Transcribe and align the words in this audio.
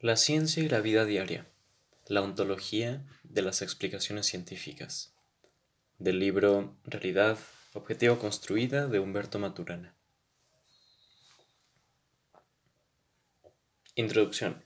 La 0.00 0.16
ciencia 0.16 0.62
y 0.62 0.68
la 0.68 0.82
vida 0.82 1.06
diaria. 1.06 1.46
La 2.06 2.20
ontología 2.20 3.06
de 3.24 3.40
las 3.40 3.62
explicaciones 3.62 4.26
científicas. 4.26 5.14
Del 5.98 6.18
libro 6.18 6.76
Realidad, 6.84 7.38
Objetivo 7.72 8.18
Construida 8.18 8.88
de 8.88 9.00
Humberto 9.00 9.38
Maturana. 9.38 9.96
Introducción. 13.94 14.62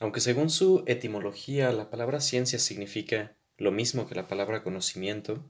Aunque 0.00 0.22
según 0.22 0.48
su 0.48 0.82
etimología 0.86 1.70
la 1.72 1.90
palabra 1.90 2.20
ciencia 2.20 2.58
significa 2.58 3.36
lo 3.58 3.70
mismo 3.70 4.08
que 4.08 4.14
la 4.14 4.28
palabra 4.28 4.62
conocimiento, 4.62 5.44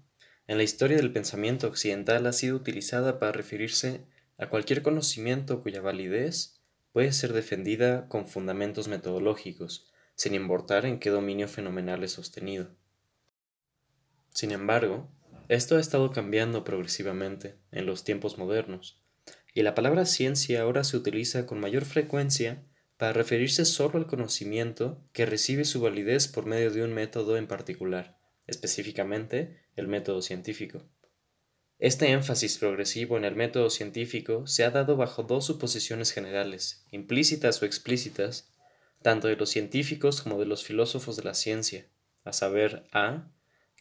en 0.48 0.56
la 0.56 0.64
historia 0.64 0.96
del 0.96 1.12
pensamiento 1.12 1.68
occidental 1.68 2.26
ha 2.26 2.32
sido 2.32 2.56
utilizada 2.56 3.20
para 3.20 3.30
referirse 3.30 4.04
a 4.38 4.48
cualquier 4.48 4.82
conocimiento 4.82 5.62
cuya 5.62 5.80
validez 5.80 6.55
puede 6.96 7.12
ser 7.12 7.34
defendida 7.34 8.08
con 8.08 8.26
fundamentos 8.26 8.88
metodológicos, 8.88 9.92
sin 10.14 10.32
importar 10.32 10.86
en 10.86 10.98
qué 10.98 11.10
dominio 11.10 11.46
fenomenal 11.46 12.02
es 12.02 12.12
sostenido. 12.12 12.74
Sin 14.30 14.50
embargo, 14.50 15.06
esto 15.48 15.76
ha 15.76 15.80
estado 15.80 16.10
cambiando 16.10 16.64
progresivamente 16.64 17.58
en 17.70 17.84
los 17.84 18.02
tiempos 18.02 18.38
modernos, 18.38 19.04
y 19.52 19.60
la 19.60 19.74
palabra 19.74 20.06
ciencia 20.06 20.62
ahora 20.62 20.84
se 20.84 20.96
utiliza 20.96 21.44
con 21.44 21.60
mayor 21.60 21.84
frecuencia 21.84 22.62
para 22.96 23.12
referirse 23.12 23.66
solo 23.66 23.98
al 23.98 24.06
conocimiento 24.06 25.06
que 25.12 25.26
recibe 25.26 25.66
su 25.66 25.82
validez 25.82 26.28
por 26.28 26.46
medio 26.46 26.70
de 26.70 26.82
un 26.82 26.94
método 26.94 27.36
en 27.36 27.46
particular, 27.46 28.16
específicamente 28.46 29.60
el 29.76 29.86
método 29.86 30.22
científico. 30.22 30.88
Este 31.78 32.10
énfasis 32.10 32.56
progresivo 32.56 33.18
en 33.18 33.26
el 33.26 33.36
método 33.36 33.68
científico 33.68 34.46
se 34.46 34.64
ha 34.64 34.70
dado 34.70 34.96
bajo 34.96 35.24
dos 35.24 35.44
suposiciones 35.44 36.10
generales, 36.10 36.86
implícitas 36.90 37.60
o 37.60 37.66
explícitas, 37.66 38.48
tanto 39.02 39.28
de 39.28 39.36
los 39.36 39.50
científicos 39.50 40.22
como 40.22 40.38
de 40.38 40.46
los 40.46 40.64
filósofos 40.64 41.16
de 41.16 41.24
la 41.24 41.34
ciencia, 41.34 41.86
a 42.24 42.32
saber, 42.32 42.84
a, 42.92 43.28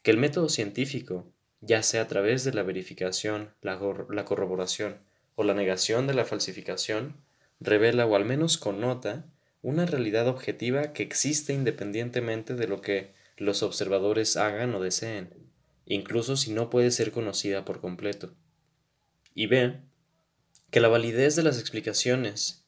que 0.04 0.12
el 0.12 0.18
método 0.18 0.50
científico, 0.50 1.32
ya 1.62 1.84
sea 1.84 2.02
a 2.02 2.08
través 2.10 2.44
de 2.44 2.54
la 2.54 2.64
verificación, 2.64 3.54
la, 3.62 3.80
la 4.10 4.26
corroboración 4.26 4.98
o 5.36 5.46
la 5.46 5.54
negación 5.54 6.06
de 6.06 6.16
la 6.16 6.26
falsificación, 6.26 7.16
revela 7.62 8.06
o 8.06 8.18
al 8.18 8.26
menos 8.26 8.58
connota 8.58 9.26
una 9.62 9.86
realidad 9.86 10.28
objetiva 10.28 10.92
que 10.92 11.04
existe 11.04 11.54
independientemente 11.54 12.56
de 12.56 12.68
lo 12.68 12.82
que 12.82 13.14
los 13.38 13.64
observadores 13.64 14.36
hagan 14.36 14.76
o 14.76 14.82
deseen 14.82 15.45
incluso 15.86 16.36
si 16.38 16.52
no 16.52 16.70
puede 16.70 16.92
ser 16.92 17.12
conocida 17.12 17.66
por 17.66 17.82
completo. 17.82 18.34
Y 19.34 19.48
B, 19.48 19.82
que 20.72 20.80
la 20.80 20.88
validez 20.88 21.36
de 21.36 21.44
las 21.44 21.60
explicaciones 21.60 22.66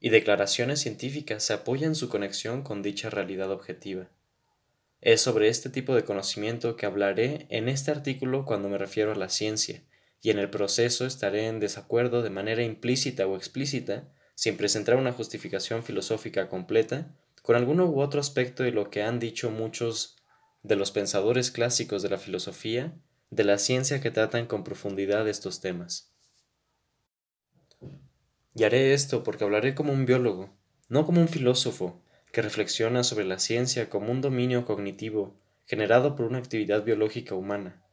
y 0.00 0.10
declaraciones 0.10 0.80
científicas 0.80 1.42
se 1.42 1.54
apoya 1.54 1.86
en 1.86 1.94
su 1.94 2.08
conexión 2.08 2.62
con 2.62 2.82
dicha 2.82 3.08
realidad 3.08 3.50
objetiva. 3.50 4.10
Es 5.00 5.20
sobre 5.20 5.48
este 5.48 5.70
tipo 5.70 5.94
de 5.94 6.04
conocimiento 6.04 6.76
que 6.76 6.86
hablaré 6.86 7.46
en 7.50 7.68
este 7.68 7.90
artículo 7.90 8.44
cuando 8.44 8.68
me 8.68 8.78
refiero 8.78 9.12
a 9.12 9.16
la 9.16 9.28
ciencia, 9.28 9.82
y 10.20 10.30
en 10.30 10.38
el 10.38 10.50
proceso 10.50 11.06
estaré 11.06 11.46
en 11.46 11.60
desacuerdo 11.60 12.22
de 12.22 12.30
manera 12.30 12.62
implícita 12.62 13.26
o 13.26 13.36
explícita, 13.36 14.08
sin 14.34 14.56
presentar 14.56 14.96
una 14.96 15.12
justificación 15.12 15.82
filosófica 15.84 16.48
completa, 16.48 17.14
con 17.42 17.56
alguno 17.56 17.86
u 17.86 18.00
otro 18.00 18.20
aspecto 18.20 18.62
de 18.62 18.72
lo 18.72 18.90
que 18.90 19.02
han 19.02 19.18
dicho 19.20 19.50
muchos 19.50 20.16
de 20.64 20.76
los 20.76 20.90
pensadores 20.90 21.50
clásicos 21.50 22.02
de 22.02 22.08
la 22.08 22.18
filosofía, 22.18 22.96
de 23.30 23.44
la 23.44 23.58
ciencia 23.58 24.00
que 24.00 24.10
tratan 24.10 24.46
con 24.46 24.64
profundidad 24.64 25.28
estos 25.28 25.60
temas. 25.60 26.10
Y 28.54 28.64
haré 28.64 28.94
esto 28.94 29.22
porque 29.22 29.44
hablaré 29.44 29.74
como 29.74 29.92
un 29.92 30.06
biólogo, 30.06 30.56
no 30.88 31.04
como 31.04 31.20
un 31.20 31.28
filósofo, 31.28 32.02
que 32.32 32.40
reflexiona 32.40 33.04
sobre 33.04 33.26
la 33.26 33.38
ciencia 33.38 33.90
como 33.90 34.10
un 34.10 34.22
dominio 34.22 34.64
cognitivo 34.64 35.38
generado 35.66 36.16
por 36.16 36.26
una 36.26 36.38
actividad 36.38 36.82
biológica 36.82 37.34
humana. 37.34 37.84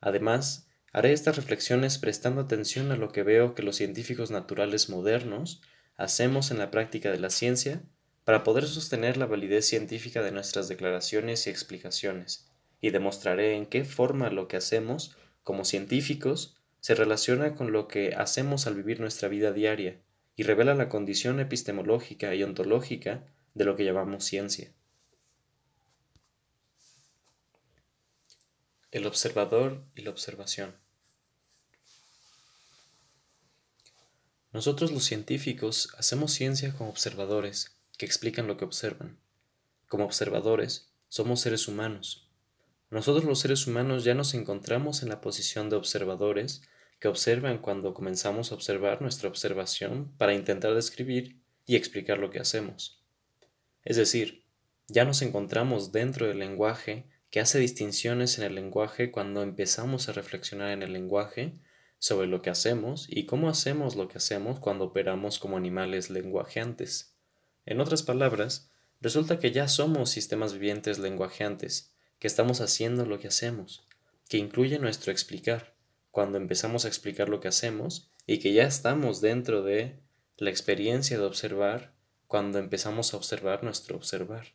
Además, 0.00 0.68
haré 0.92 1.12
estas 1.12 1.36
reflexiones 1.36 1.98
prestando 1.98 2.42
atención 2.42 2.92
a 2.92 2.96
lo 2.96 3.10
que 3.10 3.24
veo 3.24 3.54
que 3.54 3.62
los 3.62 3.76
científicos 3.76 4.30
naturales 4.30 4.88
modernos 4.88 5.62
hacemos 5.96 6.50
en 6.50 6.58
la 6.58 6.70
práctica 6.70 7.10
de 7.10 7.18
la 7.18 7.30
ciencia 7.30 7.82
para 8.30 8.44
poder 8.44 8.64
sostener 8.64 9.16
la 9.16 9.26
validez 9.26 9.66
científica 9.66 10.22
de 10.22 10.30
nuestras 10.30 10.68
declaraciones 10.68 11.48
y 11.48 11.50
explicaciones, 11.50 12.48
y 12.80 12.90
demostraré 12.90 13.56
en 13.56 13.66
qué 13.66 13.84
forma 13.84 14.30
lo 14.30 14.46
que 14.46 14.56
hacemos 14.56 15.16
como 15.42 15.64
científicos 15.64 16.56
se 16.78 16.94
relaciona 16.94 17.56
con 17.56 17.72
lo 17.72 17.88
que 17.88 18.14
hacemos 18.14 18.68
al 18.68 18.76
vivir 18.76 19.00
nuestra 19.00 19.28
vida 19.28 19.50
diaria 19.50 20.00
y 20.36 20.44
revela 20.44 20.76
la 20.76 20.88
condición 20.88 21.40
epistemológica 21.40 22.32
y 22.36 22.44
ontológica 22.44 23.26
de 23.54 23.64
lo 23.64 23.74
que 23.74 23.84
llamamos 23.84 24.22
ciencia. 24.22 24.72
El 28.92 29.08
observador 29.08 29.82
y 29.96 30.02
la 30.02 30.10
observación. 30.10 30.76
Nosotros 34.52 34.92
los 34.92 35.02
científicos 35.02 35.92
hacemos 35.98 36.30
ciencia 36.30 36.72
como 36.76 36.90
observadores 36.90 37.79
que 38.00 38.06
explican 38.06 38.46
lo 38.46 38.56
que 38.56 38.64
observan. 38.64 39.18
Como 39.86 40.06
observadores, 40.06 40.90
somos 41.10 41.42
seres 41.42 41.68
humanos. 41.68 42.30
Nosotros 42.88 43.26
los 43.26 43.40
seres 43.40 43.66
humanos 43.66 44.04
ya 44.04 44.14
nos 44.14 44.32
encontramos 44.32 45.02
en 45.02 45.10
la 45.10 45.20
posición 45.20 45.68
de 45.68 45.76
observadores 45.76 46.62
que 46.98 47.08
observan 47.08 47.58
cuando 47.58 47.92
comenzamos 47.92 48.50
a 48.50 48.54
observar 48.54 49.02
nuestra 49.02 49.28
observación 49.28 50.14
para 50.16 50.32
intentar 50.32 50.74
describir 50.74 51.42
y 51.66 51.76
explicar 51.76 52.16
lo 52.16 52.30
que 52.30 52.40
hacemos. 52.40 53.04
Es 53.84 53.98
decir, 53.98 54.46
ya 54.88 55.04
nos 55.04 55.20
encontramos 55.20 55.92
dentro 55.92 56.26
del 56.26 56.38
lenguaje 56.38 57.04
que 57.28 57.40
hace 57.40 57.58
distinciones 57.58 58.38
en 58.38 58.44
el 58.44 58.54
lenguaje 58.54 59.10
cuando 59.10 59.42
empezamos 59.42 60.08
a 60.08 60.12
reflexionar 60.12 60.70
en 60.70 60.82
el 60.82 60.94
lenguaje 60.94 61.52
sobre 61.98 62.28
lo 62.28 62.40
que 62.40 62.48
hacemos 62.48 63.08
y 63.10 63.26
cómo 63.26 63.50
hacemos 63.50 63.94
lo 63.94 64.08
que 64.08 64.16
hacemos 64.16 64.58
cuando 64.58 64.86
operamos 64.86 65.38
como 65.38 65.58
animales 65.58 66.08
lenguajeantes. 66.08 67.09
En 67.70 67.80
otras 67.80 68.02
palabras, 68.02 68.68
resulta 69.00 69.38
que 69.38 69.52
ya 69.52 69.68
somos 69.68 70.10
sistemas 70.10 70.54
vivientes 70.54 70.98
lenguajeantes, 70.98 71.92
que 72.18 72.26
estamos 72.26 72.60
haciendo 72.60 73.06
lo 73.06 73.20
que 73.20 73.28
hacemos, 73.28 73.86
que 74.28 74.38
incluye 74.38 74.80
nuestro 74.80 75.12
explicar, 75.12 75.76
cuando 76.10 76.36
empezamos 76.36 76.84
a 76.84 76.88
explicar 76.88 77.28
lo 77.28 77.38
que 77.38 77.46
hacemos, 77.46 78.10
y 78.26 78.40
que 78.40 78.52
ya 78.52 78.64
estamos 78.64 79.20
dentro 79.20 79.62
de 79.62 80.00
la 80.36 80.50
experiencia 80.50 81.16
de 81.16 81.24
observar 81.24 81.94
cuando 82.26 82.58
empezamos 82.58 83.14
a 83.14 83.18
observar 83.18 83.62
nuestro 83.62 83.96
observar. 83.96 84.48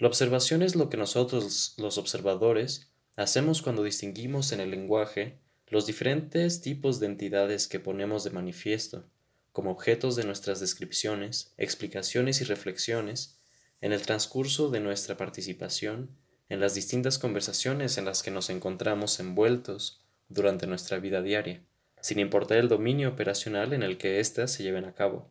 La 0.00 0.08
observación 0.08 0.62
es 0.62 0.74
lo 0.74 0.90
que 0.90 0.96
nosotros, 0.96 1.76
los 1.78 1.98
observadores, 1.98 2.90
hacemos 3.14 3.62
cuando 3.62 3.84
distinguimos 3.84 4.50
en 4.50 4.58
el 4.58 4.72
lenguaje 4.72 5.38
los 5.68 5.86
diferentes 5.86 6.62
tipos 6.62 6.98
de 6.98 7.06
entidades 7.06 7.68
que 7.68 7.78
ponemos 7.78 8.24
de 8.24 8.30
manifiesto 8.30 9.08
como 9.52 9.70
objetos 9.70 10.16
de 10.16 10.24
nuestras 10.24 10.60
descripciones, 10.60 11.54
explicaciones 11.58 12.40
y 12.40 12.44
reflexiones 12.44 13.38
en 13.80 13.92
el 13.92 14.02
transcurso 14.02 14.70
de 14.70 14.80
nuestra 14.80 15.16
participación 15.16 16.16
en 16.48 16.60
las 16.60 16.74
distintas 16.74 17.18
conversaciones 17.18 17.96
en 17.98 18.04
las 18.04 18.22
que 18.22 18.30
nos 18.30 18.50
encontramos 18.50 19.18
envueltos 19.20 20.04
durante 20.28 20.66
nuestra 20.66 20.98
vida 20.98 21.22
diaria, 21.22 21.64
sin 22.00 22.18
importar 22.18 22.58
el 22.58 22.68
dominio 22.68 23.08
operacional 23.08 23.72
en 23.72 23.82
el 23.82 23.98
que 23.98 24.20
éstas 24.20 24.52
se 24.52 24.62
lleven 24.62 24.84
a 24.84 24.94
cabo. 24.94 25.30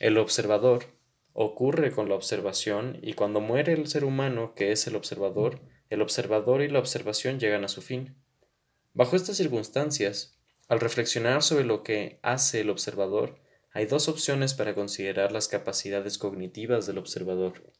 El 0.00 0.18
observador 0.18 0.86
ocurre 1.32 1.92
con 1.92 2.08
la 2.08 2.14
observación 2.14 2.98
y 3.02 3.14
cuando 3.14 3.40
muere 3.40 3.72
el 3.72 3.88
ser 3.88 4.04
humano 4.04 4.54
que 4.54 4.72
es 4.72 4.86
el 4.86 4.96
observador, 4.96 5.60
el 5.90 6.02
observador 6.02 6.62
y 6.62 6.68
la 6.68 6.78
observación 6.78 7.40
llegan 7.40 7.64
a 7.64 7.68
su 7.68 7.80
fin. 7.82 8.16
Bajo 8.92 9.16
estas 9.16 9.36
circunstancias, 9.36 10.37
al 10.68 10.80
reflexionar 10.80 11.42
sobre 11.42 11.64
lo 11.64 11.82
que 11.82 12.20
hace 12.22 12.60
el 12.60 12.70
observador, 12.70 13.40
hay 13.72 13.86
dos 13.86 14.08
opciones 14.08 14.54
para 14.54 14.74
considerar 14.74 15.32
las 15.32 15.48
capacidades 15.48 16.18
cognitivas 16.18 16.86
del 16.86 16.98
observador. 16.98 17.72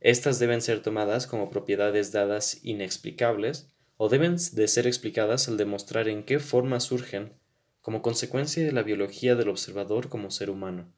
Estas 0.00 0.38
deben 0.38 0.62
ser 0.62 0.80
tomadas 0.80 1.26
como 1.26 1.50
propiedades 1.50 2.12
dadas 2.12 2.60
inexplicables 2.62 3.74
o 3.96 4.08
deben 4.08 4.36
de 4.52 4.68
ser 4.68 4.86
explicadas 4.86 5.48
al 5.48 5.56
demostrar 5.56 6.08
en 6.08 6.24
qué 6.24 6.38
forma 6.38 6.80
surgen 6.80 7.38
como 7.80 8.00
consecuencia 8.00 8.64
de 8.64 8.72
la 8.72 8.82
biología 8.82 9.34
del 9.34 9.50
observador 9.50 10.08
como 10.08 10.30
ser 10.30 10.48
humano. 10.48 10.90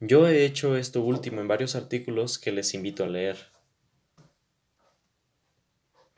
Yo 0.00 0.26
he 0.26 0.46
hecho 0.46 0.76
esto 0.76 1.02
último 1.02 1.42
en 1.42 1.48
varios 1.48 1.74
artículos 1.76 2.38
que 2.38 2.52
les 2.52 2.72
invito 2.72 3.04
a 3.04 3.08
leer. 3.08 3.36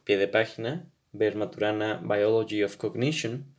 Pie 0.04 0.16
de 0.16 0.28
página, 0.28 0.88
ver 1.12 1.34
Maturana 1.34 2.00
Biology 2.04 2.62
of 2.62 2.76
Cognition, 2.76 3.55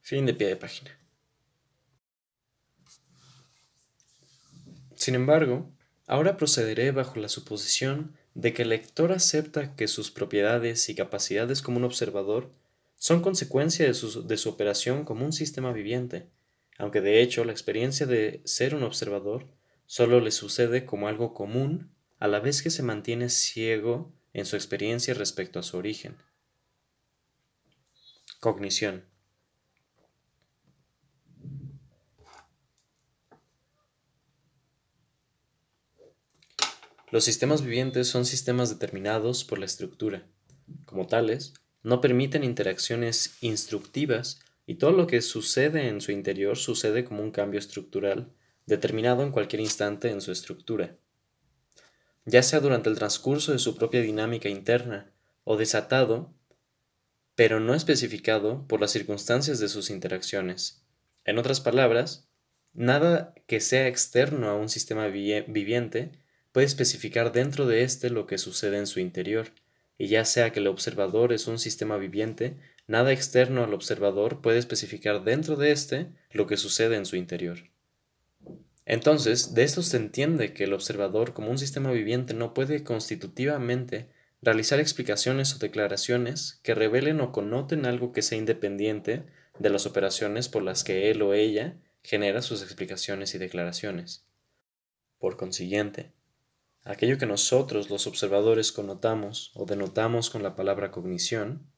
fin 0.00 0.24
de 0.24 0.32
pie 0.32 0.46
de 0.46 0.56
página. 0.56 0.90
Sin 4.94 5.14
embargo, 5.14 5.70
ahora 6.06 6.36
procederé 6.36 6.92
bajo 6.92 7.18
la 7.18 7.28
suposición 7.28 8.16
de 8.34 8.52
que 8.52 8.62
el 8.62 8.68
lector 8.68 9.12
acepta 9.12 9.74
que 9.74 9.88
sus 9.88 10.10
propiedades 10.10 10.88
y 10.88 10.94
capacidades 10.94 11.62
como 11.62 11.78
un 11.78 11.84
observador 11.84 12.52
son 12.94 13.22
consecuencia 13.22 13.86
de 13.86 13.94
su, 13.94 14.26
de 14.26 14.36
su 14.36 14.48
operación 14.48 15.04
como 15.04 15.24
un 15.24 15.32
sistema 15.32 15.72
viviente, 15.72 16.28
aunque 16.78 17.00
de 17.00 17.20
hecho 17.22 17.44
la 17.44 17.52
experiencia 17.52 18.06
de 18.06 18.40
ser 18.44 18.74
un 18.74 18.84
observador 18.84 19.46
solo 19.86 20.20
le 20.20 20.30
sucede 20.30 20.84
como 20.84 21.08
algo 21.08 21.34
común 21.34 21.97
a 22.18 22.28
la 22.28 22.40
vez 22.40 22.62
que 22.62 22.70
se 22.70 22.82
mantiene 22.82 23.28
ciego 23.28 24.12
en 24.32 24.44
su 24.44 24.56
experiencia 24.56 25.14
respecto 25.14 25.58
a 25.58 25.62
su 25.62 25.76
origen. 25.76 26.16
Cognición. 28.40 29.04
Los 37.10 37.24
sistemas 37.24 37.62
vivientes 37.62 38.08
son 38.08 38.26
sistemas 38.26 38.68
determinados 38.68 39.42
por 39.44 39.58
la 39.58 39.64
estructura. 39.64 40.26
Como 40.84 41.06
tales, 41.06 41.54
no 41.82 42.02
permiten 42.02 42.44
interacciones 42.44 43.38
instructivas 43.40 44.40
y 44.66 44.74
todo 44.74 44.92
lo 44.92 45.06
que 45.06 45.22
sucede 45.22 45.88
en 45.88 46.02
su 46.02 46.12
interior 46.12 46.58
sucede 46.58 47.04
como 47.04 47.22
un 47.22 47.30
cambio 47.30 47.58
estructural 47.58 48.30
determinado 48.66 49.22
en 49.22 49.32
cualquier 49.32 49.60
instante 49.60 50.10
en 50.10 50.20
su 50.20 50.30
estructura, 50.30 50.98
ya 52.28 52.42
sea 52.42 52.60
durante 52.60 52.90
el 52.90 52.96
transcurso 52.96 53.52
de 53.52 53.58
su 53.58 53.74
propia 53.74 54.02
dinámica 54.02 54.50
interna 54.50 55.10
o 55.44 55.56
desatado, 55.56 56.34
pero 57.34 57.58
no 57.58 57.74
especificado 57.74 58.66
por 58.68 58.80
las 58.80 58.90
circunstancias 58.90 59.60
de 59.60 59.68
sus 59.68 59.88
interacciones. 59.88 60.84
En 61.24 61.38
otras 61.38 61.60
palabras, 61.60 62.28
nada 62.74 63.34
que 63.46 63.60
sea 63.60 63.88
externo 63.88 64.48
a 64.50 64.54
un 64.54 64.68
sistema 64.68 65.06
viviente 65.08 66.12
puede 66.52 66.66
especificar 66.66 67.32
dentro 67.32 67.66
de 67.66 67.82
éste 67.82 68.10
lo 68.10 68.26
que 68.26 68.36
sucede 68.36 68.76
en 68.76 68.86
su 68.86 69.00
interior, 69.00 69.48
y 69.96 70.08
ya 70.08 70.24
sea 70.26 70.52
que 70.52 70.60
el 70.60 70.66
observador 70.66 71.32
es 71.32 71.46
un 71.46 71.58
sistema 71.58 71.96
viviente, 71.96 72.58
nada 72.86 73.12
externo 73.12 73.64
al 73.64 73.72
observador 73.72 74.42
puede 74.42 74.58
especificar 74.58 75.24
dentro 75.24 75.56
de 75.56 75.72
éste 75.72 76.12
lo 76.30 76.46
que 76.46 76.58
sucede 76.58 76.96
en 76.96 77.06
su 77.06 77.16
interior. 77.16 77.70
Entonces, 78.88 79.52
de 79.52 79.64
esto 79.64 79.82
se 79.82 79.98
entiende 79.98 80.54
que 80.54 80.64
el 80.64 80.72
observador 80.72 81.34
como 81.34 81.50
un 81.50 81.58
sistema 81.58 81.92
viviente 81.92 82.32
no 82.32 82.54
puede 82.54 82.84
constitutivamente 82.84 84.08
realizar 84.40 84.80
explicaciones 84.80 85.54
o 85.54 85.58
declaraciones 85.58 86.58
que 86.62 86.74
revelen 86.74 87.20
o 87.20 87.30
connoten 87.30 87.84
algo 87.84 88.12
que 88.12 88.22
sea 88.22 88.38
independiente 88.38 89.26
de 89.58 89.68
las 89.68 89.84
operaciones 89.84 90.48
por 90.48 90.62
las 90.62 90.84
que 90.84 91.10
él 91.10 91.20
o 91.20 91.34
ella 91.34 91.76
genera 92.02 92.40
sus 92.40 92.62
explicaciones 92.62 93.34
y 93.34 93.38
declaraciones. 93.38 94.24
Por 95.18 95.36
consiguiente, 95.36 96.12
aquello 96.82 97.18
que 97.18 97.26
nosotros 97.26 97.90
los 97.90 98.06
observadores 98.06 98.72
connotamos 98.72 99.52
o 99.54 99.66
denotamos 99.66 100.30
con 100.30 100.42
la 100.42 100.56
palabra 100.56 100.90
cognición, 100.92 101.70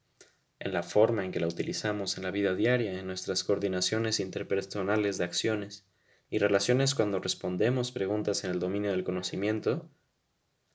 en 0.59 0.71
la 0.71 0.83
forma 0.83 1.25
en 1.25 1.33
que 1.33 1.41
la 1.41 1.47
utilizamos 1.47 2.15
en 2.15 2.23
la 2.23 2.31
vida 2.31 2.55
diaria, 2.55 2.97
en 2.97 3.05
nuestras 3.05 3.43
coordinaciones 3.43 4.21
interpersonales 4.21 5.17
de 5.17 5.25
acciones, 5.25 5.90
y 6.31 6.39
relaciones 6.39 6.95
cuando 6.95 7.19
respondemos 7.19 7.91
preguntas 7.91 8.43
en 8.45 8.51
el 8.51 8.59
dominio 8.59 8.91
del 8.91 9.03
conocimiento, 9.03 9.91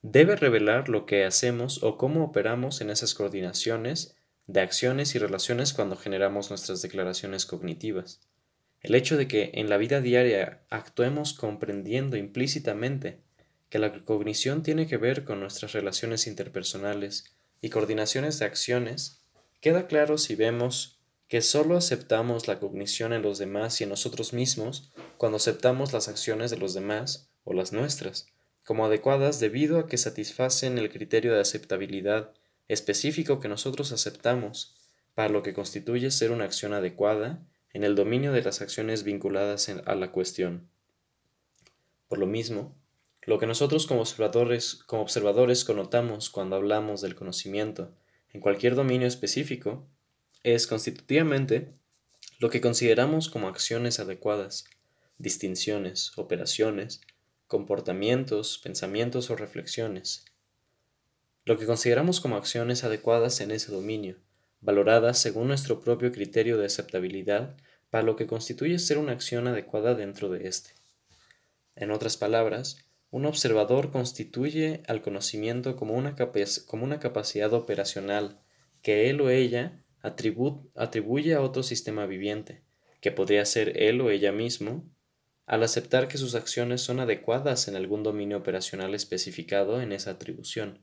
debe 0.02 0.36
revelar 0.36 0.90
lo 0.90 1.06
que 1.06 1.24
hacemos 1.24 1.82
o 1.82 1.96
cómo 1.96 2.22
operamos 2.24 2.82
en 2.82 2.90
esas 2.90 3.14
coordinaciones 3.14 4.14
de 4.46 4.60
acciones 4.60 5.14
y 5.14 5.18
relaciones 5.18 5.72
cuando 5.72 5.96
generamos 5.96 6.50
nuestras 6.50 6.82
declaraciones 6.82 7.46
cognitivas. 7.46 8.20
El 8.82 8.94
hecho 8.94 9.16
de 9.16 9.26
que 9.26 9.50
en 9.54 9.70
la 9.70 9.78
vida 9.78 10.02
diaria 10.02 10.62
actuemos 10.68 11.32
comprendiendo 11.32 12.18
implícitamente 12.18 13.22
que 13.70 13.78
la 13.78 14.04
cognición 14.04 14.62
tiene 14.62 14.86
que 14.86 14.98
ver 14.98 15.24
con 15.24 15.40
nuestras 15.40 15.72
relaciones 15.72 16.26
interpersonales 16.26 17.34
y 17.62 17.70
coordinaciones 17.70 18.38
de 18.38 18.44
acciones, 18.44 19.24
queda 19.60 19.86
claro 19.86 20.18
si 20.18 20.34
vemos 20.34 20.95
que 21.28 21.42
solo 21.42 21.76
aceptamos 21.76 22.46
la 22.46 22.60
cognición 22.60 23.12
en 23.12 23.22
los 23.22 23.38
demás 23.38 23.80
y 23.80 23.84
en 23.84 23.90
nosotros 23.90 24.32
mismos 24.32 24.92
cuando 25.16 25.36
aceptamos 25.36 25.92
las 25.92 26.08
acciones 26.08 26.50
de 26.50 26.58
los 26.58 26.74
demás 26.74 27.30
o 27.44 27.52
las 27.52 27.72
nuestras 27.72 28.28
como 28.66 28.84
adecuadas 28.84 29.38
debido 29.38 29.78
a 29.78 29.86
que 29.86 29.96
satisfacen 29.96 30.76
el 30.76 30.90
criterio 30.90 31.32
de 31.32 31.40
aceptabilidad 31.40 32.32
específico 32.66 33.38
que 33.38 33.48
nosotros 33.48 33.92
aceptamos 33.92 34.74
para 35.14 35.28
lo 35.28 35.44
que 35.44 35.54
constituye 35.54 36.10
ser 36.10 36.32
una 36.32 36.44
acción 36.44 36.74
adecuada 36.74 37.40
en 37.72 37.84
el 37.84 37.94
dominio 37.94 38.32
de 38.32 38.42
las 38.42 38.60
acciones 38.60 39.04
vinculadas 39.04 39.68
a 39.68 39.94
la 39.94 40.10
cuestión. 40.10 40.68
Por 42.08 42.18
lo 42.18 42.26
mismo, 42.26 42.76
lo 43.22 43.38
que 43.38 43.46
nosotros 43.46 43.86
como 43.86 44.00
observadores, 44.00 44.74
como 44.74 45.02
observadores 45.02 45.64
connotamos 45.64 46.28
cuando 46.28 46.56
hablamos 46.56 47.00
del 47.00 47.14
conocimiento 47.14 47.92
en 48.32 48.40
cualquier 48.40 48.74
dominio 48.74 49.06
específico 49.06 49.86
es 50.54 50.68
constitutivamente 50.68 51.72
lo 52.38 52.50
que 52.50 52.60
consideramos 52.60 53.28
como 53.28 53.48
acciones 53.48 53.98
adecuadas, 53.98 54.64
distinciones, 55.18 56.16
operaciones, 56.16 57.00
comportamientos, 57.48 58.60
pensamientos 58.62 59.28
o 59.30 59.34
reflexiones. 59.34 60.24
Lo 61.44 61.58
que 61.58 61.66
consideramos 61.66 62.20
como 62.20 62.36
acciones 62.36 62.84
adecuadas 62.84 63.40
en 63.40 63.50
ese 63.50 63.72
dominio, 63.72 64.18
valoradas 64.60 65.18
según 65.18 65.48
nuestro 65.48 65.80
propio 65.80 66.12
criterio 66.12 66.58
de 66.58 66.66
aceptabilidad 66.66 67.56
para 67.90 68.04
lo 68.04 68.14
que 68.14 68.28
constituye 68.28 68.78
ser 68.78 68.98
una 68.98 69.12
acción 69.12 69.48
adecuada 69.48 69.96
dentro 69.96 70.28
de 70.28 70.46
éste. 70.46 70.70
En 71.74 71.90
otras 71.90 72.16
palabras, 72.16 72.84
un 73.10 73.26
observador 73.26 73.90
constituye 73.90 74.84
al 74.86 75.02
conocimiento 75.02 75.74
como 75.74 75.94
una, 75.94 76.14
como 76.66 76.84
una 76.84 77.00
capacidad 77.00 77.52
operacional 77.52 78.40
que 78.82 79.10
él 79.10 79.20
o 79.20 79.30
ella 79.30 79.82
atribuye 80.02 81.34
a 81.34 81.40
otro 81.40 81.62
sistema 81.62 82.06
viviente, 82.06 82.62
que 83.00 83.12
podría 83.12 83.44
ser 83.44 83.82
él 83.82 84.00
o 84.00 84.10
ella 84.10 84.32
mismo, 84.32 84.88
al 85.46 85.62
aceptar 85.62 86.08
que 86.08 86.18
sus 86.18 86.34
acciones 86.34 86.80
son 86.80 87.00
adecuadas 87.00 87.68
en 87.68 87.76
algún 87.76 88.02
dominio 88.02 88.36
operacional 88.36 88.94
especificado 88.94 89.80
en 89.80 89.92
esa 89.92 90.10
atribución. 90.10 90.80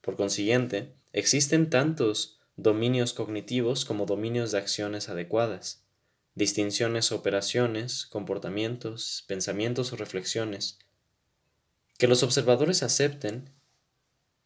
Por 0.00 0.16
consiguiente, 0.16 0.94
existen 1.12 1.70
tantos 1.70 2.38
dominios 2.56 3.12
cognitivos 3.12 3.84
como 3.84 4.06
dominios 4.06 4.52
de 4.52 4.58
acciones 4.58 5.08
adecuadas, 5.08 5.84
distinciones 6.34 7.12
operaciones, 7.12 8.06
comportamientos, 8.06 9.24
pensamientos 9.26 9.92
o 9.92 9.96
reflexiones, 9.96 10.78
que 11.98 12.06
los 12.06 12.22
observadores 12.22 12.82
acepten 12.82 13.50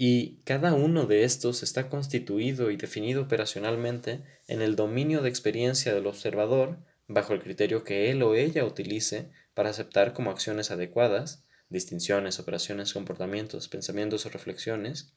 y 0.02 0.40
cada 0.44 0.72
uno 0.72 1.04
de 1.04 1.24
estos 1.24 1.62
está 1.62 1.90
constituido 1.90 2.70
y 2.70 2.78
definido 2.78 3.20
operacionalmente 3.20 4.24
en 4.48 4.62
el 4.62 4.74
dominio 4.74 5.20
de 5.20 5.28
experiencia 5.28 5.92
del 5.92 6.06
observador 6.06 6.78
bajo 7.06 7.34
el 7.34 7.42
criterio 7.42 7.84
que 7.84 8.10
él 8.10 8.22
o 8.22 8.34
ella 8.34 8.64
utilice 8.64 9.30
para 9.52 9.68
aceptar 9.68 10.14
como 10.14 10.30
acciones 10.30 10.70
adecuadas, 10.70 11.44
distinciones, 11.68 12.40
operaciones, 12.40 12.94
comportamientos, 12.94 13.68
pensamientos 13.68 14.24
o 14.24 14.30
reflexiones, 14.30 15.12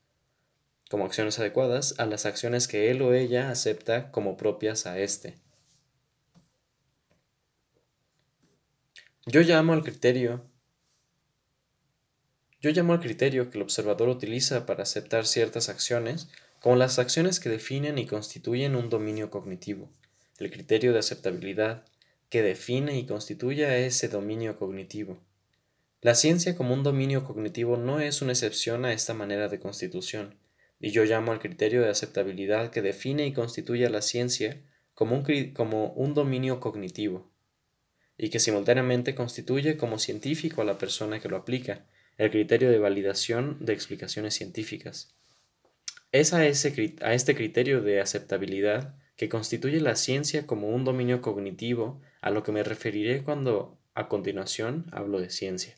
como 0.89 1.05
acciones 1.05 1.39
adecuadas 1.39 1.97
a 1.97 2.05
las 2.05 2.25
acciones 2.25 2.67
que 2.67 2.91
él 2.91 3.01
o 3.03 3.13
ella 3.13 3.51
acepta 3.51 4.11
como 4.11 4.35
propias 4.35 4.85
a 4.85 4.99
éste. 4.99 5.37
Yo 9.25 9.39
llamo 9.43 9.71
al 9.71 9.83
criterio 9.85 10.43
yo 12.63 12.71
llamo 12.71 12.93
al 12.93 13.01
criterio 13.01 13.49
que 13.49 13.57
el 13.57 13.63
observador 13.63 14.07
utiliza 14.07 14.65
para 14.65 14.83
aceptar 14.83 15.27
ciertas 15.27 15.67
acciones 15.67 16.29
como 16.61 16.77
las 16.77 16.97
acciones 16.97 17.41
que 17.41 17.49
definen 17.49 17.97
y 17.97 18.05
constituyen 18.05 18.77
un 18.77 18.89
dominio 18.89 19.29
cognitivo, 19.29 19.89
el 20.39 20.49
criterio 20.49 20.93
de 20.93 20.99
aceptabilidad 20.99 21.83
que 22.29 22.41
define 22.41 22.97
y 22.97 23.05
constituye 23.05 23.65
a 23.65 23.77
ese 23.77 24.07
dominio 24.07 24.57
cognitivo. 24.57 25.19
La 26.01 26.15
ciencia 26.15 26.55
como 26.55 26.73
un 26.73 26.83
dominio 26.83 27.25
cognitivo 27.25 27.75
no 27.75 27.99
es 27.99 28.21
una 28.21 28.31
excepción 28.31 28.85
a 28.85 28.93
esta 28.93 29.13
manera 29.13 29.49
de 29.49 29.59
constitución, 29.59 30.35
y 30.79 30.91
yo 30.91 31.03
llamo 31.03 31.33
al 31.33 31.39
criterio 31.39 31.81
de 31.81 31.89
aceptabilidad 31.89 32.71
que 32.71 32.81
define 32.81 33.27
y 33.27 33.33
constituye 33.33 33.85
a 33.85 33.89
la 33.89 34.01
ciencia 34.01 34.61
como 34.93 35.17
un, 35.17 35.53
como 35.53 35.91
un 35.93 36.13
dominio 36.13 36.61
cognitivo, 36.61 37.29
y 38.17 38.29
que 38.29 38.39
simultáneamente 38.39 39.15
constituye 39.15 39.75
como 39.75 39.99
científico 39.99 40.61
a 40.61 40.65
la 40.65 40.77
persona 40.77 41.19
que 41.19 41.27
lo 41.27 41.35
aplica, 41.35 41.85
el 42.17 42.31
criterio 42.31 42.69
de 42.69 42.79
validación 42.79 43.57
de 43.59 43.73
explicaciones 43.73 44.35
científicas. 44.35 45.15
Es 46.11 46.33
a, 46.33 46.45
ese, 46.45 46.95
a 47.01 47.13
este 47.13 47.35
criterio 47.35 47.81
de 47.81 47.99
aceptabilidad 47.99 48.95
que 49.15 49.29
constituye 49.29 49.79
la 49.79 49.95
ciencia 49.95 50.45
como 50.45 50.69
un 50.69 50.85
dominio 50.85 51.21
cognitivo 51.21 52.01
a 52.21 52.29
lo 52.29 52.43
que 52.43 52.51
me 52.51 52.63
referiré 52.63 53.23
cuando 53.23 53.77
a 53.93 54.07
continuación 54.07 54.87
hablo 54.91 55.19
de 55.19 55.29
ciencia. 55.29 55.75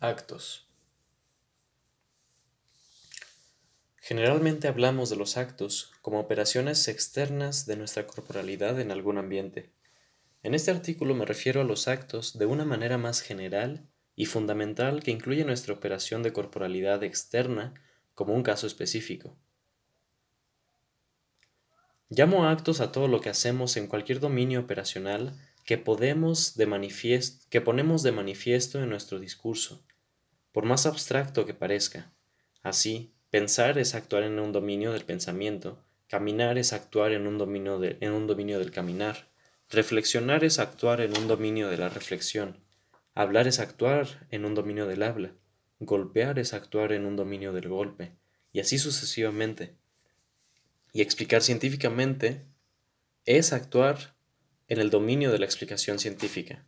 Actos. 0.00 0.68
Generalmente 4.00 4.68
hablamos 4.68 5.08
de 5.08 5.16
los 5.16 5.38
actos 5.38 5.92
como 6.02 6.20
operaciones 6.20 6.88
externas 6.88 7.64
de 7.64 7.76
nuestra 7.76 8.06
corporalidad 8.06 8.78
en 8.78 8.90
algún 8.90 9.16
ambiente. 9.16 9.70
En 10.44 10.52
este 10.52 10.70
artículo 10.70 11.14
me 11.14 11.24
refiero 11.24 11.62
a 11.62 11.64
los 11.64 11.88
actos 11.88 12.38
de 12.38 12.44
una 12.44 12.66
manera 12.66 12.98
más 12.98 13.22
general 13.22 13.88
y 14.14 14.26
fundamental 14.26 15.02
que 15.02 15.10
incluye 15.10 15.42
nuestra 15.42 15.72
operación 15.72 16.22
de 16.22 16.34
corporalidad 16.34 17.02
externa 17.02 17.72
como 18.14 18.34
un 18.34 18.42
caso 18.42 18.66
específico. 18.66 19.38
Llamo 22.10 22.46
actos 22.46 22.82
a 22.82 22.92
todo 22.92 23.08
lo 23.08 23.22
que 23.22 23.30
hacemos 23.30 23.78
en 23.78 23.86
cualquier 23.86 24.20
dominio 24.20 24.60
operacional 24.60 25.32
que, 25.64 25.78
podemos 25.78 26.56
de 26.56 26.66
que 27.48 27.62
ponemos 27.62 28.02
de 28.02 28.12
manifiesto 28.12 28.82
en 28.82 28.90
nuestro 28.90 29.20
discurso, 29.20 29.82
por 30.52 30.66
más 30.66 30.84
abstracto 30.84 31.46
que 31.46 31.54
parezca. 31.54 32.12
Así, 32.62 33.14
pensar 33.30 33.78
es 33.78 33.94
actuar 33.94 34.24
en 34.24 34.38
un 34.38 34.52
dominio 34.52 34.92
del 34.92 35.06
pensamiento, 35.06 35.82
caminar 36.06 36.58
es 36.58 36.74
actuar 36.74 37.12
en 37.12 37.26
un 37.26 37.38
dominio, 37.38 37.82
en 37.82 38.12
un 38.12 38.26
dominio 38.26 38.58
del 38.58 38.70
caminar, 38.70 39.32
reflexionar 39.74 40.44
es 40.44 40.58
actuar 40.58 41.00
en 41.00 41.16
un 41.16 41.28
dominio 41.28 41.68
de 41.68 41.76
la 41.76 41.88
reflexión, 41.88 42.64
hablar 43.14 43.46
es 43.46 43.60
actuar 43.60 44.26
en 44.30 44.44
un 44.44 44.54
dominio 44.54 44.86
del 44.86 45.02
habla, 45.02 45.34
golpear 45.80 46.38
es 46.38 46.54
actuar 46.54 46.92
en 46.92 47.04
un 47.04 47.16
dominio 47.16 47.52
del 47.52 47.68
golpe, 47.68 48.16
y 48.52 48.60
así 48.60 48.78
sucesivamente. 48.78 49.76
Y 50.92 51.02
explicar 51.02 51.42
científicamente 51.42 52.46
es 53.26 53.52
actuar 53.52 54.16
en 54.68 54.80
el 54.80 54.90
dominio 54.90 55.30
de 55.30 55.38
la 55.38 55.44
explicación 55.44 55.98
científica. 55.98 56.64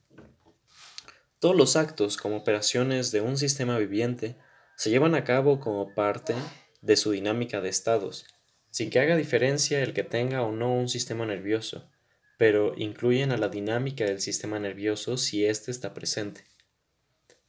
Todos 1.39 1.57
los 1.57 1.77
actos 1.77 2.17
como 2.17 2.37
operaciones 2.37 3.13
de 3.13 3.21
un 3.21 3.39
sistema 3.39 3.79
viviente 3.79 4.37
se 4.77 4.91
llevan 4.91 5.15
a 5.15 5.25
cabo 5.25 5.61
como 5.61 5.95
parte 5.95 6.35
de 6.83 6.97
su 6.97 7.13
dinámica 7.13 7.61
de 7.61 7.69
estados, 7.69 8.27
sin 8.71 8.91
que 8.91 9.01
haga 9.01 9.17
diferencia 9.17 9.83
el 9.83 9.95
que 9.95 10.03
tenga 10.03 10.43
o 10.43 10.53
no 10.53 10.75
un 10.75 10.89
sistema 10.89 11.25
nervioso, 11.25 11.89
pero 12.37 12.75
incluyen 12.77 13.33
a 13.33 13.37
la 13.37 13.49
dinámica 13.49 14.05
del 14.05 14.21
sistema 14.21 14.59
nervioso 14.59 15.17
si 15.17 15.47
éste 15.47 15.71
está 15.71 15.95
presente. 15.95 16.45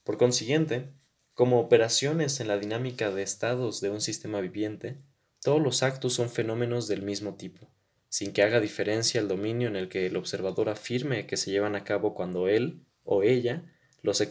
Por 0.03 0.17
consiguiente, 0.17 0.89
como 1.33 1.59
operaciones 1.59 2.39
en 2.39 2.47
la 2.47 2.57
dinámica 2.57 3.11
de 3.11 3.23
estados 3.23 3.81
de 3.81 3.89
un 3.89 4.01
sistema 4.01 4.39
viviente, 4.41 4.97
todos 5.41 5.61
los 5.61 5.83
actos 5.83 6.13
son 6.13 6.29
fenómenos 6.29 6.87
del 6.87 7.01
mismo 7.01 7.35
tipo, 7.35 7.69
sin 8.09 8.33
que 8.33 8.41
haga 8.41 8.59
diferencia 8.59 9.19
el 9.19 9.27
dominio 9.27 9.67
en 9.67 9.75
el 9.75 9.89
que 9.89 10.05
el 10.05 10.15
observador 10.17 10.69
afirme 10.69 11.27
que 11.27 11.37
se 11.37 11.51
llevan 11.51 11.75
a 11.75 11.83
cabo 11.83 12.15
cuando 12.15 12.47
él 12.47 12.85
o 13.03 13.23
ella 13.23 13.63
los, 14.01 14.21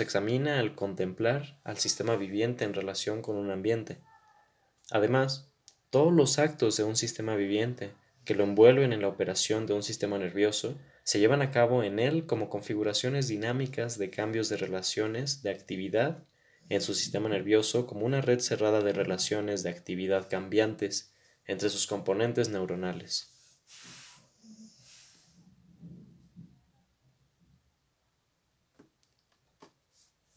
examina 0.00 0.58
al 0.58 0.74
contemplar 0.74 1.60
al 1.64 1.78
sistema 1.78 2.16
viviente 2.16 2.64
en 2.64 2.74
relación 2.74 3.22
con 3.22 3.36
un 3.36 3.50
ambiente. 3.50 3.98
Además, 4.90 5.52
todos 5.90 6.12
los 6.12 6.38
actos 6.38 6.76
de 6.76 6.84
un 6.84 6.96
sistema 6.96 7.36
viviente 7.36 7.92
que 8.24 8.34
lo 8.34 8.44
envuelven 8.44 8.92
en 8.92 9.02
la 9.02 9.08
operación 9.08 9.66
de 9.66 9.74
un 9.74 9.82
sistema 9.82 10.18
nervioso 10.18 10.78
se 11.04 11.18
llevan 11.18 11.42
a 11.42 11.50
cabo 11.50 11.82
en 11.82 11.98
él 11.98 12.26
como 12.26 12.48
configuraciones 12.48 13.28
dinámicas 13.28 13.98
de 13.98 14.10
cambios 14.10 14.48
de 14.48 14.56
relaciones 14.56 15.42
de 15.42 15.50
actividad 15.50 16.24
en 16.68 16.80
su 16.80 16.94
sistema 16.94 17.28
nervioso 17.28 17.86
como 17.86 18.06
una 18.06 18.20
red 18.20 18.38
cerrada 18.38 18.80
de 18.80 18.92
relaciones 18.92 19.62
de 19.62 19.70
actividad 19.70 20.28
cambiantes 20.30 21.12
entre 21.46 21.68
sus 21.68 21.86
componentes 21.86 22.48
neuronales. 22.48 23.32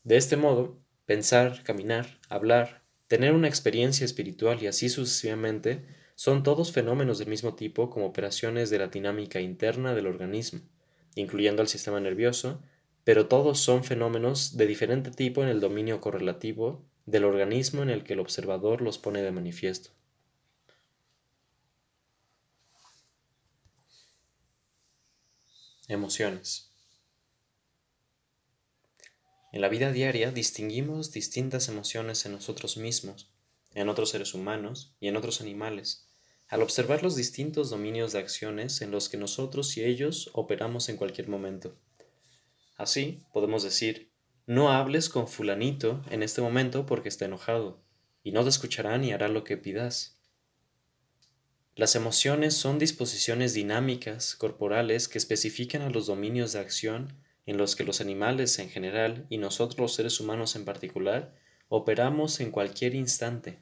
De 0.03 0.17
este 0.17 0.37
modo, 0.37 0.79
pensar, 1.05 1.63
caminar, 1.63 2.19
hablar, 2.29 2.83
tener 3.07 3.33
una 3.33 3.47
experiencia 3.47 4.05
espiritual 4.05 4.61
y 4.61 4.67
así 4.67 4.89
sucesivamente 4.89 5.85
son 6.15 6.43
todos 6.43 6.71
fenómenos 6.71 7.19
del 7.19 7.27
mismo 7.27 7.55
tipo 7.55 7.89
como 7.89 8.05
operaciones 8.05 8.69
de 8.69 8.79
la 8.79 8.87
dinámica 8.87 9.41
interna 9.41 9.93
del 9.93 10.07
organismo, 10.07 10.61
incluyendo 11.15 11.61
al 11.61 11.67
sistema 11.67 11.99
nervioso, 11.99 12.61
pero 13.03 13.27
todos 13.27 13.59
son 13.59 13.83
fenómenos 13.83 14.57
de 14.57 14.65
diferente 14.65 15.11
tipo 15.11 15.43
en 15.43 15.49
el 15.49 15.59
dominio 15.59 16.01
correlativo 16.01 16.83
del 17.05 17.25
organismo 17.25 17.83
en 17.83 17.89
el 17.89 18.03
que 18.03 18.13
el 18.13 18.19
observador 18.19 18.81
los 18.81 18.97
pone 18.97 19.21
de 19.21 19.31
manifiesto. 19.31 19.91
Emociones. 25.87 26.71
En 29.51 29.61
la 29.61 29.69
vida 29.69 29.91
diaria 29.91 30.31
distinguimos 30.31 31.11
distintas 31.11 31.69
emociones 31.69 32.25
en 32.25 32.31
nosotros 32.31 32.75
mismos, 32.75 33.29
en 33.75 33.87
otros 33.87 34.09
seres 34.09 34.33
humanos 34.33 34.95
y 34.99 35.07
en 35.09 35.15
otros 35.15 35.41
animales, 35.41 36.04
al 36.47 36.61
observar 36.61 37.03
los 37.03 37.15
distintos 37.15 37.69
dominios 37.69 38.13
de 38.13 38.19
acciones 38.19 38.81
en 38.81 38.91
los 38.91 39.09
que 39.09 39.17
nosotros 39.17 39.75
y 39.77 39.83
ellos 39.83 40.29
operamos 40.33 40.89
en 40.89 40.97
cualquier 40.97 41.27
momento. 41.27 41.75
Así, 42.77 43.23
podemos 43.33 43.63
decir, 43.63 44.11
no 44.45 44.71
hables 44.71 45.09
con 45.09 45.27
fulanito 45.27 46.03
en 46.11 46.21
este 46.21 46.41
momento 46.41 46.85
porque 46.85 47.09
está 47.09 47.25
enojado, 47.25 47.81
y 48.23 48.31
no 48.31 48.43
te 48.43 48.49
escuchará 48.49 48.97
ni 48.97 49.11
hará 49.11 49.27
lo 49.27 49.43
que 49.43 49.57
pidas. 49.57 50.19
Las 51.75 51.95
emociones 51.95 52.53
son 52.53 52.79
disposiciones 52.79 53.53
dinámicas, 53.53 54.35
corporales, 54.35 55.07
que 55.07 55.17
especifican 55.17 55.81
a 55.81 55.89
los 55.89 56.07
dominios 56.07 56.53
de 56.53 56.59
acción 56.59 57.13
en 57.45 57.57
los 57.57 57.75
que 57.75 57.83
los 57.83 58.01
animales 58.01 58.57
en 58.59 58.69
general 58.69 59.25
y 59.29 59.37
nosotros 59.37 59.79
los 59.79 59.93
seres 59.93 60.19
humanos 60.19 60.55
en 60.55 60.65
particular 60.65 61.35
operamos 61.67 62.39
en 62.39 62.51
cualquier 62.51 62.95
instante. 62.95 63.59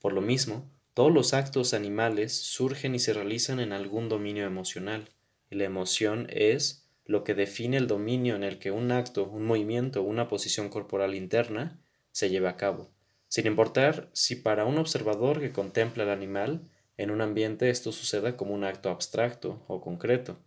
Por 0.00 0.12
lo 0.12 0.20
mismo, 0.20 0.70
todos 0.96 1.12
los 1.12 1.34
actos 1.34 1.74
animales 1.74 2.32
surgen 2.32 2.94
y 2.94 2.98
se 2.98 3.12
realizan 3.12 3.60
en 3.60 3.74
algún 3.74 4.08
dominio 4.08 4.46
emocional, 4.46 5.10
y 5.50 5.56
la 5.56 5.64
emoción 5.64 6.26
es 6.30 6.88
lo 7.04 7.22
que 7.22 7.34
define 7.34 7.76
el 7.76 7.86
dominio 7.86 8.34
en 8.34 8.42
el 8.42 8.58
que 8.58 8.70
un 8.70 8.90
acto, 8.90 9.24
un 9.28 9.44
movimiento 9.44 10.00
o 10.00 10.04
una 10.04 10.26
posición 10.26 10.70
corporal 10.70 11.14
interna 11.14 11.78
se 12.12 12.30
lleva 12.30 12.48
a 12.48 12.56
cabo, 12.56 12.90
sin 13.28 13.46
importar 13.46 14.08
si 14.14 14.36
para 14.36 14.64
un 14.64 14.78
observador 14.78 15.38
que 15.38 15.52
contempla 15.52 16.04
al 16.04 16.10
animal 16.10 16.62
en 16.96 17.10
un 17.10 17.20
ambiente 17.20 17.68
esto 17.68 17.92
suceda 17.92 18.38
como 18.38 18.54
un 18.54 18.64
acto 18.64 18.88
abstracto 18.88 19.62
o 19.68 19.82
concreto, 19.82 20.38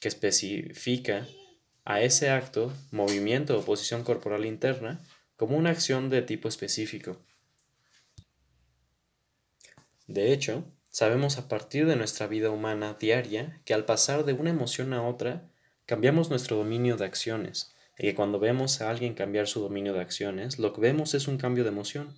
que 0.00 0.08
especifica 0.08 1.28
a 1.84 2.00
ese 2.00 2.30
acto, 2.30 2.72
movimiento 2.90 3.58
o 3.58 3.66
posición 3.66 4.02
corporal 4.02 4.46
interna 4.46 4.98
como 5.36 5.58
una 5.58 5.68
acción 5.68 6.08
de 6.08 6.22
tipo 6.22 6.48
específico. 6.48 7.18
De 10.10 10.32
hecho, 10.32 10.64
sabemos 10.90 11.38
a 11.38 11.48
partir 11.48 11.86
de 11.86 11.96
nuestra 11.96 12.26
vida 12.26 12.50
humana 12.50 12.96
diaria 13.00 13.60
que 13.64 13.74
al 13.74 13.84
pasar 13.84 14.24
de 14.24 14.32
una 14.32 14.50
emoción 14.50 14.92
a 14.92 15.06
otra, 15.06 15.50
Cambiamos 15.90 16.30
nuestro 16.30 16.56
dominio 16.56 16.96
de 16.96 17.04
acciones, 17.04 17.74
y 17.98 18.02
que 18.02 18.14
cuando 18.14 18.38
vemos 18.38 18.80
a 18.80 18.90
alguien 18.90 19.14
cambiar 19.14 19.48
su 19.48 19.60
dominio 19.60 19.92
de 19.92 20.00
acciones, 20.00 20.60
lo 20.60 20.72
que 20.72 20.80
vemos 20.80 21.14
es 21.14 21.26
un 21.26 21.36
cambio 21.36 21.64
de 21.64 21.70
emoción. 21.70 22.14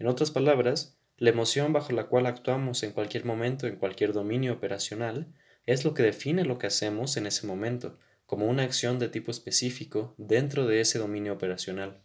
En 0.00 0.08
otras 0.08 0.32
palabras, 0.32 0.98
la 1.16 1.30
emoción 1.30 1.72
bajo 1.72 1.92
la 1.92 2.08
cual 2.08 2.26
actuamos 2.26 2.82
en 2.82 2.90
cualquier 2.90 3.24
momento 3.24 3.68
en 3.68 3.76
cualquier 3.76 4.12
dominio 4.12 4.52
operacional 4.52 5.32
es 5.64 5.84
lo 5.84 5.94
que 5.94 6.02
define 6.02 6.44
lo 6.44 6.58
que 6.58 6.66
hacemos 6.66 7.16
en 7.16 7.28
ese 7.28 7.46
momento, 7.46 8.00
como 8.26 8.46
una 8.46 8.64
acción 8.64 8.98
de 8.98 9.08
tipo 9.08 9.30
específico 9.30 10.16
dentro 10.18 10.66
de 10.66 10.80
ese 10.80 10.98
dominio 10.98 11.34
operacional. 11.34 12.00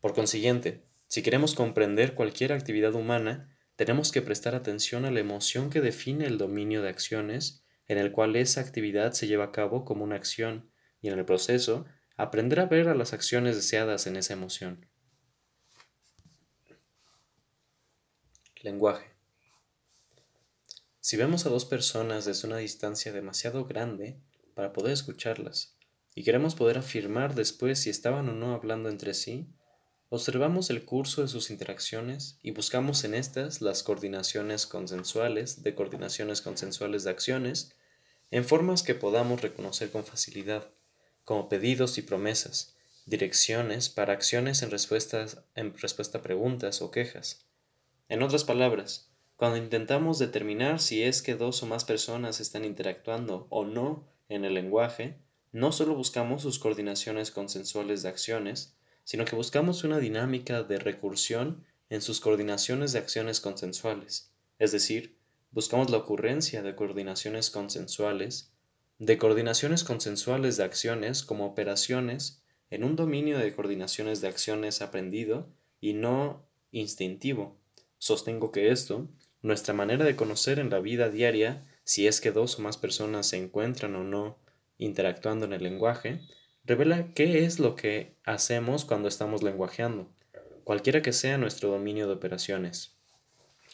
Por 0.00 0.14
consiguiente, 0.14 0.84
si 1.06 1.20
queremos 1.20 1.54
comprender 1.54 2.14
cualquier 2.14 2.54
actividad 2.54 2.94
humana, 2.94 3.54
tenemos 3.78 4.10
que 4.10 4.22
prestar 4.22 4.56
atención 4.56 5.04
a 5.04 5.12
la 5.12 5.20
emoción 5.20 5.70
que 5.70 5.80
define 5.80 6.26
el 6.26 6.36
dominio 6.36 6.82
de 6.82 6.88
acciones 6.88 7.62
en 7.86 7.96
el 7.96 8.10
cual 8.10 8.34
esa 8.34 8.60
actividad 8.60 9.12
se 9.12 9.28
lleva 9.28 9.44
a 9.44 9.52
cabo 9.52 9.84
como 9.84 10.02
una 10.02 10.16
acción 10.16 10.68
y 11.00 11.06
en 11.06 11.16
el 11.16 11.24
proceso 11.24 11.86
aprender 12.16 12.58
a 12.58 12.66
ver 12.66 12.88
a 12.88 12.96
las 12.96 13.12
acciones 13.12 13.54
deseadas 13.54 14.08
en 14.08 14.16
esa 14.16 14.32
emoción. 14.32 14.84
Lenguaje. 18.62 19.14
Si 20.98 21.16
vemos 21.16 21.46
a 21.46 21.48
dos 21.48 21.64
personas 21.64 22.24
desde 22.24 22.48
una 22.48 22.56
distancia 22.56 23.12
demasiado 23.12 23.64
grande 23.64 24.20
para 24.54 24.72
poder 24.72 24.92
escucharlas 24.92 25.78
y 26.16 26.24
queremos 26.24 26.56
poder 26.56 26.78
afirmar 26.78 27.36
después 27.36 27.78
si 27.78 27.90
estaban 27.90 28.28
o 28.28 28.32
no 28.32 28.54
hablando 28.54 28.88
entre 28.88 29.14
sí, 29.14 29.54
observamos 30.10 30.70
el 30.70 30.84
curso 30.84 31.22
de 31.22 31.28
sus 31.28 31.50
interacciones 31.50 32.38
y 32.42 32.52
buscamos 32.52 33.04
en 33.04 33.14
estas 33.14 33.60
las 33.60 33.82
coordinaciones 33.82 34.66
consensuales 34.66 35.62
de 35.62 35.74
coordinaciones 35.74 36.40
consensuales 36.40 37.04
de 37.04 37.10
acciones 37.10 37.74
en 38.30 38.44
formas 38.44 38.82
que 38.82 38.94
podamos 38.94 39.42
reconocer 39.42 39.90
con 39.90 40.04
facilidad, 40.04 40.68
como 41.24 41.48
pedidos 41.48 41.98
y 41.98 42.02
promesas, 42.02 42.74
direcciones 43.04 43.88
para 43.88 44.12
acciones 44.12 44.62
en, 44.62 44.70
respuestas, 44.70 45.42
en 45.54 45.76
respuesta 45.76 46.18
a 46.18 46.22
preguntas 46.22 46.82
o 46.82 46.90
quejas. 46.90 47.46
En 48.08 48.22
otras 48.22 48.44
palabras, 48.44 49.10
cuando 49.36 49.58
intentamos 49.58 50.18
determinar 50.18 50.80
si 50.80 51.02
es 51.02 51.22
que 51.22 51.34
dos 51.34 51.62
o 51.62 51.66
más 51.66 51.84
personas 51.84 52.40
están 52.40 52.64
interactuando 52.64 53.46
o 53.50 53.64
no 53.64 54.08
en 54.28 54.44
el 54.44 54.54
lenguaje, 54.54 55.18
no 55.52 55.72
solo 55.72 55.94
buscamos 55.94 56.42
sus 56.42 56.58
coordinaciones 56.58 57.30
consensuales 57.30 58.02
de 58.02 58.08
acciones, 58.08 58.77
sino 59.08 59.24
que 59.24 59.36
buscamos 59.36 59.84
una 59.84 60.00
dinámica 60.00 60.64
de 60.64 60.78
recursión 60.78 61.64
en 61.88 62.02
sus 62.02 62.20
coordinaciones 62.20 62.92
de 62.92 62.98
acciones 62.98 63.40
consensuales, 63.40 64.34
es 64.58 64.70
decir, 64.70 65.16
buscamos 65.50 65.88
la 65.88 65.96
ocurrencia 65.96 66.62
de 66.62 66.76
coordinaciones 66.76 67.48
consensuales, 67.48 68.52
de 68.98 69.16
coordinaciones 69.16 69.82
consensuales 69.82 70.58
de 70.58 70.64
acciones 70.64 71.22
como 71.22 71.46
operaciones 71.46 72.42
en 72.68 72.84
un 72.84 72.96
dominio 72.96 73.38
de 73.38 73.54
coordinaciones 73.54 74.20
de 74.20 74.28
acciones 74.28 74.82
aprendido 74.82 75.48
y 75.80 75.94
no 75.94 76.46
instintivo. 76.70 77.56
Sostengo 77.96 78.52
que 78.52 78.70
esto, 78.70 79.08
nuestra 79.40 79.72
manera 79.72 80.04
de 80.04 80.16
conocer 80.16 80.58
en 80.58 80.68
la 80.68 80.80
vida 80.80 81.08
diaria, 81.08 81.66
si 81.82 82.06
es 82.06 82.20
que 82.20 82.30
dos 82.30 82.58
o 82.58 82.60
más 82.62 82.76
personas 82.76 83.26
se 83.26 83.38
encuentran 83.38 83.96
o 83.96 84.04
no 84.04 84.36
interactuando 84.76 85.46
en 85.46 85.54
el 85.54 85.62
lenguaje, 85.62 86.20
revela 86.68 87.14
qué 87.14 87.46
es 87.46 87.58
lo 87.58 87.76
que 87.76 88.14
hacemos 88.24 88.84
cuando 88.84 89.08
estamos 89.08 89.42
lenguajeando, 89.42 90.06
cualquiera 90.64 91.00
que 91.00 91.14
sea 91.14 91.38
nuestro 91.38 91.70
dominio 91.70 92.06
de 92.06 92.12
operaciones. 92.12 92.94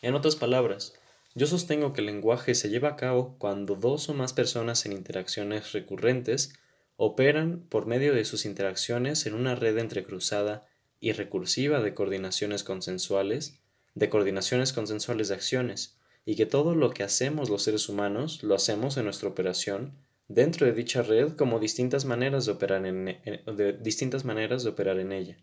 En 0.00 0.14
otras 0.14 0.36
palabras, 0.36 0.94
yo 1.34 1.48
sostengo 1.48 1.92
que 1.92 2.02
el 2.02 2.06
lenguaje 2.06 2.54
se 2.54 2.68
lleva 2.68 2.90
a 2.90 2.96
cabo 2.96 3.34
cuando 3.38 3.74
dos 3.74 4.08
o 4.08 4.14
más 4.14 4.32
personas 4.32 4.86
en 4.86 4.92
interacciones 4.92 5.72
recurrentes 5.72 6.52
operan 6.96 7.64
por 7.68 7.86
medio 7.86 8.14
de 8.14 8.24
sus 8.24 8.44
interacciones 8.44 9.26
en 9.26 9.34
una 9.34 9.56
red 9.56 9.76
entrecruzada 9.76 10.64
y 11.00 11.10
recursiva 11.10 11.80
de 11.80 11.94
coordinaciones 11.94 12.62
consensuales, 12.62 13.58
de 13.96 14.08
coordinaciones 14.08 14.72
consensuales 14.72 15.26
de 15.26 15.34
acciones, 15.34 15.96
y 16.24 16.36
que 16.36 16.46
todo 16.46 16.76
lo 16.76 16.90
que 16.90 17.02
hacemos 17.02 17.50
los 17.50 17.64
seres 17.64 17.88
humanos 17.88 18.44
lo 18.44 18.54
hacemos 18.54 18.96
en 18.98 19.04
nuestra 19.06 19.28
operación 19.28 19.98
dentro 20.28 20.66
de 20.66 20.72
dicha 20.72 21.02
red 21.02 21.32
como 21.32 21.58
distintas 21.58 22.04
maneras 22.04 22.46
de 22.46 22.52
operar 22.52 22.86
en, 22.86 23.04
de 23.04 23.72
distintas 23.80 24.24
maneras 24.24 24.64
de 24.64 24.70
operar 24.70 24.98
en 24.98 25.12
ella. 25.12 25.36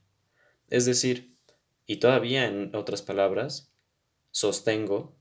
Es 0.70 0.86
decir, 0.86 1.36
y 1.86 1.98
todavía 1.98 2.48
en 2.48 2.76
otras 2.76 3.02
palabras, 3.02 3.74
sostengo 4.32 5.16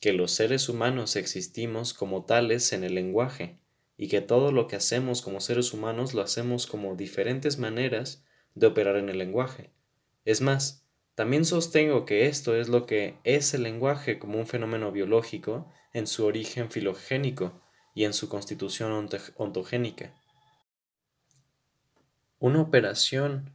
que 0.00 0.12
los 0.12 0.32
seres 0.32 0.68
humanos 0.68 1.16
existimos 1.16 1.94
como 1.94 2.24
tales 2.24 2.72
en 2.72 2.84
el 2.84 2.94
lenguaje 2.94 3.58
y 3.96 4.08
que 4.08 4.20
todo 4.20 4.52
lo 4.52 4.66
que 4.66 4.76
hacemos 4.76 5.22
como 5.22 5.40
seres 5.40 5.72
humanos 5.72 6.14
lo 6.14 6.22
hacemos 6.22 6.66
como 6.66 6.96
diferentes 6.96 7.58
maneras 7.58 8.24
de 8.54 8.66
operar 8.66 8.96
en 8.96 9.08
el 9.08 9.18
lenguaje. 9.18 9.70
Es 10.24 10.40
más, 10.40 10.86
también 11.14 11.44
sostengo 11.44 12.04
que 12.04 12.26
esto 12.26 12.56
es 12.56 12.68
lo 12.68 12.86
que 12.86 13.18
es 13.22 13.54
el 13.54 13.62
lenguaje 13.62 14.18
como 14.18 14.38
un 14.38 14.46
fenómeno 14.46 14.90
biológico 14.90 15.70
en 15.92 16.06
su 16.06 16.24
origen 16.24 16.70
filogénico 16.70 17.60
y 17.94 18.04
en 18.04 18.12
su 18.12 18.28
constitución 18.28 19.08
ontogénica. 19.36 20.12
Una 22.38 22.60
operación 22.60 23.54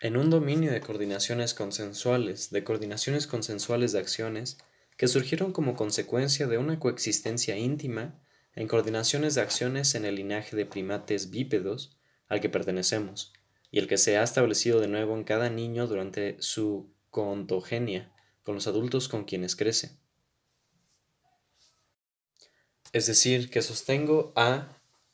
en 0.00 0.16
un 0.16 0.30
dominio 0.30 0.72
de 0.72 0.80
coordinaciones 0.80 1.54
consensuales, 1.54 2.50
de 2.50 2.64
coordinaciones 2.64 3.26
consensuales 3.26 3.92
de 3.92 4.00
acciones, 4.00 4.58
que 4.96 5.08
surgieron 5.08 5.52
como 5.52 5.76
consecuencia 5.76 6.46
de 6.46 6.58
una 6.58 6.78
coexistencia 6.78 7.56
íntima 7.56 8.20
en 8.54 8.68
coordinaciones 8.68 9.34
de 9.34 9.42
acciones 9.42 9.94
en 9.94 10.04
el 10.04 10.16
linaje 10.16 10.56
de 10.56 10.66
primates 10.66 11.30
bípedos 11.30 11.96
al 12.28 12.40
que 12.40 12.48
pertenecemos, 12.48 13.32
y 13.70 13.78
el 13.78 13.88
que 13.88 13.98
se 13.98 14.16
ha 14.16 14.22
establecido 14.22 14.80
de 14.80 14.88
nuevo 14.88 15.16
en 15.16 15.24
cada 15.24 15.50
niño 15.50 15.86
durante 15.86 16.36
su 16.40 16.92
contogenia 17.10 18.12
con 18.42 18.54
los 18.54 18.66
adultos 18.66 19.08
con 19.08 19.24
quienes 19.24 19.56
crece. 19.56 19.96
Es 22.94 23.08
decir, 23.08 23.50
que 23.50 23.60
sostengo 23.60 24.32
A 24.36 24.68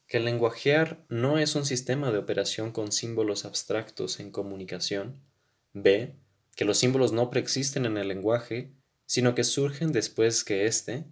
que 0.06 0.18
el 0.18 0.26
lenguajear 0.26 1.02
no 1.08 1.38
es 1.38 1.54
un 1.54 1.64
sistema 1.64 2.12
de 2.12 2.18
operación 2.18 2.72
con 2.72 2.92
símbolos 2.92 3.46
abstractos 3.46 4.20
en 4.20 4.30
comunicación, 4.30 5.18
B 5.72 6.14
que 6.54 6.66
los 6.66 6.76
símbolos 6.76 7.12
no 7.12 7.30
preexisten 7.30 7.86
en 7.86 7.96
el 7.96 8.08
lenguaje, 8.08 8.74
sino 9.06 9.34
que 9.34 9.44
surgen 9.44 9.92
después 9.92 10.44
que 10.44 10.66
éste, 10.66 11.06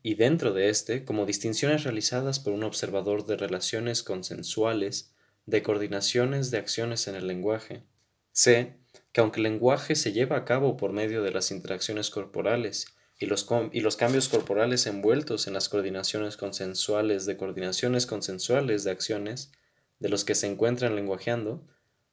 y 0.00 0.14
dentro 0.14 0.52
de 0.52 0.68
éste, 0.68 1.04
como 1.04 1.26
distinciones 1.26 1.82
realizadas 1.82 2.38
por 2.38 2.52
un 2.52 2.62
observador 2.62 3.26
de 3.26 3.36
relaciones 3.36 4.04
consensuales, 4.04 5.12
de 5.44 5.64
coordinaciones 5.64 6.52
de 6.52 6.58
acciones 6.58 7.08
en 7.08 7.16
el 7.16 7.26
lenguaje. 7.26 7.82
C. 8.30 8.76
Que 9.10 9.22
aunque 9.22 9.40
el 9.40 9.44
lenguaje 9.44 9.96
se 9.96 10.12
lleva 10.12 10.36
a 10.36 10.44
cabo 10.44 10.76
por 10.76 10.92
medio 10.92 11.24
de 11.24 11.32
las 11.32 11.50
interacciones 11.50 12.10
corporales 12.10 12.95
y 13.18 13.26
los, 13.26 13.46
y 13.72 13.80
los 13.80 13.96
cambios 13.96 14.28
corporales 14.28 14.86
envueltos 14.86 15.46
en 15.46 15.54
las 15.54 15.68
coordinaciones 15.68 16.36
consensuales 16.36 17.24
de 17.24 17.36
coordinaciones 17.36 18.06
consensuales 18.06 18.84
de 18.84 18.90
acciones 18.90 19.52
de 19.98 20.08
los 20.10 20.24
que 20.24 20.34
se 20.34 20.46
encuentran 20.46 20.96
lenguajeando, 20.96 21.66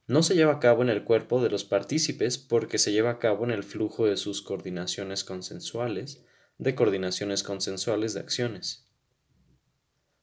no 0.07 0.23
se 0.23 0.35
lleva 0.35 0.53
a 0.53 0.59
cabo 0.59 0.81
en 0.81 0.89
el 0.89 1.03
cuerpo 1.03 1.41
de 1.41 1.49
los 1.49 1.65
partícipes 1.65 2.37
porque 2.37 2.77
se 2.77 2.91
lleva 2.91 3.11
a 3.11 3.19
cabo 3.19 3.43
en 3.43 3.51
el 3.51 3.63
flujo 3.63 4.05
de 4.05 4.17
sus 4.17 4.41
coordinaciones 4.41 5.23
consensuales 5.23 6.23
de 6.57 6.75
coordinaciones 6.75 7.43
consensuales 7.43 8.13
de 8.13 8.19
acciones. 8.19 8.87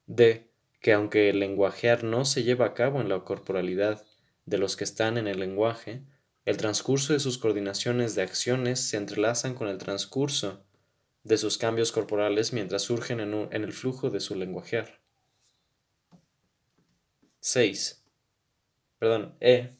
D. 0.06 0.50
Que 0.80 0.92
aunque 0.94 1.28
el 1.28 1.40
lenguajear 1.40 2.04
no 2.04 2.24
se 2.24 2.42
lleva 2.42 2.66
a 2.66 2.74
cabo 2.74 3.00
en 3.00 3.08
la 3.08 3.20
corporalidad 3.24 4.06
de 4.46 4.58
los 4.58 4.76
que 4.76 4.84
están 4.84 5.18
en 5.18 5.28
el 5.28 5.40
lenguaje, 5.40 6.04
el 6.46 6.56
transcurso 6.56 7.12
de 7.12 7.20
sus 7.20 7.36
coordinaciones 7.36 8.14
de 8.14 8.22
acciones 8.22 8.80
se 8.80 8.96
entrelazan 8.96 9.54
con 9.54 9.68
el 9.68 9.76
transcurso 9.76 10.64
de 11.24 11.36
sus 11.36 11.58
cambios 11.58 11.92
corporales 11.92 12.52
mientras 12.52 12.82
surgen 12.82 13.20
en, 13.20 13.48
en 13.52 13.64
el 13.64 13.72
flujo 13.72 14.10
de 14.10 14.20
su 14.20 14.34
lenguajear. 14.34 15.00
6. 17.40 18.04
Perdón, 18.98 19.34
E. 19.40 19.76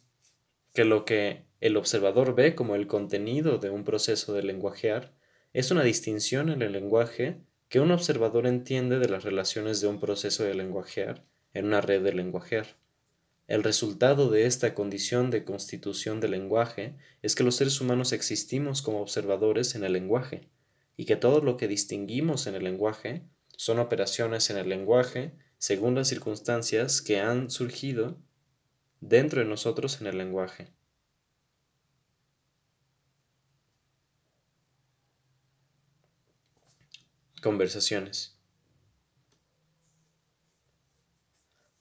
Que 0.72 0.84
lo 0.84 1.04
que 1.04 1.44
el 1.60 1.76
observador 1.76 2.34
ve 2.34 2.54
como 2.54 2.74
el 2.74 2.86
contenido 2.86 3.58
de 3.58 3.70
un 3.70 3.84
proceso 3.84 4.32
de 4.32 4.42
lenguajear 4.42 5.12
es 5.52 5.70
una 5.70 5.82
distinción 5.82 6.48
en 6.48 6.62
el 6.62 6.72
lenguaje 6.72 7.40
que 7.68 7.80
un 7.80 7.90
observador 7.90 8.46
entiende 8.46 8.98
de 8.98 9.08
las 9.08 9.24
relaciones 9.24 9.80
de 9.80 9.88
un 9.88 10.00
proceso 10.00 10.44
de 10.44 10.54
lenguajear 10.54 11.24
en 11.52 11.66
una 11.66 11.80
red 11.80 12.02
de 12.02 12.12
lenguajear. 12.12 12.78
El 13.46 13.62
resultado 13.62 14.30
de 14.30 14.46
esta 14.46 14.74
condición 14.74 15.30
de 15.30 15.44
constitución 15.44 16.20
del 16.20 16.30
lenguaje 16.30 16.96
es 17.20 17.34
que 17.34 17.42
los 17.42 17.56
seres 17.56 17.80
humanos 17.80 18.12
existimos 18.12 18.80
como 18.80 19.02
observadores 19.02 19.74
en 19.74 19.84
el 19.84 19.92
lenguaje, 19.92 20.48
y 21.00 21.06
que 21.06 21.16
todo 21.16 21.40
lo 21.40 21.56
que 21.56 21.66
distinguimos 21.66 22.46
en 22.46 22.54
el 22.54 22.62
lenguaje 22.62 23.24
son 23.56 23.78
operaciones 23.78 24.50
en 24.50 24.58
el 24.58 24.68
lenguaje 24.68 25.34
según 25.56 25.94
las 25.94 26.08
circunstancias 26.08 27.00
que 27.00 27.20
han 27.20 27.48
surgido 27.48 28.18
dentro 29.00 29.40
de 29.40 29.46
nosotros 29.46 30.02
en 30.02 30.08
el 30.08 30.18
lenguaje. 30.18 30.74
Conversaciones. 37.40 38.38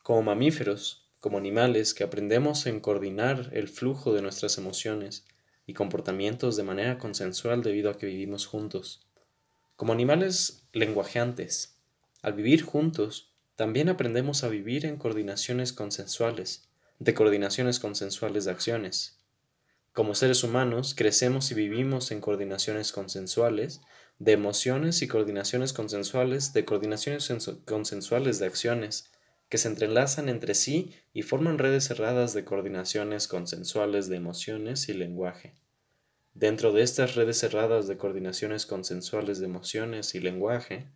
Como 0.01 0.23
mamíferos, 0.23 1.11
como 1.19 1.37
animales 1.37 1.93
que 1.93 2.05
aprendemos 2.05 2.65
en 2.67 2.79
coordinar 2.79 3.49
el 3.51 3.67
flujo 3.67 4.13
de 4.13 4.21
nuestras 4.21 4.57
emociones 4.57 5.25
y 5.65 5.73
comportamientos 5.73 6.55
de 6.55 6.63
manera 6.63 6.97
consensual 6.97 7.63
debido 7.63 7.91
a 7.91 7.97
que 7.97 8.05
vivimos 8.05 8.45
juntos. 8.45 9.08
Como 9.79 9.93
animales 9.93 10.67
lenguajeantes, 10.73 11.77
al 12.21 12.33
vivir 12.33 12.63
juntos, 12.63 13.31
también 13.55 13.87
aprendemos 13.87 14.43
a 14.43 14.49
vivir 14.49 14.85
en 14.85 14.97
coordinaciones 14.97 15.71
consensuales, 15.71 16.67
de 16.99 17.13
coordinaciones 17.13 17.79
consensuales 17.79 18.43
de 18.43 18.51
acciones. 18.51 19.21
Como 19.93 20.15
seres 20.15 20.43
humanos, 20.43 20.95
crecemos 20.97 21.49
y 21.51 21.53
vivimos 21.53 22.11
en 22.11 22.19
coordinaciones 22.19 22.91
consensuales 22.91 23.79
de 24.17 24.33
emociones 24.33 25.01
y 25.01 25.07
coordinaciones 25.07 25.71
consensuales, 25.71 26.51
de 26.51 26.65
coordinaciones 26.65 27.31
consensuales 27.63 28.37
de 28.37 28.47
acciones, 28.47 29.11
que 29.47 29.57
se 29.57 29.69
entrelazan 29.69 30.27
entre 30.27 30.55
sí 30.55 30.93
y 31.13 31.21
forman 31.21 31.57
redes 31.57 31.85
cerradas 31.85 32.33
de 32.33 32.43
coordinaciones 32.43 33.29
consensuales 33.29 34.09
de 34.09 34.17
emociones 34.17 34.89
y 34.89 34.93
lenguaje. 34.93 35.53
Dentro 36.39 36.71
de 36.71 36.83
estas 36.83 37.15
redes 37.15 37.37
cerradas 37.37 37.89
de 37.89 37.97
coordinaciones 37.97 38.65
consensuales 38.65 39.39
de 39.39 39.45
emociones 39.45 40.15
y 40.15 40.21
lenguaje, 40.21 40.87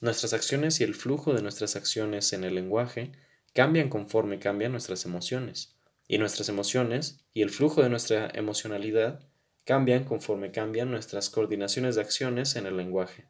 nuestras 0.00 0.32
acciones 0.32 0.80
y 0.80 0.84
el 0.84 0.94
flujo 0.94 1.34
de 1.34 1.42
nuestras 1.42 1.76
acciones 1.76 2.32
en 2.32 2.44
el 2.44 2.54
lenguaje 2.54 3.12
cambian 3.52 3.90
conforme 3.90 4.38
cambian 4.38 4.72
nuestras 4.72 5.04
emociones, 5.04 5.76
y 6.08 6.16
nuestras 6.16 6.48
emociones 6.48 7.20
y 7.34 7.42
el 7.42 7.50
flujo 7.50 7.82
de 7.82 7.90
nuestra 7.90 8.30
emocionalidad 8.32 9.20
cambian 9.64 10.04
conforme 10.04 10.50
cambian 10.50 10.90
nuestras 10.90 11.28
coordinaciones 11.28 11.96
de 11.96 12.00
acciones 12.00 12.56
en 12.56 12.64
el 12.64 12.78
lenguaje. 12.78 13.26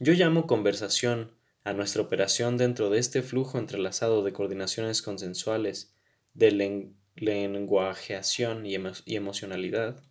Yo 0.00 0.12
llamo 0.12 0.48
conversación 0.48 1.36
a 1.62 1.72
nuestra 1.72 2.02
operación 2.02 2.56
dentro 2.56 2.90
de 2.90 2.98
este 2.98 3.22
flujo 3.22 3.60
entrelazado 3.60 4.24
de 4.24 4.32
coordinaciones 4.32 5.02
consensuales, 5.02 5.94
de 6.34 6.82
lenguajeación 7.14 8.66
y, 8.66 8.74
y 9.04 9.14
emocionalidad, 9.14 10.02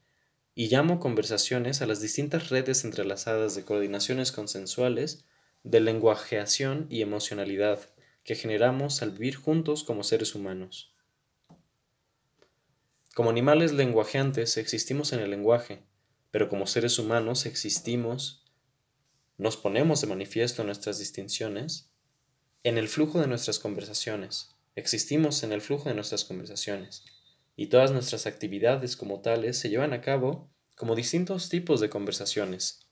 y 0.55 0.69
llamo 0.69 1.01
conversaciones 1.01 1.81
a 1.81 1.85
las 1.85 1.99
distintas 1.99 2.49
redes 2.49 2.85
entrelazadas 2.85 3.55
de 3.55 3.65
coordinaciones 3.65 4.31
consensuales, 4.31 5.25
de 5.63 5.81
lenguajeación 5.81 6.87
y 6.89 7.01
emocionalidad 7.01 7.79
que 8.23 8.35
generamos 8.35 9.01
al 9.01 9.11
vivir 9.11 9.35
juntos 9.35 9.83
como 9.83 10.03
seres 10.03 10.33
humanos. 10.33 10.95
Como 13.13 13.29
animales 13.29 13.73
lenguajeantes 13.73 14.57
existimos 14.57 15.11
en 15.11 15.19
el 15.19 15.29
lenguaje, 15.29 15.83
pero 16.31 16.47
como 16.49 16.67
seres 16.67 16.99
humanos 16.99 17.45
existimos, 17.45 18.45
nos 19.37 19.57
ponemos 19.57 19.99
de 20.01 20.07
manifiesto 20.07 20.63
nuestras 20.63 20.99
distinciones 20.99 21.91
en 22.63 22.77
el 22.77 22.87
flujo 22.87 23.19
de 23.19 23.27
nuestras 23.27 23.59
conversaciones, 23.59 24.55
existimos 24.75 25.43
en 25.43 25.51
el 25.51 25.61
flujo 25.61 25.89
de 25.89 25.95
nuestras 25.95 26.23
conversaciones, 26.23 27.03
y 27.55 27.67
todas 27.67 27.91
nuestras 27.91 28.27
actividades 28.27 28.95
como 28.95 29.21
tales 29.21 29.57
se 29.57 29.69
llevan 29.69 29.93
a 29.93 30.01
cabo 30.01 30.49
como 30.75 30.95
distintos 30.95 31.49
tipos 31.49 31.79
de 31.79 31.89
conversaciones. 31.89 32.87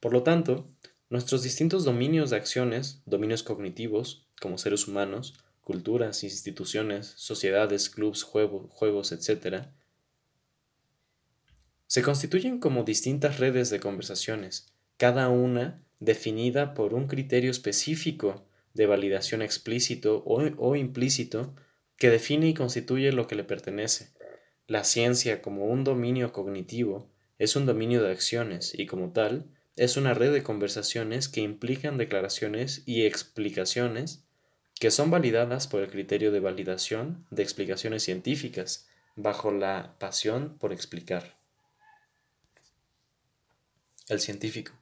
Por 0.00 0.12
lo 0.12 0.22
tanto, 0.22 0.70
nuestros 1.08 1.42
distintos 1.42 1.84
dominios 1.84 2.30
de 2.30 2.36
acciones, 2.36 3.02
dominios 3.04 3.42
cognitivos, 3.42 4.28
como 4.40 4.58
seres 4.58 4.86
humanos, 4.86 5.34
culturas, 5.60 6.22
instituciones, 6.22 7.14
sociedades, 7.16 7.90
clubs, 7.90 8.22
juegos, 8.22 9.12
etc., 9.12 9.66
se 11.88 12.02
constituyen 12.02 12.58
como 12.58 12.82
distintas 12.82 13.38
redes 13.38 13.70
de 13.70 13.80
conversaciones, 13.80 14.66
cada 14.96 15.28
una 15.28 15.84
definida 16.00 16.74
por 16.74 16.94
un 16.94 17.06
criterio 17.06 17.50
específico 17.50 18.46
de 18.74 18.86
validación 18.86 19.40
explícito 19.40 20.22
o, 20.26 20.42
o, 20.58 20.76
implícito 20.76 21.54
que 21.96 22.10
define 22.10 22.48
y 22.48 22.54
constituye 22.54 23.12
lo 23.12 23.26
que 23.26 23.34
le 23.34 23.44
pertenece. 23.44 24.10
La 24.66 24.84
ciencia 24.84 25.42
como 25.42 25.66
un 25.66 25.84
dominio 25.84 26.32
cognitivo 26.32 27.10
es 27.38 27.56
un 27.56 27.66
dominio 27.66 28.02
de 28.02 28.10
acciones 28.10 28.72
y 28.78 28.86
como 28.86 29.12
tal 29.12 29.46
es 29.76 29.96
una 29.96 30.14
red 30.14 30.32
de 30.32 30.42
conversaciones 30.42 31.28
que 31.28 31.42
implican 31.42 31.98
declaraciones 31.98 32.82
y 32.86 33.04
explicaciones 33.04 34.24
que 34.78 34.90
son 34.90 35.10
validadas 35.10 35.66
por 35.66 35.82
el 35.82 35.90
criterio 35.90 36.32
de 36.32 36.40
validación 36.40 37.26
de 37.30 37.42
explicaciones 37.42 38.02
científicas 38.02 38.86
bajo 39.14 39.50
la 39.50 39.96
pasión 39.98 40.58
por 40.58 40.72
explicar. 40.72 41.38
El 44.08 44.20
científico. 44.20 44.72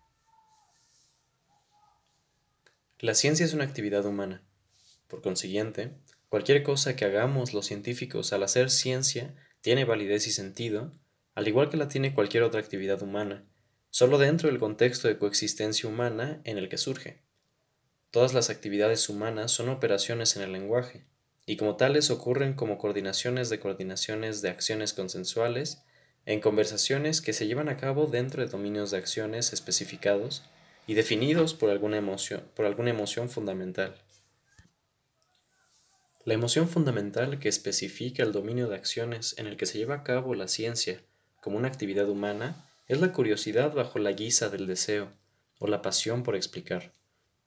La 2.98 3.14
ciencia 3.14 3.44
es 3.44 3.55
una 3.55 3.64
actividad 3.64 4.05
humana. 4.05 4.42
Por 5.09 5.22
consiguiente, 5.22 5.92
cualquier 6.35 6.64
cosa 6.64 6.97
que 6.97 7.05
hagamos 7.05 7.55
los 7.55 7.66
científicos 7.66 8.33
al 8.33 8.42
hacer 8.42 8.68
ciencia 8.68 9.37
tiene 9.61 9.85
validez 9.85 10.27
y 10.27 10.33
sentido, 10.33 10.90
al 11.37 11.47
igual 11.47 11.70
que 11.70 11.77
la 11.77 11.87
tiene 11.87 12.12
cualquier 12.12 12.42
otra 12.42 12.59
actividad 12.59 13.01
humana, 13.03 13.44
solo 13.90 14.18
dentro 14.18 14.49
del 14.49 14.59
contexto 14.59 15.07
de 15.07 15.16
coexistencia 15.16 15.88
humana 15.88 16.40
en 16.42 16.59
el 16.59 16.68
que 16.68 16.77
surge. 16.77 17.23
Todas 18.11 18.35
las 18.35 18.51
actividades 18.51 19.09
humanas 19.09 19.53
son 19.53 19.68
operaciones 19.68 20.35
en 20.35 20.42
el 20.42 20.51
lenguaje, 20.51 21.05
y 21.47 21.57
como 21.57 21.77
tales 21.77 22.11
ocurren 22.11 22.55
como 22.55 22.79
coordinaciones 22.79 23.49
de 23.49 23.61
coordinaciones 23.61 24.42
de 24.42 24.49
acciones 24.49 24.92
consensuales 24.92 25.85
en 26.27 26.40
conversaciones 26.40 27.20
que 27.20 27.33
se 27.33 27.47
llevan 27.47 27.68
a 27.68 27.77
cabo 27.77 28.07
dentro 28.09 28.42
de 28.42 28.51
dominios 28.51 28.90
de 28.90 28.97
acciones 28.97 29.53
especificados 29.53 30.42
y 30.88 30.94
definidos 30.94 31.55
por 31.55 31.70
alguna 31.70 31.99
emoción, 31.99 32.42
por 32.57 32.66
alguna 32.66 32.90
emoción 32.90 33.31
fundamental. 33.31 33.94
La 36.24 36.34
emoción 36.34 36.68
fundamental 36.68 37.38
que 37.38 37.48
especifica 37.48 38.22
el 38.22 38.32
dominio 38.32 38.68
de 38.68 38.76
acciones 38.76 39.34
en 39.38 39.46
el 39.46 39.56
que 39.56 39.66
se 39.66 39.78
lleva 39.78 39.96
a 39.96 40.02
cabo 40.04 40.34
la 40.34 40.48
ciencia 40.48 41.02
como 41.40 41.58
una 41.58 41.68
actividad 41.68 42.08
humana 42.08 42.70
es 42.88 43.00
la 43.00 43.12
curiosidad 43.12 43.74
bajo 43.74 43.98
la 43.98 44.12
guisa 44.12 44.48
del 44.48 44.66
deseo 44.66 45.12
o 45.58 45.66
la 45.66 45.82
pasión 45.82 46.22
por 46.22 46.37
explicar. 46.37 46.92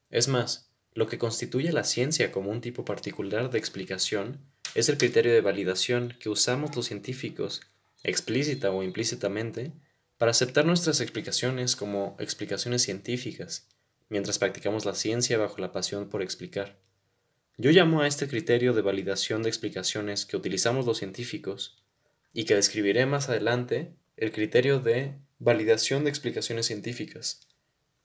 Es 0.09 0.27
más, 0.27 0.69
lo 0.93 1.07
que 1.07 1.17
constituye 1.17 1.71
la 1.71 1.83
ciencia 1.83 2.31
como 2.31 2.51
un 2.51 2.61
tipo 2.61 2.85
particular 2.85 3.49
de 3.49 3.57
explicación 3.57 4.39
es 4.75 4.89
el 4.89 4.97
criterio 4.97 5.33
de 5.33 5.41
validación 5.41 6.15
que 6.19 6.29
usamos 6.29 6.75
los 6.75 6.85
científicos 6.85 7.61
explícita 8.03 8.71
o 8.71 8.83
implícitamente, 8.83 9.73
para 10.17 10.31
aceptar 10.31 10.65
nuestras 10.65 11.01
explicaciones 11.01 11.75
como 11.75 12.15
explicaciones 12.19 12.81
científicas, 12.81 13.67
mientras 14.09 14.39
practicamos 14.39 14.85
la 14.85 14.95
ciencia 14.95 15.37
bajo 15.37 15.57
la 15.59 15.71
pasión 15.71 16.09
por 16.09 16.21
explicar. 16.21 16.79
Yo 17.57 17.71
llamo 17.71 18.01
a 18.01 18.07
este 18.07 18.27
criterio 18.27 18.73
de 18.73 18.83
validación 18.83 19.41
de 19.41 19.49
explicaciones 19.49 20.25
que 20.25 20.37
utilizamos 20.37 20.85
los 20.85 20.99
científicos, 20.99 21.83
y 22.37 22.45
que 22.45 22.53
describiré 22.53 23.07
más 23.07 23.29
adelante, 23.29 23.95
el 24.15 24.31
criterio 24.31 24.79
de 24.79 25.15
validación 25.39 26.03
de 26.03 26.11
explicaciones 26.11 26.67
científicas. 26.67 27.47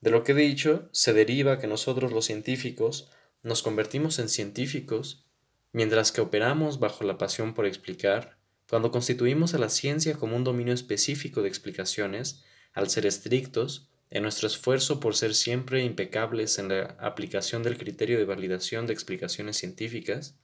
De 0.00 0.10
lo 0.10 0.24
que 0.24 0.32
he 0.32 0.34
dicho, 0.34 0.88
se 0.92 1.12
deriva 1.12 1.58
que 1.58 1.66
nosotros 1.66 2.12
los 2.12 2.24
científicos 2.24 3.10
nos 3.42 3.62
convertimos 3.62 4.18
en 4.18 4.30
científicos 4.30 5.26
mientras 5.72 6.12
que 6.12 6.22
operamos 6.22 6.80
bajo 6.80 7.04
la 7.04 7.18
pasión 7.18 7.52
por 7.52 7.66
explicar 7.66 8.38
cuando 8.70 8.90
constituimos 8.90 9.52
a 9.52 9.58
la 9.58 9.68
ciencia 9.68 10.14
como 10.14 10.34
un 10.34 10.44
dominio 10.44 10.72
específico 10.72 11.42
de 11.42 11.48
explicaciones, 11.48 12.42
al 12.72 12.88
ser 12.88 13.04
estrictos, 13.04 13.90
en 14.12 14.22
nuestro 14.22 14.46
esfuerzo 14.46 15.00
por 15.00 15.16
ser 15.16 15.34
siempre 15.34 15.82
impecables 15.82 16.58
en 16.58 16.68
la 16.68 16.96
aplicación 17.00 17.62
del 17.62 17.78
criterio 17.78 18.18
de 18.18 18.26
validación 18.26 18.86
de 18.86 18.92
explicaciones 18.92 19.56
científicas, 19.56 20.34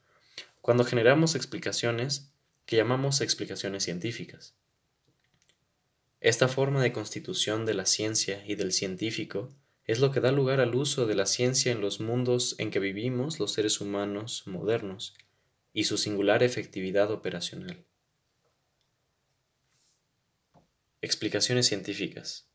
cuando 0.62 0.84
generamos 0.84 1.34
explicaciones 1.34 2.32
que 2.64 2.76
llamamos 2.76 3.20
explicaciones 3.20 3.84
científicas. 3.84 4.54
Esta 6.20 6.48
forma 6.48 6.82
de 6.82 6.92
constitución 6.92 7.66
de 7.66 7.74
la 7.74 7.84
ciencia 7.84 8.42
y 8.46 8.54
del 8.54 8.72
científico 8.72 9.50
es 9.84 10.00
lo 10.00 10.12
que 10.12 10.20
da 10.20 10.32
lugar 10.32 10.60
al 10.60 10.74
uso 10.74 11.06
de 11.06 11.14
la 11.14 11.26
ciencia 11.26 11.70
en 11.70 11.82
los 11.82 12.00
mundos 12.00 12.56
en 12.58 12.70
que 12.70 12.78
vivimos 12.78 13.38
los 13.38 13.52
seres 13.52 13.82
humanos 13.82 14.44
modernos 14.46 15.14
y 15.74 15.84
su 15.84 15.98
singular 15.98 16.42
efectividad 16.42 17.10
operacional. 17.10 17.84
Explicaciones 21.02 21.66
científicas. 21.66 22.47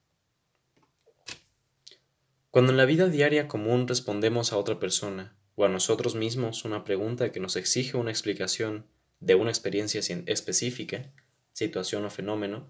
Cuando 2.53 2.71
en 2.71 2.77
la 2.77 2.85
vida 2.85 3.07
diaria 3.07 3.47
común 3.47 3.87
respondemos 3.87 4.53
a 4.53 4.57
otra 4.57 4.77
persona 4.77 5.35
o 5.55 5.65
a 5.65 5.69
nosotros 5.69 6.13
mismos 6.13 6.65
una 6.65 6.83
pregunta 6.83 7.31
que 7.31 7.39
nos 7.39 7.55
exige 7.55 7.97
una 7.97 8.11
explicación 8.11 8.85
de 9.19 9.33
una 9.33 9.49
experiencia 9.49 10.01
específica, 10.27 11.11
situación 11.53 12.05
o 12.05 12.11
fenómeno, 12.11 12.69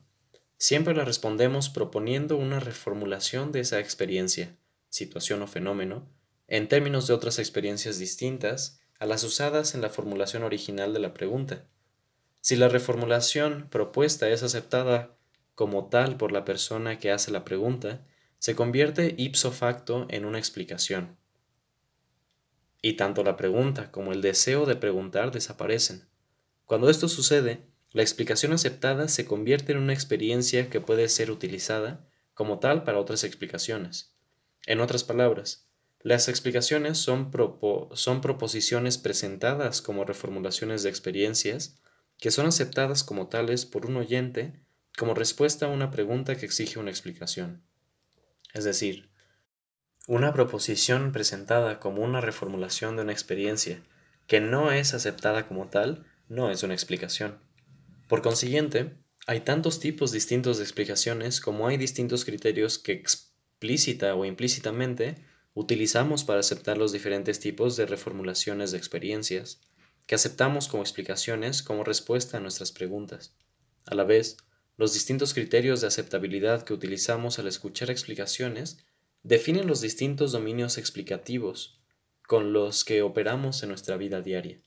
siempre 0.58 0.96
la 0.96 1.04
respondemos 1.04 1.68
proponiendo 1.68 2.38
una 2.38 2.62
reformulación 2.62 3.52
de 3.52 3.60
esa 3.60 3.82
experiencia, 3.82 4.56
situación 4.88 5.42
o 5.42 5.48
fenómeno, 5.48 6.08
en 6.48 6.70
términos 6.70 7.06
de 7.08 7.16
otras 7.16 7.38
experiencias 7.38 8.00
distintas 8.00 8.80
a 9.00 9.06
las 9.06 9.26
usadas 9.26 9.76
en 9.76 9.82
la 9.82 9.90
formulación 9.90 10.44
original 10.44 10.94
de 10.94 11.00
la 11.00 11.14
pregunta. 11.14 11.68
Si 12.40 12.56
la 12.56 12.70
reformulación 12.70 13.68
propuesta 13.70 14.30
es 14.30 14.44
aceptada 14.44 15.18
como 15.56 15.90
tal 15.90 16.16
por 16.16 16.32
la 16.32 16.46
persona 16.46 17.00
que 17.00 17.12
hace 17.12 17.32
la 17.32 17.44
pregunta, 17.44 18.06
se 18.44 18.56
convierte 18.56 19.16
ipso 19.18 19.54
facto 19.54 20.06
en 20.10 20.26
una 20.26 20.38
explicación. 20.38 21.16
Y 22.82 22.98
tanto 22.98 23.24
la 23.24 23.38
pregunta 23.38 23.90
como 23.90 24.12
el 24.12 24.22
deseo 24.22 24.66
de 24.66 24.76
preguntar 24.76 25.32
desaparecen. 25.32 26.10
Cuando 26.66 26.90
esto 26.90 27.08
sucede, 27.08 27.66
la 27.92 28.02
explicación 28.02 28.52
aceptada 28.52 29.08
se 29.08 29.24
convierte 29.24 29.72
en 29.72 29.78
una 29.78 29.94
experiencia 29.94 30.70
que 30.70 30.82
puede 30.82 31.08
ser 31.08 31.32
utilizada 31.32 32.06
como 32.34 32.60
tal 32.60 32.84
para 32.84 33.00
otras 33.00 33.24
explicaciones. 33.24 34.14
En 34.66 34.82
otras 34.82 35.06
palabras, 35.06 35.70
las 36.02 36.28
explicaciones 36.28 36.98
son, 36.98 37.32
son 37.94 38.20
proposiciones 38.20 38.98
presentadas 38.98 39.82
como 39.82 40.04
reformulaciones 40.04 40.84
de 40.84 40.90
experiencias 40.90 41.80
que 42.18 42.30
son 42.30 42.48
aceptadas 42.48 43.06
como 43.06 43.30
tales 43.30 43.66
por 43.66 43.86
un 43.86 43.96
oyente 43.96 44.60
como 44.98 45.14
respuesta 45.14 45.68
a 45.68 45.70
una 45.70 45.92
pregunta 45.92 46.36
que 46.36 46.46
exige 46.46 46.78
una 46.78 46.90
explicación. 46.90 47.64
Es 48.54 48.64
decir, 48.64 49.10
una 50.08 50.34
proposición 50.34 51.12
presentada 51.12 51.80
como 51.80 52.04
una 52.04 52.22
reformulación 52.22 52.96
de 52.96 53.04
una 53.04 53.12
experiencia 53.12 53.82
que 54.28 54.40
no 54.40 54.72
es 54.72 54.94
aceptada 54.94 55.48
como 55.48 55.68
tal 55.70 56.06
no 56.30 56.52
es 56.52 56.64
una 56.64 56.74
explicación. 56.74 57.40
Por 58.08 58.22
consiguiente, 58.22 58.96
hay 59.26 59.42
tantos 59.42 59.80
tipos 59.80 60.12
distintos 60.12 60.58
de 60.58 60.64
explicaciones 60.64 61.40
como 61.42 61.68
hay 61.68 61.78
distintos 61.78 62.26
criterios 62.26 62.78
que 62.78 62.92
explícita 62.92 64.16
o 64.16 64.26
implícitamente 64.26 65.16
utilizamos 65.54 66.24
para 66.24 66.40
aceptar 66.40 66.78
los 66.78 66.92
diferentes 66.92 67.40
tipos 67.40 67.76
de 67.78 67.86
reformulaciones 67.86 68.72
de 68.72 68.78
experiencias 68.78 69.62
que 70.06 70.16
aceptamos 70.16 70.68
como 70.68 70.84
explicaciones 70.84 71.64
como 71.64 71.84
respuesta 71.84 72.38
a 72.38 72.40
nuestras 72.42 72.72
preguntas. 72.72 73.36
A 73.86 73.96
la 73.96 74.04
vez, 74.04 74.38
los 74.78 74.94
distintos 74.94 75.34
criterios 75.34 75.82
de 75.82 75.88
aceptabilidad 75.88 76.64
que 76.64 76.74
utilizamos 76.74 77.40
al 77.40 77.48
escuchar 77.48 77.92
explicaciones 77.92 78.78
definen 79.22 79.68
los 79.68 79.82
distintos 79.82 80.32
dominios 80.32 80.78
explicativos 80.78 81.80
con 82.28 82.54
los 82.54 82.84
que 82.84 83.02
operamos 83.02 83.62
en 83.64 83.70
nuestra 83.70 83.98
vida 83.98 84.22
diaria. 84.22 84.60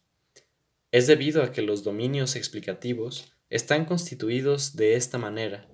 Es 0.93 1.07
debido 1.07 1.43
a 1.43 1.53
que 1.53 1.63
los 1.63 1.83
dominios 1.83 2.37
explicativos 2.37 3.33
están 3.51 3.85
constituidos 3.85 4.77
de 4.77 4.95
esta 4.95 5.19
manera, 5.19 5.69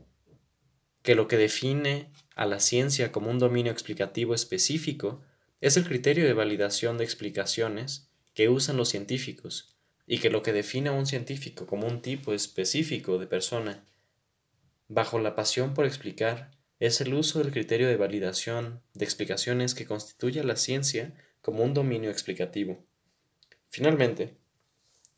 que 1.03 1.15
lo 1.15 1.29
que 1.29 1.37
define 1.37 2.11
a 2.35 2.47
la 2.47 2.61
ciencia 2.61 3.13
como 3.13 3.31
un 3.31 3.39
dominio 3.39 3.73
explicativo 3.73 4.35
específico 4.35 5.23
es 5.61 5.77
el 5.77 5.85
criterio 5.85 6.25
de 6.25 6.33
validación 6.33 6.99
de 6.99 7.05
explicaciones 7.05 8.09
que 8.35 8.49
usan 8.49 8.77
los 8.77 8.89
científicos, 8.89 9.77
y 10.07 10.19
que 10.19 10.31
lo 10.31 10.43
que 10.43 10.53
define 10.53 10.89
a 10.91 10.93
un 10.93 11.07
científico 11.07 11.67
como 11.67 11.87
un 11.87 12.03
tipo 12.03 12.33
específico 12.35 13.19
de 13.19 13.27
persona 13.27 13.85
bajo 14.93 15.19
la 15.19 15.35
pasión 15.35 15.73
por 15.73 15.87
explicar, 15.87 16.51
es 16.79 17.01
el 17.01 17.15
uso 17.15 17.39
del 17.39 17.51
criterio 17.51 17.89
de 17.89 17.97
validación 17.97 18.83
de 18.93 19.05
explicaciones 19.05 19.75
que 19.75 19.87
constituye 19.87 20.41
a 20.41 20.45
la 20.45 20.57
ciencia 20.57 21.15
como 21.41 21.65
un 21.65 21.73
dominio 21.73 22.11
explicativo. 22.11 22.85
Finalmente, 23.71 24.37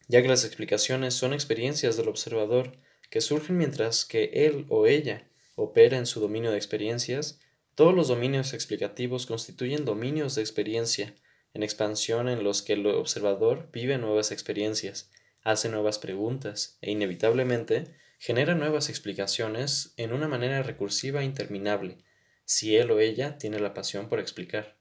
ya 0.06 0.22
que 0.22 0.28
las 0.28 0.44
explicaciones 0.44 1.14
son 1.14 1.32
experiencias 1.32 1.96
del 1.96 2.08
observador 2.08 2.78
que 3.10 3.20
surgen 3.20 3.58
mientras 3.58 4.04
que 4.04 4.30
él 4.46 4.66
o 4.68 4.86
ella 4.86 5.28
opera 5.56 5.98
en 5.98 6.06
su 6.06 6.20
dominio 6.20 6.52
de 6.52 6.56
experiencias, 6.56 7.40
todos 7.74 7.94
los 7.94 8.08
dominios 8.08 8.52
explicativos 8.52 9.26
constituyen 9.26 9.84
dominios 9.84 10.36
de 10.36 10.42
experiencia 10.42 11.14
en 11.52 11.64
expansión 11.64 12.28
en 12.28 12.44
los 12.44 12.62
que 12.62 12.74
el 12.74 12.86
observador 12.86 13.70
vive 13.72 13.98
nuevas 13.98 14.30
experiencias, 14.30 15.10
hace 15.42 15.68
nuevas 15.68 15.98
preguntas 15.98 16.78
e 16.80 16.92
inevitablemente 16.92 18.03
genera 18.18 18.54
nuevas 18.54 18.88
explicaciones 18.88 19.94
en 19.96 20.12
una 20.12 20.28
manera 20.28 20.62
recursiva 20.62 21.22
e 21.22 21.24
interminable, 21.24 21.98
si 22.44 22.76
él 22.76 22.90
o 22.90 23.00
ella 23.00 23.38
tiene 23.38 23.58
la 23.58 23.74
pasión 23.74 24.08
por 24.08 24.20
explicar. 24.20 24.76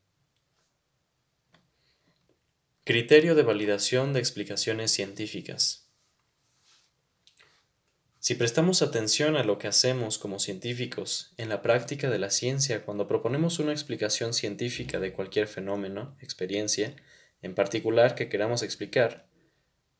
Criterio 2.86 3.36
de 3.36 3.44
validación 3.44 4.12
de 4.14 4.20
explicaciones 4.20 4.92
científicas. 4.92 5.84
Si 8.20 8.36
prestamos 8.36 8.82
atención 8.82 9.36
a 9.36 9.44
lo 9.44 9.58
que 9.58 9.68
hacemos 9.68 10.18
como 10.18 10.40
científicos 10.40 11.34
en 11.36 11.50
la 11.50 11.62
práctica 11.62 12.10
de 12.10 12.20
la 12.20 12.30
ciencia 12.30 12.86
cuando 12.86 13.06
proponemos 13.06 13.60
una 13.60 13.74
explicación 13.74 14.34
científica 14.34 15.00
de 15.00 15.12
cualquier 15.12 15.48
fenómeno, 15.48 16.16
experiencia, 16.22 16.96
en 17.42 17.54
particular 17.54 18.16
que 18.16 18.30
queramos 18.30 18.64
explicar, 18.64 19.28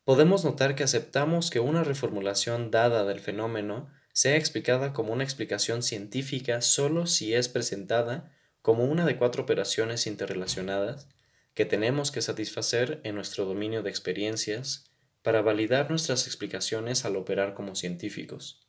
podemos 0.04 0.44
notar 0.44 0.74
que 0.74 0.84
aceptamos 0.84 1.50
que 1.50 1.60
una 1.60 1.82
reformulación 1.82 2.70
dada 2.70 3.04
del 3.04 3.20
fenómeno 3.20 3.90
sea 4.12 4.36
explicada 4.36 4.92
como 4.92 5.12
una 5.12 5.24
explicación 5.24 5.82
científica 5.82 6.60
solo 6.60 7.06
si 7.06 7.34
es 7.34 7.48
presentada 7.48 8.30
como 8.62 8.84
una 8.84 9.04
de 9.04 9.16
cuatro 9.16 9.42
operaciones 9.42 10.06
interrelacionadas 10.06 11.08
que 11.54 11.64
tenemos 11.64 12.10
que 12.10 12.22
satisfacer 12.22 13.00
en 13.04 13.14
nuestro 13.14 13.44
dominio 13.44 13.82
de 13.82 13.90
experiencias 13.90 14.84
para 15.22 15.42
validar 15.42 15.90
nuestras 15.90 16.26
explicaciones 16.26 17.04
al 17.04 17.16
operar 17.16 17.54
como 17.54 17.74
científicos. 17.74 18.68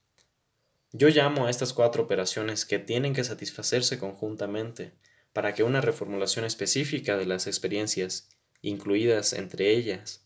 Yo 0.92 1.10
llamo 1.10 1.46
a 1.48 1.50
estas 1.50 1.74
cuatro 1.74 2.04
operaciones 2.04 2.66
que 2.66 2.80
tienen 2.80 3.14
que 3.14 3.24
satisfacerse 3.24 4.00
conjuntamente 4.00 4.94
para 5.34 5.54
que 5.54 5.64
una 5.64 5.82
reformulación 5.82 6.46
específica 6.46 7.18
de 7.18 7.26
las 7.26 7.48
experiencias, 7.48 8.30
incluidas 8.62 9.34
entre 9.34 9.72
ellas, 9.72 10.25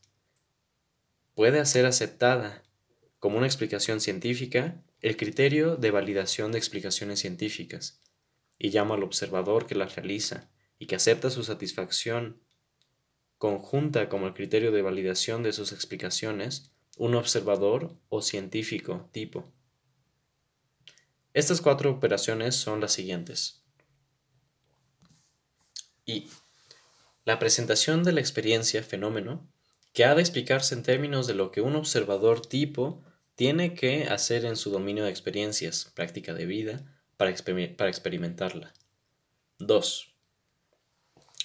pueda 1.40 1.64
ser 1.64 1.86
aceptada 1.86 2.64
como 3.20 3.38
una 3.38 3.48
explicación 3.48 4.02
científica 4.02 4.84
el 5.00 5.16
criterio 5.16 5.78
de 5.78 5.90
validación 5.90 6.52
de 6.52 6.58
explicaciones 6.58 7.22
científicas, 7.22 8.02
y 8.58 8.72
llamo 8.72 8.94
al 8.94 9.04
observador 9.04 9.66
que 9.66 9.74
las 9.74 9.96
realiza 9.96 10.50
y 10.80 10.88
que 10.88 10.98
acepta 10.98 11.30
su 11.30 11.46
satisfacción 11.46 12.44
conjunta 13.38 14.10
como 14.10 14.28
el 14.28 14.34
criterio 14.34 14.74
de 14.74 14.82
validación 14.82 15.42
de 15.42 15.54
sus 15.54 15.72
explicaciones 15.72 16.74
un 16.98 17.16
observador 17.16 17.96
o 18.10 18.22
científico 18.22 19.10
tipo. 19.14 19.50
Estas 21.34 21.62
cuatro 21.62 21.90
operaciones 21.90 22.58
son 22.58 22.82
las 22.82 22.92
siguientes. 22.92 23.64
Y 26.06 26.28
la 27.24 27.40
presentación 27.40 28.04
de 28.04 28.12
la 28.12 28.20
experiencia 28.20 28.84
fenómeno 28.84 29.50
que 29.94 30.06
ha 30.06 30.16
de 30.16 30.22
explicarse 30.22 30.76
en 30.76 30.84
términos 30.84 31.28
de 31.28 31.34
lo 31.34 31.52
que 31.52 31.62
un 31.62 31.76
observador 31.76 32.46
tipo 32.46 33.04
tiene 33.36 33.74
que 33.74 34.04
hacer 34.06 34.46
en 34.46 34.56
su 34.56 34.70
dominio 34.70 35.06
de 35.06 35.10
experiencias, 35.10 35.92
práctica 35.96 36.34
de 36.34 36.46
vida, 36.46 36.86
para, 37.18 37.34
para 37.78 37.90
experimentarla. 37.90 38.74
2 39.60 40.10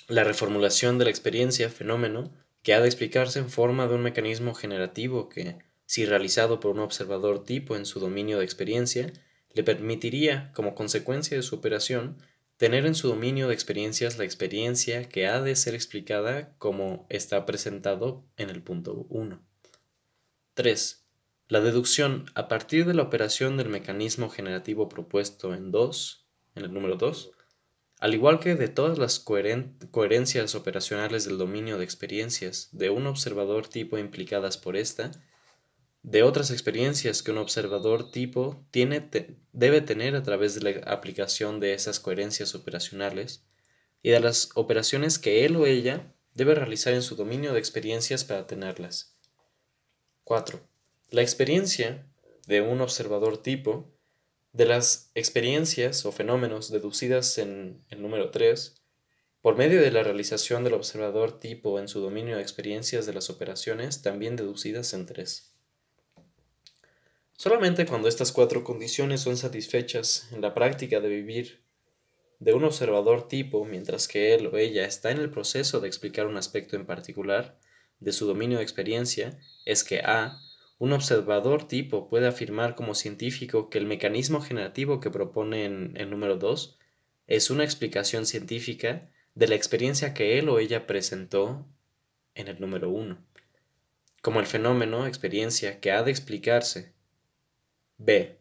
la 0.09 0.24
reformulación 0.24 0.98
de 0.98 1.04
la 1.04 1.11
experiencia 1.11 1.70
fenómeno 1.70 2.30
que 2.62 2.74
ha 2.74 2.80
de 2.80 2.87
explicarse 2.87 3.38
en 3.38 3.50
forma 3.50 3.87
de 3.87 3.94
un 3.94 4.02
mecanismo 4.02 4.54
generativo 4.54 5.28
que, 5.28 5.59
si 5.87 6.07
realizado 6.07 6.61
por 6.61 6.72
un 6.72 6.80
observador 6.80 7.44
tipo 7.44 7.76
en 7.76 7.87
su 7.87 8.00
dominio 8.00 8.38
de 8.38 8.44
experiencia, 8.44 9.12
le 9.52 9.62
permitiría, 9.62 10.50
como 10.54 10.74
consecuencia 10.74 11.37
de 11.37 11.42
su 11.42 11.54
operación, 11.57 12.18
tener 12.56 12.86
en 12.86 12.94
su 12.94 13.08
dominio 13.08 13.48
de 13.48 13.54
experiencias 13.54 14.18
la 14.18 14.24
experiencia 14.24 15.08
que 15.08 15.26
ha 15.26 15.40
de 15.40 15.56
ser 15.56 15.74
explicada 15.74 16.56
como 16.58 17.06
está 17.08 17.46
presentado 17.46 18.24
en 18.36 18.50
el 18.50 18.62
punto 18.62 19.06
1. 19.08 19.42
3. 20.54 21.06
La 21.48 21.60
deducción 21.60 22.26
a 22.34 22.48
partir 22.48 22.86
de 22.86 22.94
la 22.94 23.02
operación 23.02 23.56
del 23.56 23.68
mecanismo 23.68 24.30
generativo 24.30 24.88
propuesto 24.88 25.52
en 25.52 25.72
2, 25.72 26.26
en 26.54 26.64
el 26.64 26.72
número 26.72 26.96
2, 26.96 27.32
al 28.00 28.14
igual 28.14 28.38
que 28.38 28.54
de 28.54 28.68
todas 28.68 28.98
las 28.98 29.18
coherencias 29.18 30.54
operacionales 30.54 31.24
del 31.24 31.38
dominio 31.38 31.78
de 31.78 31.84
experiencias 31.84 32.68
de 32.72 32.90
un 32.90 33.06
observador 33.06 33.68
tipo 33.68 33.98
implicadas 33.98 34.58
por 34.58 34.76
esta, 34.76 35.10
de 36.04 36.22
otras 36.22 36.50
experiencias 36.50 37.22
que 37.22 37.30
un 37.30 37.38
observador 37.38 38.10
tipo 38.10 38.62
tiene, 38.70 39.08
debe 39.52 39.80
tener 39.80 40.14
a 40.14 40.22
través 40.22 40.54
de 40.54 40.60
la 40.60 40.92
aplicación 40.92 41.60
de 41.60 41.72
esas 41.72 41.98
coherencias 41.98 42.54
operacionales, 42.54 43.42
y 44.02 44.10
de 44.10 44.20
las 44.20 44.50
operaciones 44.54 45.18
que 45.18 45.46
él 45.46 45.56
o 45.56 45.64
ella 45.64 46.14
debe 46.34 46.54
realizar 46.54 46.92
en 46.92 47.00
su 47.00 47.16
dominio 47.16 47.54
de 47.54 47.58
experiencias 47.58 48.22
para 48.22 48.46
tenerlas. 48.46 49.16
4. 50.24 50.60
La 51.08 51.22
experiencia 51.22 52.06
de 52.46 52.60
un 52.60 52.82
observador 52.82 53.42
tipo 53.42 53.90
de 54.52 54.66
las 54.66 55.10
experiencias 55.14 56.04
o 56.04 56.12
fenómenos 56.12 56.70
deducidas 56.70 57.38
en 57.38 57.82
el 57.88 58.02
número 58.02 58.30
3, 58.30 58.74
por 59.40 59.56
medio 59.56 59.80
de 59.80 59.90
la 59.90 60.02
realización 60.02 60.64
del 60.64 60.74
observador 60.74 61.40
tipo 61.40 61.80
en 61.80 61.88
su 61.88 62.00
dominio 62.00 62.36
de 62.36 62.42
experiencias 62.42 63.06
de 63.06 63.14
las 63.14 63.30
operaciones 63.30 64.02
también 64.02 64.36
deducidas 64.36 64.92
en 64.92 65.06
3. 65.06 65.53
Solamente 67.37 67.85
cuando 67.85 68.09
estas 68.09 68.33
cuatro 68.33 68.62
condiciones 68.64 69.20
son 69.20 69.37
satisfechas 69.37 70.29
en 70.33 70.40
la 70.40 70.55
práctica 70.55 71.01
de 71.01 71.09
vivir 71.09 71.64
de 72.38 72.53
un 72.53 72.64
observador 72.64 73.29
tipo 73.29 73.64
mientras 73.64 74.07
que 74.09 74.35
él 74.35 74.47
o 74.47 74.57
ella 74.57 74.85
está 74.85 75.11
en 75.11 75.18
el 75.18 75.31
proceso 75.31 75.81
de 75.81 75.88
explicar 75.88 76.27
un 76.27 76.37
aspecto 76.37 76.77
en 76.77 76.87
particular 76.87 77.59
de 78.01 78.12
su 78.12 78.27
dominio 78.27 78.59
de 78.59 78.64
experiencia, 78.64 79.38
es 79.64 79.83
que 79.85 80.01
A 80.01 80.40
un 80.79 80.92
observador 80.92 81.66
tipo 81.68 82.09
puede 82.09 82.27
afirmar 82.27 82.75
como 82.75 82.94
científico 82.94 83.70
que 83.70 83.79
el 83.79 83.87
mecanismo 83.87 84.40
generativo 84.40 85.01
que 85.01 85.11
propone 85.11 85.64
en 85.64 85.97
el 85.97 86.11
número 86.11 86.37
2 86.37 86.79
es 87.27 87.51
una 87.51 87.64
explicación 87.64 88.27
científica 88.27 89.11
de 89.35 89.49
la 89.49 89.55
experiencia 89.55 90.14
que 90.14 90.38
él 90.38 90.49
o 90.49 90.59
ella 90.59 90.87
presentó 90.87 91.66
en 92.35 92.49
el 92.49 92.61
número 92.61 92.90
1, 92.90 93.18
como 94.20 94.40
el 94.40 94.47
fenómeno, 94.47 95.07
experiencia 95.07 95.81
que 95.81 95.92
ha 95.92 96.03
de 96.03 96.11
explicarse. 96.11 96.93
B. 97.98 98.38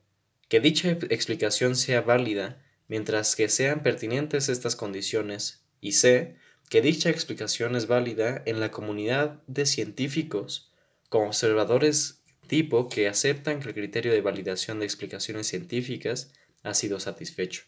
Que 0.50 0.60
dicha 0.60 0.90
explicación 1.10 1.76
sea 1.76 2.02
válida 2.02 2.62
mientras 2.88 3.36
que 3.36 3.50
sean 3.50 3.84
pertinentes 3.84 4.50
estas 4.50 4.76
condiciones. 4.76 5.66
Y 5.82 5.94
C. 5.94 6.38
Que 6.70 6.82
dicha 6.82 7.10
explicación 7.10 7.76
es 7.76 7.88
válida 7.88 8.42
en 8.46 8.60
la 8.60 8.72
comunidad 8.72 9.42
de 9.48 9.66
científicos 9.66 10.72
como 11.10 11.28
observadores 11.28 12.24
tipo 12.48 12.90
que 12.90 13.08
aceptan 13.08 13.60
que 13.60 13.70
el 13.70 13.76
criterio 13.76 14.12
de 14.12 14.22
validación 14.22 14.80
de 14.80 14.86
explicaciones 14.86 15.48
científicas 15.48 16.34
ha 16.64 16.74
sido 16.74 17.00
satisfecho. 17.00 17.64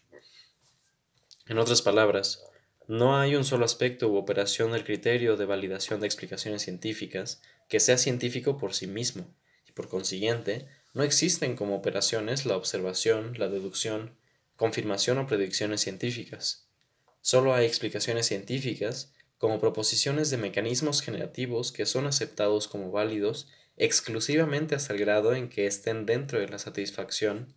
En 1.46 1.58
otras 1.58 1.82
palabras, 1.82 2.42
no 2.88 3.18
hay 3.18 3.36
un 3.36 3.44
solo 3.44 3.64
aspecto 3.64 4.08
u 4.08 4.16
operación 4.16 4.72
del 4.72 4.84
criterio 4.84 5.36
de 5.36 5.44
validación 5.44 6.00
de 6.00 6.06
explicaciones 6.06 6.62
científicas 6.62 7.42
que 7.68 7.80
sea 7.80 7.98
científico 7.98 8.58
por 8.58 8.74
sí 8.74 8.86
mismo, 8.86 9.34
y 9.68 9.72
por 9.72 9.88
consiguiente, 9.88 10.68
no 10.96 11.02
existen 11.02 11.56
como 11.56 11.76
operaciones 11.76 12.46
la 12.46 12.56
observación, 12.56 13.34
la 13.36 13.50
deducción, 13.50 14.16
confirmación 14.56 15.18
o 15.18 15.26
predicciones 15.26 15.82
científicas. 15.82 16.70
Solo 17.20 17.52
hay 17.54 17.66
explicaciones 17.66 18.24
científicas 18.24 19.12
como 19.36 19.60
proposiciones 19.60 20.30
de 20.30 20.38
mecanismos 20.38 21.02
generativos 21.02 21.70
que 21.70 21.84
son 21.84 22.06
aceptados 22.06 22.66
como 22.66 22.92
válidos 22.92 23.46
exclusivamente 23.76 24.74
hasta 24.74 24.94
el 24.94 24.98
grado 24.98 25.34
en 25.34 25.50
que 25.50 25.66
estén 25.66 26.06
dentro 26.06 26.40
de 26.40 26.48
la 26.48 26.58
satisfacción 26.58 27.52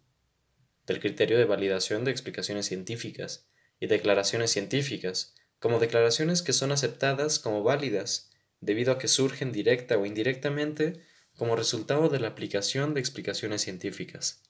del 0.85 0.99
criterio 0.99 1.37
de 1.37 1.45
validación 1.45 2.03
de 2.03 2.11
explicaciones 2.11 2.65
científicas 2.65 3.47
y 3.79 3.87
declaraciones 3.87 4.51
científicas, 4.51 5.33
como 5.59 5.79
declaraciones 5.79 6.41
que 6.41 6.51
son 6.51 6.73
aceptadas 6.73 7.39
como 7.39 7.63
válidas 7.63 8.31
debido 8.59 8.91
a 8.91 8.97
que 8.97 9.07
surgen 9.07 9.53
directa 9.53 9.97
o 9.97 10.05
indirectamente 10.05 11.07
como 11.39 11.55
resultado 11.55 12.09
de 12.09 12.19
la 12.19 12.27
aplicación 12.27 12.93
de 12.93 12.99
explicaciones 12.99 13.63
científicas. 13.63 14.43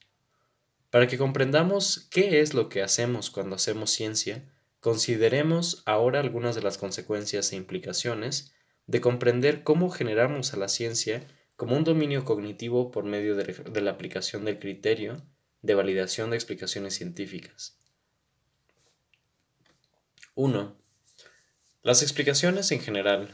Para 0.90 1.08
que 1.08 1.20
comprendamos 1.20 2.08
qué 2.10 2.42
es 2.42 2.54
lo 2.54 2.68
que 2.68 2.82
hacemos 2.82 3.30
cuando 3.30 3.56
hacemos 3.56 3.92
ciencia, 3.92 4.52
consideremos 4.80 5.84
ahora 5.86 6.20
algunas 6.20 6.56
de 6.56 6.64
las 6.64 6.80
consecuencias 6.80 7.54
e 7.54 7.56
implicaciones 7.56 8.52
de 8.88 9.02
comprender 9.02 9.64
cómo 9.64 9.92
generamos 9.92 10.54
a 10.54 10.58
la 10.58 10.68
ciencia 10.68 11.28
como 11.56 11.78
un 11.78 11.84
dominio 11.84 12.26
cognitivo 12.26 12.90
por 12.90 13.04
medio 13.04 13.36
de, 13.36 13.82
la 13.82 13.92
aplicación 13.92 14.46
del 14.46 14.58
criterio 14.58 15.22
de 15.62 15.76
validación 15.76 16.32
de 16.32 16.38
explicaciones 16.38 16.96
científicas. 16.96 17.78
1. 20.34 20.76
Las 21.84 22.02
explicaciones 22.02 22.72
en 22.72 22.80
general, 22.80 23.30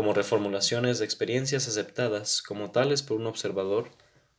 como 0.00 0.14
reformulaciones 0.14 0.98
de 0.98 1.04
experiencias 1.04 1.68
aceptadas 1.68 2.40
como 2.40 2.70
tales 2.70 3.02
por 3.02 3.18
un 3.18 3.26
observador, 3.26 3.90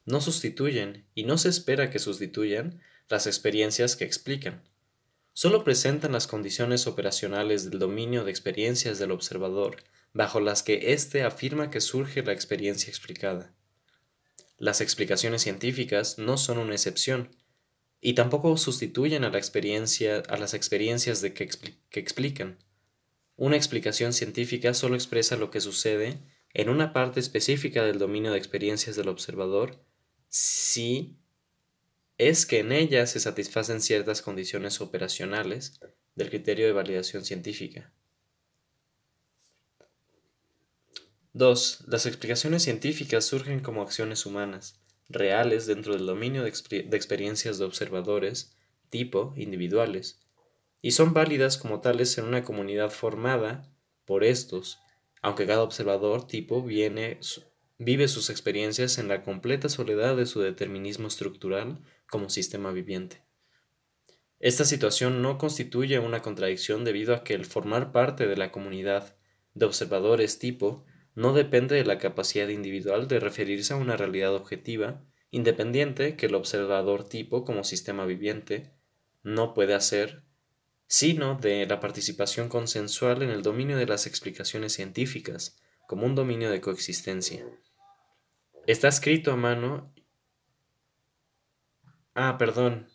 no 0.06 0.20
sustituyen 0.20 1.06
y 1.14 1.24
no 1.26 1.38
se 1.38 1.50
espera 1.50 1.92
que 1.92 2.00
sustituyan 2.00 2.82
las 3.10 3.28
experiencias 3.28 3.96
que 3.96 4.04
explican. 4.04 4.64
Solo 5.34 5.64
presentan 5.64 6.14
las 6.14 6.26
condiciones 6.26 6.88
operacionales 6.88 7.70
del 7.70 7.78
dominio 7.78 8.24
de 8.24 8.32
experiencias 8.32 8.98
del 8.98 9.12
observador 9.12 9.84
bajo 10.14 10.40
las 10.40 10.64
que 10.64 10.94
éste 10.94 11.22
afirma 11.22 11.70
que 11.70 11.80
surge 11.80 12.24
la 12.24 12.34
experiencia 12.34 12.90
explicada. 12.90 13.54
Las 14.58 14.82
explicaciones 14.82 15.44
científicas 15.44 16.18
no 16.18 16.38
son 16.38 16.58
una 16.58 16.74
excepción, 16.74 17.36
y 18.02 18.16
tampoco 18.16 18.58
sustituyen 18.58 19.26
a, 19.26 19.30
las 19.30 20.54
experiencias 20.56 21.22
de 21.22 21.34
que 21.36 22.00
explican. 22.00 22.58
Una 23.42 23.56
explicación 23.56 24.14
científica 24.14 24.76
solo 24.76 24.94
expresa 24.94 25.36
lo 25.36 25.50
que 25.50 25.62
sucede 25.62 26.20
en 26.54 26.70
una 26.70 26.94
parte 26.94 27.20
específica 27.20 27.84
del 27.84 27.98
dominio 27.98 28.32
de 28.34 28.38
experiencias 28.38 28.96
del 28.96 29.08
observador 29.08 29.84
si 30.30 31.18
es 32.20 32.46
que 32.46 32.60
en 32.60 32.72
ella 32.72 33.08
se 33.08 33.20
satisfacen 33.20 33.82
ciertas 33.82 34.22
condiciones 34.22 34.80
operacionales 34.80 35.80
del 36.14 36.30
criterio 36.30 36.68
de 36.68 36.74
validación 36.74 37.26
científica. 37.26 37.92
2. 41.34 41.86
Las 41.88 42.06
explicaciones 42.06 42.62
científicas 42.62 43.26
surgen 43.26 43.62
como 43.62 43.82
acciones 43.82 44.28
humanas 44.28 44.80
reales 45.10 45.66
dentro 45.66 45.94
del 45.94 46.06
dominio 46.06 46.44
de, 46.44 46.50
experiencias 46.96 47.58
de 47.58 47.66
observadores, 47.66 48.56
tipo, 48.92 49.34
individuales, 49.36 50.20
y 50.82 50.92
son 50.92 51.14
válidas 51.14 51.58
como 51.58 51.82
tales 51.82 52.18
en 52.18 52.26
una 52.26 52.44
comunidad 52.44 52.90
formada 52.90 53.72
por 54.06 54.24
estos, 54.24 54.80
aunque 55.22 55.46
cada 55.46 55.64
observador 55.64 56.28
tipo 56.28 56.64
vive 56.64 58.08
sus 58.08 58.30
experiencias 58.30 58.98
en 58.98 59.08
la 59.08 59.24
completa 59.24 59.70
soledad 59.70 60.16
de 60.16 60.26
su 60.26 60.42
determinismo 60.42 61.08
estructural 61.08 61.80
como 62.10 62.30
sistema 62.30 62.72
viviente. 62.72 63.24
Esta 64.40 64.66
situación 64.66 65.22
no 65.22 65.38
constituye 65.38 66.00
una 66.00 66.24
contradicción 66.24 66.84
debido 66.84 67.14
a 67.14 67.24
que 67.24 67.36
el 67.36 67.46
formar 67.46 67.92
parte 67.92 68.26
de 68.26 68.38
la 68.38 68.52
comunidad 68.52 69.16
de 69.54 69.66
observadores 69.68 70.40
tipo 70.40 70.84
no 71.14 71.34
depende 71.34 71.76
de 71.76 71.86
la 71.86 72.00
capacidad 72.00 72.48
individual 72.48 73.08
de 73.08 73.20
referirse 73.20 73.74
a 73.74 73.78
una 73.78 73.98
realidad 73.98 74.34
objetiva, 74.34 75.04
independiente 75.30 76.16
que 76.16 76.26
el 76.26 76.36
observador 76.36 77.08
tipo 77.08 77.46
como 77.46 77.64
sistema 77.64 78.06
viviente 78.06 78.74
no 79.22 79.54
puede 79.54 79.76
hacer, 79.76 80.24
sino 80.92 81.36
de 81.36 81.66
la 81.68 81.80
participación 81.80 82.50
consensual 82.50 83.22
en 83.22 83.30
el 83.30 83.44
dominio 83.44 83.78
de 83.78 83.86
las 83.86 84.08
explicaciones 84.08 84.74
científicas, 84.74 85.58
como 85.88 86.06
un 86.06 86.16
dominio 86.16 86.52
de 86.52 86.60
coexistencia. 86.60 87.46
Está 88.68 88.90
escrito 88.90 89.32
a 89.32 89.38
mano. 89.38 89.94
Ah, 92.14 92.38
perdón, 92.38 92.90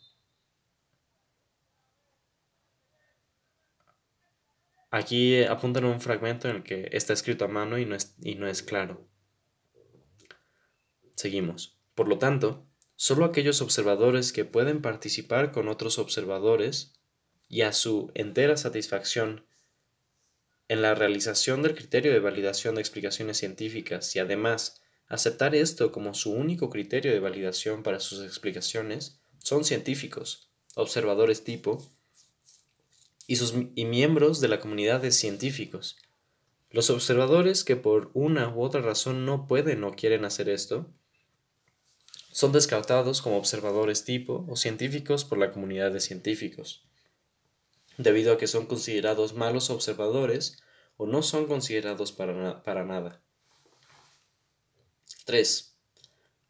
Aquí 4.91 5.43
apuntan 5.43 5.85
un 5.85 5.99
fragmento 5.99 6.47
en 6.49 6.57
el 6.57 6.63
que 6.63 6.89
está 6.91 7.13
escrito 7.13 7.45
a 7.45 7.47
mano 7.47 7.79
y 7.79 7.85
no 7.85 7.95
es, 7.95 8.15
y 8.21 8.35
no 8.35 8.47
es 8.47 8.61
claro. 8.61 9.07
Seguimos. 11.15 11.79
Por 11.95 12.07
lo 12.07 12.19
tanto, 12.19 12.67
solo 12.95 13.25
aquellos 13.25 13.61
observadores 13.61 14.31
que 14.31 14.45
pueden 14.45 14.83
participar 14.83 15.51
con 15.51 15.67
otros 15.67 15.97
observadores 15.97 16.96
y 17.49 17.61
a 17.61 17.71
su 17.71 18.11
entera 18.13 18.57
satisfacción 18.57 19.45
en 20.67 20.81
la 20.81 20.95
realización 20.95 21.61
del 21.61 21.75
criterio 21.75 22.11
de 22.11 22.19
validación 22.19 22.75
de 22.75 22.81
explicaciones 22.81 23.37
científicas 23.37 24.15
y 24.15 24.19
además 24.19 24.81
aceptar 25.07 25.55
esto 25.55 25.91
como 25.91 26.13
su 26.13 26.31
único 26.31 26.69
criterio 26.69 27.11
de 27.11 27.19
validación 27.19 27.83
para 27.83 27.99
sus 27.99 28.23
explicaciones 28.25 29.19
son 29.39 29.63
científicos, 29.63 30.49
observadores 30.75 31.43
tipo, 31.43 31.81
y, 33.27 33.37
sus, 33.37 33.53
y 33.75 33.85
miembros 33.85 34.41
de 34.41 34.47
la 34.49 34.59
comunidad 34.59 35.01
de 35.01 35.11
científicos. 35.11 35.97
Los 36.69 36.89
observadores 36.89 37.63
que 37.63 37.77
por 37.77 38.11
una 38.13 38.49
u 38.53 38.61
otra 38.61 38.81
razón 38.81 39.25
no 39.25 39.47
pueden 39.47 39.83
o 39.83 39.93
quieren 39.93 40.25
hacer 40.25 40.49
esto, 40.49 40.89
son 42.31 42.51
descartados 42.51 43.21
como 43.21 43.37
observadores 43.37 44.03
tipo 44.03 44.45
o 44.49 44.55
científicos 44.55 45.25
por 45.25 45.37
la 45.37 45.51
comunidad 45.51 45.91
de 45.91 46.01
científicos, 46.01 46.86
debido 47.97 48.33
a 48.33 48.37
que 48.37 48.47
son 48.47 48.65
considerados 48.65 49.33
malos 49.33 49.69
observadores 49.69 50.57
o 50.97 51.05
no 51.05 51.21
son 51.23 51.47
considerados 51.47 52.11
para, 52.11 52.63
para 52.63 52.85
nada. 52.85 53.21
3. 55.25 55.75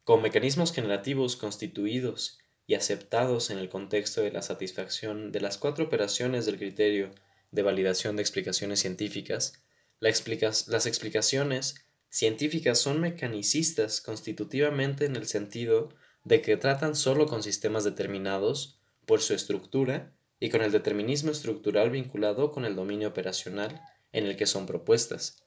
Con 0.04 0.22
mecanismos 0.22 0.72
generativos 0.72 1.36
constituidos 1.36 2.38
y 2.66 2.74
aceptados 2.74 3.50
en 3.50 3.58
el 3.58 3.68
contexto 3.68 4.20
de 4.20 4.30
la 4.30 4.42
satisfacción 4.42 5.32
de 5.32 5.40
las 5.40 5.58
cuatro 5.58 5.86
operaciones 5.86 6.46
del 6.46 6.58
criterio 6.58 7.10
de 7.50 7.62
validación 7.62 8.16
de 8.16 8.22
explicaciones 8.22 8.80
científicas, 8.80 9.62
las 10.00 10.86
explicaciones 10.86 11.86
científicas 12.10 12.78
son 12.78 13.00
mecanicistas 13.00 14.00
constitutivamente 14.00 15.06
en 15.06 15.16
el 15.16 15.26
sentido 15.26 15.88
de 16.24 16.40
que 16.42 16.56
tratan 16.56 16.94
solo 16.94 17.26
con 17.26 17.42
sistemas 17.42 17.84
determinados 17.84 18.80
por 19.06 19.22
su 19.22 19.34
estructura 19.34 20.14
y 20.40 20.50
con 20.50 20.62
el 20.62 20.72
determinismo 20.72 21.30
estructural 21.30 21.90
vinculado 21.90 22.50
con 22.50 22.64
el 22.64 22.76
dominio 22.76 23.08
operacional 23.08 23.80
en 24.12 24.26
el 24.26 24.36
que 24.36 24.46
son 24.46 24.66
propuestas. 24.66 25.42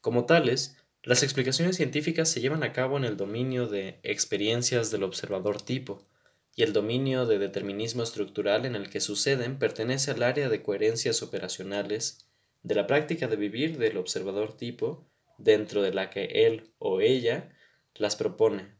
Como 0.00 0.26
tales, 0.26 0.76
las 1.02 1.22
explicaciones 1.22 1.76
científicas 1.76 2.28
se 2.28 2.40
llevan 2.40 2.62
a 2.62 2.72
cabo 2.72 2.96
en 2.96 3.04
el 3.04 3.16
dominio 3.16 3.66
de 3.66 4.00
experiencias 4.02 4.90
del 4.90 5.04
observador 5.04 5.62
tipo, 5.62 6.06
y 6.56 6.62
el 6.62 6.72
dominio 6.72 7.26
de 7.26 7.38
determinismo 7.38 8.02
estructural 8.02 8.64
en 8.64 8.74
el 8.74 8.88
que 8.88 9.00
suceden 9.00 9.58
pertenece 9.58 10.10
al 10.10 10.22
área 10.22 10.48
de 10.48 10.62
coherencias 10.62 11.22
operacionales 11.22 12.26
de 12.62 12.74
la 12.74 12.86
práctica 12.86 13.28
de 13.28 13.36
vivir 13.36 13.76
del 13.76 13.98
observador 13.98 14.56
tipo 14.56 15.06
dentro 15.36 15.82
de 15.82 15.92
la 15.92 16.08
que 16.08 16.46
él 16.46 16.72
o 16.78 17.00
ella 17.02 17.50
las 17.94 18.16
propone. 18.16 18.74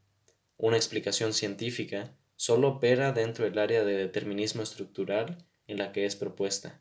Una 0.56 0.78
explicación 0.78 1.34
científica 1.34 2.15
solo 2.36 2.68
opera 2.68 3.12
dentro 3.12 3.44
del 3.44 3.58
área 3.58 3.84
de 3.84 3.96
determinismo 3.96 4.62
estructural 4.62 5.38
en 5.66 5.78
la 5.78 5.92
que 5.92 6.06
es 6.06 6.16
propuesta. 6.16 6.80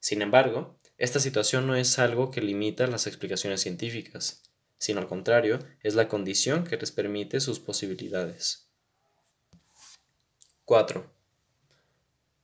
Sin 0.00 0.22
embargo, 0.22 0.78
esta 0.98 1.20
situación 1.20 1.66
no 1.66 1.76
es 1.76 1.98
algo 1.98 2.30
que 2.30 2.40
limita 2.40 2.86
las 2.86 3.06
explicaciones 3.06 3.60
científicas, 3.60 4.42
sino 4.78 5.00
al 5.00 5.08
contrario, 5.08 5.58
es 5.82 5.94
la 5.94 6.08
condición 6.08 6.64
que 6.64 6.76
les 6.76 6.90
permite 6.90 7.40
sus 7.40 7.60
posibilidades. 7.60 8.68
4. 10.64 11.10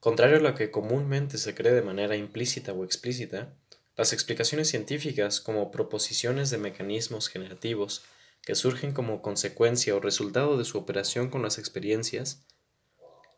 Contrario 0.01 0.37
a 0.37 0.41
lo 0.41 0.55
que 0.55 0.71
comúnmente 0.71 1.39
se 1.39 1.55
cree 1.55 1.73
de 1.73 1.83
manera 1.83 2.17
implícita 2.17 2.73
o 2.73 2.85
explícita, 2.85 3.55
las 3.97 4.13
explicaciones 4.13 4.69
científicas 4.69 5.41
como 5.41 5.71
proposiciones 5.71 6.51
de 6.51 6.59
mecanismos 6.59 7.29
generativos 7.29 8.05
que 8.47 8.55
surgen 8.55 8.93
como 8.93 9.23
consecuencia 9.23 9.97
o 9.97 10.01
resultado 10.01 10.57
de 10.57 10.65
su 10.65 10.79
operación 10.79 11.31
con 11.31 11.43
las 11.43 11.59
experiencias 11.59 12.47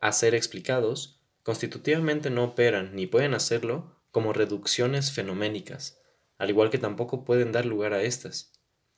a 0.01 0.11
ser 0.11 0.35
explicados, 0.35 1.19
constitutivamente 1.41 2.29
no 2.29 2.43
operan 2.43 2.95
ni 2.95 3.07
pueden 3.07 3.33
hacerlo 3.33 3.97
como 4.11 4.33
reducciones 4.33 5.11
fenoménicas, 5.11 5.99
al 6.37 6.51
igual 6.51 6.69
que 6.69 6.77
tampoco 6.77 7.25
pueden 7.25 7.51
dar 7.51 7.65
lugar 7.65 7.93
a 7.93 8.03
estas. 8.03 8.53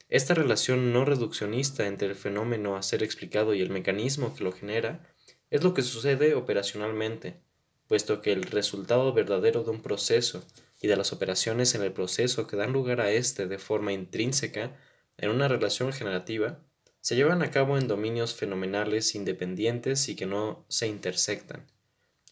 Esta 0.09 0.33
relación 0.33 0.91
no 0.91 1.05
reduccionista 1.05 1.87
entre 1.87 2.09
el 2.09 2.15
fenómeno 2.15 2.75
a 2.75 2.83
ser 2.83 3.03
explicado 3.03 3.53
y 3.53 3.61
el 3.61 3.69
mecanismo 3.69 4.35
que 4.35 4.43
lo 4.43 4.51
genera 4.51 5.07
es 5.49 5.63
lo 5.63 5.73
que 5.73 5.81
sucede 5.81 6.35
operacionalmente, 6.35 7.39
puesto 7.87 8.21
que 8.21 8.33
el 8.33 8.43
resultado 8.43 9.13
verdadero 9.13 9.63
de 9.63 9.71
un 9.71 9.81
proceso 9.81 10.45
y 10.81 10.87
de 10.87 10.97
las 10.97 11.13
operaciones 11.13 11.73
en 11.73 11.83
el 11.83 11.93
proceso 11.93 12.47
que 12.47 12.57
dan 12.57 12.73
lugar 12.73 12.99
a 12.99 13.11
éste 13.11 13.47
de 13.47 13.57
forma 13.57 13.93
intrínseca 13.93 14.77
en 15.17 15.29
una 15.29 15.47
relación 15.47 15.93
generativa 15.93 16.63
se 16.99 17.15
llevan 17.15 17.41
a 17.41 17.51
cabo 17.51 17.77
en 17.77 17.87
dominios 17.87 18.35
fenomenales 18.35 19.15
independientes 19.15 20.07
y 20.09 20.15
que 20.15 20.25
no 20.25 20.65
se 20.67 20.87
intersectan. 20.87 21.71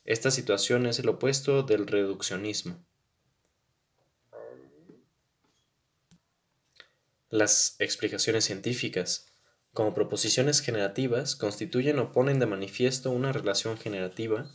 Esta 0.06 0.32
situación 0.32 0.86
es 0.86 1.00
el 1.00 1.10
opuesto 1.10 1.64
del 1.64 1.88
reduccionismo. 1.88 2.84
Las 7.30 7.76
explicaciones 7.80 8.46
científicas 8.46 9.30
como 9.74 9.94
proposiciones 9.94 10.62
generativas, 10.62 11.36
constituyen 11.36 12.00
o 12.00 12.12
ponen 12.12 12.40
de 12.40 12.46
manifiesto 12.46 13.12
una 13.12 13.32
relación 13.32 13.78
generativa 13.78 14.52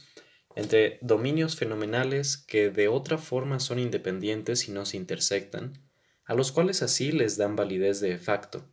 entre 0.56 0.98
dominios 1.02 1.56
fenomenales 1.56 2.36
que 2.36 2.70
de 2.70 2.88
otra 2.88 3.18
forma 3.18 3.60
son 3.60 3.78
independientes 3.78 4.68
y 4.68 4.72
no 4.72 4.86
se 4.86 4.96
intersectan, 4.96 5.83
a 6.24 6.34
los 6.34 6.52
cuales 6.52 6.82
así 6.82 7.12
les 7.12 7.36
dan 7.36 7.56
validez 7.56 8.00
de 8.00 8.18
facto. 8.18 8.68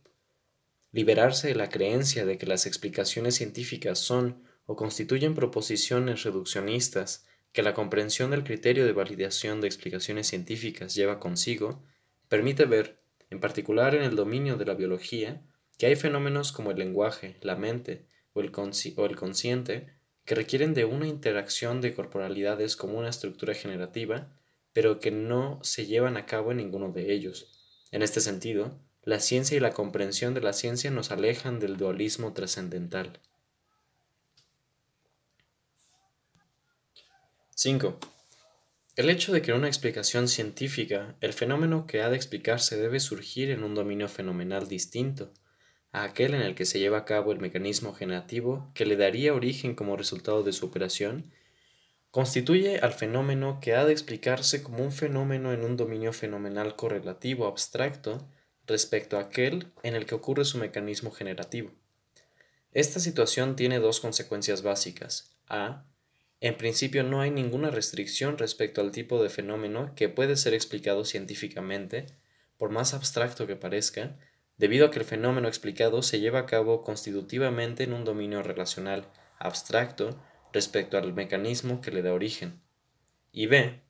Liberarse 0.90 1.48
de 1.48 1.54
la 1.54 1.68
creencia 1.68 2.24
de 2.26 2.38
que 2.38 2.46
las 2.46 2.66
explicaciones 2.66 3.34
científicas 3.34 3.98
son 3.98 4.42
o 4.66 4.76
constituyen 4.76 5.34
proposiciones 5.34 6.22
reduccionistas 6.22 7.26
que 7.52 7.62
la 7.62 7.74
comprensión 7.74 8.30
del 8.30 8.44
criterio 8.44 8.86
de 8.86 8.92
validación 8.92 9.60
de 9.60 9.66
explicaciones 9.66 10.26
científicas 10.26 10.94
lleva 10.94 11.20
consigo, 11.20 11.82
permite 12.28 12.64
ver 12.64 13.02
en 13.30 13.40
particular 13.40 13.94
en 13.94 14.02
el 14.02 14.16
dominio 14.16 14.56
de 14.56 14.66
la 14.66 14.74
biología, 14.74 15.42
que 15.78 15.86
hay 15.86 15.96
fenómenos 15.96 16.52
como 16.52 16.70
el 16.70 16.78
lenguaje, 16.78 17.38
la 17.40 17.56
mente 17.56 18.06
o 18.34 18.40
el, 18.40 18.52
o 18.96 19.06
el 19.06 19.16
consciente 19.16 19.94
que 20.24 20.34
requieren 20.34 20.74
de 20.74 20.84
una 20.84 21.08
interacción 21.08 21.80
de 21.80 21.94
corporalidades 21.94 22.76
como 22.76 22.98
una 22.98 23.08
estructura 23.08 23.54
generativa, 23.54 24.30
pero 24.72 25.00
que 25.00 25.10
no 25.10 25.58
se 25.62 25.86
llevan 25.86 26.16
a 26.16 26.26
cabo 26.26 26.50
en 26.50 26.58
ninguno 26.58 26.90
de 26.92 27.12
ellos. 27.12 27.48
En 27.90 28.02
este 28.02 28.20
sentido, 28.20 28.78
la 29.02 29.20
ciencia 29.20 29.56
y 29.56 29.60
la 29.60 29.72
comprensión 29.72 30.34
de 30.34 30.40
la 30.40 30.52
ciencia 30.52 30.90
nos 30.90 31.10
alejan 31.10 31.58
del 31.58 31.76
dualismo 31.76 32.32
trascendental. 32.32 33.20
5. 37.54 37.98
El 38.96 39.08
hecho 39.08 39.32
de 39.32 39.40
que 39.40 39.52
en 39.52 39.58
una 39.58 39.68
explicación 39.68 40.28
científica 40.28 41.16
el 41.20 41.32
fenómeno 41.32 41.86
que 41.86 42.02
ha 42.02 42.10
de 42.10 42.16
explicarse 42.16 42.76
debe 42.76 43.00
surgir 43.00 43.50
en 43.50 43.64
un 43.64 43.74
dominio 43.74 44.08
fenomenal 44.08 44.68
distinto 44.68 45.32
a 45.92 46.04
aquel 46.04 46.34
en 46.34 46.42
el 46.42 46.54
que 46.54 46.64
se 46.64 46.78
lleva 46.78 46.98
a 46.98 47.04
cabo 47.04 47.32
el 47.32 47.40
mecanismo 47.40 47.92
generativo 47.94 48.70
que 48.74 48.86
le 48.86 48.96
daría 48.96 49.34
origen 49.34 49.74
como 49.74 49.96
resultado 49.96 50.42
de 50.42 50.52
su 50.52 50.66
operación, 50.66 51.30
constituye 52.12 52.78
al 52.78 52.92
fenómeno 52.92 53.58
que 53.60 53.74
ha 53.74 53.86
de 53.86 53.92
explicarse 53.92 54.62
como 54.62 54.84
un 54.84 54.92
fenómeno 54.92 55.54
en 55.54 55.64
un 55.64 55.78
dominio 55.78 56.12
fenomenal 56.12 56.76
correlativo 56.76 57.46
abstracto 57.46 58.28
respecto 58.66 59.16
a 59.16 59.22
aquel 59.22 59.72
en 59.82 59.96
el 59.96 60.04
que 60.04 60.14
ocurre 60.14 60.44
su 60.44 60.58
mecanismo 60.58 61.10
generativo. 61.10 61.72
Esta 62.70 63.00
situación 63.00 63.56
tiene 63.56 63.78
dos 63.78 63.98
consecuencias 63.98 64.62
básicas. 64.62 65.34
A. 65.48 65.86
En 66.40 66.58
principio 66.58 67.02
no 67.02 67.22
hay 67.22 67.30
ninguna 67.30 67.70
restricción 67.70 68.36
respecto 68.36 68.82
al 68.82 68.92
tipo 68.92 69.22
de 69.22 69.30
fenómeno 69.30 69.94
que 69.96 70.10
puede 70.10 70.36
ser 70.36 70.52
explicado 70.52 71.06
científicamente, 71.06 72.06
por 72.58 72.68
más 72.68 72.92
abstracto 72.92 73.46
que 73.46 73.56
parezca, 73.56 74.18
debido 74.58 74.84
a 74.84 74.90
que 74.90 74.98
el 74.98 75.06
fenómeno 75.06 75.48
explicado 75.48 76.02
se 76.02 76.20
lleva 76.20 76.40
a 76.40 76.46
cabo 76.46 76.82
constitutivamente 76.82 77.84
en 77.84 77.94
un 77.94 78.04
dominio 78.04 78.42
relacional 78.42 79.08
abstracto 79.38 80.20
respecto 80.52 80.98
al 80.98 81.12
mecanismo 81.12 81.80
que 81.80 81.90
le 81.90 82.02
da 82.02 82.12
origen. 82.12 82.60
Y 83.32 83.46
b. 83.46 83.82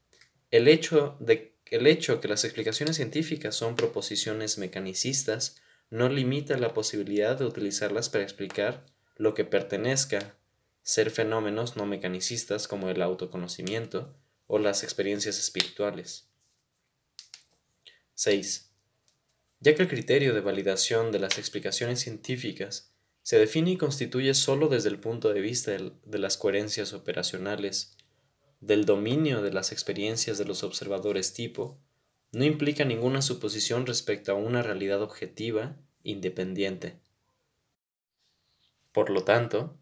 El 0.50 0.68
hecho, 0.68 1.16
de, 1.20 1.56
que 1.64 2.28
las 2.28 2.44
explicaciones 2.44 2.96
científicas 2.96 3.54
son 3.54 3.76
proposiciones 3.76 4.58
mecanicistas 4.58 5.60
no 5.90 6.08
limita 6.08 6.56
la 6.56 6.74
posibilidad 6.74 7.38
de 7.38 7.44
utilizarlas 7.44 8.08
para 8.08 8.24
explicar 8.24 8.86
lo 9.16 9.34
que 9.34 9.44
pertenezca 9.44 10.36
ser 10.82 11.10
fenómenos 11.10 11.76
no 11.76 11.86
mecanicistas 11.86 12.68
como 12.68 12.88
el 12.88 13.02
autoconocimiento 13.02 14.14
o 14.46 14.58
las 14.58 14.82
experiencias 14.82 15.38
espirituales. 15.38 16.28
6 18.14 18.72
ya 19.62 19.76
que 19.76 19.82
el 19.82 19.88
criterio 19.88 20.34
de 20.34 20.40
validación 20.40 21.12
de 21.12 21.20
las 21.20 21.38
explicaciones 21.38 22.00
científicas 22.00 22.91
se 23.22 23.38
define 23.38 23.72
y 23.72 23.76
constituye 23.76 24.34
sólo 24.34 24.68
desde 24.68 24.88
el 24.88 24.98
punto 24.98 25.32
de 25.32 25.40
vista 25.40 25.72
de 25.72 26.18
las 26.18 26.36
coherencias 26.36 26.92
operacionales, 26.92 27.96
del 28.60 28.84
dominio 28.84 29.42
de 29.42 29.52
las 29.52 29.72
experiencias 29.72 30.38
de 30.38 30.44
los 30.44 30.62
observadores 30.62 31.32
tipo, 31.32 31.80
no 32.32 32.44
implica 32.44 32.84
ninguna 32.84 33.22
suposición 33.22 33.86
respecto 33.86 34.32
a 34.32 34.36
una 34.36 34.62
realidad 34.62 35.02
objetiva 35.02 35.76
independiente. 36.02 36.98
Por 38.92 39.10
lo 39.10 39.24
tanto, 39.24 39.78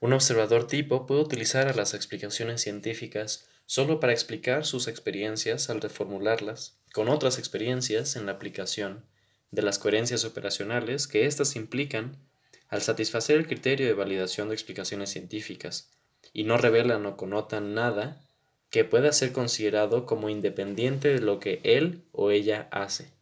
un 0.00 0.12
observador 0.12 0.66
tipo 0.66 1.06
puede 1.06 1.22
utilizar 1.22 1.68
a 1.68 1.74
las 1.74 1.94
explicaciones 1.94 2.60
científicas 2.60 3.48
solo 3.64 3.98
para 3.98 4.12
explicar 4.12 4.64
sus 4.64 4.88
experiencias 4.88 5.70
al 5.70 5.80
reformularlas 5.80 6.78
con 6.92 7.08
otras 7.08 7.38
experiencias 7.38 8.16
en 8.16 8.26
la 8.26 8.32
aplicación 8.32 9.06
de 9.50 9.62
las 9.62 9.78
coherencias 9.78 10.24
operacionales 10.24 11.06
que 11.06 11.26
éstas 11.26 11.56
implican 11.56 12.18
al 12.68 12.82
satisfacer 12.82 13.36
el 13.36 13.46
criterio 13.46 13.86
de 13.86 13.94
validación 13.94 14.48
de 14.48 14.54
explicaciones 14.54 15.10
científicas 15.10 15.90
y 16.32 16.44
no 16.44 16.56
revelan 16.56 17.06
o 17.06 17.16
connotan 17.16 17.74
nada 17.74 18.22
que 18.70 18.84
pueda 18.84 19.12
ser 19.12 19.32
considerado 19.32 20.06
como 20.06 20.28
independiente 20.28 21.08
de 21.08 21.20
lo 21.20 21.38
que 21.38 21.60
él 21.62 22.04
o 22.12 22.30
ella 22.30 22.68
hace. 22.72 23.12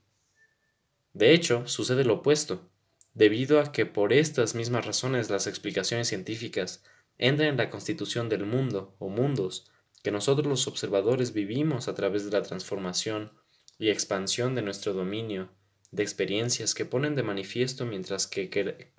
De 1.12 1.32
hecho, 1.32 1.66
sucede 1.68 2.04
lo 2.04 2.14
opuesto, 2.14 2.68
debido 3.12 3.60
a 3.60 3.70
que 3.70 3.86
por 3.86 4.12
estas 4.12 4.54
mismas 4.54 4.84
razones 4.86 5.30
las 5.30 5.46
explicaciones 5.46 6.08
científicas 6.08 6.82
entran 7.18 7.50
en 7.50 7.56
la 7.56 7.70
constitución 7.70 8.28
del 8.28 8.46
mundo 8.46 8.96
o 8.98 9.08
mundos 9.08 9.70
que 10.02 10.10
nosotros 10.10 10.46
los 10.46 10.66
observadores 10.66 11.32
vivimos 11.32 11.88
a 11.88 11.94
través 11.94 12.24
de 12.24 12.30
la 12.30 12.42
transformación 12.42 13.32
y 13.78 13.88
expansión 13.88 14.54
de 14.54 14.62
nuestro 14.62 14.92
dominio, 14.92 15.48
de 15.92 16.02
experiencias 16.02 16.74
que 16.74 16.84
ponen 16.84 17.14
de 17.14 17.22
manifiesto 17.22 17.86
mientras 17.86 18.26
que, 18.26 18.92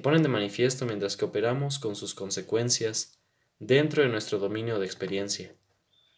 ponen 0.00 0.22
de 0.22 0.28
manifiesto 0.28 0.86
mientras 0.86 1.16
que 1.16 1.24
operamos 1.24 1.78
con 1.78 1.96
sus 1.96 2.14
consecuencias 2.14 3.18
dentro 3.58 4.02
de 4.02 4.08
nuestro 4.08 4.38
dominio 4.38 4.78
de 4.78 4.86
experiencia. 4.86 5.54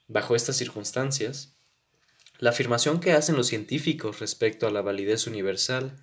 Bajo 0.07 0.37
estas 0.37 0.57
circunstancias, 0.57 1.57
la 2.39 2.51
afirmación 2.51 3.01
que 3.01 3.13
hacen 3.13 3.37
los 3.37 3.47
científicos 3.47 4.21
respecto 4.21 4.67
a 4.67 4.71
la 4.71 4.83
validez 4.83 5.27
universal 5.27 5.97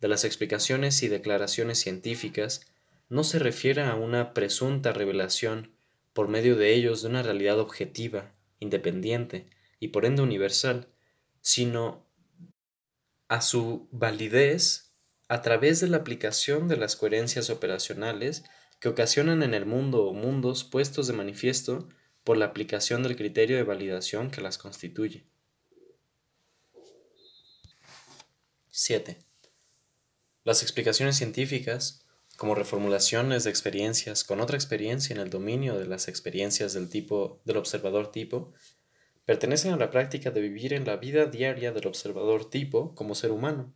de 0.00 0.08
las 0.08 0.24
explicaciones 0.24 1.02
y 1.02 1.08
declaraciones 1.08 1.78
científicas 1.78 2.62
no 3.08 3.24
se 3.24 3.38
refiere 3.38 3.82
a 3.82 3.94
una 3.94 4.32
presunta 4.34 4.92
revelación 4.92 5.72
por 6.12 6.28
medio 6.28 6.56
de 6.56 6.74
ellos 6.74 7.02
de 7.02 7.08
una 7.08 7.22
realidad 7.22 7.58
objetiva, 7.58 8.34
independiente 8.60 9.50
y 9.80 9.88
por 9.88 10.04
ende 10.04 10.22
universal, 10.22 10.88
sino 11.40 12.06
a 13.28 13.40
su 13.40 13.88
validez 13.92 14.87
a 15.28 15.42
través 15.42 15.80
de 15.80 15.88
la 15.88 15.98
aplicación 15.98 16.68
de 16.68 16.78
las 16.78 16.96
coherencias 16.96 17.50
operacionales 17.50 18.44
que 18.80 18.88
ocasionan 18.88 19.42
en 19.42 19.54
el 19.54 19.66
mundo 19.66 20.04
o 20.04 20.14
mundos 20.14 20.64
puestos 20.64 21.06
de 21.06 21.12
manifiesto 21.12 21.88
por 22.24 22.36
la 22.36 22.46
aplicación 22.46 23.02
del 23.02 23.16
criterio 23.16 23.56
de 23.56 23.62
validación 23.62 24.30
que 24.30 24.40
las 24.40 24.58
constituye. 24.58 25.26
7. 28.70 29.18
Las 30.44 30.62
explicaciones 30.62 31.16
científicas, 31.16 32.06
como 32.36 32.54
reformulaciones 32.54 33.44
de 33.44 33.50
experiencias 33.50 34.24
con 34.24 34.40
otra 34.40 34.56
experiencia 34.56 35.12
en 35.12 35.20
el 35.20 35.28
dominio 35.28 35.78
de 35.78 35.86
las 35.86 36.08
experiencias 36.08 36.72
del 36.72 36.88
tipo 36.88 37.42
del 37.44 37.56
observador 37.58 38.12
tipo, 38.12 38.54
pertenecen 39.26 39.74
a 39.74 39.76
la 39.76 39.90
práctica 39.90 40.30
de 40.30 40.40
vivir 40.40 40.72
en 40.72 40.86
la 40.86 40.96
vida 40.96 41.26
diaria 41.26 41.72
del 41.72 41.86
observador 41.86 42.48
tipo 42.48 42.94
como 42.94 43.14
ser 43.14 43.30
humano. 43.30 43.74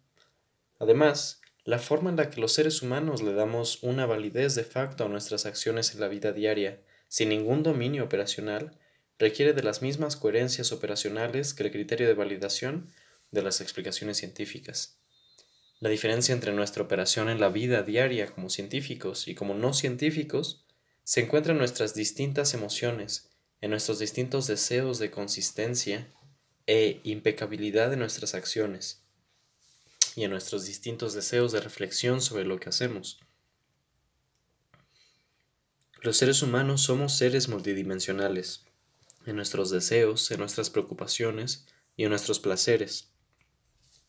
Además, 0.79 1.42
la 1.65 1.79
forma 1.79 2.11
en 2.11 2.17
la 2.17 2.29
que 2.29 2.41
los 2.41 2.53
seres 2.53 2.83
humanos 2.83 3.23
le 3.23 3.35
damos 3.35 3.83
una 3.83 4.05
validez 4.05 4.57
de 4.57 4.65
facto 4.65 5.05
a 5.05 5.09
nuestras 5.09 5.47
acciones 5.47 5.95
en 5.95 6.01
la 6.01 6.09
vida 6.09 6.33
diaria, 6.33 6.83
sin 7.07 7.29
ningún 7.29 7.63
dominio 7.63 8.03
operacional, 8.03 8.79
requiere 9.19 9.53
de 9.53 9.63
las 9.63 9.81
mismas 9.81 10.17
coherencias 10.17 10.73
operacionales 10.73 11.55
que 11.55 11.63
el 11.63 11.71
criterio 11.71 12.09
de 12.09 12.15
validación 12.15 12.93
de 13.31 13.43
las 13.43 13.61
explicaciones 13.61 14.17
científicas. 14.17 14.99
La 15.79 15.89
diferencia 15.89 16.33
entre 16.33 16.53
nuestra 16.53 16.83
operación 16.83 17.29
en 17.29 17.41
la 17.41 17.49
vida 17.49 17.83
diaria 17.83 18.27
como 18.27 18.51
científicos 18.51 19.29
y 19.29 19.35
como 19.37 19.55
no 19.55 19.73
científicos 19.73 20.65
se 21.05 21.21
encuentra 21.21 21.53
en 21.53 21.59
nuestras 21.59 21.95
distintas 21.95 22.55
emociones, 22.55 23.31
en 23.61 23.71
nuestros 23.71 24.01
distintos 24.01 24.49
deseos 24.49 24.99
de 24.99 25.13
consistencia 25.13 26.13
e 26.67 27.01
impecabilidad 27.05 27.91
de 27.91 27.97
nuestras 27.97 28.35
acciones 28.35 29.02
y 30.17 30.25
en 30.25 30.31
nuestros 30.31 30.67
distintos 30.67 31.15
deseos 31.15 31.53
de 31.53 31.61
reflexión 31.61 32.21
sobre 32.21 32.45
lo 32.45 32.59
que 32.59 32.69
hacemos. 32.69 33.21
Los 36.01 36.17
seres 36.17 36.43
humanos 36.43 36.83
somos 36.83 37.17
seres 37.17 37.49
multidimensionales, 37.49 38.65
en 39.25 39.37
nuestros 39.37 39.71
deseos, 39.71 40.31
en 40.31 40.41
nuestras 40.41 40.69
preocupaciones 40.69 41.67
y 41.97 42.05
en 42.05 42.11
nuestros 42.11 42.41
placeres. 42.41 43.13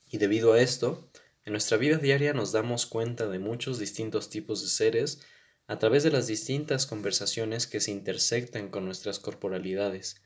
Y 0.10 0.18
debido 0.18 0.54
a 0.54 0.62
esto, 0.62 1.10
en 1.46 1.54
nuestra 1.54 1.78
vida 1.78 1.98
diaria 1.98 2.34
nos 2.34 2.52
damos 2.52 2.86
cuenta 2.86 3.28
de 3.28 3.40
muchos 3.40 3.78
distintos 3.78 4.30
tipos 4.30 4.62
de 4.62 4.70
seres 4.70 5.22
a 5.68 5.78
través 5.80 6.04
de 6.04 6.12
las 6.12 6.28
distintas 6.28 6.86
conversaciones 6.86 7.68
que 7.68 7.80
se 7.80 7.92
intersectan 7.92 8.70
con 8.70 8.86
nuestras 8.86 9.20
corporalidades, 9.20 10.22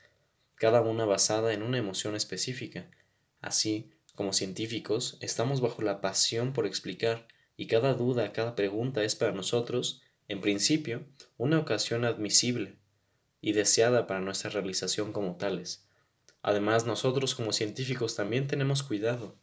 cada 0.56 0.82
una 0.82 1.06
basada 1.06 1.54
en 1.54 1.64
una 1.64 1.78
emoción 1.78 2.16
específica. 2.16 2.90
Así, 3.42 3.92
como 4.18 4.34
científicos, 4.34 5.20
estamos 5.22 5.61
bajo 5.61 5.84
la 5.84 6.01
pasión 6.01 6.51
por 6.51 6.65
explicar, 6.65 7.28
y 7.55 7.68
cada 7.68 7.93
duda, 7.93 8.34
cada 8.34 8.55
pregunta 8.55 9.03
es 9.03 9.15
para 9.15 9.32
nosotros, 9.32 10.01
en 10.28 10.41
principio, 10.41 11.05
una 11.38 11.59
ocasión 11.59 12.03
admisible 12.03 12.80
y 13.41 13.51
deseada 13.51 14.07
para 14.07 14.20
nuestra 14.20 14.49
realización 14.49 15.13
como 15.13 15.36
tales. 15.36 15.88
Además, 16.41 16.88
nosotros 16.88 17.36
como 17.36 17.53
científicos 17.53 18.15
también 18.15 18.47
tenemos 18.47 18.82
cuidado, 18.82 19.36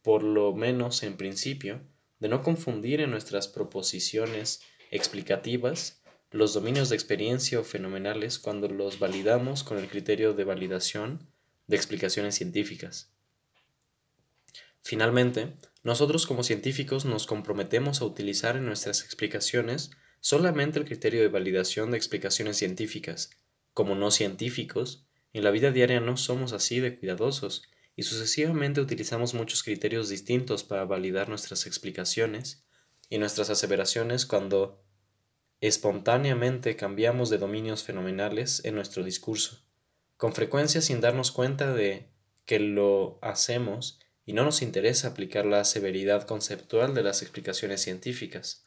por 0.00 0.22
lo 0.22 0.54
menos 0.54 1.02
en 1.02 1.18
principio, 1.18 1.82
de 2.20 2.28
no 2.28 2.42
confundir 2.42 3.02
en 3.02 3.10
nuestras 3.10 3.48
proposiciones 3.48 4.62
explicativas 4.90 6.02
los 6.30 6.54
dominios 6.54 6.88
de 6.88 6.96
experiencia 6.96 7.60
o 7.60 7.64
fenomenales 7.64 8.38
cuando 8.38 8.66
los 8.66 8.98
validamos 8.98 9.62
con 9.62 9.76
el 9.76 9.88
criterio 9.88 10.32
de 10.32 10.44
validación 10.44 11.28
de 11.66 11.76
explicaciones 11.76 12.34
científicas. 12.34 13.13
Finalmente, 14.84 15.54
nosotros 15.82 16.26
como 16.26 16.44
científicos 16.44 17.06
nos 17.06 17.26
comprometemos 17.26 18.02
a 18.02 18.04
utilizar 18.04 18.56
en 18.56 18.66
nuestras 18.66 19.02
explicaciones 19.02 19.92
solamente 20.20 20.78
el 20.78 20.84
criterio 20.84 21.22
de 21.22 21.28
validación 21.28 21.90
de 21.90 21.96
explicaciones 21.96 22.58
científicas. 22.58 23.30
Como 23.72 23.94
no 23.94 24.10
científicos, 24.10 25.06
en 25.32 25.42
la 25.42 25.50
vida 25.50 25.70
diaria 25.70 26.00
no 26.00 26.18
somos 26.18 26.52
así 26.52 26.80
de 26.80 26.98
cuidadosos 26.98 27.62
y 27.96 28.02
sucesivamente 28.02 28.82
utilizamos 28.82 29.32
muchos 29.32 29.62
criterios 29.62 30.10
distintos 30.10 30.64
para 30.64 30.84
validar 30.84 31.30
nuestras 31.30 31.66
explicaciones 31.66 32.66
y 33.08 33.16
nuestras 33.16 33.48
aseveraciones 33.48 34.26
cuando 34.26 34.84
espontáneamente 35.60 36.76
cambiamos 36.76 37.30
de 37.30 37.38
dominios 37.38 37.84
fenomenales 37.84 38.62
en 38.66 38.74
nuestro 38.74 39.02
discurso, 39.02 39.64
con 40.18 40.34
frecuencia 40.34 40.82
sin 40.82 41.00
darnos 41.00 41.30
cuenta 41.30 41.72
de 41.72 42.10
que 42.44 42.58
lo 42.58 43.18
hacemos 43.22 43.98
y 44.26 44.32
no 44.32 44.44
nos 44.44 44.62
interesa 44.62 45.08
aplicar 45.08 45.46
la 45.46 45.64
severidad 45.64 46.26
conceptual 46.26 46.94
de 46.94 47.02
las 47.02 47.22
explicaciones 47.22 47.82
científicas. 47.82 48.64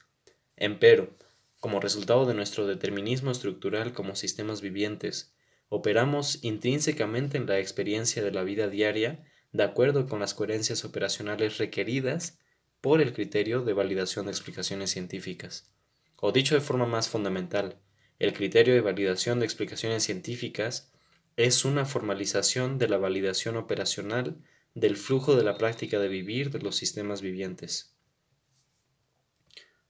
Empero, 0.55 1.15
como 1.59 1.79
resultado 1.79 2.25
de 2.25 2.33
nuestro 2.33 2.67
determinismo 2.67 3.31
estructural 3.31 3.93
como 3.93 4.15
sistemas 4.15 4.61
vivientes, 4.61 5.33
operamos 5.69 6.43
intrínsecamente 6.43 7.37
en 7.37 7.47
la 7.47 7.59
experiencia 7.59 8.23
de 8.23 8.31
la 8.31 8.43
vida 8.43 8.67
diaria 8.67 9.23
de 9.51 9.63
acuerdo 9.63 10.07
con 10.07 10.19
las 10.19 10.33
coherencias 10.33 10.85
operacionales 10.85 11.57
requeridas 11.57 12.39
por 12.81 13.01
el 13.01 13.13
criterio 13.13 13.61
de 13.61 13.73
validación 13.73 14.25
de 14.25 14.31
explicaciones 14.31 14.91
científicas. 14.91 15.71
O 16.17 16.31
dicho 16.31 16.55
de 16.55 16.61
forma 16.61 16.85
más 16.85 17.09
fundamental, 17.09 17.79
el 18.19 18.33
criterio 18.33 18.73
de 18.73 18.81
validación 18.81 19.39
de 19.39 19.45
explicaciones 19.45 20.03
científicas 20.03 20.91
es 21.35 21.65
una 21.65 21.85
formalización 21.85 22.77
de 22.77 22.89
la 22.89 22.97
validación 22.97 23.57
operacional 23.57 24.37
del 24.77 24.95
flujo 24.95 25.35
de 25.35 25.43
la 25.43 25.57
práctica 25.57 25.97
de 25.97 26.07
vivir 26.07 26.51
de 26.51 26.59
los 26.59 26.75
sistemas 26.75 27.23
vivientes. 27.23 27.95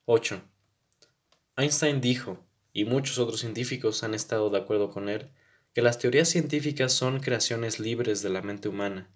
8. 0.06 0.42
Einstein 1.58 2.00
dijo, 2.00 2.48
y 2.72 2.86
muchos 2.86 3.20
otros 3.20 3.42
científicos 3.42 4.04
han 4.04 4.14
estado 4.14 4.50
de 4.50 4.58
acuerdo 4.60 4.90
con 4.90 5.10
él, 5.10 5.30
que 5.74 5.82
las 5.82 6.00
teorías 6.00 6.30
científicas 6.30 6.94
son 6.94 7.20
creaciones 7.20 7.82
libres 7.82 8.22
de 8.22 8.30
la 8.30 8.42
mente 8.42 8.70
humana, 8.70 9.10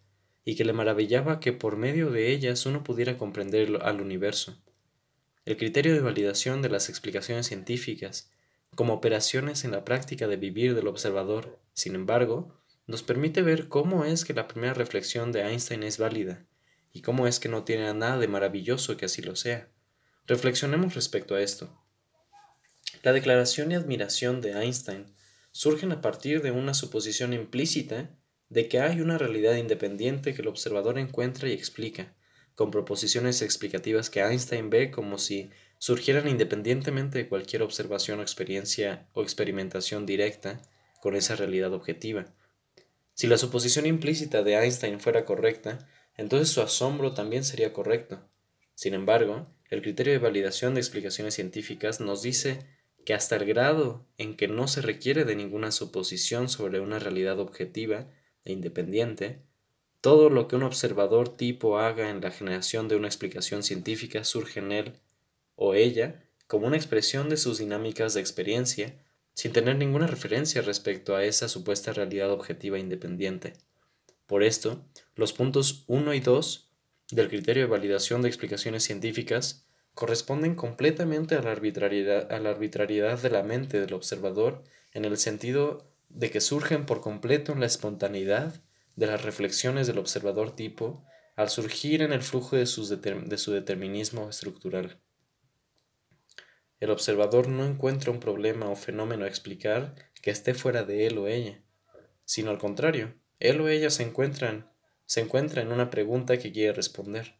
y 0.43 0.57
que 0.57 0.65
le 0.65 0.73
maravillaba 0.73 1.39
que 1.39 1.53
por 1.53 1.77
medio 1.77 2.11
de 2.11 2.33
ellas 2.33 2.65
uno 2.65 2.83
pudiera 2.83 3.17
comprender 3.17 3.79
al 3.81 4.01
universo. 4.01 4.61
El 5.45 5.55
criterio 5.55 5.93
de 5.93 6.01
validación 6.01 6.61
de 6.61 6.67
las 6.67 6.89
explicaciones 6.89 7.47
científicas, 7.47 8.29
como 8.75 8.93
operaciones 8.93 9.63
en 9.63 9.71
la 9.71 9.85
práctica 9.85 10.27
de 10.27 10.35
vivir 10.35 10.75
del 10.75 10.87
observador, 10.87 11.61
sin 11.73 11.95
embargo, 11.95 12.60
nos 12.91 13.03
permite 13.03 13.41
ver 13.41 13.69
cómo 13.69 14.03
es 14.03 14.25
que 14.25 14.33
la 14.33 14.49
primera 14.49 14.73
reflexión 14.73 15.31
de 15.31 15.43
Einstein 15.43 15.83
es 15.83 15.97
válida, 15.97 16.45
y 16.91 17.01
cómo 17.01 17.25
es 17.25 17.39
que 17.39 17.47
no 17.47 17.63
tiene 17.63 17.93
nada 17.93 18.17
de 18.17 18.27
maravilloso 18.27 18.97
que 18.97 19.05
así 19.05 19.21
lo 19.21 19.37
sea. 19.37 19.69
Reflexionemos 20.27 20.93
respecto 20.93 21.35
a 21.35 21.41
esto. 21.41 21.81
La 23.01 23.13
declaración 23.13 23.71
y 23.71 23.75
admiración 23.75 24.41
de 24.41 24.61
Einstein 24.61 25.05
surgen 25.51 25.93
a 25.93 26.01
partir 26.01 26.41
de 26.41 26.51
una 26.51 26.73
suposición 26.73 27.31
implícita 27.31 28.09
de 28.49 28.67
que 28.67 28.81
hay 28.81 28.99
una 28.99 29.17
realidad 29.17 29.55
independiente 29.55 30.33
que 30.33 30.41
el 30.41 30.49
observador 30.49 30.99
encuentra 30.99 31.47
y 31.47 31.53
explica, 31.53 32.13
con 32.55 32.71
proposiciones 32.71 33.41
explicativas 33.41 34.09
que 34.09 34.19
Einstein 34.19 34.69
ve 34.69 34.91
como 34.91 35.17
si 35.17 35.49
surgieran 35.77 36.27
independientemente 36.27 37.19
de 37.19 37.29
cualquier 37.29 37.63
observación 37.63 38.19
o 38.19 38.21
experiencia 38.21 39.07
o 39.13 39.23
experimentación 39.23 40.05
directa 40.05 40.61
con 41.01 41.15
esa 41.15 41.37
realidad 41.37 41.73
objetiva. 41.73 42.27
Si 43.21 43.27
la 43.27 43.37
suposición 43.37 43.85
implícita 43.85 44.41
de 44.41 44.55
Einstein 44.55 44.99
fuera 44.99 45.25
correcta, 45.25 45.87
entonces 46.17 46.49
su 46.49 46.59
asombro 46.59 47.13
también 47.13 47.43
sería 47.43 47.71
correcto. 47.71 48.27
Sin 48.73 48.95
embargo, 48.95 49.45
el 49.69 49.83
criterio 49.83 50.11
de 50.13 50.17
validación 50.17 50.73
de 50.73 50.79
explicaciones 50.79 51.35
científicas 51.35 51.99
nos 51.99 52.23
dice 52.23 52.65
que 53.05 53.13
hasta 53.13 53.35
el 53.35 53.45
grado 53.45 54.07
en 54.17 54.35
que 54.35 54.47
no 54.47 54.67
se 54.67 54.81
requiere 54.81 55.23
de 55.23 55.35
ninguna 55.35 55.71
suposición 55.71 56.49
sobre 56.49 56.79
una 56.79 56.97
realidad 56.97 57.39
objetiva 57.39 58.09
e 58.43 58.53
independiente, 58.53 59.43
todo 60.01 60.31
lo 60.31 60.47
que 60.47 60.55
un 60.55 60.63
observador 60.63 61.29
tipo 61.29 61.77
haga 61.77 62.09
en 62.09 62.21
la 62.21 62.31
generación 62.31 62.87
de 62.87 62.95
una 62.95 63.07
explicación 63.07 63.61
científica 63.61 64.23
surge 64.23 64.61
en 64.61 64.71
él 64.71 64.93
o 65.55 65.75
ella 65.75 66.23
como 66.47 66.65
una 66.65 66.77
expresión 66.77 67.29
de 67.29 67.37
sus 67.37 67.59
dinámicas 67.59 68.15
de 68.15 68.21
experiencia, 68.21 69.00
sin 69.33 69.53
tener 69.53 69.75
ninguna 69.75 70.07
referencia 70.07 70.61
respecto 70.61 71.15
a 71.15 71.23
esa 71.23 71.47
supuesta 71.47 71.93
realidad 71.93 72.31
objetiva 72.31 72.77
independiente. 72.77 73.53
Por 74.27 74.43
esto, 74.43 74.85
los 75.15 75.33
puntos 75.33 75.83
1 75.87 76.13
y 76.13 76.19
2 76.19 76.71
del 77.11 77.29
criterio 77.29 77.63
de 77.63 77.69
validación 77.69 78.21
de 78.21 78.29
explicaciones 78.29 78.83
científicas 78.83 79.65
corresponden 79.93 80.55
completamente 80.55 81.35
a 81.35 81.41
la 81.41 81.51
arbitrariedad, 81.51 83.21
de 83.21 83.29
la 83.29 83.43
mente 83.43 83.79
del 83.79 83.93
observador 83.93 84.63
en 84.93 85.05
el 85.05 85.17
sentido 85.17 85.91
de 86.09 86.29
que 86.29 86.41
surgen 86.41 86.85
por 86.85 87.01
completo 87.01 87.51
en 87.51 87.59
la 87.59 87.65
espontaneidad 87.65 88.63
de 88.95 89.07
las 89.07 89.21
reflexiones 89.23 89.87
del 89.87 89.97
observador 89.97 90.55
tipo 90.55 91.03
al 91.35 91.49
surgir 91.49 92.01
en 92.01 92.13
el 92.13 92.21
flujo 92.21 92.55
de 92.55 92.65
su 92.65 93.51
determinismo 93.51 94.29
estructural. 94.29 94.99
El 96.81 96.89
observador 96.89 97.47
no 97.47 97.63
encuentra 97.63 98.11
un 98.11 98.19
problema 98.19 98.69
o 98.69 98.75
fenómeno 98.75 99.23
a 99.23 99.29
explicar 99.29 99.95
que 100.21 100.31
esté 100.31 100.53
fuera 100.53 100.83
de 100.83 101.07
él 101.07 101.17
o 101.17 101.27
ella, 101.27 101.63
sino 102.25 102.51
al 102.51 102.57
contrario, 102.57 103.15
él 103.39 103.61
o 103.61 103.69
ella 103.69 103.89
se 103.89 104.03
encuentran 104.03 104.69
se 105.11 105.19
encuentra 105.19 105.61
en 105.61 105.73
una 105.73 105.89
pregunta 105.89 106.37
que 106.37 106.53
quiere 106.53 106.71
responder. 106.71 107.35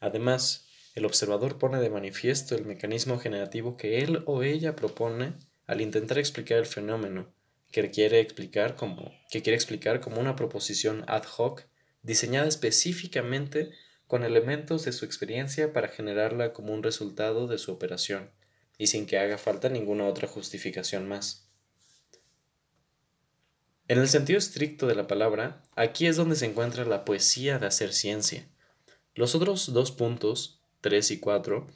Además, 0.00 0.66
el 0.96 1.04
observador 1.04 1.56
pone 1.56 1.80
de 1.80 1.90
manifiesto 1.90 2.56
el 2.56 2.64
mecanismo 2.64 3.20
generativo 3.20 3.76
que 3.76 4.00
él 4.00 4.24
o 4.26 4.42
ella 4.42 4.74
propone 4.74 5.34
al 5.66 5.80
intentar 5.80 6.18
explicar 6.18 6.58
el 6.58 6.66
fenómeno, 6.66 7.32
que 7.70 7.88
quiere 7.92 8.18
explicar 8.18 8.74
como, 8.74 9.12
que 9.30 9.42
quiere 9.42 9.54
explicar 9.54 10.00
como 10.00 10.20
una 10.20 10.34
proposición 10.34 11.04
ad 11.06 11.22
hoc 11.36 11.62
diseñada 12.02 12.48
específicamente 12.48 13.70
con 14.08 14.24
elementos 14.24 14.84
de 14.84 14.90
su 14.90 15.04
experiencia 15.04 15.72
para 15.72 15.86
generarla 15.86 16.52
como 16.52 16.74
un 16.74 16.82
resultado 16.82 17.46
de 17.46 17.58
su 17.58 17.70
operación, 17.70 18.32
y 18.78 18.86
sin 18.86 19.06
que 19.06 19.18
haga 19.18 19.36
falta 19.36 19.68
ninguna 19.68 20.06
otra 20.06 20.28
justificación 20.28 21.08
más. 21.08 21.48
En 23.88 23.98
el 23.98 24.08
sentido 24.08 24.38
estricto 24.38 24.86
de 24.86 24.94
la 24.94 25.06
palabra, 25.06 25.62
aquí 25.74 26.06
es 26.06 26.16
donde 26.16 26.36
se 26.36 26.46
encuentra 26.46 26.84
la 26.84 27.04
poesía 27.04 27.58
de 27.58 27.66
hacer 27.66 27.92
ciencia. 27.92 28.46
Los 29.14 29.34
otros 29.34 29.72
dos 29.72 29.90
puntos 29.90 30.60
3 30.82 31.10
y 31.10 31.18
4 31.18 31.66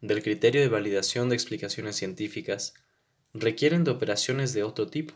del 0.00 0.22
criterio 0.22 0.60
de 0.60 0.68
validación 0.68 1.28
de 1.28 1.34
explicaciones 1.34 1.96
científicas 1.96 2.74
requieren 3.32 3.82
de 3.82 3.90
operaciones 3.90 4.52
de 4.52 4.62
otro 4.62 4.88
tipo. 4.88 5.14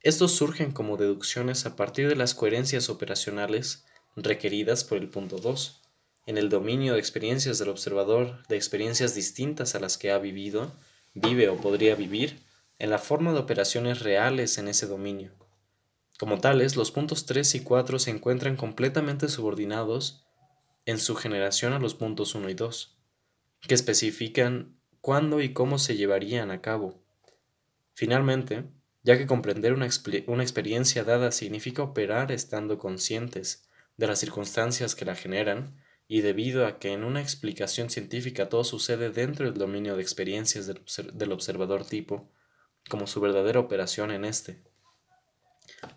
Estos 0.00 0.32
surgen 0.32 0.72
como 0.72 0.96
deducciones 0.96 1.66
a 1.66 1.76
partir 1.76 2.08
de 2.08 2.16
las 2.16 2.34
coherencias 2.34 2.90
operacionales 2.90 3.84
requeridas 4.14 4.84
por 4.84 4.98
el 4.98 5.08
punto 5.08 5.38
2, 5.38 5.82
en 6.26 6.38
el 6.38 6.48
dominio 6.48 6.94
de 6.94 6.98
experiencias 6.98 7.58
del 7.58 7.68
observador, 7.68 8.46
de 8.48 8.56
experiencias 8.56 9.14
distintas 9.14 9.74
a 9.74 9.80
las 9.80 9.96
que 9.96 10.10
ha 10.10 10.18
vivido, 10.18 10.72
vive 11.14 11.48
o 11.48 11.56
podría 11.56 11.94
vivir, 11.94 12.44
en 12.78 12.90
la 12.90 12.98
forma 12.98 13.32
de 13.32 13.38
operaciones 13.38 14.00
reales 14.00 14.58
en 14.58 14.68
ese 14.68 14.86
dominio. 14.86 15.32
Como 16.18 16.40
tales, 16.40 16.76
los 16.76 16.90
puntos 16.90 17.26
3 17.26 17.54
y 17.54 17.60
4 17.60 17.98
se 17.98 18.10
encuentran 18.10 18.56
completamente 18.56 19.28
subordinados 19.28 20.26
en 20.84 20.98
su 20.98 21.14
generación 21.14 21.72
a 21.72 21.78
los 21.78 21.94
puntos 21.94 22.34
1 22.34 22.48
y 22.50 22.54
2, 22.54 22.98
que 23.60 23.74
especifican 23.74 24.78
cuándo 25.00 25.40
y 25.40 25.52
cómo 25.52 25.78
se 25.78 25.96
llevarían 25.96 26.50
a 26.50 26.60
cabo. 26.60 27.02
Finalmente, 27.94 28.64
ya 29.02 29.16
que 29.16 29.26
comprender 29.26 29.72
una, 29.72 29.88
una, 30.26 30.42
experiencia 30.42 31.04
dada 31.04 31.30
significa 31.32 31.82
operar 31.82 32.32
estando 32.32 32.78
conscientes 32.78 33.68
de 33.96 34.06
las 34.06 34.18
circunstancias 34.18 34.94
que 34.94 35.04
la 35.04 35.14
generan, 35.14 35.76
y 36.08 36.20
debido 36.20 36.66
a 36.66 36.78
que 36.78 36.92
en 36.92 37.04
una 37.04 37.20
explicación 37.20 37.90
científica 37.90 38.48
todo 38.48 38.64
sucede 38.64 39.10
dentro 39.10 39.46
del 39.46 39.58
dominio 39.58 39.96
de 39.96 40.02
experiencias 40.02 40.66
del, 40.66 41.32
observador 41.32 41.84
tipo, 41.84 42.30
como 42.88 43.06
su 43.06 43.20
verdadera 43.20 43.60
operación 43.60 44.12
en 44.12 44.24
este. 44.24 44.62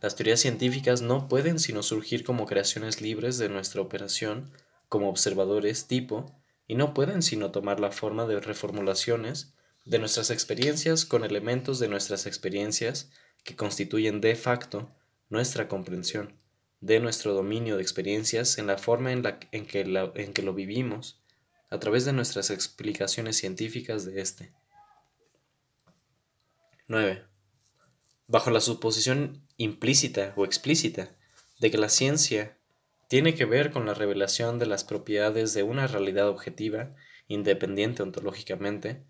Las 0.02 0.16
teorías 0.16 0.40
científicas 0.40 1.02
no 1.02 1.28
pueden 1.28 1.60
sino 1.60 1.84
surgir 1.84 2.24
como 2.24 2.48
creaciones 2.48 3.02
libres 3.02 3.38
de 3.38 3.50
nuestra 3.50 3.82
operación 3.82 4.52
como 4.88 5.10
observadores 5.10 5.88
tipo 5.88 6.36
y 6.68 6.76
no 6.76 6.94
pueden 6.96 7.22
sino 7.22 7.52
tomar 7.52 7.80
la 7.80 7.92
forma 7.92 8.26
de 8.26 8.40
reformulaciones 8.40 9.54
de 9.86 10.00
nuestras 10.00 10.32
experiencias 10.32 11.06
con 11.06 11.24
elementos 11.24 11.80
de 11.80 11.88
nuestras 11.88 12.26
experiencias 12.26 13.12
que 13.44 13.56
constituyen 13.56 14.22
de 14.22 14.36
facto 14.36 14.90
nuestra 15.30 15.68
comprensión 15.68 16.39
de 16.82 17.00
nuestro 17.00 17.34
dominio 17.34 17.76
de 17.76 17.82
experiencias 17.82 18.58
en 18.58 18.68
la 18.68 18.78
forma 18.78 19.12
en, 19.12 19.24
la, 19.24 19.40
en, 19.52 19.66
que, 19.66 19.82
en 19.82 20.34
que 20.34 20.42
lo 20.42 20.54
vivimos 20.54 21.22
a 21.70 21.80
través 21.80 22.06
de 22.06 22.14
nuestras 22.14 22.50
explicaciones 22.50 23.38
científicas 23.38 24.06
de 24.06 24.22
éste. 24.22 24.54
9. 26.88 27.24
Bajo 28.28 28.50
la 28.50 28.62
suposición 28.62 29.46
implícita 29.58 30.34
o 30.36 30.46
explícita 30.46 31.16
de 31.60 31.70
que 31.70 31.78
la 31.78 31.90
ciencia 31.90 32.58
tiene 33.08 33.36
que 33.36 33.46
ver 33.46 33.72
con 33.72 33.86
la 33.86 33.94
revelación 33.94 34.60
de 34.60 34.66
las 34.66 34.84
propiedades 34.84 35.54
de 35.54 35.64
una 35.64 35.88
realidad 35.88 36.30
objetiva, 36.30 36.96
independiente 37.28 38.04
ontológicamente, 38.04 39.04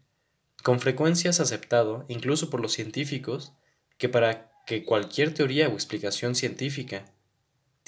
con 0.63 0.79
frecuencia 0.79 1.29
es 1.29 1.39
aceptado, 1.39 2.05
incluso 2.09 2.49
por 2.49 2.59
los 2.59 2.73
científicos, 2.73 3.53
que 3.97 4.09
para 4.09 4.51
que 4.65 4.83
cualquier 4.83 5.33
teoría 5.33 5.69
o 5.69 5.73
explicación 5.73 6.35
científica 6.35 7.05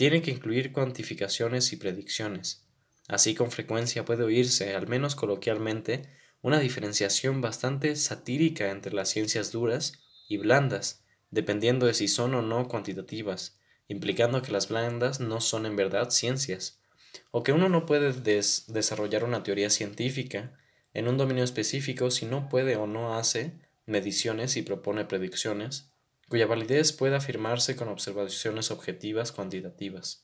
tiene 0.02 0.24
que 0.24 0.32
incluir 0.32 0.72
cuantificaciones 0.72 1.72
y 1.74 1.76
predicciones. 1.76 2.66
Así 3.08 3.36
con 3.36 3.52
frecuencia 3.52 4.04
puede 4.04 4.24
oírse, 4.24 4.74
al 4.74 4.88
menos 4.88 5.14
coloquialmente, 5.14 6.10
una 6.42 6.60
diferenciación 6.60 7.40
bastante 7.40 7.96
satírica 7.96 8.72
entre 8.72 8.94
las 8.94 9.10
ciencias 9.10 9.52
duras 9.52 10.00
y 10.28 10.38
blandas, 10.38 11.06
dependiendo 11.30 11.86
de 11.86 11.94
si 11.94 12.08
son 12.08 12.34
o 12.34 12.42
no 12.42 12.68
cuantitativas, 12.68 13.60
implicando 13.90 14.42
que 14.42 14.52
las 14.52 14.70
blandas 14.70 15.20
no 15.20 15.40
son 15.40 15.68
en 15.68 15.76
verdad 15.76 16.10
ciencias, 16.10 16.82
o 17.30 17.44
que 17.44 17.52
uno 17.52 17.70
no 17.70 17.86
puede 17.86 18.12
desarrollar 18.12 19.24
una 19.24 19.44
teoría 19.44 19.70
científica 19.70 20.58
en 20.96 21.10
un 21.10 21.18
dominio 21.18 21.44
específico 21.44 22.10
si 22.10 22.26
no 22.26 22.50
puede 22.50 22.76
o 22.76 22.88
no 22.88 23.14
hace 23.14 23.54
mediciones 23.86 24.58
y 24.58 24.64
propone 24.64 25.06
predicciones, 25.06 25.91
cuya 26.32 26.48
validez 26.48 26.94
puede 26.94 27.18
afirmarse 27.18 27.76
con 27.76 27.90
observaciones 27.90 28.72
objetivas 28.72 29.34
cuantitativas. 29.34 30.24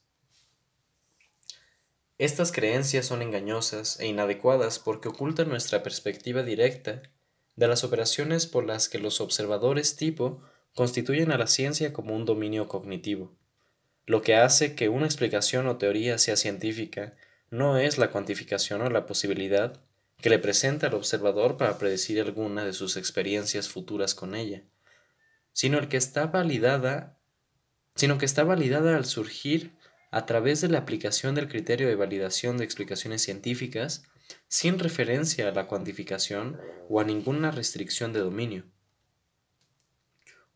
Estas 2.17 2.53
creencias 2.53 3.05
son 3.05 3.21
engañosas 3.21 3.99
e 3.99 4.07
inadecuadas 4.07 4.79
porque 4.79 5.09
ocultan 5.09 5.49
nuestra 5.49 5.83
perspectiva 5.83 6.43
directa 6.43 7.01
de 7.57 7.67
las 7.67 7.83
operaciones 7.83 8.47
por 8.47 8.65
las 8.65 8.87
que 8.87 8.99
los 8.99 9.19
observadores 9.19 9.97
tipo 9.97 10.41
constituyen 10.73 11.29
a 11.33 11.37
la 11.37 11.47
ciencia 11.47 11.91
como 11.91 12.15
un 12.15 12.23
dominio 12.23 12.69
cognitivo. 12.69 13.35
Lo 14.05 14.21
que 14.21 14.35
hace 14.35 14.75
que 14.75 14.87
una 14.87 15.07
explicación 15.07 15.67
o 15.67 15.75
teoría 15.75 16.17
sea 16.19 16.37
científica 16.37 17.17
no 17.49 17.77
es 17.77 17.97
la 17.97 18.11
cuantificación 18.11 18.81
o 18.81 18.89
la 18.89 19.05
posibilidad 19.07 19.81
que 20.21 20.29
le 20.29 20.39
presenta 20.39 20.87
al 20.87 20.93
observador 20.93 21.57
para 21.57 21.77
predecir 21.77 22.21
alguna 22.21 22.63
de 22.63 22.71
sus 22.71 22.95
experiencias 22.95 23.67
futuras 23.67 24.15
con 24.15 24.35
ella, 24.35 24.63
sino 25.57 25.79
el 25.79 25.87
que 25.87 25.97
está 25.97 26.27
validada, 26.27 27.17
sino 27.95 28.19
que 28.19 28.25
está 28.25 28.43
validada 28.43 28.95
al 28.95 29.05
surgir 29.05 29.75
a 30.11 30.27
través 30.27 30.61
de 30.61 30.67
la 30.67 30.77
aplicación 30.77 31.33
del 31.33 31.47
criterio 31.47 31.87
de 31.87 31.95
validación 31.95 32.59
de 32.59 32.63
explicaciones 32.63 33.23
científicas 33.23 34.03
sin 34.47 34.77
referencia 34.77 35.47
a 35.47 35.51
la 35.51 35.65
cuantificación 35.65 36.61
o 36.89 36.99
a 36.99 37.03
ninguna 37.03 37.49
restricción 37.49 38.13
de 38.13 38.19
dominio. 38.19 38.65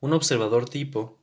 Un 0.01 0.13
observador 0.13 0.69
tipo 0.69 1.19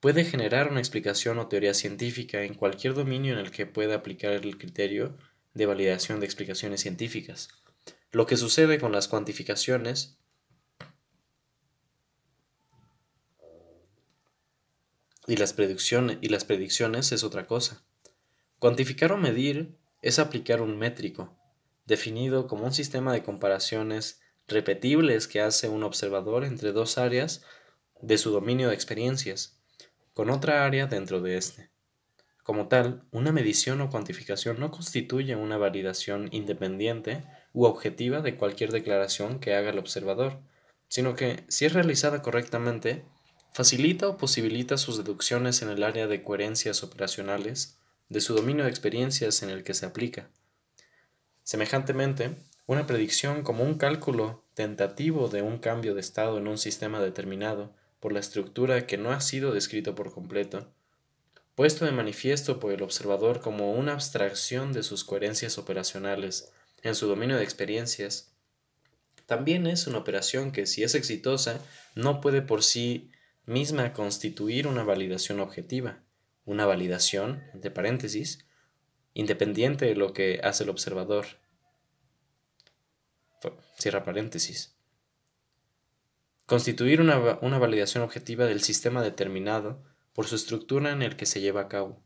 puede 0.00 0.26
generar 0.26 0.70
una 0.70 0.80
explicación 0.80 1.38
o 1.38 1.48
teoría 1.48 1.72
científica 1.72 2.42
en 2.42 2.52
cualquier 2.52 2.92
dominio 2.92 3.32
en 3.32 3.38
el 3.38 3.50
que 3.50 3.64
pueda 3.64 3.94
aplicar 3.94 4.32
el 4.32 4.58
criterio 4.58 5.16
de 5.54 5.64
validación 5.64 6.20
de 6.20 6.26
explicaciones 6.26 6.82
científicas. 6.82 7.48
Lo 8.12 8.26
que 8.26 8.36
sucede 8.36 8.78
con 8.78 8.92
las 8.92 9.08
cuantificaciones 9.08 10.18
y 15.26 15.36
las, 15.36 15.52
predicciones, 15.52 17.12
es 17.12 17.24
otra 17.24 17.46
cosa. 17.46 17.82
Cuantificar 18.58 19.12
o 19.12 19.16
medir 19.16 19.76
es 20.02 20.18
aplicar 20.18 20.60
un 20.60 20.78
métrico, 20.78 21.36
definido 21.86 22.46
como 22.46 22.64
un 22.64 22.72
sistema 22.72 23.12
de 23.12 23.22
comparaciones 23.22 24.20
repetibles 24.46 25.26
que 25.26 25.40
hace 25.40 25.68
un 25.68 25.82
observador 25.82 26.44
entre 26.44 26.72
dos 26.72 26.98
áreas 26.98 27.42
de 28.00 28.18
su 28.18 28.30
dominio 28.30 28.68
de 28.68 28.74
experiencias 28.74 29.58
con 30.12 30.30
otra 30.30 30.64
área 30.64 30.86
dentro 30.86 31.20
de 31.20 31.36
éste. 31.36 31.70
Como 32.42 32.68
tal, 32.68 33.04
una 33.10 33.32
medición 33.32 33.80
o 33.80 33.88
cuantificación 33.88 34.60
no 34.60 34.70
constituye 34.70 35.34
una 35.34 35.56
validación 35.56 36.28
independiente 36.30 37.24
u 37.54 37.64
objetiva 37.64 38.20
de 38.20 38.36
cualquier 38.36 38.70
declaración 38.70 39.40
que 39.40 39.54
haga 39.54 39.70
el 39.70 39.78
observador, 39.78 40.40
sino 40.88 41.16
que, 41.16 41.44
si 41.48 41.64
es 41.64 41.72
realizada 41.72 42.20
correctamente, 42.20 43.06
facilita 43.54 44.08
o 44.08 44.18
posibilita 44.18 44.76
sus 44.76 44.96
deducciones 44.96 45.62
en 45.62 45.68
el 45.68 45.84
área 45.84 46.08
de 46.08 46.24
coherencias 46.24 46.82
operacionales 46.82 47.78
de 48.08 48.20
su 48.20 48.34
dominio 48.34 48.64
de 48.64 48.70
experiencias 48.70 49.44
en 49.44 49.50
el 49.50 49.62
que 49.62 49.74
se 49.74 49.86
aplica. 49.86 50.28
Semejantemente, 51.44 52.34
una 52.66 52.88
predicción 52.88 53.44
como 53.44 53.62
un 53.62 53.74
cálculo 53.74 54.42
tentativo 54.54 55.28
de 55.28 55.42
un 55.42 55.58
cambio 55.58 55.94
de 55.94 56.00
estado 56.00 56.38
en 56.38 56.48
un 56.48 56.58
sistema 56.58 56.98
determinado 56.98 57.72
por 58.00 58.12
la 58.12 58.18
estructura 58.18 58.88
que 58.88 58.98
no 58.98 59.12
ha 59.12 59.20
sido 59.20 59.52
descrito 59.52 59.94
por 59.94 60.12
completo, 60.12 60.72
puesto 61.54 61.84
de 61.84 61.92
manifiesto 61.92 62.58
por 62.58 62.72
el 62.72 62.82
observador 62.82 63.40
como 63.40 63.72
una 63.74 63.92
abstracción 63.92 64.72
de 64.72 64.82
sus 64.82 65.04
coherencias 65.04 65.58
operacionales 65.58 66.50
en 66.82 66.96
su 66.96 67.06
dominio 67.06 67.36
de 67.36 67.44
experiencias, 67.44 68.32
también 69.26 69.68
es 69.68 69.86
una 69.86 69.98
operación 69.98 70.50
que, 70.50 70.66
si 70.66 70.82
es 70.82 70.96
exitosa, 70.96 71.60
no 71.94 72.20
puede 72.20 72.42
por 72.42 72.64
sí 72.64 73.12
misma 73.46 73.92
constituir 73.92 74.66
una 74.66 74.84
validación 74.84 75.40
objetiva, 75.40 76.02
una 76.44 76.66
validación, 76.66 77.42
entre 77.52 77.70
paréntesis, 77.70 78.46
independiente 79.14 79.86
de 79.86 79.94
lo 79.94 80.12
que 80.12 80.40
hace 80.42 80.64
el 80.64 80.70
observador. 80.70 81.26
Cierra 83.78 84.04
paréntesis. 84.04 84.74
Constituir 86.46 87.00
una, 87.00 87.18
validación 87.58 88.02
objetiva 88.02 88.44
del 88.44 88.62
sistema 88.62 89.02
determinado 89.02 89.82
por 90.12 90.26
su 90.26 90.36
estructura 90.36 90.92
en 90.92 91.02
el 91.02 91.16
que 91.16 91.26
se 91.26 91.40
lleva 91.40 91.62
a 91.62 91.68
cabo. 91.68 92.02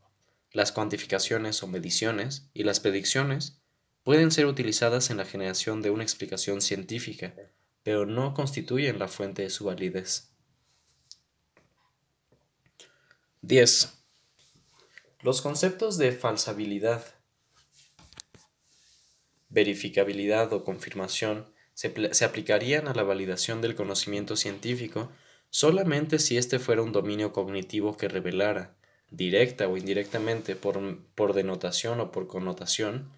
Las 0.51 0.71
cuantificaciones 0.71 1.61
o 1.61 1.67
mediciones 1.67 2.49
y 2.53 2.63
las 2.63 2.79
predicciones 2.79 3.61
pueden 4.03 4.31
ser 4.31 4.45
utilizadas 4.45 5.09
en 5.09 5.17
la 5.17 5.25
generación 5.25 5.81
de 5.81 5.89
una 5.89 6.03
explicación 6.03 6.61
científica, 6.61 7.35
pero 7.83 8.05
no 8.05 8.33
constituyen 8.33 8.97
la 8.97 9.07
fuente 9.07 9.43
de 9.43 9.49
su 9.49 9.65
validez. 9.65 10.31
10. 13.41 13.93
Los 15.21 15.41
conceptos 15.41 15.97
de 15.97 16.11
falsabilidad, 16.11 17.05
verificabilidad 19.47 20.51
o 20.51 20.65
confirmación 20.65 21.45
se, 21.73 22.25
aplicarían 22.25 22.89
a 22.89 22.93
la 22.93 23.03
validación 23.03 23.61
del 23.61 23.75
conocimiento 23.75 24.35
científico 24.35 25.09
solamente 25.49 26.19
si 26.19 26.37
éste 26.37 26.59
fuera 26.59 26.81
un 26.81 26.91
dominio 26.91 27.31
cognitivo 27.31 27.95
que 27.95 28.09
revelara, 28.09 28.75
directa 29.09 29.69
o 29.69 29.77
indirectamente 29.77 30.57
por, 30.57 30.77
por 31.15 31.33
denotación 31.33 32.01
o 32.01 32.11
por 32.11 32.27
connotación, 32.27 33.09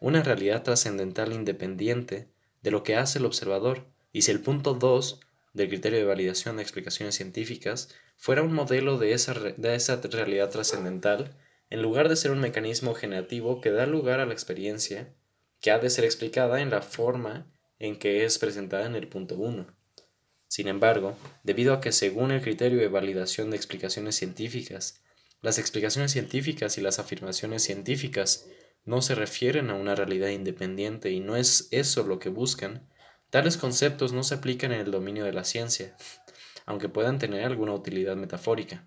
una 0.00 0.22
realidad 0.22 0.62
trascendental 0.62 1.34
independiente 1.34 2.30
de 2.62 2.70
lo 2.70 2.82
que 2.82 2.96
hace 2.96 3.18
el 3.18 3.26
observador, 3.26 3.84
y 4.10 4.22
si 4.22 4.30
el 4.30 4.40
punto 4.40 4.72
2 4.72 5.20
del 5.52 5.68
criterio 5.68 5.98
de 5.98 6.06
validación 6.06 6.56
de 6.56 6.62
explicaciones 6.62 7.14
científicas 7.14 7.90
fuera 8.16 8.42
un 8.42 8.52
modelo 8.52 8.98
de 8.98 9.12
esa, 9.12 9.34
de 9.34 9.74
esa 9.74 10.00
realidad 10.00 10.50
trascendental, 10.50 11.36
en 11.70 11.82
lugar 11.82 12.08
de 12.08 12.16
ser 12.16 12.30
un 12.30 12.40
mecanismo 12.40 12.94
generativo 12.94 13.60
que 13.60 13.70
da 13.70 13.86
lugar 13.86 14.20
a 14.20 14.26
la 14.26 14.32
experiencia, 14.32 15.14
que 15.60 15.70
ha 15.70 15.78
de 15.78 15.90
ser 15.90 16.04
explicada 16.04 16.60
en 16.60 16.70
la 16.70 16.82
forma 16.82 17.52
en 17.78 17.98
que 17.98 18.24
es 18.24 18.38
presentada 18.38 18.86
en 18.86 18.94
el 18.94 19.08
punto 19.08 19.36
1. 19.36 19.66
Sin 20.48 20.68
embargo, 20.68 21.16
debido 21.42 21.74
a 21.74 21.80
que 21.80 21.92
según 21.92 22.30
el 22.30 22.40
criterio 22.40 22.78
de 22.78 22.88
validación 22.88 23.50
de 23.50 23.56
explicaciones 23.56 24.16
científicas, 24.16 25.02
las 25.42 25.58
explicaciones 25.58 26.12
científicas 26.12 26.78
y 26.78 26.80
las 26.80 26.98
afirmaciones 26.98 27.62
científicas 27.62 28.46
no 28.84 29.02
se 29.02 29.14
refieren 29.14 29.70
a 29.70 29.74
una 29.74 29.94
realidad 29.94 30.28
independiente 30.28 31.10
y 31.10 31.20
no 31.20 31.36
es 31.36 31.68
eso 31.72 32.04
lo 32.04 32.18
que 32.18 32.28
buscan, 32.28 32.88
tales 33.30 33.56
conceptos 33.56 34.12
no 34.12 34.22
se 34.22 34.36
aplican 34.36 34.72
en 34.72 34.80
el 34.80 34.92
dominio 34.92 35.24
de 35.24 35.32
la 35.32 35.44
ciencia, 35.44 35.96
aunque 36.66 36.88
puedan 36.88 37.18
tener 37.18 37.44
alguna 37.44 37.72
utilidad 37.72 38.16
metafórica. 38.16 38.86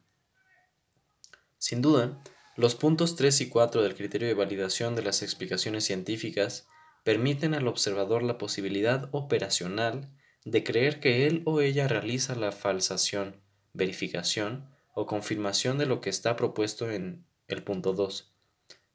Sin 1.58 1.82
duda, 1.82 2.22
los 2.56 2.76
puntos 2.76 3.16
3 3.16 3.42
y 3.42 3.50
4 3.50 3.82
del 3.82 3.96
criterio 3.96 4.28
de 4.28 4.34
validación 4.34 4.96
de 4.96 5.02
las 5.02 5.24
explicaciones 5.24 5.86
científicas 5.86 6.68
permiten 7.04 7.54
al 7.54 7.68
observador 7.68 8.22
la 8.22 8.38
posibilidad 8.38 9.10
operacional 9.12 10.10
de 10.46 10.64
creer 10.64 11.00
que 11.00 11.26
él 11.26 11.42
o 11.46 11.62
ella 11.62 11.88
realiza 11.88 12.36
la 12.36 12.52
falsación, 12.52 13.42
verificación 13.74 14.70
o 14.94 15.06
confirmación 15.06 15.78
de 15.78 15.86
lo 15.86 16.02
que 16.02 16.10
está 16.10 16.36
propuesto 16.36 16.92
en 16.92 17.26
el 17.48 17.64
punto 17.64 17.94
2. 17.94 18.34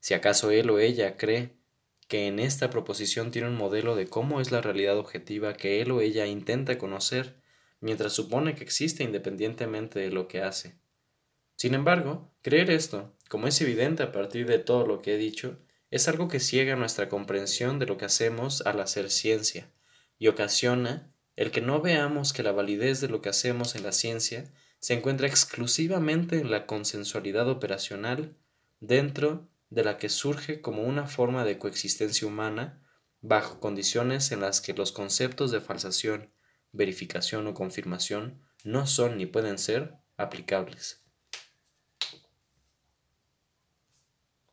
Si 0.01 0.15
acaso 0.15 0.51
él 0.51 0.69
o 0.71 0.79
ella 0.79 1.17
cree 1.17 1.57
que 2.09 2.27
en 2.27 2.39
esta 2.39 2.71
proposición 2.71 3.31
tiene 3.31 3.49
un 3.49 3.57
modelo 3.57 3.97
de 3.97 4.07
cómo 4.07 4.41
es 4.41 4.53
la 4.53 4.61
realidad 4.61 4.99
objetiva 4.99 5.55
que 5.55 5.81
él 5.81 5.91
o 5.91 6.01
ella 6.01 6.27
intenta 6.27 6.77
conocer, 6.77 7.43
mientras 7.85 8.15
supone 8.15 8.55
que 8.55 8.65
existe 8.65 9.05
independientemente 9.05 9.99
de 9.99 10.09
lo 10.09 10.27
que 10.27 10.41
hace. 10.41 10.79
Sin 11.55 11.75
embargo, 11.75 12.33
creer 12.41 12.71
esto, 12.71 13.15
como 13.29 13.47
es 13.47 13.61
evidente 13.61 14.03
a 14.03 14.11
partir 14.11 14.47
de 14.47 14.59
todo 14.59 14.87
lo 14.87 15.03
que 15.03 15.15
he 15.15 15.19
dicho, 15.19 15.59
es 15.91 16.09
algo 16.09 16.27
que 16.27 16.41
ciega 16.41 16.77
nuestra 16.77 17.11
comprensión 17.11 17.79
de 17.79 17.85
lo 17.85 17.99
que 17.99 18.07
hacemos 18.07 18.63
al 18.63 18.81
hacer 18.81 19.11
ciencia 19.11 19.71
y 20.19 20.29
ocasiona 20.29 21.13
el 21.37 21.51
que 21.51 21.61
no 21.61 21.83
veamos 21.83 22.33
que 22.33 22.43
la 22.43 22.53
validez 22.53 23.03
de 23.03 23.09
lo 23.09 23.21
que 23.21 23.29
hacemos 23.29 23.75
en 23.75 23.83
la 23.83 23.93
ciencia 23.93 24.51
se 24.79 24.95
encuentra 24.95 25.27
exclusivamente 25.27 26.39
en 26.39 26.51
la 26.51 26.65
consensualidad 26.65 27.51
operacional 27.51 28.35
dentro 28.81 29.47
de 29.69 29.85
la 29.85 29.99
que 29.99 30.09
surge 30.09 30.63
como 30.63 30.85
una 30.85 31.07
forma 31.07 31.45
de 31.45 31.59
coexistencia 31.59 32.27
humana 32.27 32.83
bajo 33.21 33.61
condiciones 33.61 34.33
en 34.33 34.41
las 34.41 34.63
que 34.63 34.73
los 34.73 34.91
conceptos 34.91 35.51
de 35.51 35.61
falsación, 35.61 36.31
verificación 36.75 37.47
o 37.47 37.55
confirmación 37.55 38.43
no 38.65 38.87
son 38.87 39.17
ni 39.17 39.27
pueden 39.27 39.59
ser 39.59 39.95
aplicables. 40.17 41.01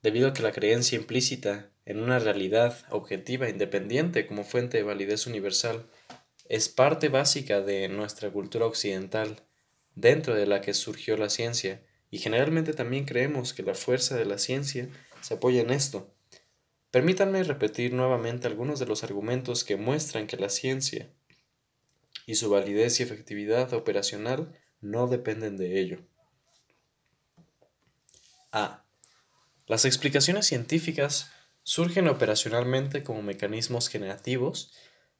Debido 0.01 0.29
a 0.29 0.33
que 0.33 0.43
la 0.43 0.51
creencia 0.51 0.97
implícita 0.97 1.71
en 1.85 1.99
una 1.99 2.19
realidad 2.19 2.85
objetiva 2.89 3.49
independiente 3.49 4.25
como 4.27 4.43
fuente 4.43 4.77
de 4.77 4.83
validez 4.83 5.27
universal 5.27 5.85
es 6.47 6.69
parte 6.69 7.09
básica 7.09 7.61
de 7.61 7.87
nuestra 7.87 8.29
cultura 8.29 8.65
occidental, 8.65 9.43
dentro 9.95 10.35
de 10.35 10.45
la 10.45 10.61
que 10.61 10.73
surgió 10.73 11.17
la 11.17 11.29
ciencia, 11.29 11.81
y 12.09 12.19
generalmente 12.19 12.73
también 12.73 13.05
creemos 13.05 13.53
que 13.53 13.63
la 13.63 13.73
fuerza 13.73 14.17
de 14.17 14.25
la 14.25 14.37
ciencia 14.37 14.89
se 15.21 15.35
apoya 15.35 15.61
en 15.61 15.69
esto. 15.69 16.13
Permítanme 16.91 17.43
repetir 17.43 17.93
nuevamente 17.93 18.47
algunos 18.47 18.79
de 18.79 18.85
los 18.85 19.03
argumentos 19.03 19.63
que 19.63 19.77
muestran 19.77 20.27
que 20.27 20.35
la 20.35 20.49
ciencia 20.49 21.09
y 22.31 22.35
su 22.35 22.49
validez 22.49 22.97
y 22.99 23.03
efectividad 23.03 23.73
operacional 23.73 24.57
no 24.79 25.07
dependen 25.07 25.57
de 25.57 25.81
ello. 25.81 25.99
A. 28.53 28.85
Las 29.67 29.83
explicaciones 29.83 30.45
científicas 30.45 31.29
surgen 31.63 32.07
operacionalmente 32.07 33.03
como 33.03 33.21
mecanismos 33.21 33.89
generativos 33.89 34.71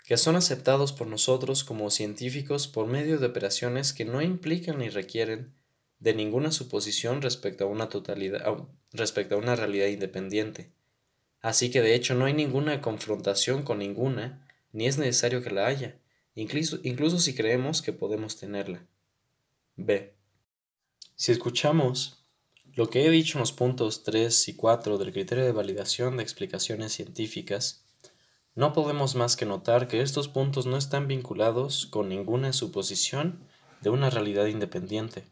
que 0.06 0.16
son 0.16 0.38
aceptados 0.38 0.94
por 0.94 1.08
nosotros 1.08 1.66
como 1.66 1.90
científicos 1.90 2.70
por 2.70 2.88
medio 2.88 3.18
de 3.18 3.28
operaciones 3.28 3.92
que 3.92 4.06
no 4.06 4.22
implican 4.22 4.78
ni 4.80 4.88
requieren 4.88 5.54
de 6.00 6.14
ninguna 6.14 6.54
suposición 6.54 7.22
respecto 7.22 7.66
a 7.66 7.68
una 7.68 7.90
totalidad 7.90 8.70
respecto 8.94 9.36
a 9.36 9.38
una 9.38 9.58
realidad 9.58 9.88
independiente. 9.88 10.72
Así 11.42 11.72
que 11.72 11.82
de 11.82 11.94
hecho 11.94 12.16
no 12.16 12.24
hay 12.24 12.34
ninguna 12.34 12.80
confrontación 12.80 13.64
con 13.64 13.80
ninguna, 13.80 14.48
ni 14.72 14.88
es 14.88 14.98
necesario 14.98 15.44
que 15.44 15.52
la 15.52 15.68
haya, 15.68 15.98
incluso, 16.36 16.80
incluso 16.84 17.20
si 17.20 17.36
creemos 17.36 17.82
que 17.82 17.94
podemos 17.94 18.38
tenerla. 18.38 18.86
B. 19.76 20.16
Si 21.16 21.32
escuchamos 21.32 22.26
lo 22.74 22.90
que 22.90 23.06
he 23.06 23.10
dicho 23.10 23.38
en 23.38 23.42
los 23.42 23.52
puntos 23.52 24.04
3 24.04 24.48
y 24.48 24.56
4 24.56 24.98
del 24.98 25.12
criterio 25.12 25.44
de 25.44 25.52
validación 25.52 26.18
de 26.18 26.24
explicaciones 26.24 26.94
científicas, 26.94 27.86
no 28.56 28.74
podemos 28.74 29.16
más 29.16 29.36
que 29.36 29.46
notar 29.46 29.88
que 29.88 30.02
estos 30.02 30.28
puntos 30.28 30.66
no 30.66 30.78
están 30.78 31.08
vinculados 31.08 31.86
con 31.86 32.10
ninguna 32.10 32.54
suposición 32.54 33.46
de 33.82 33.90
una 33.90 34.10
realidad 34.10 34.46
independiente, 34.46 35.26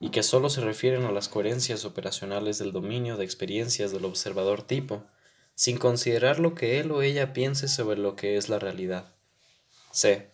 y 0.00 0.10
que 0.10 0.22
solo 0.22 0.50
se 0.50 0.60
refieren 0.60 1.04
a 1.04 1.12
las 1.12 1.28
coherencias 1.28 1.84
operacionales 1.84 2.58
del 2.58 2.72
dominio 2.72 3.16
de 3.16 3.24
experiencias 3.24 3.92
del 3.92 4.04
observador 4.04 4.62
tipo, 4.62 5.04
sin 5.54 5.78
considerar 5.78 6.38
lo 6.38 6.54
que 6.54 6.78
él 6.78 6.90
o 6.90 7.02
ella 7.02 7.32
piense 7.32 7.68
sobre 7.68 7.98
lo 7.98 8.14
que 8.14 8.36
es 8.36 8.48
la 8.48 8.58
realidad. 8.58 9.14
C. 9.90 10.30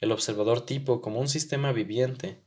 El 0.00 0.12
observador 0.12 0.64
tipo 0.64 1.00
como 1.00 1.20
un 1.20 1.28
sistema 1.28 1.72
viviente 1.72 2.40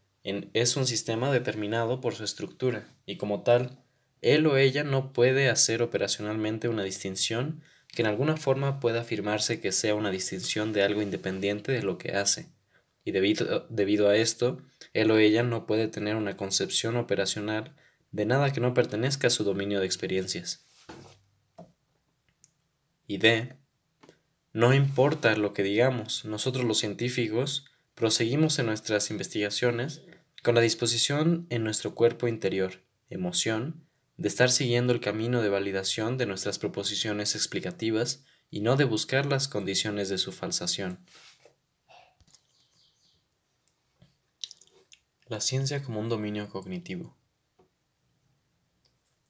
es 0.53 0.75
un 0.75 0.85
sistema 0.85 1.31
determinado 1.31 2.01
por 2.01 2.13
su 2.13 2.23
estructura 2.23 2.87
y 3.05 3.17
como 3.17 3.43
tal, 3.43 3.83
él 4.21 4.45
o 4.47 4.57
ella 4.57 4.83
no 4.83 5.13
puede 5.13 5.49
hacer 5.49 5.81
operacionalmente 5.81 6.67
una 6.67 6.83
distinción 6.83 7.61
que 7.93 8.01
en 8.01 8.07
alguna 8.07 8.37
forma 8.37 8.79
pueda 8.79 9.01
afirmarse 9.01 9.61
que 9.61 9.71
sea 9.71 9.95
una 9.95 10.11
distinción 10.11 10.73
de 10.73 10.83
algo 10.83 11.01
independiente 11.01 11.71
de 11.71 11.81
lo 11.81 11.97
que 11.97 12.11
hace. 12.11 12.49
Y 13.05 13.11
debido, 13.11 13.65
debido 13.69 14.09
a 14.09 14.17
esto, 14.17 14.61
él 14.93 15.11
o 15.11 15.17
ella 15.17 15.43
no 15.43 15.65
puede 15.65 15.87
tener 15.87 16.15
una 16.15 16.35
concepción 16.35 16.97
operacional 16.97 17.75
de 18.11 18.25
nada 18.25 18.51
que 18.51 18.59
no 18.59 18.73
pertenezca 18.73 19.27
a 19.27 19.31
su 19.31 19.43
dominio 19.43 19.79
de 19.79 19.85
experiencias. 19.85 20.65
Y 23.07 23.17
D. 23.17 23.55
No 24.53 24.73
importa 24.73 25.35
lo 25.35 25.53
que 25.53 25.63
digamos, 25.63 26.25
nosotros 26.25 26.65
los 26.65 26.79
científicos 26.79 27.65
proseguimos 27.95 28.59
en 28.59 28.67
nuestras 28.67 29.09
investigaciones 29.11 30.03
con 30.43 30.55
la 30.55 30.61
disposición 30.61 31.47
en 31.49 31.63
nuestro 31.63 31.95
cuerpo 31.95 32.27
interior, 32.27 32.83
emoción, 33.09 33.87
de 34.17 34.27
estar 34.27 34.49
siguiendo 34.49 34.93
el 34.93 34.99
camino 34.99 35.41
de 35.41 35.49
validación 35.49 36.17
de 36.17 36.25
nuestras 36.25 36.57
proposiciones 36.59 37.35
explicativas 37.35 38.25
y 38.49 38.61
no 38.61 38.75
de 38.75 38.85
buscar 38.85 39.25
las 39.25 39.47
condiciones 39.47 40.09
de 40.09 40.17
su 40.17 40.31
falsación. 40.31 41.05
La 45.27 45.41
ciencia 45.41 45.83
como 45.83 45.99
un 45.99 46.09
dominio 46.09 46.49
cognitivo. 46.49 47.17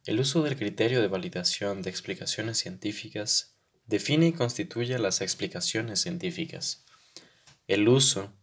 El 0.05 0.19
uso 0.19 0.43
del 0.43 0.55
criterio 0.55 1.01
de 1.01 1.07
validación 1.07 1.81
de 1.81 1.89
explicaciones 1.89 2.59
científicas 2.59 3.56
define 3.87 4.27
y 4.27 4.33
constituye 4.33 4.99
las 4.99 5.21
explicaciones 5.21 6.01
científicas. 6.01 6.85
El 7.67 7.87
uso 7.89 8.33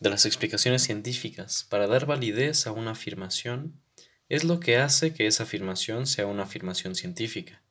de 0.00 0.10
las 0.10 0.26
explicaciones 0.26 0.82
científicas 0.82 1.66
para 1.68 1.86
dar 1.86 2.06
validez 2.06 2.66
a 2.66 2.72
una 2.72 2.92
afirmación 2.92 3.80
es 4.28 4.44
lo 4.44 4.60
que 4.60 4.78
hace 4.78 5.14
que 5.14 5.26
esa 5.26 5.44
afirmación 5.44 6.06
sea 6.06 6.26
una 6.26 6.44
afirmación 6.44 6.94
científica. 6.94 7.62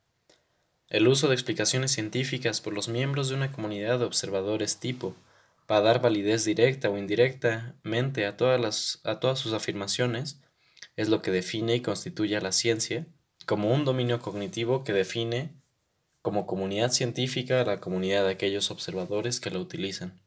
El 0.88 1.07
uso 1.07 1.27
de 1.27 1.34
explicaciones 1.34 1.91
científicas 1.91 2.61
por 2.61 2.73
los 2.73 2.88
miembros 2.88 3.29
de 3.29 3.36
una 3.36 3.51
comunidad 3.51 3.99
de 3.99 4.05
observadores 4.05 4.79
tipo 4.79 5.15
para 5.65 5.81
dar 5.81 6.01
validez 6.01 6.45
directa 6.45 6.89
o 6.89 6.97
indirectamente 6.97 8.25
a 8.25 8.38
todas, 8.38 8.61
las, 8.61 8.99
a 9.03 9.19
todas 9.19 9.39
sus 9.39 9.53
afirmaciones 9.53 10.41
es 10.95 11.09
lo 11.09 11.21
que 11.21 11.31
define 11.31 11.75
y 11.75 11.81
constituye 11.81 12.38
a 12.38 12.41
la 12.41 12.51
ciencia 12.51 13.07
como 13.45 13.73
un 13.73 13.86
dominio 13.86 14.19
cognitivo 14.19 14.84
que 14.84 14.93
define 14.93 15.62
como 16.24 16.47
comunidad 16.47 16.91
científica 16.91 17.61
a 17.61 17.65
la 17.65 17.82
comunidad 17.82 18.24
de 18.24 18.32
aquellos 18.32 18.71
observadores 18.71 19.41
que 19.41 19.51
la 19.51 19.59
utilizan. 19.59 20.21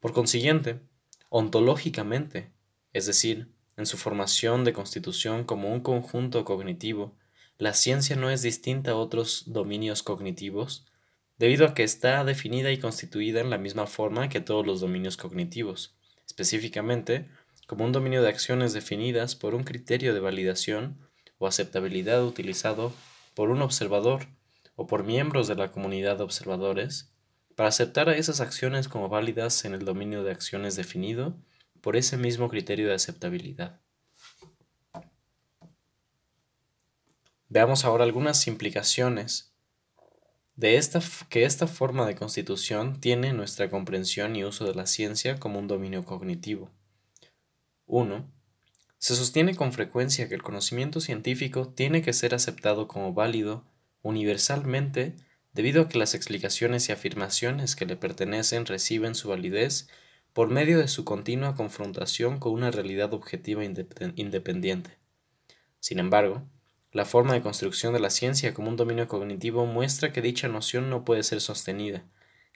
Por 0.00 0.12
consiguiente, 0.12 0.80
ontológicamente, 1.30 2.52
es 2.92 3.06
decir, 3.06 3.48
en 3.78 3.86
su 3.86 3.96
formación 3.96 4.64
de 4.64 4.74
constitución 4.74 5.44
como 5.44 5.72
un 5.72 5.80
conjunto 5.80 6.44
cognitivo, 6.44 7.16
la 7.56 7.72
ciencia 7.72 8.16
no 8.16 8.28
es 8.28 8.42
distinta 8.42 8.90
a 8.90 8.96
otros 8.96 9.44
dominios 9.46 10.02
cognitivos, 10.02 10.84
debido 11.38 11.66
a 11.66 11.72
que 11.72 11.82
está 11.82 12.22
definida 12.24 12.70
y 12.70 12.78
constituida 12.78 13.40
en 13.40 13.48
la 13.48 13.56
misma 13.56 13.86
forma 13.86 14.28
que 14.28 14.42
todos 14.42 14.66
los 14.66 14.80
dominios 14.82 15.16
cognitivos, 15.16 15.96
específicamente 16.26 17.30
como 17.66 17.86
un 17.86 17.92
dominio 17.92 18.22
de 18.22 18.28
acciones 18.28 18.74
definidas 18.74 19.36
por 19.36 19.54
un 19.54 19.64
criterio 19.64 20.12
de 20.12 20.20
validación 20.20 20.98
o 21.38 21.46
aceptabilidad 21.46 22.22
utilizado 22.26 22.92
por 23.34 23.48
un 23.48 23.62
observador 23.62 24.26
o 24.76 24.86
por 24.86 25.04
miembros 25.04 25.48
de 25.48 25.56
la 25.56 25.72
comunidad 25.72 26.18
de 26.18 26.24
observadores 26.24 27.10
para 27.56 27.70
aceptar 27.70 28.08
a 28.08 28.16
esas 28.16 28.40
acciones 28.40 28.86
como 28.86 29.08
válidas 29.08 29.64
en 29.64 29.74
el 29.74 29.84
dominio 29.84 30.22
de 30.22 30.30
acciones 30.30 30.76
definido 30.76 31.36
por 31.80 31.96
ese 31.96 32.16
mismo 32.16 32.48
criterio 32.48 32.86
de 32.86 32.94
aceptabilidad. 32.94 33.80
Veamos 37.48 37.84
ahora 37.84 38.04
algunas 38.04 38.46
implicaciones 38.46 39.52
de 40.56 40.76
esta, 40.76 41.00
que 41.28 41.44
esta 41.44 41.66
forma 41.66 42.06
de 42.06 42.16
constitución 42.16 43.00
tiene 43.00 43.28
en 43.28 43.36
nuestra 43.36 43.70
comprensión 43.70 44.36
y 44.36 44.44
uso 44.44 44.64
de 44.64 44.74
la 44.74 44.86
ciencia 44.86 45.38
como 45.38 45.58
un 45.58 45.68
dominio 45.68 46.04
cognitivo. 46.04 46.70
1. 47.86 48.30
Se 48.98 49.14
sostiene 49.14 49.54
con 49.54 49.72
frecuencia 49.72 50.28
que 50.28 50.34
el 50.34 50.42
conocimiento 50.42 51.00
científico 51.00 51.68
tiene 51.68 52.02
que 52.02 52.12
ser 52.12 52.34
aceptado 52.34 52.88
como 52.88 53.12
válido 53.12 53.64
universalmente 54.02 55.14
debido 55.52 55.82
a 55.82 55.88
que 55.88 55.98
las 55.98 56.14
explicaciones 56.14 56.88
y 56.88 56.92
afirmaciones 56.92 57.76
que 57.76 57.86
le 57.86 57.96
pertenecen 57.96 58.66
reciben 58.66 59.14
su 59.14 59.28
validez 59.28 59.88
por 60.32 60.48
medio 60.50 60.78
de 60.78 60.88
su 60.88 61.04
continua 61.04 61.54
confrontación 61.54 62.38
con 62.38 62.52
una 62.52 62.70
realidad 62.70 63.14
objetiva 63.14 63.64
independiente. 63.64 64.98
Sin 65.80 65.98
embargo, 65.98 66.46
la 66.92 67.04
forma 67.06 67.34
de 67.34 67.42
construcción 67.42 67.94
de 67.94 68.00
la 68.00 68.10
ciencia 68.10 68.52
como 68.52 68.68
un 68.68 68.76
dominio 68.76 69.08
cognitivo 69.08 69.64
muestra 69.66 70.12
que 70.12 70.20
dicha 70.20 70.48
noción 70.48 70.90
no 70.90 71.04
puede 71.04 71.22
ser 71.22 71.40
sostenida, 71.40 72.04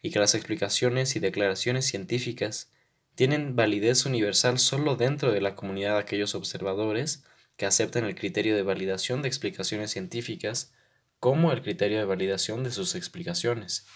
y 0.02 0.10
que 0.10 0.18
las 0.18 0.34
explicaciones 0.34 1.16
y 1.16 1.20
declaraciones 1.20 1.86
científicas 1.86 2.70
tienen 3.14 3.56
validez 3.56 4.06
universal 4.06 4.58
solo 4.58 4.96
dentro 4.96 5.32
de 5.32 5.40
la 5.40 5.56
comunidad 5.56 5.94
de 5.94 6.00
aquellos 6.00 6.34
observadores 6.34 7.24
que 7.56 7.66
aceptan 7.66 8.04
el 8.04 8.14
criterio 8.14 8.56
de 8.56 8.62
validación 8.62 9.20
de 9.22 9.28
explicaciones 9.28 9.90
científicas 9.90 10.72
como 11.20 11.52
el 11.52 11.62
criterio 11.62 11.98
de 11.98 12.06
validación 12.06 12.64
de 12.64 12.70
sus 12.70 12.94
explicaciones. 12.94 13.86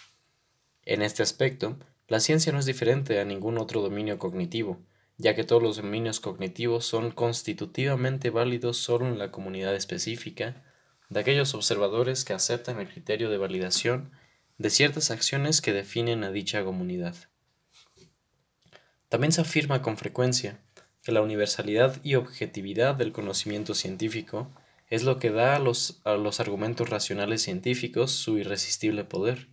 En 0.82 1.02
este 1.02 1.22
aspecto, 1.22 1.78
la 2.06 2.20
ciencia 2.20 2.52
no 2.52 2.58
es 2.58 2.66
diferente 2.66 3.18
a 3.18 3.24
ningún 3.24 3.56
otro 3.56 3.80
dominio 3.80 4.18
cognitivo, 4.18 4.78
ya 5.16 5.34
que 5.34 5.44
todos 5.44 5.62
los 5.62 5.76
dominios 5.78 6.20
cognitivos 6.20 6.84
son 6.84 7.10
constitutivamente 7.10 8.28
válidos 8.28 8.76
solo 8.76 9.06
en 9.06 9.18
la 9.18 9.30
comunidad 9.30 9.74
específica 9.74 10.62
de 11.08 11.20
aquellos 11.20 11.54
observadores 11.54 12.24
que 12.24 12.34
aceptan 12.34 12.78
el 12.78 12.88
criterio 12.88 13.30
de 13.30 13.38
validación 13.38 14.12
de 14.58 14.68
ciertas 14.68 15.10
acciones 15.10 15.62
que 15.62 15.72
definen 15.72 16.24
a 16.24 16.30
dicha 16.30 16.62
comunidad. 16.62 17.14
También 19.08 19.32
se 19.32 19.40
afirma 19.40 19.80
con 19.80 19.96
frecuencia 19.96 20.60
que 21.02 21.12
la 21.12 21.22
universalidad 21.22 22.00
y 22.02 22.16
objetividad 22.16 22.94
del 22.94 23.12
conocimiento 23.12 23.74
científico 23.74 24.50
es 24.94 25.02
lo 25.02 25.18
que 25.18 25.30
da 25.30 25.56
a 25.56 25.58
los, 25.58 26.00
a 26.04 26.14
los 26.14 26.40
argumentos 26.40 26.88
racionales 26.88 27.42
científicos 27.42 28.12
su 28.12 28.38
irresistible 28.38 29.04
poder, 29.04 29.48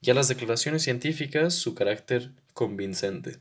y 0.00 0.10
a 0.10 0.14
las 0.14 0.28
declaraciones 0.28 0.82
científicas 0.82 1.54
su 1.54 1.74
carácter 1.74 2.32
convincente. 2.54 3.38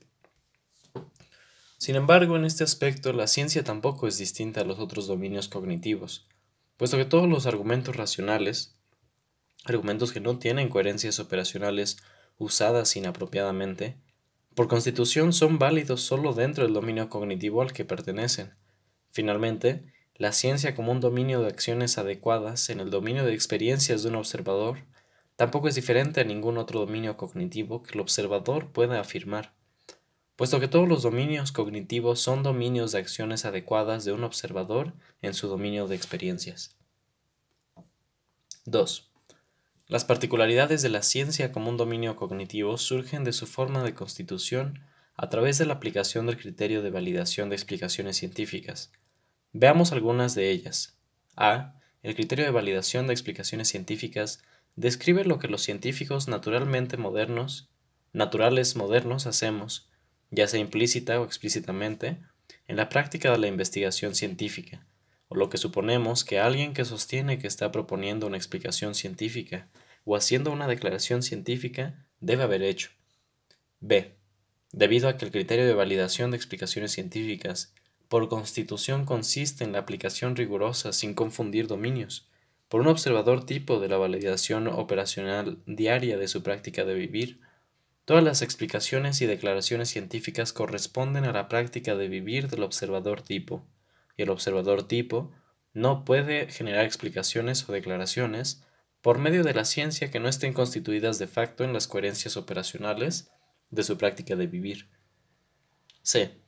Sin 1.77 1.95
embargo, 1.95 2.35
en 2.35 2.43
este 2.43 2.65
aspecto, 2.65 3.13
la 3.13 3.27
ciencia 3.27 3.63
tampoco 3.63 4.07
es 4.07 4.17
distinta 4.17 4.61
a 4.61 4.65
los 4.65 4.79
otros 4.79 5.07
dominios 5.07 5.47
cognitivos, 5.47 6.27
puesto 6.75 6.97
que 6.97 7.05
todos 7.05 7.29
los 7.29 7.45
argumentos 7.45 7.95
racionales, 7.95 8.75
argumentos 9.63 10.11
que 10.11 10.19
no 10.19 10.39
tienen 10.39 10.67
coherencias 10.67 11.19
operacionales 11.19 11.97
usadas 12.37 12.95
inapropiadamente, 12.97 13.97
por 14.55 14.67
constitución 14.67 15.31
son 15.31 15.57
válidos 15.57 16.01
solo 16.01 16.33
dentro 16.33 16.65
del 16.65 16.73
dominio 16.73 17.07
cognitivo 17.07 17.61
al 17.61 17.71
que 17.71 17.85
pertenecen. 17.85 18.55
Finalmente, 19.11 19.93
la 20.20 20.32
ciencia 20.32 20.76
como 20.76 20.91
un 20.91 20.99
dominio 20.99 21.41
de 21.41 21.47
acciones 21.47 21.97
adecuadas 21.97 22.70
en 22.70 22.80
el 22.80 22.91
dominio 22.91 23.26
de 23.26 23.34
experiencias 23.34 24.03
de 24.03 24.09
un 24.09 24.15
observador 24.15 24.78
tampoco 25.36 25.67
es 25.67 25.74
diferente 25.74 26.22
a 26.22 26.26
ningún 26.26 26.59
otro 26.59 26.82
dominio 26.82 27.17
cognitivo 27.17 27.82
que 27.82 27.95
el 27.95 28.01
observador 28.01 28.72
pueda 28.72 28.99
afirmar 28.99 29.53
puesto 30.39 30.61
que 30.61 30.70
todos 30.70 30.88
los 30.88 31.03
dominios 31.03 31.51
cognitivos 31.51 32.22
son 32.22 32.43
dominios 32.43 32.93
de 32.93 32.99
acciones 32.99 33.43
adecuadas 33.43 34.05
de 34.05 34.13
un 34.13 34.24
observador 34.24 34.93
en 35.22 35.34
su 35.34 35.49
dominio 35.49 35.86
de 35.89 35.97
experiencias. 35.97 36.78
2. 38.63 39.11
Las 39.88 40.05
particularidades 40.05 40.82
de 40.82 40.88
la 40.88 41.01
ciencia 41.01 41.51
como 41.51 41.70
un 41.70 41.76
dominio 41.76 42.15
cognitivo 42.15 42.78
surgen 42.78 43.26
de 43.26 43.34
su 43.34 43.47
forma 43.47 43.84
de 43.84 43.93
constitución 43.93 44.80
a 45.17 45.28
través 45.28 45.57
de 45.57 45.65
la 45.65 45.74
aplicación 45.74 46.26
del 46.26 46.38
criterio 46.38 46.82
de 46.82 46.89
validación 46.89 47.49
de 47.49 47.57
explicaciones 47.57 48.15
científicas. 48.15 48.93
Veamos 49.54 49.91
algunas 49.91 50.36
de 50.36 50.52
ellas. 50.52 50.97
A. 51.36 51.76
El 52.04 52.16
criterio 52.16 52.45
de 52.45 52.52
validación 52.52 53.08
de 53.08 53.14
explicaciones 53.14 53.68
científicas 53.68 54.41
describe 54.76 55.26
lo 55.26 55.39
que 55.39 55.47
los 55.47 55.62
científicos 55.62 56.28
naturalmente 56.28 56.97
modernos, 56.97 57.70
naturales 58.14 58.76
modernos 58.76 59.26
hacemos 59.28 59.89
ya 60.32 60.47
sea 60.47 60.60
implícita 60.60 61.20
o 61.20 61.26
explícitamente, 61.26 62.18
en 62.68 62.78
la 62.78 62.89
práctica 62.89 63.32
de 63.32 63.38
la 63.38 63.47
investigación 63.47 64.16
científica, 64.16 64.86
o 65.28 65.36
lo 65.36 65.50
que 65.50 65.58
suponemos 65.58 66.24
que 66.24 66.39
alguien 66.39 66.74
que 66.74 66.86
sostiene 66.86 67.39
que 67.39 67.47
está 67.47 67.72
proponiendo 67.72 68.28
una 68.28 68.38
explicación 68.38 68.95
científica 68.95 69.68
o 70.06 70.16
haciendo 70.16 70.52
una 70.52 70.68
declaración 70.68 71.24
científica 71.24 72.06
debe 72.20 72.43
haber 72.43 72.64
hecho. 72.64 72.89
B. 73.80 74.16
Debido 74.72 75.10
a 75.10 75.18
que 75.18 75.26
el 75.26 75.32
criterio 75.32 75.66
de 75.66 75.74
validación 75.74 76.32
de 76.32 76.38
explicaciones 76.38 76.91
científicas 76.91 77.74
por 78.10 78.28
constitución 78.28 79.05
consiste 79.05 79.64
en 79.64 79.72
la 79.72 79.80
aplicación 79.80 80.36
rigurosa 80.36 80.91
sin 80.91 81.14
confundir 81.14 81.68
dominios, 81.68 82.28
por 82.68 82.82
un 82.82 82.88
observador 82.88 83.45
tipo 83.45 83.80
de 83.80 83.88
la 83.88 83.97
validación 83.97 84.68
operacional 84.68 85.60
diaria 85.66 86.18
de 86.18 86.28
su 86.28 86.43
práctica 86.43 86.84
de 86.84 86.95
vivir, 86.95 87.39
Todas 88.10 88.24
las 88.24 88.41
explicaciones 88.41 89.22
y 89.22 89.28
declaraciones 89.28 89.89
científicas 89.89 90.51
corresponden 90.51 91.26
a 91.26 91.32
la 91.32 91.47
práctica 91.47 91.95
de 91.95 92.07
vivir 92.07 92.47
del 92.47 92.64
observador 92.64 93.22
tipo, 93.22 93.68
y 94.18 94.24
el 94.24 94.32
observador 94.32 94.88
tipo 94.88 95.32
no 95.74 96.05
puede 96.05 96.49
generar 96.49 96.86
explicaciones 96.86 97.70
o 97.70 97.72
declaraciones 97.72 98.64
por 99.03 99.20
medio 99.20 99.43
de 99.43 99.53
la 99.53 99.64
ciencia 99.64 100.10
que 100.10 100.20
no 100.20 100.28
estén 100.28 100.53
constituidas 100.53 101.20
de 101.20 101.28
facto 101.28 101.64
en 101.64 101.72
las 101.72 101.88
coherencias 101.88 102.36
operacionales 102.36 103.30
de 103.70 103.84
su 103.84 103.95
práctica 103.99 104.36
de 104.36 104.47
vivir. 104.47 104.89
C. 106.01 106.41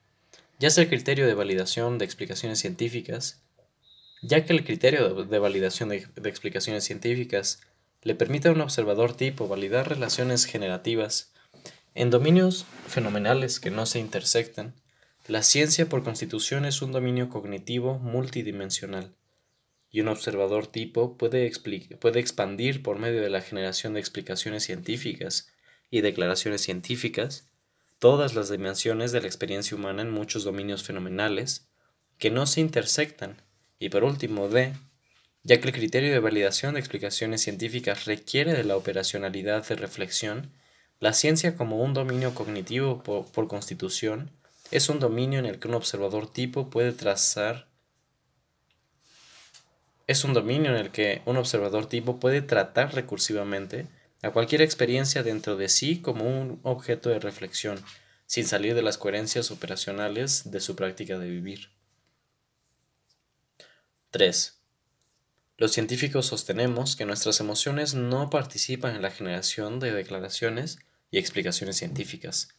Ya 0.62 0.70
sea 0.70 0.84
el 0.84 0.90
criterio 0.90 1.26
de 1.26 1.34
validación 1.34 1.98
de 1.98 2.06
explicaciones 2.06 2.60
científicas, 2.60 3.42
ya 4.22 4.46
que 4.46 4.54
el 4.54 4.64
criterio 4.64 5.24
de 5.24 5.40
validación 5.40 5.90
de, 5.90 6.06
explicaciones 6.24 6.84
científicas 6.84 7.62
le 8.04 8.14
permite 8.14 8.48
a 8.48 8.52
un 8.52 8.62
observador 8.62 9.18
tipo 9.18 9.48
validar 9.48 9.90
relaciones 9.90 10.46
generativas 10.46 11.34
en 11.96 12.12
dominios 12.12 12.68
fenomenales 12.88 13.60
que 13.60 13.72
no 13.72 13.88
se 13.88 13.98
intersectan, 13.98 14.76
la 15.28 15.42
ciencia 15.42 15.90
por 15.90 16.04
constitución 16.04 16.66
es 16.66 16.84
un 16.84 16.92
dominio 16.92 17.30
cognitivo 17.30 17.98
multidimensional, 17.98 19.16
y 19.90 20.02
un 20.02 20.10
observador 20.10 20.68
tipo 20.68 21.18
puede 21.18 21.48
expandir 21.48 22.84
por 22.84 23.00
medio 23.00 23.22
de 23.24 23.32
la 23.32 23.42
generación 23.42 23.96
de 23.96 24.00
explicaciones 24.00 24.64
científicas 24.64 25.48
y 25.90 26.02
declaraciones 26.02 26.62
científicas 26.62 27.51
todas 28.02 28.34
las 28.34 28.50
dimensiones 28.50 29.12
de 29.12 29.22
la 29.22 29.28
experiencia 29.28 29.78
humana 29.78 30.02
en 30.02 30.10
muchos 30.10 30.44
dominios 30.44 30.82
fenomenales 30.82 31.68
que 32.18 32.32
no 32.32 32.48
se 32.48 32.60
intersectan, 32.60 33.40
y 33.78 33.90
por 33.90 34.04
último, 34.04 34.50
D, 34.50 34.74
ya 35.44 35.62
que 35.62 35.68
el 35.68 35.74
criterio 35.76 36.12
de 36.12 36.18
validación 36.18 36.74
de 36.74 36.80
explicaciones 36.80 37.44
científicas 37.44 38.06
requiere 38.06 38.54
de 38.54 38.64
la 38.64 38.76
operacionalidad 38.76 39.68
de 39.68 39.76
reflexión 39.76 40.52
la 41.00 41.14
ciencia 41.14 41.56
como 41.56 41.78
un 41.78 41.94
dominio 41.94 42.34
cognitivo 42.34 43.04
por, 43.04 43.48
constitución 43.48 44.32
es 44.72 44.90
un 44.90 45.00
dominio 45.00 45.38
en 45.38 45.46
el 45.46 45.60
que 45.60 45.68
un 45.68 45.76
observador 45.76 46.28
tipo 46.32 46.72
puede 46.72 46.94
trazar 46.94 47.68
es 50.08 50.24
un 50.24 50.34
dominio 50.34 50.72
en 50.72 50.78
el 50.78 50.90
que 50.90 51.22
un 51.26 51.38
observador 51.38 51.86
tipo 51.86 52.20
puede 52.20 52.42
tratar 52.42 52.96
recursivamente 52.96 53.86
a 54.22 54.32
cualquier 54.32 54.62
experiencia 54.62 55.24
dentro 55.24 55.56
de 55.58 55.70
sí 55.70 56.02
como 56.02 56.26
un 56.26 56.60
objeto 56.64 57.10
de 57.10 57.20
reflexión, 57.20 57.84
sin 58.26 58.46
salir 58.46 58.76
de 58.76 58.82
las 58.82 58.98
coherencias 58.98 59.52
operacionales 59.52 60.52
de 60.52 60.60
su 60.60 60.76
práctica 60.76 61.18
de 61.18 61.30
vivir. 61.30 61.70
3. 64.12 64.62
Los 65.58 65.72
científicos 65.72 66.28
sostenemos 66.28 66.96
que 66.96 67.06
nuestras 67.06 67.40
emociones 67.40 67.94
no 67.94 68.30
participan 68.30 68.96
en 68.96 69.02
la 69.02 69.12
generación 69.12 69.80
de 69.80 69.92
declaraciones 69.92 70.80
y 71.12 71.18
explicaciones 71.18 71.78
científicas. 71.78 72.50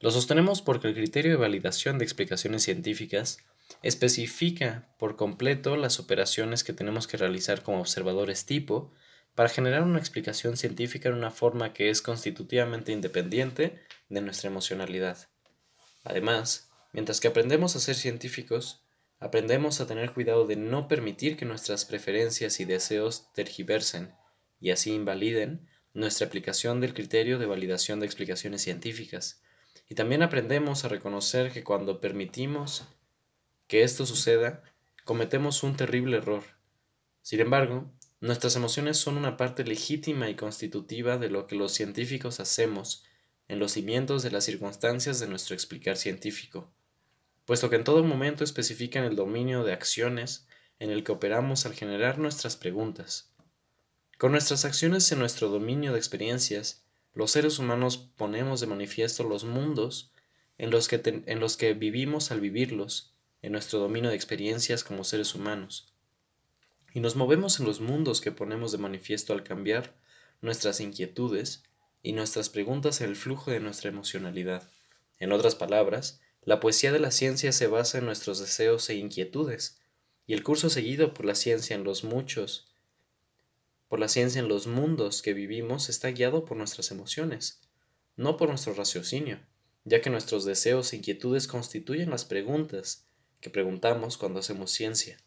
Lo 0.00 0.10
sostenemos 0.10 0.62
porque 0.62 0.88
el 0.88 0.94
criterio 0.94 1.32
de 1.32 1.36
validación 1.36 1.98
de 1.98 2.04
explicaciones 2.04 2.62
científicas 2.62 3.38
especifica 3.82 4.88
por 4.98 5.16
completo 5.16 5.76
las 5.76 5.98
operaciones 5.98 6.64
que 6.64 6.72
tenemos 6.72 7.06
que 7.06 7.16
realizar 7.16 7.62
como 7.62 7.80
observadores 7.80 8.46
tipo 8.46 8.92
para 9.38 9.50
generar 9.50 9.84
una 9.84 10.00
explicación 10.00 10.56
científica 10.56 11.08
en 11.08 11.14
una 11.14 11.30
forma 11.30 11.72
que 11.72 11.90
es 11.90 12.02
constitutivamente 12.02 12.90
independiente 12.90 13.80
de 14.08 14.20
nuestra 14.20 14.50
emocionalidad. 14.50 15.28
Además, 16.02 16.72
mientras 16.92 17.20
que 17.20 17.28
aprendemos 17.28 17.76
a 17.76 17.78
ser 17.78 17.94
científicos, 17.94 18.82
aprendemos 19.20 19.80
a 19.80 19.86
tener 19.86 20.12
cuidado 20.12 20.44
de 20.44 20.56
no 20.56 20.88
permitir 20.88 21.36
que 21.36 21.44
nuestras 21.44 21.84
preferencias 21.84 22.58
y 22.58 22.64
deseos 22.64 23.32
tergiversen 23.32 24.12
y 24.58 24.72
así 24.72 24.92
invaliden 24.92 25.68
nuestra 25.94 26.26
aplicación 26.26 26.80
del 26.80 26.92
criterio 26.92 27.38
de 27.38 27.46
validación 27.46 28.00
de 28.00 28.06
explicaciones 28.06 28.62
científicas. 28.62 29.40
Y 29.88 29.94
también 29.94 30.24
aprendemos 30.24 30.84
a 30.84 30.88
reconocer 30.88 31.52
que 31.52 31.62
cuando 31.62 32.00
permitimos 32.00 32.88
que 33.68 33.84
esto 33.84 34.04
suceda, 34.04 34.64
cometemos 35.04 35.62
un 35.62 35.76
terrible 35.76 36.16
error. 36.16 36.42
Sin 37.22 37.38
embargo, 37.38 37.88
nuestras 38.20 38.56
emociones 38.56 38.96
son 38.96 39.16
una 39.16 39.36
parte 39.36 39.64
legítima 39.64 40.28
y 40.28 40.34
constitutiva 40.34 41.18
de 41.18 41.30
lo 41.30 41.46
que 41.46 41.54
los 41.54 41.72
científicos 41.72 42.40
hacemos 42.40 43.04
en 43.46 43.58
los 43.58 43.72
cimientos 43.72 44.22
de 44.22 44.30
las 44.30 44.44
circunstancias 44.44 45.20
de 45.20 45.28
nuestro 45.28 45.54
explicar 45.54 45.96
científico, 45.96 46.70
puesto 47.44 47.70
que 47.70 47.76
en 47.76 47.84
todo 47.84 48.02
momento 48.02 48.44
especifican 48.44 49.04
el 49.04 49.16
dominio 49.16 49.64
de 49.64 49.72
acciones 49.72 50.46
en 50.80 50.90
el 50.90 51.04
que 51.04 51.12
operamos 51.12 51.64
al 51.64 51.74
generar 51.74 52.18
nuestras 52.18 52.56
preguntas. 52.56 53.32
Con 54.18 54.32
nuestras 54.32 54.64
acciones 54.64 55.10
en 55.12 55.20
nuestro 55.20 55.48
dominio 55.48 55.92
de 55.92 55.98
experiencias, 55.98 56.84
los 57.14 57.30
seres 57.30 57.58
humanos 57.58 58.10
ponemos 58.16 58.60
de 58.60 58.66
manifiesto 58.66 59.24
los 59.24 59.44
mundos 59.44 60.12
en 60.58 60.70
los 60.70 60.88
que, 60.88 61.00
en 61.04 61.40
los 61.40 61.56
que 61.56 61.72
vivimos 61.72 62.32
al 62.32 62.40
vivirlos, 62.40 63.14
en 63.42 63.52
nuestro 63.52 63.78
dominio 63.78 64.10
de 64.10 64.16
experiencias 64.16 64.82
como 64.82 65.04
seres 65.04 65.34
humanos. 65.34 65.92
Y 66.98 67.00
nos 67.00 67.14
movemos 67.14 67.60
en 67.60 67.66
los 67.66 67.80
mundos 67.80 68.20
que 68.20 68.32
ponemos 68.32 68.72
de 68.72 68.78
manifiesto 68.78 69.32
al 69.32 69.44
cambiar 69.44 69.94
nuestras 70.40 70.80
inquietudes 70.80 71.62
y 72.02 72.12
nuestras 72.12 72.48
preguntas 72.48 73.00
en 73.00 73.10
el 73.10 73.14
flujo 73.14 73.52
de 73.52 73.60
nuestra 73.60 73.88
emocionalidad. 73.88 74.68
En 75.20 75.30
otras 75.30 75.54
palabras, 75.54 76.20
la 76.42 76.58
poesía 76.58 76.90
de 76.90 76.98
la 76.98 77.12
ciencia 77.12 77.52
se 77.52 77.68
basa 77.68 77.98
en 77.98 78.06
nuestros 78.06 78.40
deseos 78.40 78.90
e 78.90 78.96
inquietudes, 78.96 79.78
y 80.26 80.34
el 80.34 80.42
curso 80.42 80.70
seguido 80.70 81.14
por 81.14 81.24
la 81.24 81.36
ciencia 81.36 81.76
en 81.76 81.84
los 81.84 82.02
muchos 82.02 82.66
por 83.86 84.00
la 84.00 84.08
ciencia 84.08 84.40
en 84.40 84.48
los 84.48 84.66
mundos 84.66 85.22
que 85.22 85.34
vivimos 85.34 85.88
está 85.88 86.10
guiado 86.10 86.44
por 86.44 86.56
nuestras 86.56 86.90
emociones, 86.90 87.60
no 88.16 88.36
por 88.36 88.48
nuestro 88.48 88.74
raciocinio, 88.74 89.38
ya 89.84 90.00
que 90.00 90.10
nuestros 90.10 90.44
deseos 90.44 90.92
e 90.92 90.96
inquietudes 90.96 91.46
constituyen 91.46 92.10
las 92.10 92.24
preguntas 92.24 93.06
que 93.40 93.50
preguntamos 93.50 94.18
cuando 94.18 94.40
hacemos 94.40 94.72
ciencia. 94.72 95.20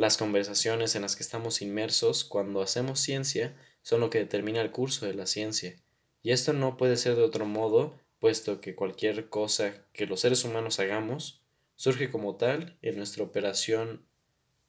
Las 0.00 0.16
conversaciones 0.16 0.94
en 0.94 1.02
las 1.02 1.14
que 1.14 1.22
estamos 1.22 1.60
inmersos 1.60 2.24
cuando 2.24 2.62
hacemos 2.62 3.00
ciencia 3.00 3.54
son 3.82 4.00
lo 4.00 4.08
que 4.08 4.16
determina 4.16 4.62
el 4.62 4.70
curso 4.70 5.04
de 5.04 5.12
la 5.12 5.26
ciencia, 5.26 5.76
y 6.22 6.30
esto 6.30 6.54
no 6.54 6.78
puede 6.78 6.96
ser 6.96 7.16
de 7.16 7.22
otro 7.22 7.44
modo, 7.44 8.00
puesto 8.18 8.62
que 8.62 8.74
cualquier 8.74 9.28
cosa 9.28 9.84
que 9.92 10.06
los 10.06 10.20
seres 10.20 10.42
humanos 10.42 10.80
hagamos 10.80 11.44
surge 11.76 12.10
como 12.10 12.36
tal 12.36 12.78
en 12.80 12.96
nuestra 12.96 13.24
operación 13.24 14.06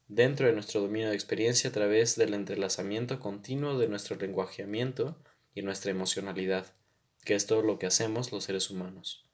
dentro 0.06 0.48
de 0.48 0.52
nuestro 0.52 0.82
dominio 0.82 1.08
de 1.08 1.14
experiencia 1.14 1.70
a 1.70 1.72
través 1.72 2.16
del 2.16 2.34
entrelazamiento 2.34 3.18
continuo 3.18 3.78
de 3.78 3.88
nuestro 3.88 4.16
lenguajeamiento 4.16 5.16
y 5.54 5.62
nuestra 5.62 5.92
emocionalidad, 5.92 6.74
que 7.24 7.36
es 7.36 7.46
todo 7.46 7.62
lo 7.62 7.78
que 7.78 7.86
hacemos 7.86 8.32
los 8.32 8.44
seres 8.44 8.68
humanos. 8.68 9.24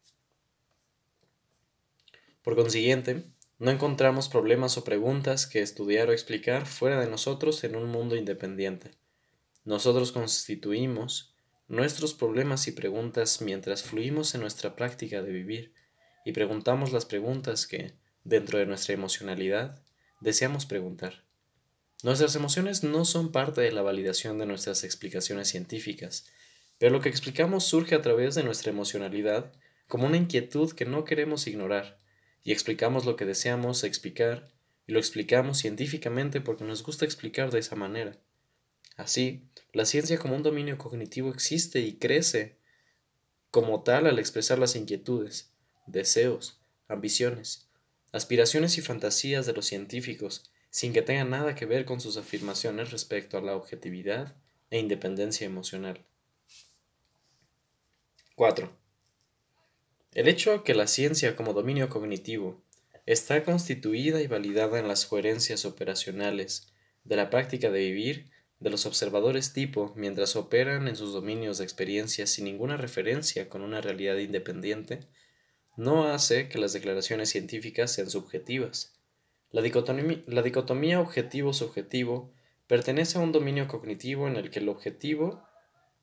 Por 2.44 2.54
consiguiente, 2.54 3.32
no 3.58 3.72
encontramos 3.72 4.28
problemas 4.28 4.78
o 4.78 4.84
preguntas 4.84 5.46
que 5.46 5.60
estudiar 5.60 6.08
o 6.08 6.12
explicar 6.12 6.66
fuera 6.66 7.00
de 7.00 7.10
nosotros 7.10 7.64
en 7.64 7.74
un 7.74 7.86
mundo 7.88 8.14
independiente. 8.14 8.92
Nosotros 9.64 10.12
constituimos 10.12 11.34
nuestros 11.66 12.14
problemas 12.14 12.68
y 12.68 12.72
preguntas 12.72 13.40
mientras 13.42 13.82
fluimos 13.82 14.34
en 14.34 14.42
nuestra 14.42 14.76
práctica 14.76 15.22
de 15.22 15.32
vivir 15.32 15.74
y 16.24 16.32
preguntamos 16.32 16.92
las 16.92 17.04
preguntas 17.04 17.66
que, 17.66 17.94
dentro 18.22 18.58
de 18.58 18.66
nuestra 18.66 18.94
emocionalidad, 18.94 19.82
deseamos 20.20 20.64
preguntar. 20.64 21.24
Nuestras 22.04 22.36
emociones 22.36 22.84
no 22.84 23.04
son 23.04 23.32
parte 23.32 23.60
de 23.60 23.72
la 23.72 23.82
validación 23.82 24.38
de 24.38 24.46
nuestras 24.46 24.84
explicaciones 24.84 25.48
científicas, 25.48 26.26
pero 26.78 26.92
lo 26.92 27.00
que 27.00 27.08
explicamos 27.08 27.64
surge 27.64 27.96
a 27.96 28.02
través 28.02 28.36
de 28.36 28.44
nuestra 28.44 28.70
emocionalidad 28.70 29.52
como 29.88 30.06
una 30.06 30.16
inquietud 30.16 30.72
que 30.72 30.84
no 30.84 31.04
queremos 31.04 31.48
ignorar, 31.48 31.98
y 32.44 32.52
explicamos 32.52 33.04
lo 33.04 33.16
que 33.16 33.24
deseamos 33.24 33.84
explicar, 33.84 34.50
y 34.86 34.92
lo 34.92 34.98
explicamos 34.98 35.58
científicamente 35.58 36.40
porque 36.40 36.64
nos 36.64 36.82
gusta 36.82 37.04
explicar 37.04 37.50
de 37.50 37.58
esa 37.58 37.76
manera. 37.76 38.16
Así, 38.96 39.44
la 39.72 39.84
ciencia 39.84 40.18
como 40.18 40.34
un 40.34 40.42
dominio 40.42 40.78
cognitivo 40.78 41.30
existe 41.30 41.80
y 41.80 41.98
crece 41.98 42.56
como 43.50 43.82
tal 43.82 44.06
al 44.06 44.18
expresar 44.18 44.58
las 44.58 44.76
inquietudes, 44.76 45.52
deseos, 45.86 46.60
ambiciones, 46.88 47.68
aspiraciones 48.12 48.78
y 48.78 48.82
fantasías 48.82 49.46
de 49.46 49.52
los 49.52 49.66
científicos, 49.66 50.50
sin 50.70 50.92
que 50.92 51.02
tengan 51.02 51.30
nada 51.30 51.54
que 51.54 51.66
ver 51.66 51.84
con 51.84 52.00
sus 52.00 52.16
afirmaciones 52.16 52.90
respecto 52.90 53.38
a 53.38 53.42
la 53.42 53.56
objetividad 53.56 54.36
e 54.70 54.78
independencia 54.78 55.46
emocional. 55.46 56.04
4. 58.34 58.77
El 60.18 60.26
hecho 60.26 60.64
que 60.64 60.74
la 60.74 60.88
ciencia 60.88 61.36
como 61.36 61.52
dominio 61.52 61.88
cognitivo 61.88 62.60
está 63.06 63.44
constituida 63.44 64.20
y 64.20 64.26
validada 64.26 64.80
en 64.80 64.88
las 64.88 65.06
coherencias 65.06 65.64
operacionales 65.64 66.72
de 67.04 67.14
la 67.14 67.30
práctica 67.30 67.70
de 67.70 67.78
vivir 67.78 68.28
de 68.58 68.68
los 68.68 68.84
observadores 68.84 69.52
tipo 69.52 69.92
mientras 69.94 70.34
operan 70.34 70.88
en 70.88 70.96
sus 70.96 71.12
dominios 71.12 71.58
de 71.58 71.64
experiencia 71.64 72.26
sin 72.26 72.46
ninguna 72.46 72.76
referencia 72.76 73.48
con 73.48 73.62
una 73.62 73.80
realidad 73.80 74.16
independiente, 74.16 75.06
no 75.76 76.08
hace 76.08 76.48
que 76.48 76.58
las 76.58 76.72
declaraciones 76.72 77.30
científicas 77.30 77.92
sean 77.92 78.10
subjetivas. 78.10 78.98
La 79.52 79.62
dicotomía, 79.62 81.00
objetivo-subjetivo 81.00 82.32
pertenece 82.66 83.18
a 83.18 83.20
un 83.20 83.30
dominio 83.30 83.68
cognitivo 83.68 84.26
en 84.26 84.34
el 84.34 84.50
que 84.50 84.58
el 84.58 84.68
objetivo, 84.68 85.44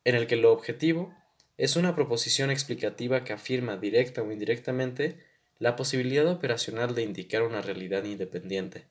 en 0.05 0.15
el 0.15 0.25
que 0.25 0.37
lo 0.37 0.53
objetivo 0.53 1.13
es 1.57 1.75
una 1.75 1.95
proposición 1.95 2.51
explicativa 2.51 3.23
que 3.23 3.33
afirma 3.33 3.77
directa 3.77 4.21
o 4.21 4.31
indirectamente 4.31 5.17
la 5.57 5.75
posibilidad 5.75 6.27
operacional 6.27 6.95
de 6.95 7.03
indicar 7.03 7.43
una 7.43 7.61
realidad 7.61 8.03
independiente. 8.03 8.87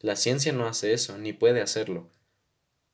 La 0.00 0.16
ciencia 0.16 0.52
no 0.52 0.66
hace 0.66 0.92
eso, 0.92 1.16
ni 1.16 1.32
puede 1.32 1.60
hacerlo, 1.60 2.10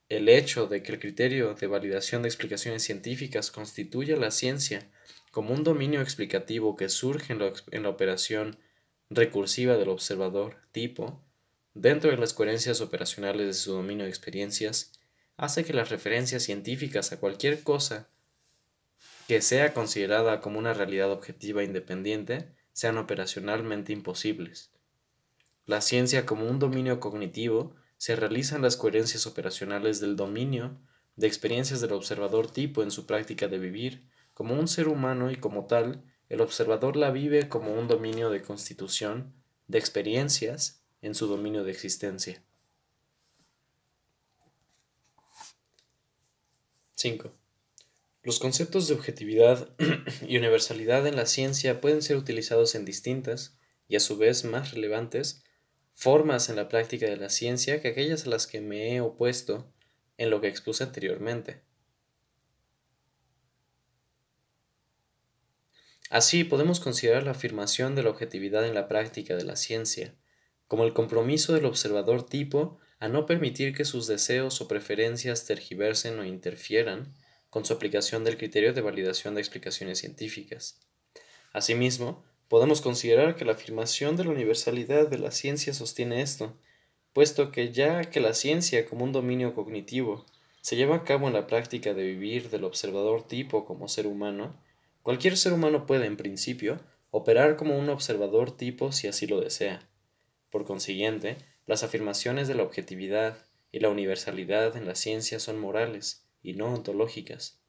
el 0.08 0.28
hecho 0.28 0.66
de 0.66 0.82
que 0.82 0.92
el 0.92 1.00
criterio 1.00 1.54
de 1.54 1.66
validación 1.66 2.20
de 2.20 2.28
explicaciones 2.28 2.82
científicas 2.82 3.50
constituya 3.50 4.14
la 4.16 4.30
ciencia 4.30 4.90
como 5.30 5.54
un 5.54 5.64
dominio 5.64 6.02
explicativo 6.02 6.76
que 6.76 6.90
surge 6.90 7.32
en 7.32 7.82
la, 7.82 7.88
operación 7.88 8.58
recursiva 9.08 9.78
del 9.78 9.88
observador 9.88 10.58
tipo, 10.70 11.22
dentro 11.72 12.10
de 12.10 12.18
las 12.18 12.34
coherencias 12.34 12.82
operacionales 12.82 13.46
de 13.46 13.54
su 13.54 13.72
dominio 13.72 14.04
de 14.04 14.10
experiencias, 14.10 14.92
hace 15.38 15.64
que 15.64 15.72
las 15.72 15.88
referencias 15.88 16.42
científicas 16.42 17.12
a 17.12 17.18
cualquier 17.18 17.62
cosa 17.62 18.10
que 19.28 19.40
sea 19.40 19.72
considerada 19.72 20.40
como 20.40 20.58
una 20.58 20.74
realidad 20.74 21.10
objetiva 21.10 21.62
independiente 21.62 22.54
sean 22.72 22.98
operacionalmente 22.98 23.92
imposibles. 23.92 24.72
La 25.66 25.80
ciencia 25.80 26.26
como 26.26 26.46
un 26.46 26.58
dominio 26.58 27.00
cognitivo 27.00 27.74
se 27.96 28.16
realizan 28.16 28.62
las 28.62 28.76
coherencias 28.76 29.26
operacionales 29.26 30.00
del 30.00 30.16
dominio 30.16 30.80
de 31.16 31.26
experiencias 31.26 31.80
del 31.80 31.92
observador 31.92 32.50
tipo 32.50 32.82
en 32.82 32.90
su 32.90 33.06
práctica 33.06 33.48
de 33.48 33.58
vivir 33.58 34.08
como 34.34 34.58
un 34.58 34.66
ser 34.66 34.88
humano 34.88 35.30
y 35.30 35.36
como 35.36 35.66
tal, 35.66 36.02
el 36.28 36.40
observador 36.40 36.96
la 36.96 37.10
vive 37.10 37.48
como 37.48 37.74
un 37.74 37.86
dominio 37.86 38.30
de 38.30 38.42
constitución 38.42 39.34
de 39.68 39.78
experiencias 39.78 40.82
en 41.02 41.14
su 41.14 41.26
dominio 41.26 41.64
de 41.64 41.70
existencia. 41.70 42.42
5. 46.94 47.41
Los 48.22 48.38
conceptos 48.38 48.88
de 48.88 48.94
objetividad 48.94 49.74
y 50.26 50.36
universalidad 50.36 51.06
en 51.06 51.16
la 51.16 51.26
ciencia 51.26 51.80
pueden 51.80 52.02
ser 52.02 52.16
utilizados 52.16 52.74
en 52.74 52.84
distintas, 52.84 53.58
y 53.88 53.96
a 53.96 54.00
su 54.00 54.16
vez 54.16 54.44
más 54.44 54.72
relevantes, 54.72 55.44
formas 55.94 56.48
en 56.48 56.56
la 56.56 56.68
práctica 56.68 57.06
de 57.06 57.16
la 57.16 57.28
ciencia 57.28 57.80
que 57.80 57.88
aquellas 57.88 58.26
a 58.26 58.30
las 58.30 58.46
que 58.46 58.60
me 58.60 58.94
he 58.94 59.00
opuesto 59.00 59.72
en 60.16 60.30
lo 60.30 60.40
que 60.40 60.48
expuse 60.48 60.84
anteriormente. 60.84 61.62
Así 66.10 66.44
podemos 66.44 66.78
considerar 66.78 67.24
la 67.24 67.32
afirmación 67.32 67.94
de 67.94 68.02
la 68.02 68.10
objetividad 68.10 68.66
en 68.66 68.74
la 68.74 68.86
práctica 68.88 69.34
de 69.34 69.44
la 69.44 69.56
ciencia 69.56 70.14
como 70.72 70.84
el 70.84 70.94
compromiso 70.94 71.52
del 71.52 71.66
observador 71.66 72.24
tipo 72.24 72.78
a 72.98 73.06
no 73.06 73.26
permitir 73.26 73.74
que 73.74 73.84
sus 73.84 74.06
deseos 74.06 74.58
o 74.62 74.68
preferencias 74.68 75.44
tergiversen 75.44 76.18
o 76.18 76.24
interfieran 76.24 77.12
con 77.52 77.64
su 77.64 77.72
aplicación 77.72 78.24
del 78.24 78.36
criterio 78.36 78.72
de 78.72 78.80
validación 78.80 79.36
de 79.36 79.42
explicaciones 79.42 80.00
científicas. 80.00 80.80
Asimismo, 81.52 82.24
Podemos 82.52 82.82
considerar 82.82 83.34
que 83.34 83.46
la 83.46 83.52
afirmación 83.52 84.14
de 84.14 84.24
la 84.24 84.30
universalidad 84.30 85.08
de 85.08 85.16
la 85.16 85.30
ciencia 85.30 85.72
sostiene 85.72 86.20
esto, 86.20 86.54
puesto 87.14 87.50
que 87.50 87.72
ya 87.72 88.02
que 88.02 88.20
la 88.20 88.34
ciencia 88.34 88.84
como 88.84 89.04
un 89.04 89.12
dominio 89.12 89.54
cognitivo 89.54 90.26
se 90.60 90.76
lleva 90.76 90.96
a 90.96 91.04
cabo 91.04 91.28
en 91.28 91.32
la 91.32 91.46
práctica 91.46 91.94
de 91.94 92.02
vivir 92.02 92.50
del 92.50 92.64
observador 92.64 93.26
tipo 93.26 93.64
como 93.64 93.88
ser 93.88 94.06
humano, 94.06 94.54
cualquier 95.02 95.38
ser 95.38 95.54
humano 95.54 95.86
puede, 95.86 96.04
en 96.04 96.18
principio, 96.18 96.78
operar 97.10 97.56
como 97.56 97.78
un 97.78 97.88
observador 97.88 98.54
tipo 98.54 98.92
si 98.92 99.08
así 99.08 99.26
lo 99.26 99.40
desea. 99.40 99.88
Por 100.50 100.66
consiguiente, 100.66 101.38
las 101.64 101.82
afirmaciones 101.82 102.48
de 102.48 102.54
la 102.54 102.64
objetividad 102.64 103.46
y 103.72 103.80
la 103.80 103.88
universalidad 103.88 104.76
en 104.76 104.84
la 104.84 104.94
ciencia 104.94 105.40
son 105.40 105.58
morales 105.58 106.26
y 106.42 106.54
no 106.54 106.72
ontológicas. 106.72 107.60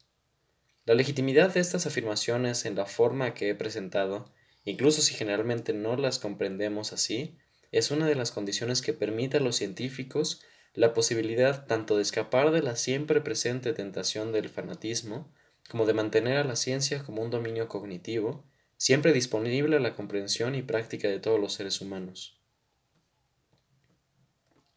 La 0.86 0.96
legitimidad 0.96 1.54
de 1.54 1.60
estas 1.60 1.86
afirmaciones 1.86 2.66
en 2.66 2.76
la 2.76 2.86
forma 2.86 3.34
que 3.34 3.50
he 3.50 3.56
presentado 3.56 4.32
incluso 4.66 5.02
si 5.02 5.14
generalmente 5.14 5.74
no 5.74 5.96
las 5.96 6.20
comprendemos 6.20 6.94
así, 6.94 7.38
es 7.72 7.92
una 7.92 8.08
de 8.08 8.16
las 8.16 8.32
condiciones 8.32 8.82
que 8.82 8.94
permite 8.94 9.38
a 9.38 9.42
los 9.42 9.56
científicos 9.56 10.42
la 10.74 10.94
posibilidad 10.94 11.66
tanto 11.68 11.98
de 11.98 12.02
escapar 12.02 12.52
de 12.52 12.62
la 12.62 12.76
siempre 12.76 13.22
presente 13.22 13.74
tentación 13.74 14.32
del 14.32 14.50
fanatismo, 14.50 15.32
como 15.70 15.86
de 15.86 15.94
mantener 15.94 16.38
a 16.38 16.44
la 16.44 16.56
ciencia 16.56 17.04
como 17.04 17.22
un 17.22 17.30
dominio 17.30 17.68
cognitivo, 17.68 18.44
siempre 18.78 19.14
disponible 19.14 19.78
a 19.78 19.80
la 19.80 19.96
comprensión 19.96 20.56
y 20.56 20.62
práctica 20.62 21.08
de 21.08 21.20
todos 21.20 21.40
los 21.40 21.54
seres 21.54 21.80
humanos. 21.80 22.40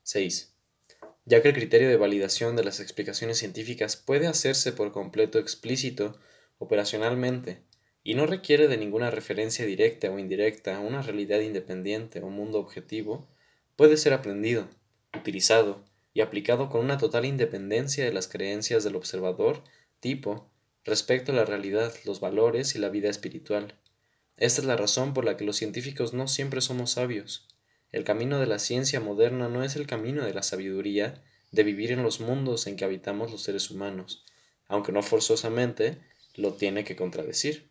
6. 0.03 0.56
Ya 1.27 1.43
que 1.43 1.49
el 1.49 1.55
criterio 1.55 1.89
de 1.89 1.97
validación 1.97 2.57
de 2.57 2.65
las 2.65 2.81
explicaciones 2.81 3.39
científicas 3.39 3.97
puede 3.97 4.29
hacerse 4.29 4.73
por 4.73 4.93
completo 4.93 5.39
explícito 5.39 6.19
operacionalmente, 6.59 7.63
y 8.05 8.15
no 8.15 8.27
requiere 8.27 8.69
de 8.69 8.77
ninguna 8.77 9.11
referencia 9.11 9.67
directa 9.67 10.09
o 10.13 10.21
indirecta 10.21 10.77
a 10.77 10.81
una 10.81 11.03
realidad 11.03 11.41
independiente 11.41 12.21
o 12.23 12.29
mundo 12.29 12.61
objetivo, 12.61 13.29
puede 13.75 13.97
ser 13.97 14.13
aprendido, 14.13 14.69
utilizado 15.13 15.85
y 16.15 16.21
aplicado 16.21 16.71
con 16.71 16.83
una 16.83 16.99
total 16.99 17.25
independencia 17.25 18.05
de 18.05 18.13
las 18.13 18.29
creencias 18.29 18.85
del 18.85 18.95
observador 18.95 19.65
tipo 19.99 20.49
respecto 20.85 21.33
a 21.33 21.35
la 21.35 21.45
realidad, 21.45 21.93
los 22.05 22.21
valores 22.21 22.77
y 22.77 22.79
la 22.79 22.89
vida 22.89 23.11
espiritual. 23.11 23.75
Esta 24.37 24.61
es 24.61 24.67
la 24.69 24.77
razón 24.77 25.13
por 25.13 25.25
la 25.25 25.37
que 25.37 25.45
los 25.45 25.57
científicos 25.57 26.15
no 26.15 26.29
siempre 26.29 26.61
somos 26.61 26.93
sabios. 26.93 27.49
El 27.93 28.05
camino 28.05 28.39
de 28.41 28.47
la 28.47 28.59
ciencia 28.59 29.01
moderna 29.01 29.49
no 29.49 29.63
es 29.63 29.77
el 29.77 29.87
camino 29.87 30.25
de 30.25 30.35
la 30.35 30.43
sabiduría 30.43 31.23
de 31.53 31.63
vivir 31.63 31.93
en 31.93 32.03
los 32.03 32.21
mundos 32.21 32.67
en 32.67 32.77
que 32.77 32.85
habitamos 32.85 33.31
los 33.31 33.43
seres 33.43 33.71
humanos, 33.71 34.25
aunque 34.69 34.93
no 34.93 35.03
forzosamente 35.03 35.99
lo 36.35 36.55
tiene 36.55 36.85
que 36.85 36.97
contradecir. 36.97 37.71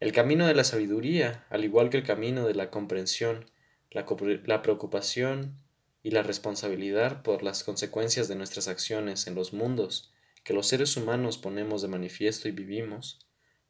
El 0.00 0.12
camino 0.12 0.46
de 0.46 0.54
la 0.54 0.64
sabiduría, 0.64 1.46
al 1.50 1.64
igual 1.64 1.90
que 1.90 1.98
el 1.98 2.04
camino 2.04 2.46
de 2.46 2.54
la 2.54 2.70
comprensión, 2.70 3.50
la, 3.90 4.62
preocupación 4.62 5.58
y 6.02 6.10
la 6.10 6.22
responsabilidad 6.22 7.22
por 7.22 7.42
las 7.42 7.64
consecuencias 7.64 8.28
de 8.28 8.36
nuestras 8.36 8.68
acciones 8.68 9.26
en 9.26 9.34
los 9.34 9.52
mundos 9.52 10.12
que 10.44 10.54
los 10.54 10.68
seres 10.68 10.96
humanos 10.96 11.36
ponemos 11.38 11.82
de 11.82 11.88
manifiesto 11.88 12.48
y 12.48 12.52
vivimos, 12.52 13.18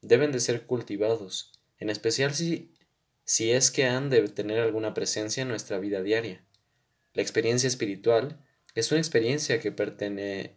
deben 0.02 0.30
de 0.30 0.38
ser 0.40 0.66
cultivados, 0.66 1.52
en 1.78 1.90
especial 1.90 2.32
si, 2.32 2.72
si 3.30 3.52
es 3.52 3.70
que 3.70 3.86
han 3.86 4.10
de 4.10 4.28
tener 4.28 4.58
alguna 4.58 4.92
presencia 4.92 5.42
en 5.42 5.48
nuestra 5.48 5.78
vida 5.78 6.02
diaria. 6.02 6.44
La 7.14 7.22
experiencia 7.22 7.68
espiritual 7.68 8.44
es 8.74 8.90
una 8.90 8.98
experiencia 8.98 9.60
que 9.60 9.70
pertenece 9.70 10.56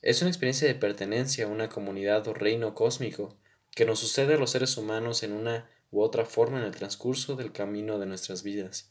es 0.00 0.20
una 0.20 0.30
experiencia 0.30 0.68
de 0.68 0.76
pertenencia 0.76 1.46
a 1.46 1.48
una 1.48 1.68
comunidad 1.68 2.28
o 2.28 2.34
reino 2.34 2.76
cósmico 2.76 3.36
que 3.74 3.84
nos 3.84 3.98
sucede 3.98 4.34
a 4.34 4.36
los 4.36 4.52
seres 4.52 4.76
humanos 4.76 5.24
en 5.24 5.32
una 5.32 5.68
u 5.90 6.02
otra 6.02 6.24
forma 6.24 6.58
en 6.58 6.64
el 6.64 6.76
transcurso 6.76 7.34
del 7.34 7.50
camino 7.50 7.98
de 7.98 8.06
nuestras 8.06 8.44
vidas, 8.44 8.88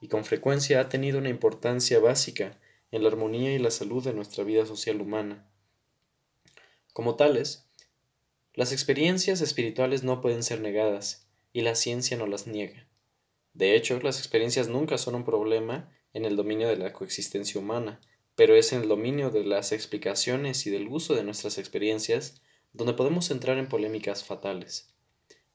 y 0.00 0.08
con 0.08 0.24
frecuencia 0.24 0.80
ha 0.80 0.88
tenido 0.88 1.20
una 1.20 1.28
importancia 1.28 2.00
básica 2.00 2.58
en 2.90 3.04
la 3.04 3.10
armonía 3.10 3.54
y 3.54 3.60
la 3.60 3.70
salud 3.70 4.02
de 4.02 4.12
nuestra 4.12 4.42
vida 4.42 4.66
social 4.66 5.00
humana. 5.00 5.48
Como 6.92 7.14
tales, 7.14 7.68
las 8.54 8.72
experiencias 8.72 9.40
espirituales 9.40 10.02
no 10.02 10.20
pueden 10.20 10.42
ser 10.42 10.60
negadas, 10.60 11.29
y 11.52 11.62
la 11.62 11.74
ciencia 11.74 12.16
no 12.16 12.26
las 12.26 12.46
niega. 12.46 12.86
De 13.54 13.74
hecho, 13.74 13.98
las 14.00 14.18
experiencias 14.18 14.68
nunca 14.68 14.98
son 14.98 15.14
un 15.14 15.24
problema 15.24 15.92
en 16.12 16.24
el 16.24 16.36
dominio 16.36 16.68
de 16.68 16.76
la 16.76 16.92
coexistencia 16.92 17.60
humana, 17.60 18.00
pero 18.36 18.54
es 18.54 18.72
en 18.72 18.82
el 18.82 18.88
dominio 18.88 19.30
de 19.30 19.44
las 19.44 19.72
explicaciones 19.72 20.66
y 20.66 20.70
del 20.70 20.88
uso 20.88 21.14
de 21.14 21.24
nuestras 21.24 21.58
experiencias 21.58 22.42
donde 22.72 22.94
podemos 22.94 23.30
entrar 23.30 23.58
en 23.58 23.68
polémicas 23.68 24.24
fatales. 24.24 24.94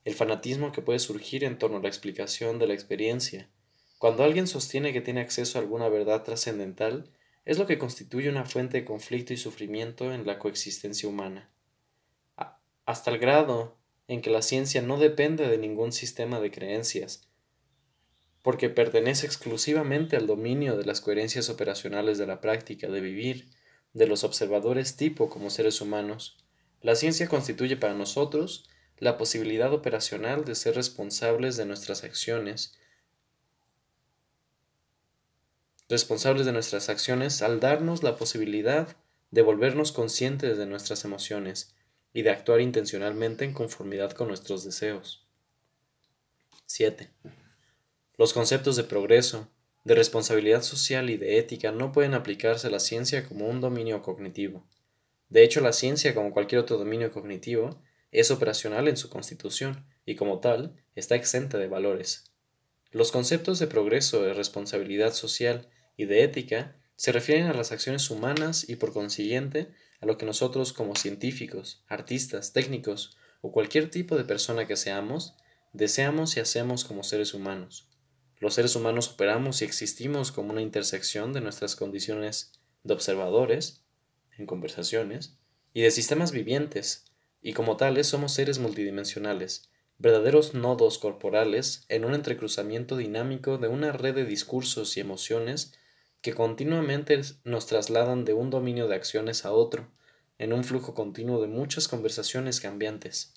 El 0.04 0.14
fanatismo 0.14 0.72
que 0.72 0.82
puede 0.82 1.00
surgir 1.00 1.44
en 1.44 1.58
torno 1.58 1.78
a 1.78 1.82
la 1.82 1.88
explicación 1.88 2.60
de 2.60 2.68
la 2.68 2.74
experiencia, 2.74 3.50
cuando 3.98 4.24
alguien 4.24 4.46
sostiene 4.46 4.94
que 4.94 5.02
tiene 5.02 5.22
acceso 5.22 5.58
a 5.58 5.62
alguna 5.62 5.90
verdad 5.90 6.24
trascendental, 6.24 7.12
es 7.46 7.58
lo 7.58 7.66
que 7.66 7.78
constituye 7.78 8.30
una 8.30 8.46
fuente 8.46 8.78
de 8.78 8.86
conflicto 8.86 9.34
y 9.34 9.38
sufrimiento 9.38 10.14
en 10.14 10.26
la 10.26 10.38
coexistencia 10.38 11.08
humana. 11.08 11.50
Hasta 12.86 13.10
el 13.10 13.18
grado 13.18 13.75
en 14.08 14.22
que 14.22 14.30
la 14.30 14.42
ciencia 14.42 14.82
no 14.82 14.98
depende 14.98 15.48
de 15.48 15.58
ningún 15.58 15.92
sistema 15.92 16.40
de 16.40 16.52
creencias, 16.52 17.28
porque 18.42 18.70
pertenece 18.70 19.26
exclusivamente 19.26 20.16
al 20.16 20.28
dominio 20.28 20.78
de 20.78 20.86
las 20.86 21.02
coherencias 21.02 21.50
operacionales 21.50 22.18
de 22.18 22.28
la 22.28 22.42
práctica 22.42 22.88
de 22.88 23.02
vivir, 23.02 23.50
de 23.94 24.08
los 24.08 24.24
observadores 24.24 24.98
tipo 24.98 25.30
como 25.30 25.50
seres 25.50 25.82
humanos, 25.82 26.38
la 26.82 26.96
ciencia 26.96 27.28
constituye 27.28 27.78
para 27.78 27.96
nosotros 27.96 28.70
la 29.00 29.18
posibilidad 29.18 29.74
operacional 29.74 30.46
de 30.46 30.54
ser 30.54 30.76
responsables 30.76 31.58
de 31.58 31.66
nuestras 31.66 32.04
acciones, 32.04 32.78
responsables 35.90 36.46
de 36.46 36.52
nuestras 36.52 36.90
acciones 36.90 37.42
al 37.42 37.60
darnos 37.60 38.04
la 38.04 38.16
posibilidad 38.18 38.96
de 39.32 39.42
volvernos 39.42 39.92
conscientes 39.92 40.58
de 40.58 40.66
nuestras 40.66 41.06
emociones 41.06 41.76
y 42.16 42.22
de 42.22 42.30
actuar 42.30 42.62
intencionalmente 42.62 43.44
en 43.44 43.52
conformidad 43.52 44.12
con 44.14 44.30
nuestros 44.30 44.64
deseos. 44.64 45.28
7. 46.66 47.10
Los 48.18 48.32
conceptos 48.32 48.78
de 48.78 48.86
progreso, 48.86 49.50
de 49.84 49.96
responsabilidad 49.96 50.62
social 50.62 51.10
y 51.10 51.18
de 51.18 51.40
ética 51.40 51.74
no 51.74 51.92
pueden 51.92 52.14
aplicarse 52.14 52.68
a 52.68 52.70
la 52.70 52.80
ciencia 52.80 53.28
como 53.28 53.50
un 53.50 53.60
dominio 53.60 54.02
cognitivo. 54.02 54.66
De 55.28 55.44
hecho, 55.44 55.60
la 55.60 55.74
ciencia, 55.74 56.16
como 56.16 56.32
cualquier 56.32 56.62
otro 56.62 56.78
dominio 56.78 57.12
cognitivo, 57.12 57.82
es 58.12 58.32
operacional 58.32 58.88
en 58.88 58.96
su 58.96 59.10
constitución 59.10 59.86
y 60.06 60.16
como 60.16 60.40
tal 60.40 60.74
está 60.96 61.16
exenta 61.16 61.58
de 61.58 61.68
valores. 61.68 62.32
Los 62.92 63.12
conceptos 63.12 63.60
de 63.60 63.68
progreso, 63.68 64.24
de 64.24 64.34
responsabilidad 64.34 65.14
social 65.14 65.68
y 65.98 66.06
de 66.06 66.24
ética 66.24 66.78
se 66.96 67.12
refieren 67.12 67.48
a 67.48 67.54
las 67.54 67.74
acciones 67.74 68.10
humanas 68.10 68.70
y 68.70 68.78
por 68.78 68.94
consiguiente 68.94 69.74
a 70.02 70.06
lo 70.06 70.18
que 70.18 70.26
nosotros 70.26 70.74
como 70.74 70.96
científicos, 70.96 71.84
artistas, 71.88 72.54
técnicos 72.54 73.18
o 73.42 73.52
cualquier 73.52 73.90
tipo 73.90 74.18
de 74.18 74.24
persona 74.24 74.68
que 74.68 74.76
seamos, 74.76 75.36
deseamos 75.74 76.38
y 76.38 76.40
hacemos 76.40 76.84
como 76.86 77.04
seres 77.04 77.34
humanos. 77.34 77.90
Los 78.40 78.54
seres 78.54 78.76
humanos 78.76 79.10
operamos 79.10 79.62
y 79.62 79.66
existimos 79.66 80.32
como 80.32 80.52
una 80.52 80.62
intersección 80.62 81.34
de 81.34 81.42
nuestras 81.42 81.76
condiciones 81.76 82.54
de 82.84 82.94
observadores, 82.94 83.84
en 84.38 84.46
conversaciones, 84.46 85.38
y 85.74 85.82
de 85.82 85.92
sistemas 85.92 86.32
vivientes, 86.32 87.06
y 87.42 87.54
como 87.54 87.78
tales 87.78 88.08
somos 88.08 88.34
seres 88.34 88.60
multidimensionales, 88.60 89.70
verdaderos 89.98 90.54
nodos 90.54 90.98
corporales 90.98 91.86
en 91.90 92.06
un 92.06 92.14
entrecruzamiento 92.14 92.98
dinámico 92.98 93.58
de 93.58 93.68
una 93.68 93.92
red 93.92 94.16
de 94.16 94.26
discursos 94.26 94.98
y 94.98 95.00
emociones 95.00 95.74
que 96.26 96.34
continuamente 96.34 97.22
nos 97.44 97.68
trasladan 97.68 98.26
de 98.26 98.34
un 98.34 98.50
dominio 98.50 98.88
de 98.88 98.96
acciones 98.96 99.46
a 99.46 99.52
otro, 99.52 99.92
en 100.40 100.54
un 100.54 100.64
flujo 100.64 100.96
continuo 100.96 101.40
de 101.40 101.46
muchas 101.46 101.88
conversaciones 101.88 102.60
cambiantes. 102.60 103.36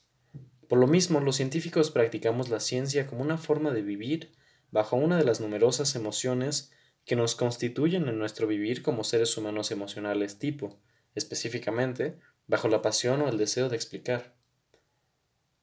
Por 0.69 0.79
lo 0.79 0.87
mismo, 0.87 1.21
los 1.21 1.37
científicos 1.37 1.91
practicamos 1.91 2.49
la 2.49 2.61
ciencia 2.61 3.07
como 3.07 3.21
una 3.21 3.37
forma 3.37 3.73
de 3.73 3.83
vivir 3.83 4.33
bajo 4.71 4.97
una 4.97 5.19
de 5.19 5.25
las 5.25 5.39
numerosas 5.39 5.97
emociones 5.97 6.73
que 7.05 7.15
nos 7.15 7.35
constituyen 7.35 8.09
en 8.09 8.19
nuestro 8.19 8.47
vivir 8.47 8.83
como 8.83 9.05
seres 9.05 9.37
humanos 9.37 9.71
emocionales 9.71 10.39
tipo, 10.39 10.81
específicamente 11.15 12.19
bajo 12.47 12.69
la 12.69 12.81
pasión 12.81 13.21
o 13.21 13.29
el 13.29 13.37
deseo 13.37 13.69
de 13.69 13.77
explicar. 13.77 14.35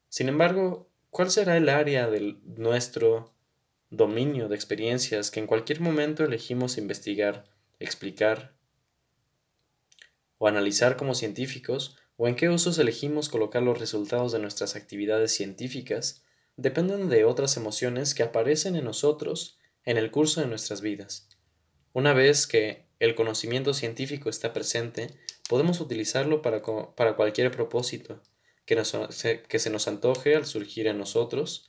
Sin 0.08 0.28
embargo, 0.28 0.88
¿cuál 1.10 1.32
será 1.32 1.56
el 1.56 1.70
área 1.70 2.08
de 2.08 2.36
nuestro 2.44 3.35
dominio 3.90 4.48
de 4.48 4.56
experiencias 4.56 5.30
que 5.30 5.40
en 5.40 5.46
cualquier 5.46 5.80
momento 5.80 6.24
elegimos 6.24 6.78
investigar, 6.78 7.44
explicar 7.78 8.54
o 10.38 10.48
analizar 10.48 10.96
como 10.96 11.14
científicos, 11.14 11.96
o 12.16 12.28
en 12.28 12.36
qué 12.36 12.48
usos 12.48 12.78
elegimos 12.78 13.28
colocar 13.28 13.62
los 13.62 13.78
resultados 13.78 14.32
de 14.32 14.38
nuestras 14.38 14.74
actividades 14.74 15.34
científicas 15.34 16.24
dependen 16.56 17.08
de 17.08 17.24
otras 17.24 17.56
emociones 17.56 18.14
que 18.14 18.22
aparecen 18.22 18.76
en 18.76 18.84
nosotros 18.84 19.58
en 19.84 19.98
el 19.98 20.10
curso 20.10 20.40
de 20.40 20.46
nuestras 20.46 20.80
vidas. 20.80 21.28
Una 21.92 22.12
vez 22.12 22.46
que 22.46 22.86
el 22.98 23.14
conocimiento 23.14 23.74
científico 23.74 24.30
está 24.30 24.52
presente, 24.52 25.14
podemos 25.48 25.80
utilizarlo 25.80 26.42
para, 26.42 26.62
para 26.62 27.16
cualquier 27.16 27.50
propósito 27.50 28.22
que, 28.64 28.82
que 29.48 29.58
se 29.58 29.70
nos 29.70 29.86
antoje 29.86 30.34
al 30.34 30.46
surgir 30.46 30.86
en 30.86 30.98
nosotros, 30.98 31.65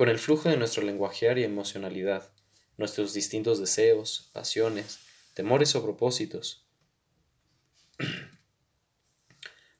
con 0.00 0.08
el 0.08 0.18
flujo 0.18 0.48
de 0.48 0.56
nuestro 0.56 0.82
lenguajear 0.82 1.38
y 1.38 1.44
emocionalidad, 1.44 2.32
nuestros 2.78 3.12
distintos 3.12 3.58
deseos, 3.58 4.30
pasiones, 4.32 5.00
temores 5.34 5.74
o 5.74 5.82
propósitos. 5.82 6.64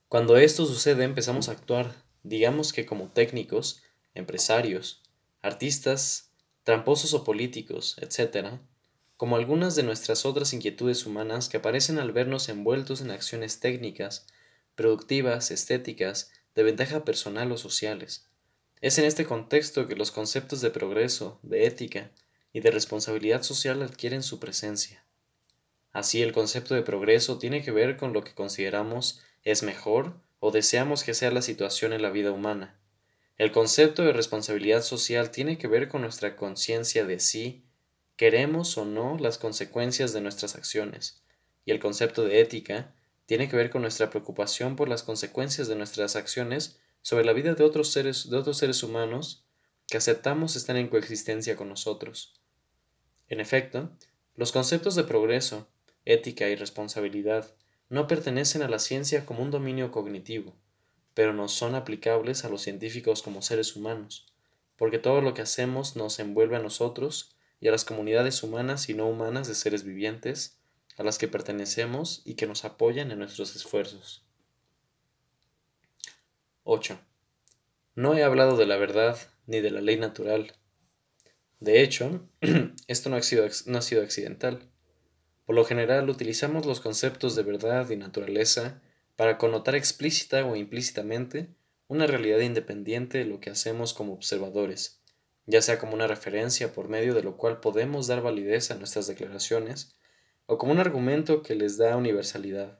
Cuando 0.07 0.37
esto 0.37 0.67
sucede 0.67 1.05
empezamos 1.05 1.49
a 1.49 1.53
actuar, 1.53 1.95
digamos 2.21 2.71
que 2.71 2.85
como 2.85 3.09
técnicos, 3.09 3.81
empresarios, 4.13 5.01
artistas, 5.41 6.29
tramposos 6.61 7.15
o 7.15 7.23
políticos, 7.23 7.97
etc., 7.99 8.59
como 9.17 9.37
algunas 9.37 9.75
de 9.75 9.81
nuestras 9.81 10.23
otras 10.27 10.53
inquietudes 10.53 11.07
humanas 11.07 11.49
que 11.49 11.57
aparecen 11.57 11.97
al 11.97 12.11
vernos 12.11 12.47
envueltos 12.47 13.01
en 13.01 13.09
acciones 13.09 13.59
técnicas, 13.59 14.27
productivas, 14.75 15.49
estéticas, 15.49 16.31
de 16.53 16.61
ventaja 16.61 17.05
personal 17.05 17.51
o 17.51 17.57
sociales. 17.57 18.30
Es 18.81 18.97
en 18.97 19.05
este 19.05 19.25
contexto 19.25 19.87
que 19.87 19.95
los 19.95 20.11
conceptos 20.11 20.59
de 20.61 20.71
progreso, 20.71 21.39
de 21.43 21.65
ética 21.65 22.11
y 22.51 22.59
de 22.59 22.71
responsabilidad 22.71 23.43
social 23.43 23.81
adquieren 23.81 24.23
su 24.23 24.39
presencia. 24.39 25.05
Así 25.93 26.21
el 26.21 26.33
concepto 26.33 26.75
de 26.75 26.81
progreso 26.81 27.37
tiene 27.37 27.63
que 27.63 27.71
ver 27.71 27.95
con 27.95 28.11
lo 28.11 28.23
que 28.23 28.33
consideramos 28.33 29.21
es 29.43 29.63
mejor 29.63 30.19
o 30.39 30.51
deseamos 30.51 31.03
que 31.03 31.13
sea 31.13 31.31
la 31.31 31.41
situación 31.41 31.93
en 31.93 32.01
la 32.01 32.09
vida 32.09 32.31
humana, 32.31 32.81
el 33.41 33.51
concepto 33.51 34.03
de 34.03 34.13
responsabilidad 34.13 34.83
social 34.83 35.31
tiene 35.31 35.57
que 35.57 35.67
ver 35.67 35.89
con 35.89 36.03
nuestra 36.03 36.35
conciencia 36.35 37.05
de 37.05 37.19
si 37.19 37.63
queremos 38.15 38.77
o 38.77 38.85
no 38.85 39.17
las 39.17 39.39
consecuencias 39.39 40.13
de 40.13 40.21
nuestras 40.21 40.53
acciones, 40.53 41.23
y 41.65 41.71
el 41.71 41.79
concepto 41.79 42.23
de 42.23 42.39
ética 42.39 42.93
tiene 43.25 43.49
que 43.49 43.55
ver 43.55 43.71
con 43.71 43.81
nuestra 43.81 44.11
preocupación 44.11 44.75
por 44.75 44.89
las 44.89 45.01
consecuencias 45.01 45.67
de 45.67 45.75
nuestras 45.75 46.15
acciones 46.15 46.77
sobre 47.01 47.25
la 47.25 47.33
vida 47.33 47.53
de 47.53 47.63
otros 47.63 47.91
seres, 47.91 48.29
de 48.29 48.37
otros 48.37 48.57
seres 48.57 48.83
humanos 48.83 49.45
que 49.87 49.97
aceptamos 49.97 50.55
están 50.55 50.77
en 50.77 50.87
coexistencia 50.87 51.55
con 51.55 51.69
nosotros. 51.69 52.33
En 53.27 53.39
efecto, 53.39 53.91
los 54.35 54.51
conceptos 54.51 54.95
de 54.95 55.03
progreso, 55.03 55.67
ética 56.05 56.49
y 56.49 56.55
responsabilidad 56.55 57.53
no 57.89 58.07
pertenecen 58.07 58.61
a 58.61 58.69
la 58.69 58.79
ciencia 58.79 59.25
como 59.25 59.43
un 59.43 59.51
dominio 59.51 59.91
cognitivo, 59.91 60.55
pero 61.13 61.33
no 61.33 61.47
son 61.47 61.75
aplicables 61.75 62.45
a 62.45 62.49
los 62.49 62.61
científicos 62.61 63.21
como 63.21 63.41
seres 63.41 63.75
humanos, 63.75 64.33
porque 64.77 64.97
todo 64.97 65.21
lo 65.21 65.33
que 65.33 65.41
hacemos 65.41 65.95
nos 65.95 66.19
envuelve 66.19 66.55
a 66.55 66.61
nosotros 66.61 67.35
y 67.59 67.67
a 67.67 67.71
las 67.71 67.85
comunidades 67.85 68.43
humanas 68.43 68.89
y 68.89 68.93
no 68.93 69.07
humanas 69.07 69.47
de 69.47 69.55
seres 69.55 69.83
vivientes 69.83 70.57
a 70.97 71.03
las 71.03 71.17
que 71.17 71.27
pertenecemos 71.27 72.21
y 72.25 72.35
que 72.35 72.47
nos 72.47 72.65
apoyan 72.65 73.11
en 73.11 73.19
nuestros 73.19 73.55
esfuerzos. 73.55 74.25
8. 76.63 76.99
No 77.95 78.15
he 78.15 78.23
hablado 78.23 78.55
de 78.55 78.67
la 78.67 78.77
verdad 78.77 79.17
ni 79.47 79.61
de 79.61 79.71
la 79.71 79.81
ley 79.81 79.97
natural. 79.97 80.53
De 81.59 81.81
hecho, 81.81 82.27
esto 82.87 83.09
no 83.09 83.15
ha, 83.15 83.21
sido, 83.23 83.47
no 83.65 83.77
ha 83.79 83.81
sido 83.81 84.03
accidental. 84.03 84.69
Por 85.45 85.55
lo 85.55 85.65
general 85.65 86.09
utilizamos 86.09 86.65
los 86.65 86.79
conceptos 86.79 87.35
de 87.35 87.43
verdad 87.43 87.89
y 87.89 87.95
naturaleza 87.95 88.81
para 89.15 89.37
connotar 89.37 89.75
explícita 89.75 90.45
o 90.45 90.55
implícitamente 90.55 91.49
una 91.87 92.07
realidad 92.07 92.39
independiente 92.39 93.17
de 93.17 93.25
lo 93.25 93.39
que 93.39 93.49
hacemos 93.49 93.93
como 93.93 94.13
observadores, 94.13 95.01
ya 95.45 95.61
sea 95.61 95.79
como 95.79 95.93
una 95.93 96.07
referencia 96.07 96.73
por 96.73 96.89
medio 96.89 97.13
de 97.13 97.23
lo 97.23 97.37
cual 97.37 97.59
podemos 97.59 98.07
dar 98.07 98.21
validez 98.21 98.71
a 98.71 98.75
nuestras 98.75 99.07
declaraciones, 99.07 99.95
o 100.45 100.57
como 100.57 100.71
un 100.71 100.79
argumento 100.79 101.41
que 101.41 101.55
les 101.55 101.77
da 101.77 101.97
universalidad. 101.97 102.79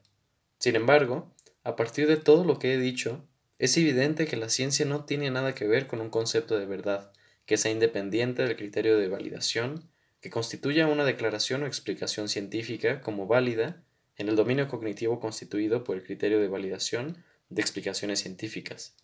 Sin 0.58 0.76
embargo, 0.76 1.34
a 1.64 1.76
partir 1.76 2.06
de 2.06 2.16
todo 2.16 2.44
lo 2.44 2.58
que 2.58 2.72
he 2.72 2.78
dicho, 2.78 3.28
es 3.62 3.76
evidente 3.76 4.26
que 4.26 4.36
la 4.36 4.48
ciencia 4.48 4.84
no 4.86 5.04
tiene 5.04 5.30
nada 5.30 5.54
que 5.54 5.68
ver 5.68 5.86
con 5.86 6.00
un 6.00 6.10
concepto 6.10 6.58
de 6.58 6.66
verdad, 6.66 7.12
que 7.46 7.56
sea 7.56 7.70
independiente 7.70 8.42
del 8.42 8.56
criterio 8.56 8.98
de 8.98 9.06
validación, 9.06 9.88
que 10.20 10.30
constituya 10.30 10.88
una 10.88 11.04
declaración 11.04 11.62
o 11.62 11.66
explicación 11.66 12.28
científica 12.28 13.00
como 13.02 13.28
válida 13.28 13.84
en 14.16 14.28
el 14.28 14.34
dominio 14.34 14.66
cognitivo 14.66 15.20
constituido 15.20 15.84
por 15.84 15.96
el 15.96 16.02
criterio 16.02 16.40
de 16.40 16.48
validación 16.48 17.22
de 17.50 17.62
explicaciones 17.62 18.18
científicas. 18.18 18.96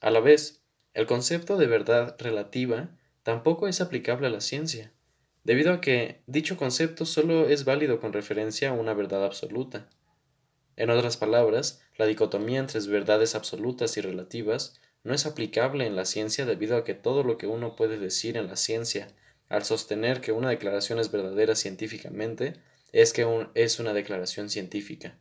A 0.00 0.10
la 0.10 0.18
vez, 0.18 0.64
el 0.92 1.06
concepto 1.06 1.56
de 1.56 1.68
verdad 1.68 2.16
relativa 2.18 2.90
tampoco 3.22 3.68
es 3.68 3.80
aplicable 3.80 4.26
a 4.26 4.30
la 4.30 4.40
ciencia, 4.40 4.92
debido 5.44 5.72
a 5.72 5.80
que 5.80 6.20
dicho 6.26 6.56
concepto 6.56 7.06
solo 7.06 7.48
es 7.48 7.64
válido 7.64 8.00
con 8.00 8.12
referencia 8.12 8.70
a 8.70 8.72
una 8.72 8.92
verdad 8.92 9.24
absoluta. 9.24 9.88
En 10.78 10.90
otras 10.90 11.16
palabras, 11.16 11.82
la 11.96 12.06
dicotomía 12.06 12.60
entre 12.60 12.78
verdades 12.86 13.34
absolutas 13.34 13.96
y 13.96 14.00
relativas 14.00 14.80
no 15.02 15.12
es 15.12 15.26
aplicable 15.26 15.84
en 15.86 15.96
la 15.96 16.04
ciencia 16.04 16.46
debido 16.46 16.76
a 16.76 16.84
que 16.84 16.94
todo 16.94 17.24
lo 17.24 17.36
que 17.36 17.48
uno 17.48 17.74
puede 17.74 17.98
decir 17.98 18.36
en 18.36 18.46
la 18.46 18.54
ciencia 18.54 19.08
al 19.48 19.64
sostener 19.64 20.20
que 20.20 20.30
una 20.30 20.50
declaración 20.50 21.00
es 21.00 21.10
verdadera 21.10 21.56
científicamente 21.56 22.60
es 22.92 23.12
que 23.12 23.26
es 23.54 23.80
una 23.80 23.92
declaración 23.92 24.50
científica. 24.50 25.18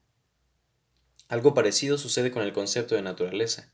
Algo 1.28 1.56
parecido 1.56 1.98
sucede 1.98 2.30
con 2.30 2.44
el 2.44 2.54
concepto 2.54 2.94
de 2.94 3.02
naturaleza, 3.02 3.74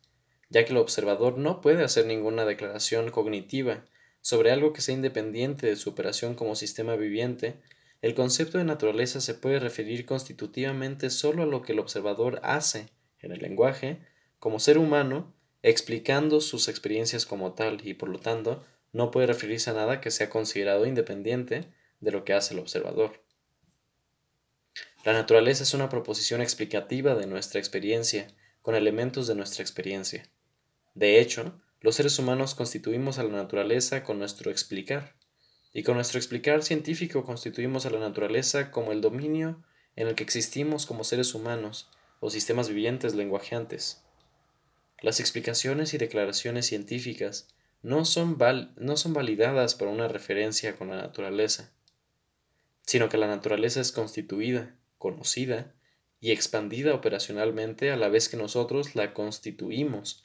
ya 0.50 0.64
que 0.64 0.72
el 0.72 0.78
observador 0.78 1.38
no 1.38 1.60
puede 1.60 1.84
hacer 1.84 2.06
ninguna 2.06 2.46
declaración 2.46 3.12
cognitiva 3.12 3.84
sobre 4.22 4.52
algo 4.52 4.72
que 4.72 4.80
sea 4.80 4.96
independiente 4.96 5.68
de 5.68 5.76
su 5.76 5.90
operación 5.90 6.36
como 6.36 6.56
sistema 6.56 6.96
viviente, 6.96 7.58
el 8.04 8.16
concepto 8.16 8.58
de 8.58 8.66
naturaleza 8.66 9.22
se 9.22 9.34
puede 9.34 9.60
referir 9.60 10.06
constitutivamente 10.06 11.10
solo 11.10 11.44
a 11.44 11.46
lo 11.46 11.62
que 11.62 11.72
el 11.72 11.80
observador 11.80 12.42
hace 12.44 12.90
en 13.20 13.32
el 13.32 13.40
lenguaje 13.40 14.02
como 14.40 14.60
ser 14.60 14.78
humano, 14.78 15.34
explicando 15.62 16.42
sus 16.42 16.68
experiencias 16.68 17.26
como 17.26 17.54
tal 17.54 17.80
y 17.88 17.94
por 17.94 18.10
lo 18.10 18.20
tanto 18.20 18.62
no 18.92 19.10
puede 19.10 19.28
referirse 19.28 19.70
a 19.70 19.74
nada 19.74 20.02
que 20.02 20.12
sea 20.12 20.30
considerado 20.30 20.86
independiente 20.86 21.72
de 22.02 22.12
lo 22.12 22.26
que 22.26 22.34
hace 22.34 22.54
el 22.54 22.60
observador. 22.60 23.24
La 25.06 25.14
naturaleza 25.14 25.64
es 25.64 25.74
una 25.74 25.88
proposición 25.88 26.42
explicativa 26.42 27.16
de 27.16 27.26
nuestra 27.26 27.62
experiencia, 27.62 28.28
con 28.62 28.76
elementos 28.76 29.28
de 29.28 29.36
nuestra 29.36 29.62
experiencia. 29.62 30.30
De 30.94 31.22
hecho, 31.22 31.58
los 31.80 31.96
seres 31.96 32.20
humanos 32.20 32.54
constituimos 32.54 33.18
a 33.18 33.24
la 33.24 33.32
naturaleza 33.32 34.04
con 34.04 34.20
nuestro 34.20 34.52
explicar, 34.52 35.16
y 35.74 35.84
con 35.84 35.96
nuestro 35.96 36.20
explicar 36.20 36.64
científico 36.64 37.24
constituimos 37.24 37.86
a 37.86 37.90
la 37.90 38.00
naturaleza 38.00 38.72
como 38.72 38.92
el 38.92 39.02
dominio 39.02 39.64
en 39.96 40.08
el 40.08 40.16
que 40.16 40.24
existimos 40.24 40.86
como 40.86 41.04
seres 41.04 41.34
humanos 41.34 41.90
o 42.20 42.30
sistemas 42.30 42.70
vivientes 42.70 43.16
lenguajeantes. 43.16 44.04
Las 45.02 45.20
explicaciones 45.20 45.94
y 45.94 45.98
declaraciones 45.98 46.68
científicas 46.68 47.48
no 47.82 48.06
son, 48.06 48.38
no 48.78 48.98
son 48.98 49.14
validadas 49.14 49.76
por 49.76 49.88
una 49.88 50.08
referencia 50.08 50.78
con 50.78 50.90
la 50.90 50.96
naturaleza, 50.96 51.72
sino 52.84 53.10
que 53.10 53.18
la 53.18 53.28
naturaleza 53.28 53.82
es 53.82 53.92
constituida, 53.92 54.76
conocida 54.98 55.74
y 56.22 56.32
expandida 56.32 56.94
operacionalmente 56.94 57.92
a 57.92 57.98
la 57.98 58.08
vez 58.08 58.30
que 58.30 58.38
nosotros 58.38 58.96
la 58.96 59.14
constituimos 59.14 60.24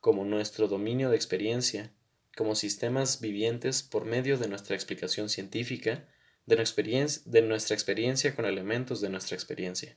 como 0.00 0.24
nuestro 0.24 0.68
dominio 0.68 1.10
de 1.10 1.16
experiencia, 1.16 1.92
como 2.36 2.54
sistemas 2.54 3.20
vivientes 3.20 3.82
por 3.82 4.04
medio 4.04 4.36
de 4.36 4.48
nuestra 4.48 4.74
explicación 4.74 5.28
científica, 5.28 6.08
de 6.46 6.56
nuestra 7.42 7.74
experiencia, 7.74 8.34
con 8.34 8.44
elementos 8.44 9.00
de 9.00 9.08
nuestra 9.08 9.34
experiencia. 9.34 9.96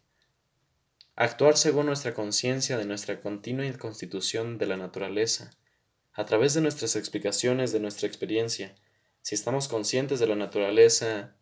Actuar 1.16 1.58
según 1.58 1.88
nuestra 1.88 2.14
conciencia 2.14 2.78
de 2.78 2.86
nuestra 2.86 3.22
continua 3.22 3.72
constitución 3.78 4.58
de 4.58 4.68
la 4.68 4.78
naturaleza, 4.78 5.52
a 6.14 6.26
través 6.26 6.54
de 6.54 6.62
nuestras 6.62 6.96
explicaciones 6.96 7.72
de 7.72 7.80
nuestra 7.80 8.08
experiencia, 8.08 8.76
si 9.22 9.36
estamos 9.36 9.68
conscientes 9.68 10.20
de 10.20 10.28
la 10.28 10.36
naturaleza 10.36 11.36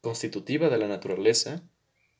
constitutiva 0.00 0.68
de 0.68 0.78
la 0.78 0.86
naturaleza, 0.88 1.62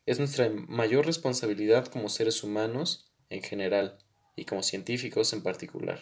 es 0.06 0.18
nuestra 0.18 0.48
mayor 0.50 1.06
responsabilidad 1.06 1.86
como 1.86 2.08
seres 2.08 2.42
humanos 2.42 3.12
en 3.30 3.42
general 3.42 3.98
y 4.36 4.46
como 4.46 4.62
científicos 4.62 5.32
en 5.32 5.42
particular. 5.42 6.00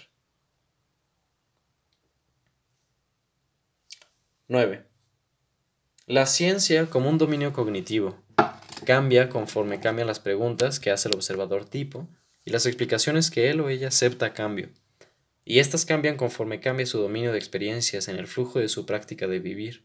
9. 4.51 4.83
La 6.07 6.27
ciencia 6.27 6.87
como 6.87 7.09
un 7.09 7.19
dominio 7.19 7.53
cognitivo 7.53 8.19
cambia 8.85 9.29
conforme 9.29 9.79
cambian 9.79 10.09
las 10.09 10.19
preguntas 10.19 10.81
que 10.81 10.91
hace 10.91 11.09
el 11.09 11.15
observador 11.15 11.65
tipo 11.65 12.09
y 12.45 12.51
las 12.51 12.67
explicaciones 12.67 13.31
que 13.31 13.49
él 13.49 13.61
o 13.61 13.69
ella 13.69 13.87
acepta 13.87 14.27
a 14.27 14.35
cambio. 14.35 14.71
Y 15.45 15.61
estas 15.61 15.87
cambian 15.87 16.17
conforme 16.17 16.59
cambia 16.59 16.85
su 16.85 16.99
dominio 16.99 17.31
de 17.31 17.39
experiencias 17.39 18.09
en 18.09 18.17
el 18.17 18.27
flujo 18.27 18.59
de 18.59 18.69
su 18.69 18.87
práctica 18.87 19.29
de 19.29 19.39
vivir 19.39 19.85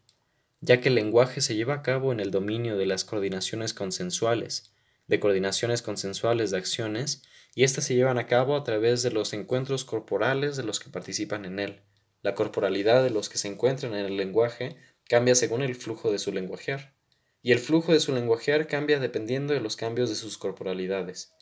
ya 0.62 0.82
que 0.82 0.90
el 0.90 0.96
lenguaje 0.96 1.42
se 1.42 1.56
lleva 1.56 1.76
a 1.76 1.82
cabo 1.84 2.12
en 2.12 2.20
el 2.20 2.32
dominio 2.32 2.76
de 2.76 2.88
las 2.88 3.06
coordinaciones 3.06 3.76
consensuales, 3.76 4.74
de 5.06 5.20
coordinaciones 5.20 5.84
consensuales 5.84 6.50
de 6.50 6.58
acciones, 6.58 7.22
y 7.54 7.66
éstas 7.66 7.84
se 7.84 7.94
llevan 7.94 8.18
a 8.18 8.26
cabo 8.26 8.56
a 8.56 8.64
través 8.64 9.04
de 9.04 9.12
los 9.12 9.34
encuentros 9.34 9.86
corporales 9.86 10.58
de 10.58 10.64
los 10.64 10.80
que 10.80 10.90
participan 10.90 11.46
en 11.46 11.60
él. 11.60 11.82
La 12.26 12.34
corporalidad 12.34 13.04
de 13.04 13.12
los 13.12 13.30
que 13.30 13.38
se 13.38 13.48
encuentran 13.48 13.94
en 13.94 14.04
el 14.04 14.18
lenguaje 14.18 14.78
cambia 15.08 15.36
según 15.36 15.62
el 15.62 15.76
flujo 15.76 16.12
de 16.12 16.18
su 16.18 16.32
lenguajear, 16.32 16.96
y 17.44 17.52
el 17.52 17.60
flujo 17.60 17.94
de 17.94 18.00
su 18.00 18.16
lenguajear 18.16 18.66
cambia 18.66 19.00
dependiendo 19.00 19.54
de 19.54 19.60
los 19.60 19.76
cambios 19.76 20.10
de 20.10 20.16
sus 20.16 20.40
corporalidades. 20.40 21.36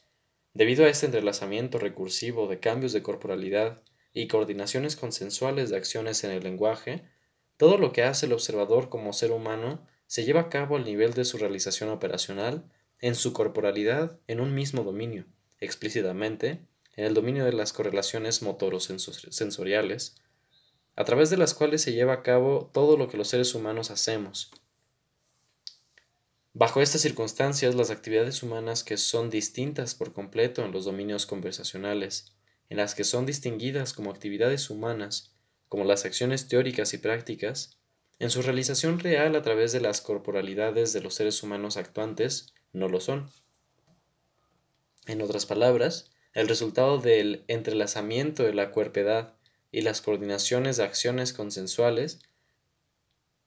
Debido 0.53 0.84
a 0.84 0.89
este 0.89 1.05
entrelazamiento 1.05 1.80
recursivo 1.80 2.49
de 2.49 2.60
cambios 2.60 2.91
de 2.91 3.01
corporalidad 3.01 3.81
y 4.14 4.27
coordinaciones 4.27 4.97
consensuales 4.97 5.69
de 5.69 5.77
acciones 5.77 6.22
en 6.26 6.31
el 6.31 6.43
lenguaje, 6.43 7.05
todo 7.55 7.77
lo 7.77 7.93
que 7.93 8.03
hace 8.03 8.26
el 8.26 8.34
observador 8.34 8.89
como 8.89 9.14
ser 9.14 9.31
humano 9.31 9.88
se 10.05 10.26
lleva 10.26 10.41
a 10.41 10.49
cabo 10.49 10.76
al 10.76 10.84
nivel 10.84 11.14
de 11.14 11.23
su 11.23 11.38
realización 11.38 11.91
operacional, 11.91 12.69
en 12.99 13.15
su 13.15 13.31
corporalidad, 13.31 14.19
en 14.27 14.41
un 14.41 14.53
mismo 14.53 14.84
dominio, 14.84 15.27
explícitamente, 15.61 16.60
en 16.97 17.05
el 17.05 17.14
dominio 17.14 17.45
de 17.45 17.53
las 17.53 17.72
correlaciones 17.72 18.41
motorosensoriales, 18.41 20.18
a 20.95 21.03
través 21.03 21.29
de 21.29 21.37
las 21.37 21.53
cuales 21.53 21.81
se 21.81 21.93
lleva 21.93 22.13
a 22.13 22.23
cabo 22.23 22.69
todo 22.73 22.97
lo 22.97 23.09
que 23.09 23.17
los 23.17 23.27
seres 23.27 23.55
humanos 23.55 23.91
hacemos. 23.91 24.51
Bajo 26.53 26.81
estas 26.81 27.01
circunstancias, 27.01 27.73
las 27.73 27.89
actividades 27.89 28.43
humanas 28.43 28.83
que 28.83 28.97
son 28.97 29.31
distintas 29.31 29.95
por 29.95 30.13
completo 30.13 30.63
en 30.63 30.71
los 30.71 30.85
dominios 30.85 31.25
conversacionales, 31.25 32.35
en 32.69 32.77
las 32.77 32.93
que 32.93 33.03
son 33.03 33.25
distinguidas 33.25 33.93
como 33.93 34.11
actividades 34.11 34.69
humanas, 34.69 35.33
como 35.67 35.83
las 35.83 36.05
acciones 36.05 36.47
teóricas 36.47 36.93
y 36.93 36.99
prácticas, 36.99 37.79
en 38.19 38.29
su 38.29 38.43
realización 38.43 38.99
real 38.99 39.35
a 39.35 39.41
través 39.41 39.71
de 39.71 39.81
las 39.81 39.99
corporalidades 39.99 40.93
de 40.93 41.01
los 41.01 41.15
seres 41.15 41.41
humanos 41.41 41.75
actuantes, 41.77 42.53
no 42.71 42.87
lo 42.87 42.99
son. 42.99 43.31
En 45.07 45.21
otras 45.21 45.47
palabras, 45.47 46.11
el 46.33 46.47
resultado 46.47 46.99
del 46.99 47.43
entrelazamiento 47.47 48.43
de 48.43 48.53
la 48.53 48.71
cuerpedad 48.71 49.33
y 49.73 49.81
las 49.81 50.01
coordinaciones 50.01 50.77
de 50.77 50.83
acciones 50.83 51.33
consensuales 51.33 52.19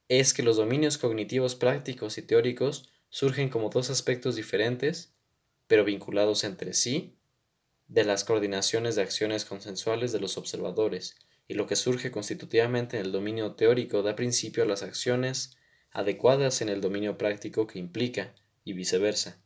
es 0.09 0.35
que 0.35 0.43
los 0.43 0.57
dominios 0.57 0.99
cognitivos 0.99 1.55
prácticos 1.55 2.19
y 2.19 2.23
teóricos 2.23 2.91
surgen 3.09 3.49
como 3.49 3.71
dos 3.71 3.91
aspectos 3.91 4.35
diferentes, 4.35 5.15
pero 5.69 5.85
vinculados 5.85 6.43
entre 6.43 6.75
sí, 6.75 7.17
de 7.87 8.05
las 8.05 8.25
coordinaciones 8.25 8.97
de 8.97 9.03
acciones 9.03 9.45
consensuales 9.45 10.11
de 10.11 10.19
los 10.19 10.37
observadores, 10.37 11.15
y 11.47 11.55
lo 11.55 11.69
que 11.69 11.77
surge 11.77 12.11
constitutivamente 12.11 12.99
en 12.99 13.07
el 13.07 13.13
dominio 13.13 13.55
teórico 13.55 14.03
da 14.03 14.17
principio 14.17 14.65
a 14.65 14.67
las 14.67 14.83
acciones 14.83 15.57
adecuadas 15.93 16.61
en 16.61 16.69
el 16.69 16.81
dominio 16.81 17.17
práctico 17.17 17.69
que 17.69 17.79
implica, 17.79 18.35
y 18.65 18.73
viceversa. 18.73 19.41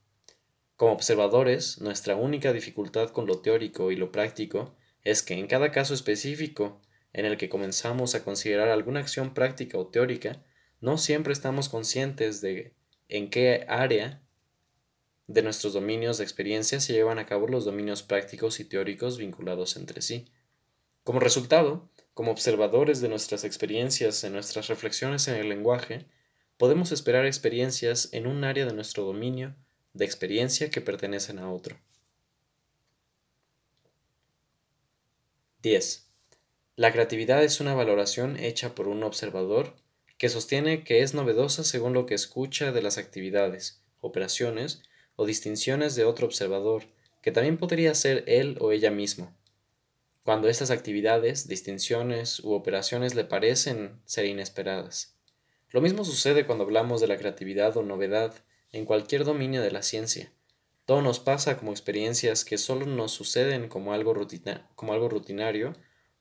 Como 0.77 0.93
observadores, 0.93 1.79
nuestra 1.83 2.17
única 2.17 2.55
dificultad 2.55 3.11
con 3.11 3.27
lo 3.27 3.41
teórico 3.41 3.93
y 3.93 3.97
lo 3.97 4.11
práctico 4.11 4.75
es 5.05 5.23
que 5.23 5.35
en 5.35 5.47
cada 5.47 5.73
caso 5.73 5.95
específico 5.95 6.81
en 7.13 7.25
el 7.25 7.37
que 7.37 7.49
comenzamos 7.49 8.15
a 8.15 8.25
considerar 8.25 8.69
alguna 8.69 9.01
acción 9.01 9.35
práctica 9.35 9.79
o 9.79 9.89
teórica, 9.89 10.43
no 10.81 10.99
siempre 10.99 11.33
estamos 11.33 11.69
conscientes 11.69 12.41
de 12.41 12.75
en 13.09 13.31
qué 13.31 13.65
área 13.69 14.23
de 15.27 15.43
nuestros 15.43 15.73
dominios 15.73 16.19
de 16.19 16.25
experiencia 16.25 16.81
se 16.81 16.93
llevan 16.93 17.19
a 17.19 17.27
cabo 17.27 17.47
los 17.47 17.65
dominios 17.65 18.03
prácticos 18.03 18.59
y 18.61 18.65
teóricos 18.65 19.19
vinculados 19.19 19.77
entre 19.77 20.03
sí. 20.03 20.27
Como 21.05 21.21
resultado, 21.21 21.89
como 22.15 22.33
observadores 22.33 23.01
de 23.01 23.09
nuestras 23.09 23.45
experiencias 23.45 24.25
en 24.25 24.33
nuestras 24.33 24.69
reflexiones 24.69 25.29
en 25.29 25.37
el 25.37 25.49
lenguaje, 25.49 26.07
podemos 26.57 26.93
esperar 26.93 27.27
experiencias 27.27 28.09
en 28.13 28.27
un 28.27 28.45
área 28.45 28.67
de 28.67 28.75
nuestro 28.75 29.05
dominio 29.05 29.55
de 29.95 30.05
experiencia 30.05 30.71
que 30.71 30.81
pertenecen 30.81 31.39
a 31.39 31.51
otro. 31.51 31.79
10. 35.63 36.07
La 36.77 36.91
creatividad 36.91 37.45
es 37.45 37.61
una 37.61 37.75
valoración 37.75 38.39
hecha 38.39 38.75
por 38.75 38.89
un 38.89 39.03
observador 39.03 39.77
que 40.17 40.31
sostiene 40.31 40.85
que 40.85 41.03
es 41.03 41.13
novedosa 41.13 41.65
según 41.65 41.93
lo 41.93 42.07
que 42.07 42.15
escucha 42.15 42.73
de 42.73 42.81
las 42.81 42.97
actividades, 42.97 43.83
operaciones 44.01 44.81
o 45.17 45.27
distinciones 45.27 45.97
de 45.97 46.07
otro 46.07 46.27
observador, 46.27 46.85
que 47.21 47.31
también 47.31 47.59
podría 47.59 47.95
ser 47.95 48.25
él 48.27 48.57
o 48.59 48.73
ella 48.73 48.91
mismo. 48.91 49.37
Cuando 50.23 50.49
estas 50.49 50.71
actividades, 50.71 51.47
distinciones 51.47 52.41
u 52.41 52.53
operaciones 52.53 53.15
le 53.15 53.25
parecen 53.25 54.01
ser 54.07 54.25
inesperadas. 54.25 55.15
Lo 55.69 55.83
mismo 55.83 56.07
sucede 56.07 56.47
cuando 56.47 56.65
hablamos 56.65 57.03
de 57.03 57.09
la 57.09 57.19
creatividad 57.19 57.77
o 57.77 57.83
novedad 57.83 58.33
en 58.73 58.87
cualquier 58.87 59.25
dominio 59.25 59.61
de 59.61 59.73
la 59.73 59.83
ciencia. 59.83 60.33
Todo 60.91 61.03
nos 61.03 61.21
pasa 61.21 61.57
como 61.57 61.71
experiencias 61.71 62.45
que 62.45 62.59
solo 62.59 62.85
nos 62.85 63.13
suceden 63.13 63.69
como 63.69 63.93
algo, 63.93 64.13
como 64.75 64.93
algo 64.93 65.09
rutinario, 65.09 65.73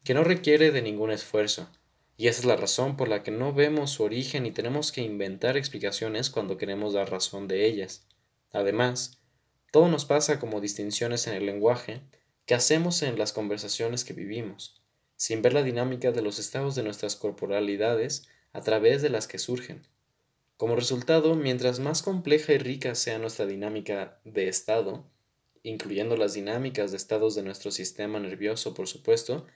que 0.04 0.14
no 0.14 0.24
requiere 0.24 0.70
de 0.70 0.84
ningún 0.84 1.10
esfuerzo. 1.10 1.72
Y 2.18 2.28
esa 2.28 2.42
es 2.42 2.46
la 2.46 2.56
razón 2.56 2.96
por 2.96 3.08
la 3.08 3.24
que 3.24 3.32
no 3.32 3.52
vemos 3.52 3.90
su 3.90 4.04
origen 4.04 4.46
y 4.46 4.52
tenemos 4.52 4.92
que 4.92 5.02
inventar 5.02 5.58
explicaciones 5.58 6.30
cuando 6.30 6.58
queremos 6.58 6.94
dar 6.94 7.10
razón 7.10 7.48
de 7.48 7.66
ellas. 7.66 8.06
Además, 8.52 9.20
todo 9.72 9.88
nos 9.88 10.06
pasa 10.06 10.40
como 10.40 10.62
distinciones 10.62 11.26
en 11.26 11.34
el 11.34 11.48
lenguaje 11.48 12.04
que 12.46 12.54
hacemos 12.54 13.02
en 13.02 13.18
las 13.18 13.34
conversaciones 13.34 14.04
que 14.04 14.14
vivimos, 14.14 14.84
sin 15.16 15.42
ver 15.42 15.54
la 15.54 15.64
dinámica 15.64 16.12
de 16.12 16.22
los 16.22 16.38
estados 16.38 16.76
de 16.76 16.84
nuestras 16.84 17.16
corporalidades 17.16 18.28
a 18.54 18.62
través 18.62 19.02
de 19.02 19.10
las 19.10 19.28
que 19.28 19.40
surgen. 19.40 19.82
Como 20.60 20.76
resultado, 20.76 21.36
mientras 21.36 21.80
más 21.80 22.02
compleja 22.02 22.52
y 22.52 22.58
rica 22.58 22.94
sea 22.94 23.18
nuestra 23.18 23.46
dinámica 23.46 24.20
de 24.26 24.50
estado, 24.50 25.10
incluyendo 25.64 26.18
las 26.18 26.34
dinámicas 26.34 26.92
de 26.92 26.98
estados 26.98 27.34
de 27.36 27.44
nuestro 27.44 27.72
sistema 27.72 28.20
nervioso, 28.20 28.74
por 28.74 28.86
supuesto, 28.86 29.48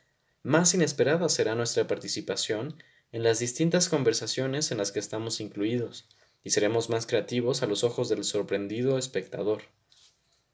más 0.44 0.74
inesperada 0.74 1.28
será 1.28 1.56
nuestra 1.56 1.88
participación 1.88 2.82
en 3.12 3.22
las 3.24 3.40
distintas 3.40 3.90
conversaciones 3.90 4.72
en 4.72 4.78
las 4.78 4.94
que 4.94 5.00
estamos 5.00 5.42
incluidos, 5.42 6.08
y 6.42 6.52
seremos 6.52 6.90
más 6.90 7.06
creativos 7.06 7.64
a 7.64 7.68
los 7.68 7.84
ojos 7.84 8.08
del 8.08 8.24
sorprendido 8.24 8.98
espectador. 8.98 9.64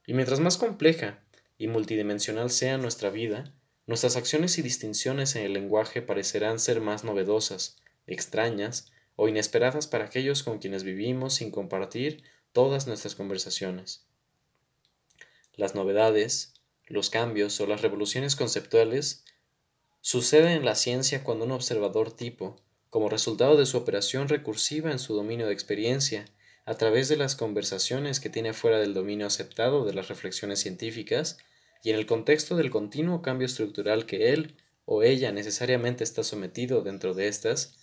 Y 0.07 0.15
mientras 0.15 0.39
más 0.39 0.57
compleja 0.57 1.19
y 1.59 1.67
multidimensional 1.67 2.49
sea 2.49 2.80
nuestra 2.80 3.11
vida, 3.11 3.53
nuestras 3.85 4.15
acciones 4.15 4.57
y 4.57 4.63
distinciones 4.63 5.35
en 5.35 5.45
el 5.45 5.53
lenguaje 5.53 6.01
parecerán 6.01 6.57
ser 6.57 6.81
más 6.81 7.03
novedosas, 7.03 7.77
extrañas 8.07 8.91
o 9.21 9.27
inesperadas 9.27 9.85
para 9.85 10.05
aquellos 10.05 10.43
con 10.43 10.59
quienes 10.59 10.83
vivimos 10.83 11.33
sin 11.33 11.51
compartir 11.51 12.23
todas 12.53 12.87
nuestras 12.87 13.15
conversaciones. 13.15 14.05
Las 15.57 15.75
novedades, 15.75 16.53
los 16.87 17.09
cambios 17.09 17.59
o 17.59 17.67
las 17.67 17.81
revoluciones 17.81 18.37
conceptuales 18.37 19.25
suceden 19.99 20.53
en 20.53 20.63
la 20.63 20.75
ciencia 20.75 21.25
cuando 21.25 21.43
un 21.43 21.51
observador 21.51 22.13
tipo, 22.13 22.61
como 22.89 23.09
resultado 23.09 23.57
de 23.57 23.65
su 23.65 23.75
operación 23.75 24.29
recursiva 24.29 24.89
en 24.89 24.99
su 24.99 25.13
dominio 25.13 25.47
de 25.47 25.53
experiencia, 25.53 26.23
a 26.63 26.75
través 26.75 27.09
de 27.09 27.17
las 27.17 27.35
conversaciones 27.35 28.21
que 28.21 28.29
tiene 28.29 28.53
fuera 28.53 28.79
del 28.79 28.93
dominio 28.93 29.27
aceptado 29.27 29.83
de 29.83 29.93
las 29.93 30.07
reflexiones 30.07 30.61
científicas, 30.61 31.39
y 31.83 31.89
en 31.89 31.97
el 31.97 32.05
contexto 32.05 32.55
del 32.55 32.71
continuo 32.71 33.21
cambio 33.21 33.47
estructural 33.47 34.05
que 34.05 34.31
él 34.31 34.55
o 34.85 35.03
ella 35.03 35.33
necesariamente 35.33 36.05
está 36.05 36.23
sometido 36.23 36.83
dentro 36.83 37.13
de 37.13 37.27
estas, 37.27 37.78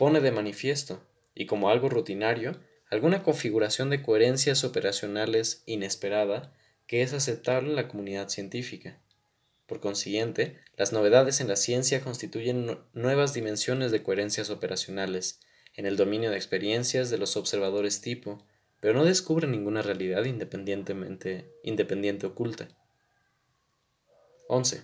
pone 0.00 0.22
de 0.22 0.32
manifiesto, 0.32 1.06
y 1.34 1.44
como 1.44 1.68
algo 1.68 1.90
rutinario, 1.90 2.58
alguna 2.88 3.22
configuración 3.22 3.90
de 3.90 4.00
coherencias 4.00 4.64
operacionales 4.64 5.62
inesperada 5.66 6.54
que 6.86 7.02
es 7.02 7.12
aceptable 7.12 7.68
en 7.68 7.76
la 7.76 7.86
comunidad 7.86 8.30
científica. 8.30 8.98
Por 9.66 9.80
consiguiente, 9.80 10.56
las 10.78 10.94
novedades 10.94 11.42
en 11.42 11.48
la 11.48 11.56
ciencia 11.56 12.00
constituyen 12.00 12.78
nuevas 12.94 13.34
dimensiones 13.34 13.92
de 13.92 14.02
coherencias 14.02 14.48
operacionales 14.48 15.38
en 15.74 15.84
el 15.84 15.98
dominio 15.98 16.30
de 16.30 16.36
experiencias 16.36 17.10
de 17.10 17.18
los 17.18 17.36
observadores 17.36 18.00
tipo, 18.00 18.42
pero 18.80 18.94
no 18.94 19.04
descubren 19.04 19.50
ninguna 19.50 19.82
realidad 19.82 20.24
independientemente 20.24 21.52
independiente 21.62 22.24
oculta. 22.24 22.68
11. 24.48 24.80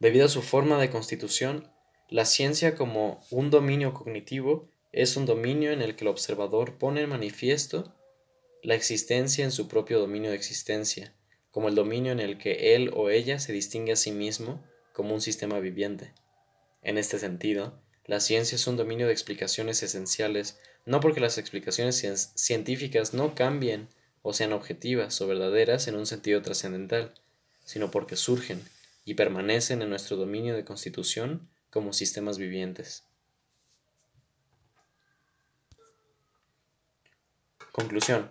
Debido 0.00 0.24
a 0.24 0.28
su 0.28 0.42
forma 0.42 0.80
de 0.80 0.90
constitución, 0.90 1.70
la 2.10 2.24
ciencia 2.24 2.74
como 2.74 3.24
un 3.30 3.50
dominio 3.50 3.94
cognitivo 3.94 4.68
es 4.90 5.16
un 5.16 5.26
dominio 5.26 5.70
en 5.70 5.80
el 5.80 5.94
que 5.94 6.02
el 6.02 6.08
observador 6.08 6.76
pone 6.76 7.02
en 7.02 7.08
manifiesto 7.08 7.94
la 8.64 8.74
existencia 8.74 9.44
en 9.44 9.52
su 9.52 9.68
propio 9.68 10.00
dominio 10.00 10.30
de 10.30 10.36
existencia, 10.36 11.14
como 11.52 11.68
el 11.68 11.76
dominio 11.76 12.10
en 12.10 12.18
el 12.18 12.36
que 12.36 12.74
él 12.74 12.90
o 12.94 13.10
ella 13.10 13.38
se 13.38 13.52
distingue 13.52 13.92
a 13.92 13.96
sí 13.96 14.10
mismo 14.10 14.60
como 14.92 15.14
un 15.14 15.20
sistema 15.20 15.60
viviente. 15.60 16.12
En 16.82 16.98
este 16.98 17.20
sentido, 17.20 17.80
la 18.06 18.18
ciencia 18.18 18.56
es 18.56 18.66
un 18.66 18.76
dominio 18.76 19.06
de 19.06 19.12
explicaciones 19.12 19.80
esenciales, 19.84 20.58
no 20.86 20.98
porque 20.98 21.20
las 21.20 21.38
explicaciones 21.38 22.32
científicas 22.34 23.14
no 23.14 23.36
cambien 23.36 23.88
o 24.22 24.32
sean 24.32 24.52
objetivas 24.52 25.20
o 25.20 25.28
verdaderas 25.28 25.86
en 25.86 25.94
un 25.94 26.06
sentido 26.06 26.42
trascendental, 26.42 27.14
sino 27.64 27.92
porque 27.92 28.16
surgen 28.16 28.60
y 29.04 29.14
permanecen 29.14 29.80
en 29.80 29.90
nuestro 29.90 30.16
dominio 30.16 30.56
de 30.56 30.64
constitución 30.64 31.48
como 31.70 31.92
sistemas 31.92 32.38
vivientes. 32.38 33.04
Conclusión. 37.72 38.30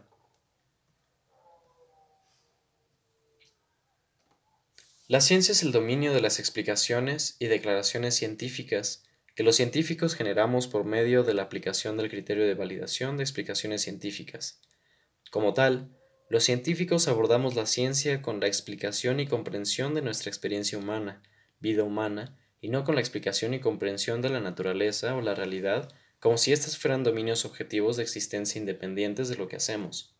La 5.07 5.21
ciencia 5.21 5.53
es 5.53 5.63
el 5.63 5.71
dominio 5.71 6.13
de 6.13 6.21
las 6.21 6.39
explicaciones 6.39 7.35
y 7.39 7.47
declaraciones 7.47 8.15
científicas 8.15 9.03
que 9.35 9.43
los 9.43 9.55
científicos 9.55 10.15
generamos 10.15 10.67
por 10.67 10.83
medio 10.83 11.23
de 11.23 11.33
la 11.33 11.43
aplicación 11.43 11.97
del 11.97 12.09
criterio 12.09 12.45
de 12.45 12.53
validación 12.53 13.17
de 13.17 13.23
explicaciones 13.23 13.81
científicas. 13.81 14.61
Como 15.31 15.53
tal, 15.53 15.95
los 16.29 16.43
científicos 16.43 17.07
abordamos 17.07 17.55
la 17.55 17.65
ciencia 17.65 18.21
con 18.21 18.39
la 18.39 18.47
explicación 18.47 19.19
y 19.19 19.25
comprensión 19.25 19.95
de 19.95 20.01
nuestra 20.01 20.29
experiencia 20.29 20.77
humana, 20.77 21.23
vida 21.59 21.83
humana, 21.83 22.37
y 22.61 22.69
no 22.69 22.83
con 22.83 22.95
la 22.95 23.01
explicación 23.01 23.53
y 23.53 23.59
comprensión 23.59 24.21
de 24.21 24.29
la 24.29 24.39
naturaleza 24.39 25.15
o 25.15 25.21
la 25.21 25.35
realidad 25.35 25.89
como 26.19 26.37
si 26.37 26.51
éstas 26.51 26.77
fueran 26.77 27.03
dominios 27.03 27.45
objetivos 27.45 27.97
de 27.97 28.03
existencia 28.03 28.59
independientes 28.59 29.29
de 29.29 29.37
lo 29.37 29.47
que 29.47 29.55
hacemos. 29.55 30.15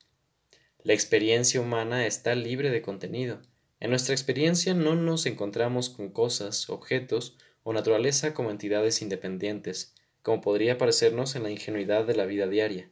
La 0.83 0.93
experiencia 0.93 1.59
humana 1.59 2.05
está 2.05 2.35
libre 2.35 2.69
de 2.69 2.81
contenido, 2.81 3.41
en 3.81 3.91
nuestra 3.91 4.13
experiencia 4.13 4.73
no 4.73 4.95
nos 4.95 5.25
encontramos 5.25 5.89
con 5.89 6.09
cosas, 6.09 6.69
objetos 6.69 7.37
o 7.63 7.71
naturaleza 7.71 8.33
como 8.33 8.51
entidades 8.51 9.01
independientes, 9.01 9.95
como 10.21 10.41
podría 10.41 10.77
parecernos 10.77 11.35
en 11.35 11.43
la 11.43 11.51
ingenuidad 11.51 12.05
de 12.05 12.15
la 12.15 12.25
vida 12.25 12.47
diaria. 12.47 12.89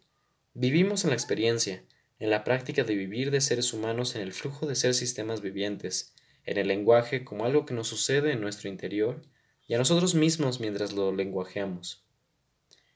Vivimos 0.53 1.03
en 1.03 1.09
la 1.09 1.15
experiencia, 1.15 1.83
en 2.19 2.29
la 2.29 2.45
práctica 2.45 2.83
de 2.85 2.95
vivir 2.95 3.31
de 3.31 3.41
seres 3.41 3.73
humanos 3.73 4.15
en 4.15 4.21
el 4.21 4.31
flujo 4.31 4.65
de 4.65 4.75
ser 4.75 4.93
sistemas 4.93 5.41
vivientes, 5.41 6.13
en 6.45 6.57
el 6.57 6.69
lenguaje 6.69 7.25
como 7.25 7.45
algo 7.45 7.65
que 7.65 7.73
nos 7.73 7.87
sucede 7.89 8.31
en 8.31 8.39
nuestro 8.39 8.69
interior 8.69 9.21
y 9.67 9.73
a 9.73 9.77
nosotros 9.77 10.15
mismos 10.15 10.59
mientras 10.59 10.93
lo 10.93 11.13
lenguajeamos. 11.13 12.05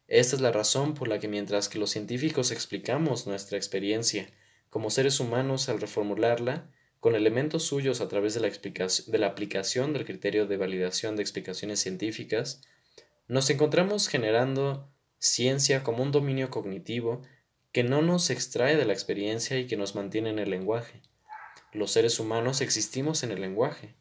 Esta 0.07 0.35
es 0.35 0.41
la 0.41 0.51
razón 0.51 0.93
por 0.93 1.07
la 1.07 1.19
que 1.19 1.27
mientras 1.27 1.69
que 1.69 1.79
los 1.79 1.91
científicos 1.91 2.51
explicamos 2.51 3.27
nuestra 3.27 3.57
experiencia 3.57 4.27
como 4.69 4.89
seres 4.89 5.19
humanos 5.19 5.69
al 5.69 5.81
reformularla, 5.81 6.69
con 6.99 7.15
elementos 7.15 7.63
suyos 7.63 7.99
a 7.99 8.07
través 8.07 8.33
de 8.33 8.41
la, 8.41 8.49
de 8.49 9.17
la 9.17 9.27
aplicación 9.27 9.91
del 9.91 10.05
criterio 10.05 10.47
de 10.47 10.57
validación 10.57 11.15
de 11.15 11.23
explicaciones 11.23 11.79
científicas, 11.79 12.61
nos 13.27 13.49
encontramos 13.49 14.07
generando 14.07 14.89
ciencia 15.17 15.83
como 15.83 16.03
un 16.03 16.11
dominio 16.11 16.49
cognitivo 16.49 17.21
que 17.71 17.83
no 17.83 18.01
nos 18.01 18.29
extrae 18.29 18.75
de 18.75 18.85
la 18.85 18.93
experiencia 18.93 19.57
y 19.57 19.67
que 19.67 19.77
nos 19.77 19.95
mantiene 19.95 20.29
en 20.29 20.39
el 20.39 20.49
lenguaje. 20.49 21.01
Los 21.73 21.91
seres 21.91 22.19
humanos 22.19 22.61
existimos 22.61 23.23
en 23.23 23.31
el 23.31 23.41
lenguaje, 23.41 23.95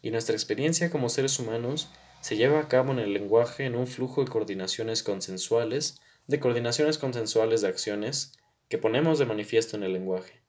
y 0.00 0.10
nuestra 0.10 0.36
experiencia 0.36 0.90
como 0.90 1.08
seres 1.08 1.38
humanos 1.38 1.90
se 2.26 2.36
lleva 2.36 2.58
a 2.58 2.66
cabo 2.66 2.90
en 2.90 2.98
el 2.98 3.12
lenguaje 3.12 3.66
en 3.66 3.76
un 3.76 3.86
flujo 3.86 4.24
de 4.24 4.28
coordinaciones 4.28 5.04
consensuales, 5.04 6.00
de 6.26 6.40
coordinaciones 6.40 6.98
consensuales 6.98 7.60
de 7.60 7.68
acciones 7.68 8.32
que 8.68 8.78
ponemos 8.78 9.20
de 9.20 9.26
manifiesto 9.26 9.76
en 9.76 9.84
el 9.84 9.92
lenguaje 9.92 10.42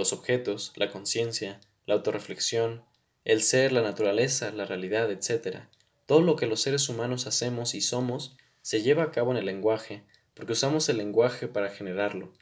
los 0.00 0.12
objetos, 0.12 0.72
la 0.74 0.90
conciencia, 0.90 1.60
la 1.86 1.94
autorreflexión, 1.94 2.84
el 3.24 3.42
ser, 3.42 3.70
la 3.70 3.82
naturaleza, 3.82 4.50
la 4.50 4.64
realidad, 4.64 5.10
etc. 5.12 5.58
Todo 6.06 6.22
lo 6.22 6.36
que 6.36 6.46
los 6.46 6.62
seres 6.62 6.88
humanos 6.88 7.26
hacemos 7.26 7.74
y 7.74 7.82
somos 7.82 8.36
se 8.62 8.82
lleva 8.82 9.04
a 9.04 9.10
cabo 9.10 9.30
en 9.30 9.36
el 9.36 9.46
lenguaje, 9.46 10.04
porque 10.34 10.52
usamos 10.52 10.88
el 10.88 10.96
lenguaje 10.96 11.48
para 11.48 11.68
generarlo, 11.68 12.32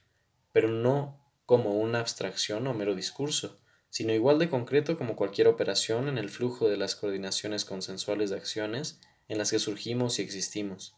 pero 0.53 0.69
no 0.69 1.21
como 1.47 1.79
una 1.79 2.01
abstracción 2.01 2.67
o 2.69 2.75
mero 2.75 2.95
discurso, 2.95 3.59
sino 3.91 4.13
igual 4.13 4.39
de 4.39 4.49
concreto 4.49 4.99
como 4.99 5.17
cualquier 5.17 5.49
operación 5.49 6.09
en 6.09 6.19
el 6.19 6.29
flujo 6.29 6.69
de 6.69 6.77
las 6.77 6.95
coordinaciones 6.95 7.65
consensuales 7.65 8.31
de 8.31 8.37
acciones 8.37 9.01
en 9.29 9.39
las 9.39 9.51
que 9.51 9.59
surgimos 9.59 10.19
y 10.19 10.23
existimos. 10.23 10.95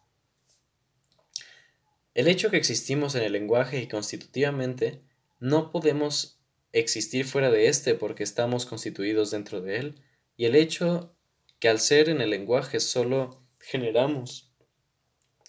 El 2.15 2.29
hecho 2.29 2.51
que 2.51 2.57
existimos 2.57 3.15
en 3.15 3.23
el 3.23 3.33
lenguaje 3.33 3.81
y 3.81 3.89
constitutivamente 3.89 5.03
no 5.39 5.71
podemos 5.71 6.41
existir 6.73 7.25
fuera 7.25 7.51
de 7.51 7.69
éste 7.69 7.95
porque 7.95 8.23
estamos 8.23 8.67
constituidos 8.67 9.31
dentro 9.31 9.61
de 9.61 9.77
él, 9.77 10.03
y 10.37 10.47
el 10.47 10.55
hecho 10.55 11.15
que 11.59 11.69
al 11.69 11.81
ser 11.81 12.09
en 12.09 12.21
el 12.21 12.31
lenguaje 12.31 12.81
solo 12.81 13.43
generamos 13.59 14.53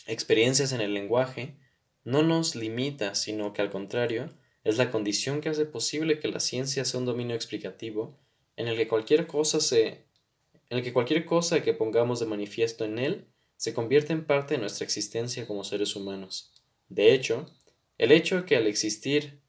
experiencias 0.08 0.74
en 0.74 0.82
el 0.82 0.94
lenguaje, 0.94 1.58
no 2.04 2.24
nos 2.24 2.56
limita, 2.56 3.16
sino 3.16 3.54
que 3.54 3.62
al 3.62 3.70
contrario, 3.70 4.30
es 4.64 4.78
la 4.78 4.92
condición 4.92 5.42
que 5.42 5.50
hace 5.50 5.66
posible 5.66 6.20
que 6.20 6.28
la 6.28 6.40
ciencia 6.40 6.86
sea 6.86 7.00
un 7.00 7.06
dominio 7.06 7.36
explicativo 7.36 8.18
en 8.56 8.68
el 8.68 8.78
que 8.78 8.88
cualquier 8.88 9.28
cosa 9.28 9.60
se 9.60 10.06
en 10.70 10.78
el 10.78 10.84
que 10.84 10.94
cualquier 10.94 11.26
cosa 11.26 11.62
que 11.64 11.74
pongamos 11.74 12.20
de 12.22 12.26
manifiesto 12.26 12.86
en 12.86 12.98
él 12.98 13.28
se 13.58 13.74
convierte 13.74 14.14
en 14.14 14.26
parte 14.26 14.54
de 14.54 14.62
nuestra 14.62 14.86
existencia 14.86 15.46
como 15.46 15.66
seres 15.66 15.96
humanos. 15.98 16.54
De 16.88 17.14
hecho, 17.14 17.46
el 17.98 18.12
hecho 18.12 18.38
de 18.38 18.46
que 18.46 18.56
al 18.56 18.68
existir 18.68 19.42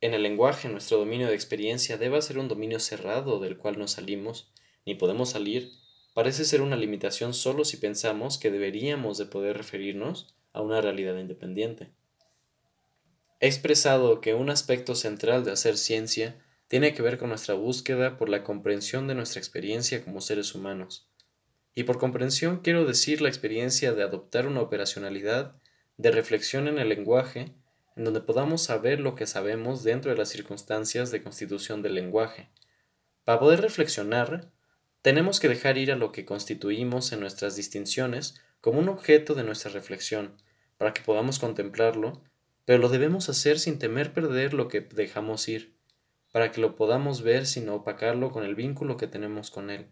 en 0.00 0.14
el 0.14 0.22
lenguaje 0.22 0.68
nuestro 0.68 0.98
dominio 0.98 1.26
de 1.28 1.34
experiencia 1.34 1.96
deba 1.96 2.20
ser 2.20 2.38
un 2.38 2.48
dominio 2.48 2.80
cerrado 2.80 3.40
del 3.40 3.56
cual 3.56 3.78
no 3.78 3.88
salimos, 3.88 4.52
ni 4.84 4.94
podemos 4.94 5.30
salir, 5.30 5.72
parece 6.14 6.44
ser 6.44 6.60
una 6.60 6.76
limitación 6.76 7.34
solo 7.34 7.64
si 7.64 7.78
pensamos 7.78 8.38
que 8.38 8.50
deberíamos 8.50 9.18
de 9.18 9.26
poder 9.26 9.56
referirnos 9.56 10.36
a 10.52 10.60
una 10.60 10.80
realidad 10.80 11.16
independiente. 11.18 11.90
He 13.40 13.46
expresado 13.46 14.20
que 14.20 14.34
un 14.34 14.50
aspecto 14.50 14.94
central 14.94 15.44
de 15.44 15.52
hacer 15.52 15.76
ciencia 15.76 16.36
tiene 16.66 16.92
que 16.92 17.02
ver 17.02 17.18
con 17.18 17.28
nuestra 17.28 17.54
búsqueda 17.54 18.16
por 18.16 18.28
la 18.28 18.42
comprensión 18.42 19.06
de 19.06 19.14
nuestra 19.14 19.38
experiencia 19.38 20.04
como 20.04 20.20
seres 20.20 20.54
humanos. 20.54 21.08
Y 21.74 21.84
por 21.84 21.98
comprensión 21.98 22.60
quiero 22.62 22.84
decir 22.84 23.20
la 23.20 23.28
experiencia 23.28 23.92
de 23.92 24.02
adoptar 24.02 24.46
una 24.46 24.60
operacionalidad 24.60 25.54
de 25.96 26.10
reflexión 26.10 26.66
en 26.66 26.78
el 26.78 26.88
lenguaje 26.88 27.54
en 27.98 28.04
donde 28.04 28.20
podamos 28.20 28.62
saber 28.62 29.00
lo 29.00 29.14
que 29.14 29.26
sabemos 29.26 29.82
dentro 29.82 30.10
de 30.10 30.16
las 30.16 30.28
circunstancias 30.28 31.10
de 31.10 31.22
constitución 31.22 31.82
del 31.82 31.94
lenguaje. 31.94 32.48
Para 33.24 33.40
poder 33.40 33.60
reflexionar, 33.60 34.50
tenemos 35.02 35.40
que 35.40 35.48
dejar 35.48 35.78
ir 35.78 35.90
a 35.90 35.96
lo 35.96 36.12
que 36.12 36.24
constituimos 36.24 37.12
en 37.12 37.20
nuestras 37.20 37.56
distinciones 37.56 38.40
como 38.60 38.78
un 38.78 38.88
objeto 38.88 39.34
de 39.34 39.42
nuestra 39.42 39.70
reflexión, 39.72 40.36
para 40.76 40.94
que 40.94 41.02
podamos 41.02 41.40
contemplarlo 41.40 42.22
pero 42.68 42.80
lo 42.80 42.90
debemos 42.90 43.30
hacer 43.30 43.58
sin 43.58 43.78
temer 43.78 44.12
perder 44.12 44.52
lo 44.52 44.68
que 44.68 44.82
dejamos 44.82 45.48
ir, 45.48 45.74
para 46.32 46.52
que 46.52 46.60
lo 46.60 46.76
podamos 46.76 47.22
ver 47.22 47.46
sin 47.46 47.66
opacarlo 47.70 48.30
con 48.30 48.44
el 48.44 48.54
vínculo 48.54 48.98
que 48.98 49.06
tenemos 49.06 49.50
con 49.50 49.70
él. 49.70 49.86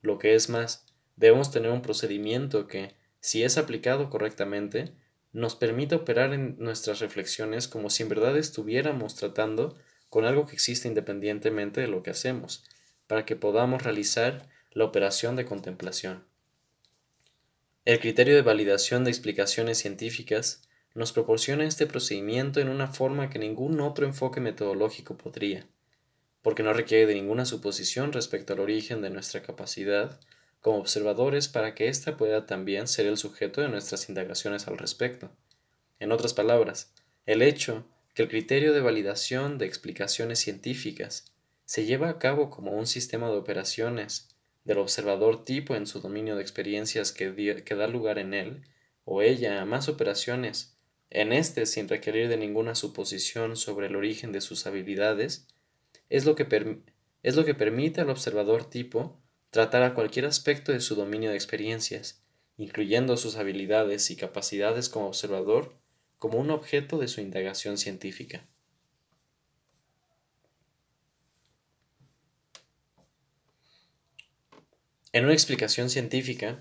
Lo 0.00 0.18
que 0.18 0.34
es 0.34 0.48
más, 0.48 0.86
debemos 1.16 1.50
tener 1.50 1.70
un 1.70 1.82
procedimiento 1.82 2.66
que, 2.66 2.94
si 3.20 3.42
es 3.42 3.58
aplicado 3.58 4.08
correctamente, 4.08 4.94
nos 5.34 5.54
permita 5.54 5.96
operar 5.96 6.32
en 6.32 6.56
nuestras 6.58 7.00
reflexiones 7.00 7.68
como 7.68 7.90
si 7.90 8.04
en 8.04 8.08
verdad 8.08 8.38
estuviéramos 8.38 9.14
tratando 9.14 9.76
con 10.08 10.24
algo 10.24 10.46
que 10.46 10.54
existe 10.54 10.88
independientemente 10.88 11.82
de 11.82 11.88
lo 11.88 12.02
que 12.02 12.08
hacemos, 12.08 12.64
para 13.06 13.26
que 13.26 13.36
podamos 13.36 13.82
realizar 13.82 14.48
la 14.70 14.86
operación 14.86 15.36
de 15.36 15.44
contemplación. 15.44 16.24
El 17.84 18.00
criterio 18.00 18.34
de 18.34 18.40
validación 18.40 19.04
de 19.04 19.10
explicaciones 19.10 19.76
científicas 19.76 20.62
nos 20.98 21.12
proporciona 21.12 21.64
este 21.64 21.86
procedimiento 21.86 22.58
en 22.58 22.68
una 22.68 22.88
forma 22.88 23.30
que 23.30 23.38
ningún 23.38 23.80
otro 23.80 24.04
enfoque 24.04 24.40
metodológico 24.40 25.16
podría, 25.16 25.64
porque 26.42 26.64
no 26.64 26.72
requiere 26.72 27.06
de 27.06 27.14
ninguna 27.14 27.44
suposición 27.44 28.12
respecto 28.12 28.52
al 28.52 28.58
origen 28.58 29.00
de 29.00 29.10
nuestra 29.10 29.42
capacidad 29.42 30.18
como 30.60 30.78
observadores 30.78 31.46
para 31.46 31.76
que 31.76 31.86
ésta 31.86 32.16
pueda 32.16 32.46
también 32.46 32.88
ser 32.88 33.06
el 33.06 33.16
sujeto 33.16 33.60
de 33.60 33.68
nuestras 33.68 34.08
indagaciones 34.08 34.66
al 34.66 34.76
respecto. 34.76 35.30
En 36.00 36.10
otras 36.10 36.34
palabras, 36.34 36.92
el 37.26 37.42
hecho 37.42 37.86
que 38.12 38.22
el 38.22 38.28
criterio 38.28 38.72
de 38.72 38.80
validación 38.80 39.56
de 39.56 39.66
explicaciones 39.66 40.40
científicas 40.40 41.32
se 41.64 41.84
lleva 41.84 42.08
a 42.08 42.18
cabo 42.18 42.50
como 42.50 42.72
un 42.72 42.88
sistema 42.88 43.28
de 43.28 43.36
operaciones 43.36 44.30
del 44.64 44.78
observador 44.78 45.44
tipo 45.44 45.76
en 45.76 45.86
su 45.86 46.00
dominio 46.00 46.34
de 46.34 46.42
experiencias 46.42 47.12
que, 47.12 47.62
que 47.64 47.74
da 47.76 47.86
lugar 47.86 48.18
en 48.18 48.34
él 48.34 48.64
o 49.04 49.22
ella 49.22 49.62
a 49.62 49.64
más 49.64 49.88
operaciones 49.88 50.77
en 51.10 51.32
este 51.32 51.66
sin 51.66 51.88
requerir 51.88 52.28
de 52.28 52.36
ninguna 52.36 52.74
suposición 52.74 53.56
sobre 53.56 53.86
el 53.86 53.96
origen 53.96 54.32
de 54.32 54.40
sus 54.40 54.66
habilidades, 54.66 55.46
es 56.10 56.24
lo 56.24 56.34
que, 56.34 56.82
es 57.22 57.36
lo 57.36 57.44
que 57.44 57.54
permite 57.54 58.00
al 58.00 58.10
observador 58.10 58.68
tipo 58.68 59.18
tratar 59.50 59.82
a 59.82 59.94
cualquier 59.94 60.26
aspecto 60.26 60.72
de 60.72 60.80
su 60.80 60.94
dominio 60.94 61.30
de 61.30 61.36
experiencias, 61.36 62.22
incluyendo 62.56 63.16
sus 63.16 63.36
habilidades 63.36 64.10
y 64.10 64.16
capacidades 64.16 64.88
como 64.88 65.06
observador, 65.06 65.74
como 66.18 66.38
un 66.38 66.50
objeto 66.50 66.98
de 66.98 67.08
su 67.08 67.20
indagación 67.20 67.78
científica. 67.78 68.46
En 75.12 75.24
una 75.24 75.32
explicación 75.32 75.88
científica, 75.88 76.60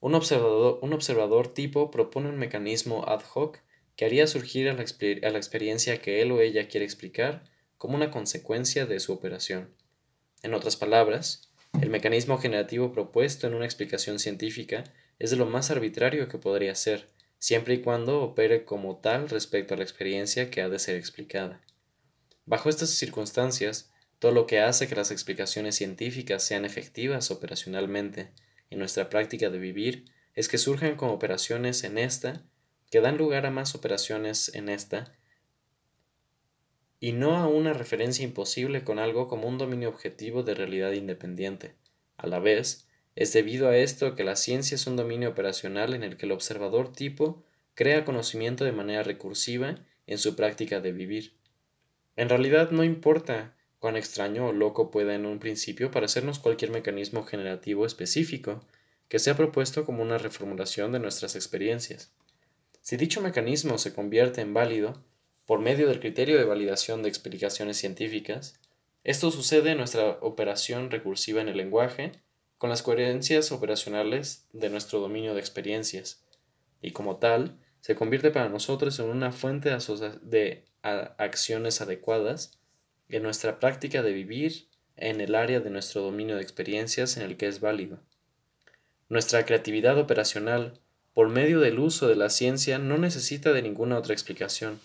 un 0.00 0.14
observador, 0.14 0.78
un 0.82 0.92
observador 0.92 1.52
tipo 1.52 1.90
propone 1.90 2.28
un 2.28 2.38
mecanismo 2.38 3.04
ad 3.08 3.22
hoc 3.34 3.58
que 3.98 4.04
haría 4.04 4.28
surgir 4.28 4.68
a 4.68 4.74
la, 4.74 5.38
experiencia 5.38 6.00
que 6.00 6.22
él 6.22 6.30
o 6.30 6.40
ella 6.40 6.68
quiere 6.68 6.86
explicar 6.86 7.42
como 7.78 7.96
una 7.96 8.12
consecuencia 8.12 8.86
de 8.86 9.00
su 9.00 9.12
operación. 9.12 9.74
En 10.44 10.54
otras 10.54 10.76
palabras, 10.76 11.50
el 11.82 11.90
mecanismo 11.90 12.38
generativo 12.38 12.92
propuesto 12.92 13.48
en 13.48 13.54
una 13.54 13.64
explicación 13.64 14.20
científica 14.20 14.84
es 15.18 15.30
de 15.30 15.36
lo 15.36 15.46
más 15.46 15.72
arbitrario 15.72 16.28
que 16.28 16.38
podría 16.38 16.76
ser, 16.76 17.08
siempre 17.40 17.74
y 17.74 17.80
cuando 17.80 18.22
opere 18.22 18.64
como 18.64 18.98
tal 18.98 19.28
respecto 19.28 19.74
a 19.74 19.76
la 19.76 19.82
experiencia 19.82 20.48
que 20.48 20.62
ha 20.62 20.68
de 20.68 20.78
ser 20.78 20.94
explicada. 20.94 21.60
Bajo 22.46 22.68
estas 22.68 22.90
circunstancias, 22.90 23.90
todo 24.20 24.30
lo 24.30 24.46
que 24.46 24.60
hace 24.60 24.86
que 24.86 24.94
las 24.94 25.10
explicaciones 25.10 25.74
científicas 25.74 26.44
sean 26.44 26.64
efectivas 26.64 27.32
operacionalmente 27.32 28.30
en 28.70 28.78
nuestra 28.78 29.10
práctica 29.10 29.50
de 29.50 29.58
vivir 29.58 30.04
es 30.34 30.48
que 30.48 30.56
surjan 30.56 30.94
como 30.94 31.14
operaciones 31.14 31.82
en 31.82 31.98
esta 31.98 32.44
que 32.90 33.00
dan 33.00 33.18
lugar 33.18 33.46
a 33.46 33.50
más 33.50 33.74
operaciones 33.74 34.54
en 34.54 34.68
esta, 34.68 35.12
y 37.00 37.12
no 37.12 37.36
a 37.36 37.46
una 37.46 37.72
referencia 37.72 38.24
imposible 38.24 38.82
con 38.82 38.98
algo 38.98 39.28
como 39.28 39.46
un 39.46 39.58
dominio 39.58 39.88
objetivo 39.88 40.42
de 40.42 40.54
realidad 40.54 40.92
independiente. 40.92 41.74
A 42.16 42.26
la 42.26 42.40
vez, 42.40 42.88
es 43.14 43.32
debido 43.32 43.68
a 43.68 43.76
esto 43.76 44.14
que 44.14 44.24
la 44.24 44.36
ciencia 44.36 44.74
es 44.74 44.86
un 44.86 44.96
dominio 44.96 45.28
operacional 45.28 45.94
en 45.94 46.02
el 46.02 46.16
que 46.16 46.26
el 46.26 46.32
observador 46.32 46.92
tipo 46.92 47.44
crea 47.74 48.04
conocimiento 48.04 48.64
de 48.64 48.72
manera 48.72 49.02
recursiva 49.04 49.76
en 50.06 50.18
su 50.18 50.34
práctica 50.34 50.80
de 50.80 50.92
vivir. 50.92 51.34
En 52.16 52.28
realidad 52.28 52.70
no 52.72 52.82
importa 52.82 53.54
cuán 53.78 53.96
extraño 53.96 54.48
o 54.48 54.52
loco 54.52 54.90
pueda 54.90 55.14
en 55.14 55.26
un 55.26 55.38
principio 55.38 55.90
parecernos 55.90 56.40
cualquier 56.40 56.72
mecanismo 56.72 57.24
generativo 57.24 57.86
específico 57.86 58.60
que 59.08 59.20
sea 59.20 59.36
propuesto 59.36 59.84
como 59.84 60.02
una 60.02 60.18
reformulación 60.18 60.90
de 60.90 60.98
nuestras 60.98 61.36
experiencias. 61.36 62.12
Si 62.88 62.96
dicho 62.96 63.20
mecanismo 63.20 63.76
se 63.76 63.92
convierte 63.92 64.40
en 64.40 64.54
válido 64.54 65.04
por 65.44 65.60
medio 65.60 65.88
del 65.88 66.00
criterio 66.00 66.38
de 66.38 66.46
validación 66.46 67.02
de 67.02 67.10
explicaciones 67.10 67.76
científicas, 67.76 68.58
esto 69.04 69.30
sucede 69.30 69.72
en 69.72 69.76
nuestra 69.76 70.12
operación 70.22 70.90
recursiva 70.90 71.42
en 71.42 71.48
el 71.48 71.58
lenguaje 71.58 72.12
con 72.56 72.70
las 72.70 72.82
coherencias 72.82 73.52
operacionales 73.52 74.48
de 74.54 74.70
nuestro 74.70 75.00
dominio 75.00 75.34
de 75.34 75.40
experiencias, 75.40 76.24
y 76.80 76.92
como 76.92 77.18
tal, 77.18 77.58
se 77.82 77.94
convierte 77.94 78.30
para 78.30 78.48
nosotros 78.48 78.98
en 79.00 79.10
una 79.10 79.32
fuente 79.32 79.68
de 80.22 80.64
acciones 80.82 81.82
adecuadas 81.82 82.58
en 83.10 83.22
nuestra 83.22 83.60
práctica 83.60 84.02
de 84.02 84.14
vivir 84.14 84.66
en 84.96 85.20
el 85.20 85.34
área 85.34 85.60
de 85.60 85.68
nuestro 85.68 86.00
dominio 86.00 86.36
de 86.36 86.42
experiencias 86.42 87.18
en 87.18 87.24
el 87.24 87.36
que 87.36 87.48
es 87.48 87.60
válido. 87.60 88.00
Nuestra 89.10 89.44
creatividad 89.44 89.98
operacional 89.98 90.80
por 91.18 91.30
medio 91.30 91.58
del 91.58 91.80
uso 91.80 92.06
de 92.06 92.14
la 92.14 92.30
ciencia 92.30 92.78
no 92.78 92.96
necesita 92.96 93.52
de 93.52 93.60
ninguna 93.60 93.98
otra 93.98 94.12
explicación. 94.12 94.78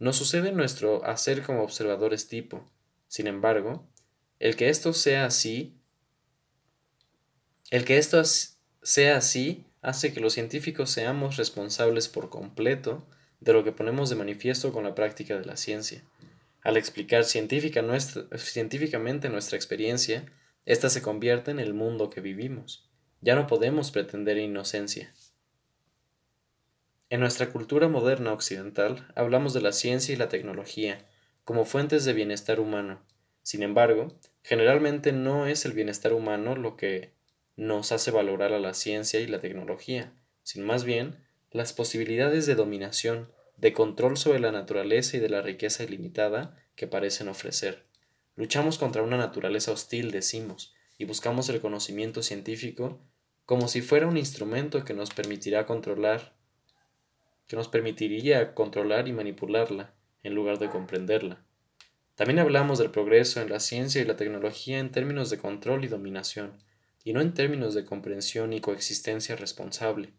No 0.00 0.12
sucede 0.12 0.50
nuestro 0.50 1.04
hacer 1.04 1.44
como 1.44 1.62
observadores 1.62 2.26
tipo. 2.26 2.68
Sin 3.06 3.28
embargo, 3.28 3.86
el 4.40 4.56
que 4.56 4.68
esto 4.68 4.92
sea 4.92 5.26
así, 5.26 5.78
el 7.70 7.84
que 7.84 7.98
esto 7.98 8.20
sea 8.82 9.16
así 9.16 9.64
hace 9.80 10.12
que 10.12 10.18
los 10.18 10.32
científicos 10.32 10.90
seamos 10.90 11.36
responsables 11.36 12.08
por 12.08 12.30
completo 12.30 13.06
de 13.38 13.52
lo 13.52 13.62
que 13.62 13.70
ponemos 13.70 14.10
de 14.10 14.16
manifiesto 14.16 14.72
con 14.72 14.82
la 14.82 14.96
práctica 14.96 15.38
de 15.38 15.44
la 15.44 15.56
ciencia. 15.56 16.02
Al 16.62 16.76
explicar 16.76 17.24
científicamente 17.24 19.28
nuestra 19.28 19.56
experiencia, 19.56 20.26
ésta 20.66 20.90
se 20.90 21.00
convierte 21.00 21.52
en 21.52 21.60
el 21.60 21.74
mundo 21.74 22.10
que 22.10 22.20
vivimos. 22.20 22.90
Ya 23.20 23.36
no 23.36 23.46
podemos 23.46 23.92
pretender 23.92 24.36
inocencia. 24.36 25.14
En 27.14 27.20
nuestra 27.20 27.52
cultura 27.52 27.86
moderna 27.86 28.32
occidental 28.32 29.06
hablamos 29.14 29.54
de 29.54 29.60
la 29.60 29.70
ciencia 29.70 30.12
y 30.12 30.16
la 30.16 30.28
tecnología 30.28 31.06
como 31.44 31.64
fuentes 31.64 32.04
de 32.04 32.12
bienestar 32.12 32.58
humano. 32.58 33.06
Sin 33.44 33.62
embargo, 33.62 34.18
generalmente 34.42 35.12
no 35.12 35.46
es 35.46 35.64
el 35.64 35.74
bienestar 35.74 36.12
humano 36.12 36.56
lo 36.56 36.76
que 36.76 37.12
nos 37.54 37.92
hace 37.92 38.10
valorar 38.10 38.52
a 38.52 38.58
la 38.58 38.74
ciencia 38.74 39.20
y 39.20 39.28
la 39.28 39.40
tecnología, 39.40 40.12
sino 40.42 40.66
más 40.66 40.82
bien 40.82 41.24
las 41.52 41.72
posibilidades 41.72 42.46
de 42.46 42.56
dominación, 42.56 43.30
de 43.58 43.72
control 43.72 44.16
sobre 44.16 44.40
la 44.40 44.50
naturaleza 44.50 45.16
y 45.16 45.20
de 45.20 45.28
la 45.28 45.40
riqueza 45.40 45.84
ilimitada 45.84 46.56
que 46.74 46.88
parecen 46.88 47.28
ofrecer. 47.28 47.86
Luchamos 48.34 48.76
contra 48.76 49.04
una 49.04 49.18
naturaleza 49.18 49.70
hostil, 49.70 50.10
decimos, 50.10 50.74
y 50.98 51.04
buscamos 51.04 51.48
el 51.48 51.60
conocimiento 51.60 52.24
científico 52.24 52.98
como 53.46 53.68
si 53.68 53.82
fuera 53.82 54.08
un 54.08 54.16
instrumento 54.16 54.84
que 54.84 54.94
nos 54.94 55.10
permitirá 55.10 55.64
controlar, 55.64 56.34
que 57.46 57.56
nos 57.56 57.68
permitiría 57.68 58.54
controlar 58.54 59.08
y 59.08 59.12
manipularla 59.12 59.94
en 60.22 60.34
lugar 60.34 60.58
de 60.58 60.70
comprenderla. 60.70 61.44
También 62.14 62.38
hablamos 62.38 62.78
del 62.78 62.90
progreso 62.90 63.40
en 63.40 63.50
la 63.50 63.60
ciencia 63.60 64.00
y 64.00 64.04
la 64.04 64.16
tecnología 64.16 64.78
en 64.78 64.92
términos 64.92 65.30
de 65.30 65.38
control 65.38 65.84
y 65.84 65.88
dominación, 65.88 66.52
y 67.02 67.12
no 67.12 67.20
en 67.20 67.34
términos 67.34 67.74
de 67.74 67.84
comprensión 67.84 68.52
y 68.52 68.60
coexistencia 68.60 69.36
responsable. 69.36 70.12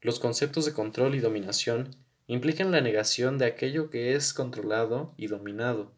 Los 0.00 0.20
conceptos 0.20 0.66
de 0.66 0.72
control 0.72 1.14
y 1.14 1.20
dominación 1.20 1.96
implican 2.26 2.70
la 2.70 2.80
negación 2.80 3.38
de 3.38 3.46
aquello 3.46 3.90
que 3.90 4.14
es 4.14 4.32
controlado 4.32 5.14
y 5.16 5.26
dominado, 5.26 5.92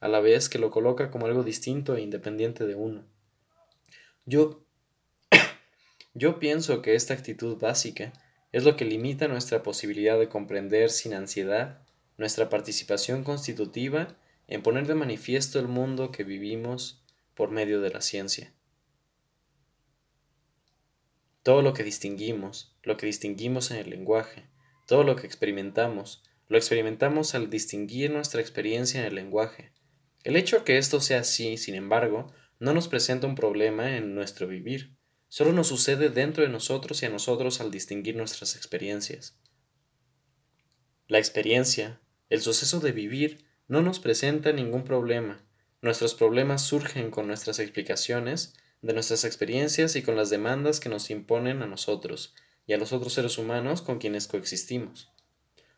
a 0.00 0.08
la 0.08 0.20
vez 0.20 0.48
que 0.48 0.58
lo 0.58 0.70
coloca 0.70 1.10
como 1.10 1.26
algo 1.26 1.44
distinto 1.44 1.96
e 1.96 2.02
independiente 2.02 2.66
de 2.66 2.74
uno. 2.74 3.04
Yo, 4.26 4.64
yo 6.14 6.38
pienso 6.38 6.82
que 6.82 6.94
esta 6.94 7.14
actitud 7.14 7.56
básica 7.56 8.12
es 8.52 8.64
lo 8.64 8.76
que 8.76 8.84
limita 8.84 9.28
nuestra 9.28 9.62
posibilidad 9.62 10.18
de 10.18 10.28
comprender 10.28 10.90
sin 10.90 11.14
ansiedad 11.14 11.82
nuestra 12.18 12.50
participación 12.50 13.24
constitutiva 13.24 14.16
en 14.46 14.62
poner 14.62 14.86
de 14.86 14.94
manifiesto 14.94 15.58
el 15.58 15.68
mundo 15.68 16.12
que 16.12 16.24
vivimos 16.24 17.02
por 17.34 17.50
medio 17.50 17.80
de 17.80 17.90
la 17.90 18.02
ciencia. 18.02 18.52
Todo 21.42 21.62
lo 21.62 21.72
que 21.72 21.82
distinguimos, 21.82 22.76
lo 22.82 22.96
que 22.96 23.06
distinguimos 23.06 23.70
en 23.70 23.78
el 23.78 23.90
lenguaje, 23.90 24.46
todo 24.86 25.02
lo 25.02 25.16
que 25.16 25.26
experimentamos, 25.26 26.22
lo 26.48 26.58
experimentamos 26.58 27.34
al 27.34 27.48
distinguir 27.48 28.10
nuestra 28.10 28.42
experiencia 28.42 29.00
en 29.00 29.06
el 29.06 29.14
lenguaje. 29.14 29.72
El 30.22 30.36
hecho 30.36 30.64
que 30.64 30.76
esto 30.76 31.00
sea 31.00 31.20
así, 31.20 31.56
sin 31.56 31.74
embargo, 31.74 32.32
no 32.60 32.74
nos 32.74 32.86
presenta 32.86 33.26
un 33.26 33.34
problema 33.34 33.96
en 33.96 34.14
nuestro 34.14 34.46
vivir, 34.46 34.94
solo 35.32 35.54
nos 35.54 35.68
sucede 35.68 36.10
dentro 36.10 36.42
de 36.42 36.50
nosotros 36.50 37.02
y 37.02 37.06
a 37.06 37.08
nosotros 37.08 37.62
al 37.62 37.70
distinguir 37.70 38.16
nuestras 38.16 38.54
experiencias. 38.54 39.34
La 41.08 41.18
experiencia, 41.18 42.02
el 42.28 42.42
suceso 42.42 42.80
de 42.80 42.92
vivir, 42.92 43.46
no 43.66 43.80
nos 43.80 43.98
presenta 43.98 44.52
ningún 44.52 44.84
problema. 44.84 45.42
Nuestros 45.80 46.14
problemas 46.14 46.60
surgen 46.60 47.10
con 47.10 47.28
nuestras 47.28 47.60
explicaciones 47.60 48.52
de 48.82 48.92
nuestras 48.92 49.24
experiencias 49.24 49.96
y 49.96 50.02
con 50.02 50.16
las 50.16 50.28
demandas 50.28 50.80
que 50.80 50.90
nos 50.90 51.08
imponen 51.08 51.62
a 51.62 51.66
nosotros 51.66 52.34
y 52.66 52.74
a 52.74 52.76
los 52.76 52.92
otros 52.92 53.14
seres 53.14 53.38
humanos 53.38 53.80
con 53.80 53.98
quienes 53.98 54.26
coexistimos. 54.26 55.12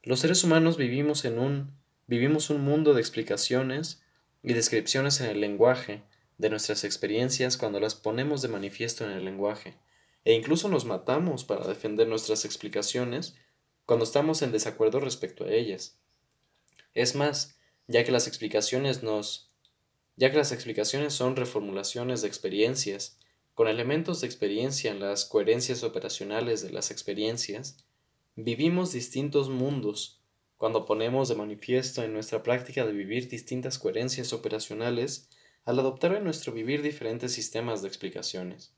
Los 0.02 0.18
seres 0.18 0.42
humanos 0.42 0.76
vivimos 0.76 1.24
en 1.24 1.38
un 1.38 1.78
vivimos 2.08 2.50
un 2.50 2.60
mundo 2.62 2.92
de 2.92 3.00
explicaciones 3.00 4.02
y 4.42 4.52
descripciones 4.52 5.20
en 5.20 5.30
el 5.30 5.40
lenguaje 5.40 6.02
de 6.38 6.50
nuestras 6.50 6.84
experiencias 6.84 7.56
cuando 7.56 7.80
las 7.80 7.94
ponemos 7.94 8.42
de 8.42 8.48
manifiesto 8.48 9.04
en 9.04 9.10
el 9.10 9.24
lenguaje, 9.24 9.76
e 10.24 10.32
incluso 10.32 10.68
nos 10.68 10.84
matamos 10.84 11.44
para 11.44 11.66
defender 11.66 12.08
nuestras 12.08 12.44
explicaciones 12.44 13.34
cuando 13.86 14.04
estamos 14.04 14.42
en 14.42 14.52
desacuerdo 14.52 15.00
respecto 15.00 15.44
a 15.44 15.50
ellas. 15.50 15.98
Es 16.94 17.14
más, 17.14 17.56
ya 17.86 18.04
que 18.04 18.12
las 18.12 18.26
explicaciones 18.26 19.02
nos 19.02 19.50
ya 20.16 20.30
que 20.30 20.36
las 20.36 20.52
explicaciones 20.52 21.12
son 21.12 21.34
reformulaciones 21.36 22.22
de 22.22 22.28
experiencias, 22.28 23.18
con 23.54 23.68
elementos 23.68 24.20
de 24.20 24.26
experiencia 24.26 24.90
en 24.90 25.00
las 25.00 25.24
coherencias 25.24 25.82
operacionales 25.82 26.62
de 26.62 26.70
las 26.70 26.90
experiencias, 26.90 27.84
vivimos 28.36 28.92
distintos 28.92 29.48
mundos 29.48 30.20
cuando 30.56 30.84
ponemos 30.84 31.28
de 31.28 31.34
manifiesto 31.34 32.02
en 32.02 32.12
nuestra 32.12 32.42
práctica 32.42 32.86
de 32.86 32.92
vivir 32.92 33.28
distintas 33.28 33.78
coherencias 33.78 34.32
operacionales 34.32 35.28
al 35.64 35.78
adoptar 35.78 36.14
en 36.14 36.24
nuestro 36.24 36.52
vivir 36.52 36.82
diferentes 36.82 37.32
sistemas 37.32 37.82
de 37.82 37.88
explicaciones. 37.88 38.72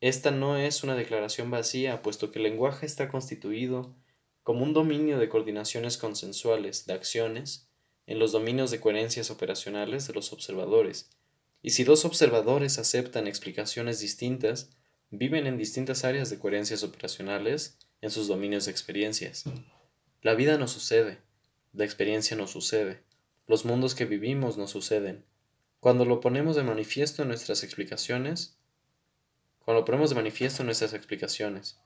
Esta 0.00 0.30
no 0.30 0.56
es 0.56 0.82
una 0.82 0.94
declaración 0.94 1.50
vacía, 1.50 2.02
puesto 2.02 2.30
que 2.30 2.38
el 2.38 2.44
lenguaje 2.44 2.86
está 2.86 3.08
constituido 3.08 3.94
como 4.42 4.64
un 4.64 4.72
dominio 4.72 5.18
de 5.18 5.28
coordinaciones 5.28 5.98
consensuales 5.98 6.86
de 6.86 6.94
acciones 6.94 7.68
en 8.06 8.18
los 8.18 8.32
dominios 8.32 8.70
de 8.70 8.80
coherencias 8.80 9.30
operacionales 9.30 10.06
de 10.06 10.14
los 10.14 10.32
observadores, 10.32 11.10
y 11.62 11.70
si 11.70 11.84
dos 11.84 12.04
observadores 12.04 12.78
aceptan 12.78 13.26
explicaciones 13.26 14.00
distintas, 14.00 14.70
viven 15.10 15.46
en 15.46 15.58
distintas 15.58 16.04
áreas 16.04 16.30
de 16.30 16.38
coherencias 16.38 16.82
operacionales 16.82 17.78
en 18.00 18.10
sus 18.10 18.28
dominios 18.28 18.64
de 18.64 18.70
experiencias. 18.70 19.44
La 20.22 20.34
vida 20.34 20.56
no 20.56 20.68
sucede, 20.68 21.18
la 21.72 21.84
experiencia 21.84 22.36
no 22.36 22.46
sucede, 22.46 23.02
los 23.46 23.64
mundos 23.64 23.94
que 23.94 24.06
vivimos 24.06 24.56
no 24.56 24.66
suceden. 24.66 25.24
Cuando 25.80 26.04
lo 26.04 26.20
ponemos 26.20 26.56
de 26.56 26.62
manifiesto 26.62 27.22
en 27.22 27.28
nuestras 27.28 27.64
explicaciones, 27.64 28.56
cuando 29.64 29.80
lo 29.80 29.84
ponemos 29.84 30.10
de 30.10 30.16
manifiesto 30.16 30.62
en 30.62 30.66
nuestras 30.66 30.92
explicaciones. 30.92 31.78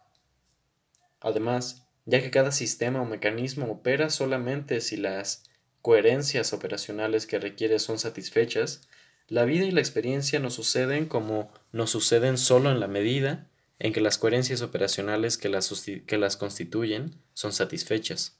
Además, 1.20 1.86
ya 2.04 2.20
que 2.20 2.30
cada 2.30 2.52
sistema 2.52 3.00
o 3.00 3.04
mecanismo 3.04 3.70
opera 3.70 4.10
solamente 4.10 4.80
si 4.80 4.96
las 4.96 5.44
coherencias 5.80 6.52
operacionales 6.52 7.26
que 7.26 7.38
requiere 7.38 7.78
son 7.78 7.98
satisfechas, 7.98 8.88
la 9.28 9.44
vida 9.44 9.64
y 9.64 9.70
la 9.70 9.80
experiencia 9.80 10.38
nos 10.38 10.54
suceden 10.54 11.06
como 11.06 11.52
nos 11.72 11.90
suceden 11.90 12.36
solo 12.36 12.70
en 12.70 12.80
la 12.80 12.88
medida 12.88 13.48
en 13.78 13.92
que 13.92 14.00
las 14.00 14.18
coherencias 14.18 14.62
operacionales 14.62 15.38
que 15.38 15.48
las, 15.48 15.84
que 16.06 16.18
las 16.18 16.36
constituyen 16.36 17.20
son 17.32 17.52
satisfechas. 17.52 18.38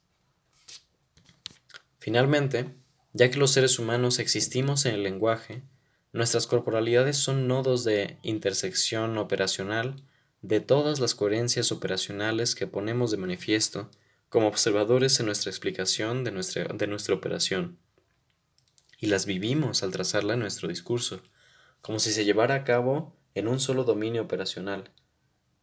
Finalmente, 1.99 2.75
ya 3.15 3.31
que 3.31 3.39
los 3.39 3.53
seres 3.53 3.79
humanos 3.79 4.19
existimos 4.19 4.85
en 4.85 4.97
el 4.97 5.05
lenguaje, 5.05 5.63
nuestras 6.13 6.47
corporalidades 6.47 7.17
son 7.17 7.49
nodos 7.49 7.85
de 7.85 8.19
intersección 8.23 9.17
operacional 9.19 10.03
de 10.43 10.61
todas 10.61 11.01
las 11.01 11.15
coherencias 11.15 11.73
operacionales 11.73 12.55
que 12.55 12.67
ponemos 12.67 13.11
de 13.11 13.17
manifiesto 13.17 13.91
como 14.29 14.49
observadores 14.49 15.19
en 15.21 15.27
nuestra 15.27 15.51
explicación 15.51 16.25
de 16.25 16.33
nuestra, 16.33 16.65
de 16.65 16.87
nuestra 16.89 17.15
operación. 17.15 17.79
Y 18.99 19.07
las 19.07 19.27
vivimos 19.27 19.83
al 19.83 19.93
trazarla 19.93 20.35
en 20.35 20.41
nuestro 20.41 20.69
discurso, 20.69 21.23
como 21.83 22.01
si 22.01 22.13
se 22.13 22.25
llevara 22.25 22.57
a 22.57 22.65
cabo 22.65 23.17
en 23.35 23.47
un 23.47 23.61
solo 23.61 23.85
dominio 23.85 24.23
operacional. 24.23 24.91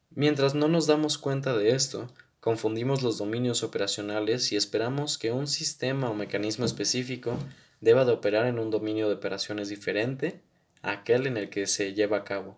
Mientras 0.09 0.55
no 0.55 0.69
nos 0.69 0.87
damos 0.87 1.17
cuenta 1.17 1.57
de 1.57 1.71
esto, 1.71 2.07
confundimos 2.41 3.03
los 3.03 3.19
dominios 3.19 3.63
operacionales 3.63 4.51
y 4.51 4.57
esperamos 4.57 5.17
que 5.17 5.31
un 5.31 5.47
sistema 5.47 6.09
o 6.09 6.15
mecanismo 6.15 6.65
específico 6.65 7.37
deba 7.79 8.03
de 8.03 8.11
operar 8.11 8.47
en 8.47 8.59
un 8.59 8.71
dominio 8.71 9.07
de 9.07 9.15
operaciones 9.15 9.69
diferente 9.69 10.41
a 10.81 10.91
aquel 10.91 11.27
en 11.27 11.37
el 11.37 11.49
que 11.49 11.67
se 11.67 11.93
lleva 11.93 12.17
a 12.17 12.23
cabo. 12.23 12.57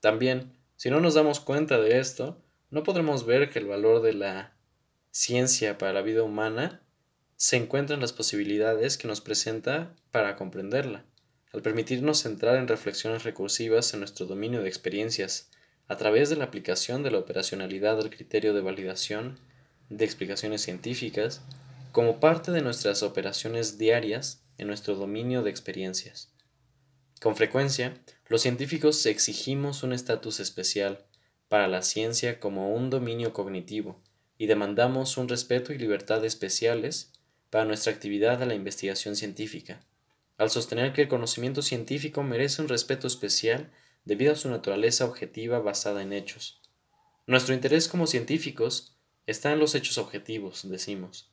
También, 0.00 0.52
si 0.76 0.88
no 0.88 1.00
nos 1.00 1.14
damos 1.14 1.40
cuenta 1.40 1.80
de 1.80 1.98
esto, 1.98 2.40
no 2.70 2.84
podremos 2.84 3.26
ver 3.26 3.50
que 3.50 3.58
el 3.58 3.66
valor 3.66 4.02
de 4.02 4.12
la 4.12 4.54
ciencia 5.10 5.78
para 5.78 5.92
la 5.92 6.02
vida 6.02 6.22
humana 6.22 6.80
se 7.36 7.56
encuentran 7.56 8.00
las 8.00 8.12
posibilidades 8.12 8.98
que 8.98 9.08
nos 9.08 9.20
presenta 9.20 9.94
para 10.12 10.36
comprenderla, 10.36 11.04
al 11.52 11.62
permitirnos 11.62 12.24
entrar 12.24 12.56
en 12.56 12.68
reflexiones 12.68 13.24
recursivas 13.24 13.92
en 13.94 14.00
nuestro 14.00 14.26
dominio 14.26 14.62
de 14.62 14.68
experiencias, 14.68 15.47
a 15.88 15.96
través 15.96 16.30
de 16.30 16.36
la 16.36 16.44
aplicación 16.44 17.02
de 17.02 17.10
la 17.10 17.18
operacionalidad 17.18 17.96
del 17.96 18.10
criterio 18.10 18.54
de 18.54 18.60
validación 18.60 19.38
de 19.88 20.04
explicaciones 20.04 20.62
científicas, 20.62 21.42
como 21.92 22.20
parte 22.20 22.52
de 22.52 22.60
nuestras 22.60 23.02
operaciones 23.02 23.78
diarias 23.78 24.42
en 24.58 24.66
nuestro 24.66 24.94
dominio 24.94 25.42
de 25.42 25.50
experiencias. 25.50 26.30
Con 27.20 27.34
frecuencia, 27.34 27.94
los 28.28 28.42
científicos 28.42 29.04
exigimos 29.06 29.82
un 29.82 29.92
estatus 29.92 30.40
especial 30.40 31.04
para 31.48 31.66
la 31.66 31.82
ciencia 31.82 32.38
como 32.38 32.74
un 32.74 32.90
dominio 32.90 33.32
cognitivo, 33.32 34.00
y 34.36 34.46
demandamos 34.46 35.16
un 35.16 35.28
respeto 35.28 35.72
y 35.72 35.78
libertad 35.78 36.24
especiales 36.24 37.10
para 37.50 37.64
nuestra 37.64 37.92
actividad 37.92 38.42
a 38.42 38.46
la 38.46 38.54
investigación 38.54 39.16
científica, 39.16 39.80
al 40.36 40.50
sostener 40.50 40.92
que 40.92 41.02
el 41.02 41.08
conocimiento 41.08 41.62
científico 41.62 42.22
merece 42.22 42.62
un 42.62 42.68
respeto 42.68 43.06
especial 43.06 43.70
debido 44.08 44.32
a 44.32 44.36
su 44.36 44.48
naturaleza 44.48 45.04
objetiva 45.04 45.58
basada 45.58 46.00
en 46.00 46.14
hechos. 46.14 46.62
Nuestro 47.26 47.54
interés 47.54 47.88
como 47.88 48.06
científicos 48.06 48.96
está 49.26 49.52
en 49.52 49.58
los 49.58 49.74
hechos 49.74 49.98
objetivos, 49.98 50.66
decimos, 50.66 51.30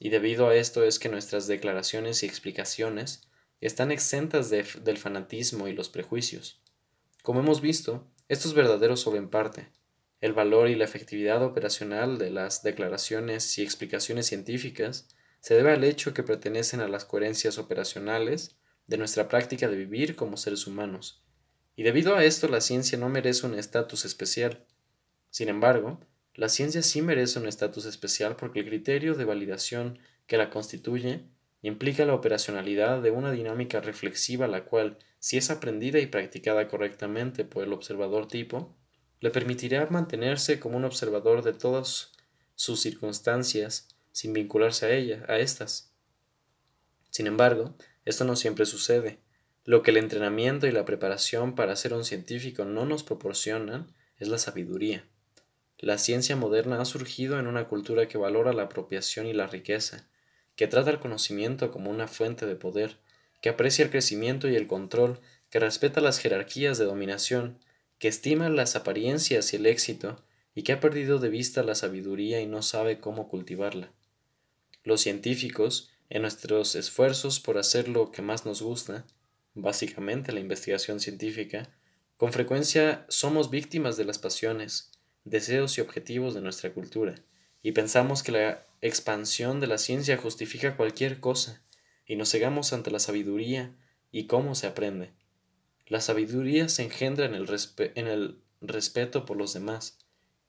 y 0.00 0.08
debido 0.08 0.48
a 0.48 0.56
esto 0.56 0.82
es 0.82 0.98
que 0.98 1.08
nuestras 1.08 1.46
declaraciones 1.46 2.24
y 2.24 2.26
explicaciones 2.26 3.28
están 3.60 3.92
exentas 3.92 4.50
del 4.50 4.98
fanatismo 4.98 5.68
y 5.68 5.72
los 5.72 5.88
prejuicios. 5.88 6.60
Como 7.22 7.38
hemos 7.38 7.60
visto, 7.60 8.10
esto 8.28 8.48
es 8.48 8.54
verdadero 8.54 8.96
solo 8.96 9.18
en 9.18 9.30
parte, 9.30 9.68
el 10.20 10.32
valor 10.32 10.68
y 10.68 10.74
la 10.74 10.84
efectividad 10.84 11.44
operacional 11.44 12.18
de 12.18 12.30
las 12.30 12.64
declaraciones 12.64 13.56
y 13.56 13.62
explicaciones 13.62 14.26
científicas 14.26 15.06
se 15.38 15.54
debe 15.54 15.70
al 15.70 15.84
hecho 15.84 16.12
que 16.12 16.24
pertenecen 16.24 16.80
a 16.80 16.88
las 16.88 17.04
coherencias 17.04 17.56
operacionales 17.56 18.56
de 18.88 18.98
nuestra 18.98 19.28
práctica 19.28 19.68
de 19.68 19.76
vivir 19.76 20.16
como 20.16 20.36
seres 20.36 20.66
humanos, 20.66 21.22
y 21.76 21.82
debido 21.82 22.16
a 22.16 22.24
esto 22.24 22.48
la 22.48 22.60
ciencia 22.60 22.98
no 22.98 23.08
merece 23.08 23.46
un 23.46 23.54
estatus 23.54 24.04
especial. 24.06 24.64
Sin 25.30 25.50
embargo, 25.50 26.00
la 26.34 26.48
ciencia 26.48 26.82
sí 26.82 27.02
merece 27.02 27.38
un 27.38 27.46
estatus 27.46 27.84
especial 27.84 28.36
porque 28.36 28.60
el 28.60 28.66
criterio 28.66 29.14
de 29.14 29.26
validación 29.26 29.98
que 30.26 30.38
la 30.38 30.50
constituye 30.50 31.24
implica 31.62 32.04
la 32.06 32.14
operacionalidad 32.14 33.02
de 33.02 33.10
una 33.10 33.30
dinámica 33.30 33.80
reflexiva 33.80 34.46
la 34.48 34.64
cual, 34.64 34.98
si 35.18 35.36
es 35.36 35.50
aprendida 35.50 35.98
y 35.98 36.06
practicada 36.06 36.68
correctamente 36.68 37.44
por 37.44 37.64
el 37.64 37.72
observador 37.72 38.28
tipo, 38.28 38.74
le 39.20 39.30
permitirá 39.30 39.86
mantenerse 39.90 40.60
como 40.60 40.76
un 40.76 40.84
observador 40.84 41.42
de 41.42 41.52
todas 41.52 42.12
sus 42.54 42.80
circunstancias 42.80 43.88
sin 44.12 44.32
vincularse 44.32 44.86
a 44.86 44.94
ellas, 44.94 45.28
a 45.28 45.38
estas. 45.38 45.92
Sin 47.10 47.26
embargo, 47.26 47.74
esto 48.04 48.24
no 48.24 48.36
siempre 48.36 48.64
sucede. 48.66 49.18
Lo 49.66 49.82
que 49.82 49.90
el 49.90 49.96
entrenamiento 49.96 50.68
y 50.68 50.70
la 50.70 50.84
preparación 50.84 51.56
para 51.56 51.74
ser 51.74 51.92
un 51.92 52.04
científico 52.04 52.64
no 52.64 52.86
nos 52.86 53.02
proporcionan 53.02 53.92
es 54.20 54.28
la 54.28 54.38
sabiduría. 54.38 55.04
La 55.78 55.98
ciencia 55.98 56.36
moderna 56.36 56.80
ha 56.80 56.84
surgido 56.84 57.40
en 57.40 57.48
una 57.48 57.66
cultura 57.66 58.06
que 58.06 58.16
valora 58.16 58.52
la 58.52 58.62
apropiación 58.62 59.26
y 59.26 59.32
la 59.32 59.48
riqueza, 59.48 60.08
que 60.54 60.68
trata 60.68 60.90
el 60.90 61.00
conocimiento 61.00 61.72
como 61.72 61.90
una 61.90 62.06
fuente 62.06 62.46
de 62.46 62.54
poder, 62.54 62.98
que 63.42 63.48
aprecia 63.48 63.84
el 63.84 63.90
crecimiento 63.90 64.48
y 64.48 64.54
el 64.54 64.68
control, 64.68 65.18
que 65.50 65.58
respeta 65.58 66.00
las 66.00 66.20
jerarquías 66.20 66.78
de 66.78 66.84
dominación, 66.84 67.58
que 67.98 68.06
estima 68.06 68.48
las 68.48 68.76
apariencias 68.76 69.52
y 69.52 69.56
el 69.56 69.66
éxito, 69.66 70.22
y 70.54 70.62
que 70.62 70.74
ha 70.74 70.80
perdido 70.80 71.18
de 71.18 71.28
vista 71.28 71.64
la 71.64 71.74
sabiduría 71.74 72.40
y 72.40 72.46
no 72.46 72.62
sabe 72.62 73.00
cómo 73.00 73.28
cultivarla. 73.28 73.90
Los 74.84 75.00
científicos, 75.00 75.90
en 76.08 76.22
nuestros 76.22 76.76
esfuerzos 76.76 77.40
por 77.40 77.58
hacer 77.58 77.88
lo 77.88 78.12
que 78.12 78.22
más 78.22 78.46
nos 78.46 78.62
gusta, 78.62 79.04
básicamente 79.56 80.32
la 80.32 80.40
investigación 80.40 81.00
científica, 81.00 81.68
con 82.16 82.32
frecuencia 82.32 83.04
somos 83.08 83.50
víctimas 83.50 83.96
de 83.96 84.04
las 84.04 84.18
pasiones, 84.18 84.92
deseos 85.24 85.76
y 85.76 85.80
objetivos 85.80 86.34
de 86.34 86.42
nuestra 86.42 86.72
cultura, 86.72 87.16
y 87.62 87.72
pensamos 87.72 88.22
que 88.22 88.32
la 88.32 88.66
expansión 88.80 89.58
de 89.58 89.66
la 89.66 89.78
ciencia 89.78 90.16
justifica 90.16 90.76
cualquier 90.76 91.18
cosa, 91.18 91.62
y 92.06 92.16
nos 92.16 92.30
cegamos 92.30 92.72
ante 92.72 92.90
la 92.90 93.00
sabiduría 93.00 93.74
y 94.12 94.26
cómo 94.26 94.54
se 94.54 94.68
aprende. 94.68 95.10
La 95.86 96.00
sabiduría 96.00 96.68
se 96.68 96.84
engendra 96.84 97.24
en 97.24 97.34
el, 97.34 97.48
en 97.94 98.06
el 98.06 98.38
respeto 98.60 99.24
por 99.24 99.36
los 99.36 99.54
demás, 99.54 99.98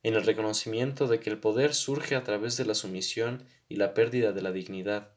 en 0.03 0.13
el 0.13 0.23
reconocimiento 0.23 1.07
de 1.07 1.19
que 1.19 1.29
el 1.29 1.39
poder 1.39 1.73
surge 1.73 2.15
a 2.15 2.23
través 2.23 2.57
de 2.57 2.65
la 2.65 2.75
sumisión 2.75 3.45
y 3.67 3.77
la 3.77 3.93
pérdida 3.93 4.31
de 4.31 4.41
la 4.41 4.51
dignidad, 4.51 5.13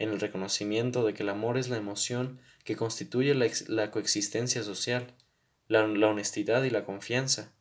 en 0.00 0.08
el 0.08 0.18
reconocimiento 0.18 1.04
de 1.04 1.12
que 1.14 1.22
el 1.22 1.28
amor 1.28 1.58
es 1.58 1.68
la 1.68 1.76
emoción 1.76 2.40
que 2.64 2.74
constituye 2.74 3.34
la, 3.34 3.90
coexistencia 3.90 4.62
social, 4.62 5.14
la 5.68 5.84
honestidad 5.84 6.64
y 6.64 6.70
la 6.70 6.86
confianza, 6.86 7.52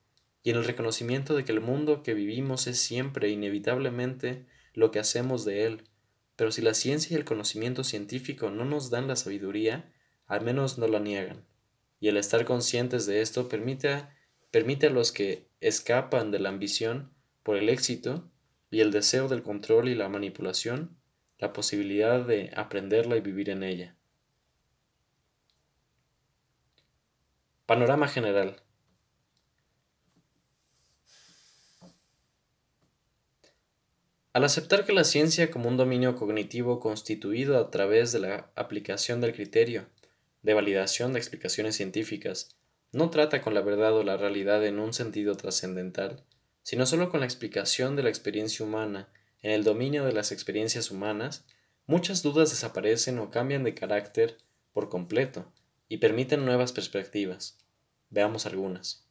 y 0.41 0.51
en 0.51 0.55
el 0.55 0.63
reconocimiento 0.63 1.35
de 1.35 1.43
que 1.43 1.51
el 1.51 1.59
mundo 1.59 2.01
que 2.01 2.13
vivimos 2.13 2.65
es 2.67 2.79
siempre 2.79 3.27
e 3.27 3.31
inevitablemente 3.31 4.45
lo 4.73 4.89
que 4.89 4.99
hacemos 4.99 5.43
de 5.43 5.65
él, 5.65 5.83
pero 6.37 6.53
si 6.53 6.61
la 6.61 6.73
ciencia 6.73 7.13
y 7.13 7.17
el 7.17 7.25
conocimiento 7.25 7.83
científico 7.83 8.49
no 8.49 8.63
nos 8.63 8.89
dan 8.89 9.09
la 9.09 9.17
sabiduría, 9.17 9.91
al 10.25 10.41
menos 10.41 10.77
no 10.77 10.87
la 10.87 10.99
niegan, 10.99 11.43
y 11.99 12.07
el 12.07 12.15
estar 12.15 12.45
conscientes 12.45 13.05
de 13.05 13.21
esto 13.21 13.49
permite, 13.49 14.05
permite 14.49 14.87
a 14.87 14.91
los 14.91 15.11
que 15.11 15.49
escapan 15.59 16.31
de 16.31 16.39
la 16.39 16.47
ambición 16.47 17.11
por 17.43 17.57
el 17.57 17.67
éxito 17.67 18.31
y 18.71 18.79
el 18.79 18.91
deseo 18.91 19.27
del 19.27 19.43
control 19.43 19.89
y 19.89 19.95
la 19.95 20.07
manipulación 20.07 20.98
la 21.39 21.53
posibilidad 21.53 22.25
de 22.25 22.51
aprenderla 22.55 23.17
y 23.17 23.21
vivir 23.21 23.49
en 23.49 23.63
ella. 23.63 23.95
Panorama 27.65 28.07
general. 28.07 28.61
Al 34.33 34.43
aceptar 34.43 34.85
que 34.85 34.93
la 34.93 35.03
ciencia 35.03 35.49
como 35.49 35.69
un 35.69 35.77
dominio 35.77 36.15
cognitivo 36.15 36.79
constituido 36.79 37.57
a 37.57 37.71
través 37.71 38.11
de 38.11 38.19
la 38.19 38.51
aplicación 38.55 39.21
del 39.21 39.33
criterio 39.33 39.87
de 40.43 40.53
validación 40.53 41.13
de 41.13 41.19
explicaciones 41.19 41.75
científicas 41.75 42.55
no 42.91 43.09
trata 43.09 43.41
con 43.41 43.53
la 43.53 43.61
verdad 43.61 43.93
o 43.95 44.03
la 44.03 44.17
realidad 44.17 44.65
en 44.65 44.79
un 44.79 44.93
sentido 44.93 45.35
trascendental, 45.35 46.23
sino 46.63 46.85
solo 46.85 47.09
con 47.09 47.19
la 47.19 47.25
explicación 47.25 47.95
de 47.95 48.03
la 48.03 48.09
experiencia 48.09 48.65
humana 48.65 49.09
en 49.41 49.51
el 49.51 49.63
dominio 49.63 50.05
de 50.05 50.13
las 50.13 50.31
experiencias 50.31 50.91
humanas, 50.91 51.45
muchas 51.85 52.23
dudas 52.23 52.49
desaparecen 52.49 53.19
o 53.19 53.31
cambian 53.31 53.63
de 53.63 53.73
carácter 53.73 54.37
por 54.73 54.89
completo 54.89 55.51
y 55.87 55.97
permiten 55.97 56.45
nuevas 56.45 56.71
perspectivas. 56.71 57.57
Veamos 58.09 58.45
algunas. 58.45 59.07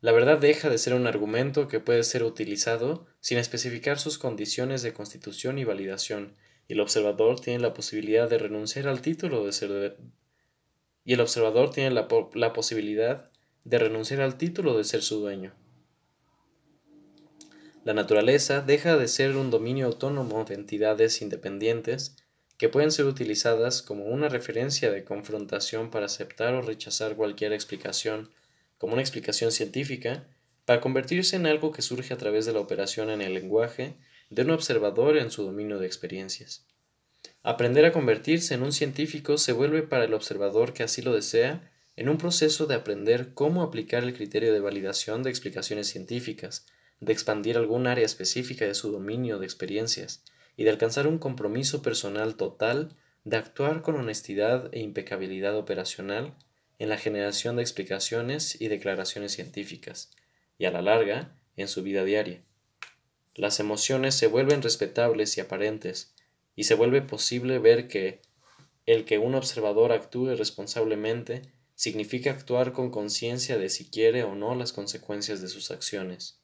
La 0.00 0.12
verdad 0.12 0.38
deja 0.38 0.68
de 0.68 0.76
ser 0.76 0.92
un 0.92 1.06
argumento 1.06 1.66
que 1.66 1.80
puede 1.80 2.02
ser 2.02 2.24
utilizado 2.24 3.06
sin 3.20 3.38
especificar 3.38 3.98
sus 3.98 4.18
condiciones 4.18 4.82
de 4.82 4.92
constitución 4.92 5.58
y 5.58 5.64
validación, 5.64 6.36
y 6.68 6.74
el 6.74 6.80
observador 6.80 7.40
tiene 7.40 7.60
la 7.60 7.72
posibilidad 7.72 8.28
de 8.28 8.38
renunciar 8.38 8.86
al 8.88 9.00
título 9.00 9.44
de 9.46 9.52
ser 9.52 9.96
y 11.06 11.12
el 11.12 11.20
observador 11.20 11.70
tiene 11.70 11.90
la, 11.90 12.08
la 12.34 12.52
posibilidad 12.52 13.30
de 13.64 13.78
renunciar 13.78 14.20
al 14.20 14.36
título 14.36 14.76
de 14.76 14.84
ser 14.84 15.02
su 15.02 15.20
dueño. 15.20 15.54
La 17.84 17.92
naturaleza 17.92 18.62
deja 18.62 18.96
de 18.96 19.08
ser 19.08 19.36
un 19.36 19.50
dominio 19.50 19.84
autónomo 19.84 20.46
de 20.46 20.54
entidades 20.54 21.20
independientes 21.20 22.16
que 22.56 22.70
pueden 22.70 22.90
ser 22.90 23.04
utilizadas 23.04 23.82
como 23.82 24.06
una 24.06 24.30
referencia 24.30 24.90
de 24.90 25.04
confrontación 25.04 25.90
para 25.90 26.06
aceptar 26.06 26.54
o 26.54 26.62
rechazar 26.62 27.14
cualquier 27.14 27.52
explicación 27.52 28.30
como 28.78 28.94
una 28.94 29.02
explicación 29.02 29.52
científica 29.52 30.26
para 30.64 30.80
convertirse 30.80 31.36
en 31.36 31.44
algo 31.44 31.72
que 31.72 31.82
surge 31.82 32.14
a 32.14 32.16
través 32.16 32.46
de 32.46 32.54
la 32.54 32.60
operación 32.60 33.10
en 33.10 33.20
el 33.20 33.34
lenguaje 33.34 33.96
de 34.30 34.42
un 34.42 34.52
observador 34.52 35.18
en 35.18 35.30
su 35.30 35.42
dominio 35.42 35.78
de 35.78 35.86
experiencias. 35.86 36.64
Aprender 37.42 37.84
a 37.84 37.92
convertirse 37.92 38.54
en 38.54 38.62
un 38.62 38.72
científico 38.72 39.36
se 39.36 39.52
vuelve 39.52 39.82
para 39.82 40.04
el 40.04 40.14
observador 40.14 40.72
que 40.72 40.84
así 40.84 41.02
lo 41.02 41.12
desea 41.12 41.70
en 41.96 42.08
un 42.08 42.16
proceso 42.16 42.64
de 42.64 42.76
aprender 42.76 43.34
cómo 43.34 43.62
aplicar 43.62 44.04
el 44.04 44.14
criterio 44.14 44.54
de 44.54 44.60
validación 44.60 45.22
de 45.22 45.28
explicaciones 45.28 45.88
científicas, 45.88 46.64
de 47.04 47.12
expandir 47.12 47.56
algún 47.56 47.86
área 47.86 48.06
específica 48.06 48.64
de 48.64 48.74
su 48.74 48.90
dominio 48.90 49.38
de 49.38 49.44
experiencias 49.44 50.24
y 50.56 50.64
de 50.64 50.70
alcanzar 50.70 51.06
un 51.06 51.18
compromiso 51.18 51.82
personal 51.82 52.36
total 52.36 52.96
de 53.24 53.36
actuar 53.36 53.82
con 53.82 53.96
honestidad 53.96 54.68
e 54.72 54.80
impecabilidad 54.80 55.56
operacional 55.56 56.34
en 56.78 56.88
la 56.88 56.96
generación 56.96 57.56
de 57.56 57.62
explicaciones 57.62 58.60
y 58.60 58.68
declaraciones 58.68 59.32
científicas, 59.32 60.10
y 60.58 60.64
a 60.64 60.70
la 60.70 60.82
larga, 60.82 61.36
en 61.56 61.68
su 61.68 61.82
vida 61.82 62.04
diaria. 62.04 62.42
Las 63.34 63.60
emociones 63.60 64.14
se 64.14 64.26
vuelven 64.26 64.62
respetables 64.62 65.36
y 65.36 65.40
aparentes, 65.40 66.14
y 66.56 66.64
se 66.64 66.74
vuelve 66.74 67.02
posible 67.02 67.58
ver 67.58 67.88
que 67.88 68.20
el 68.86 69.04
que 69.04 69.18
un 69.18 69.34
observador 69.34 69.92
actúe 69.92 70.34
responsablemente 70.36 71.42
significa 71.74 72.30
actuar 72.30 72.72
con 72.72 72.90
conciencia 72.90 73.58
de 73.58 73.68
si 73.68 73.90
quiere 73.90 74.24
o 74.24 74.34
no 74.34 74.54
las 74.54 74.72
consecuencias 74.72 75.40
de 75.40 75.48
sus 75.48 75.70
acciones. 75.70 76.43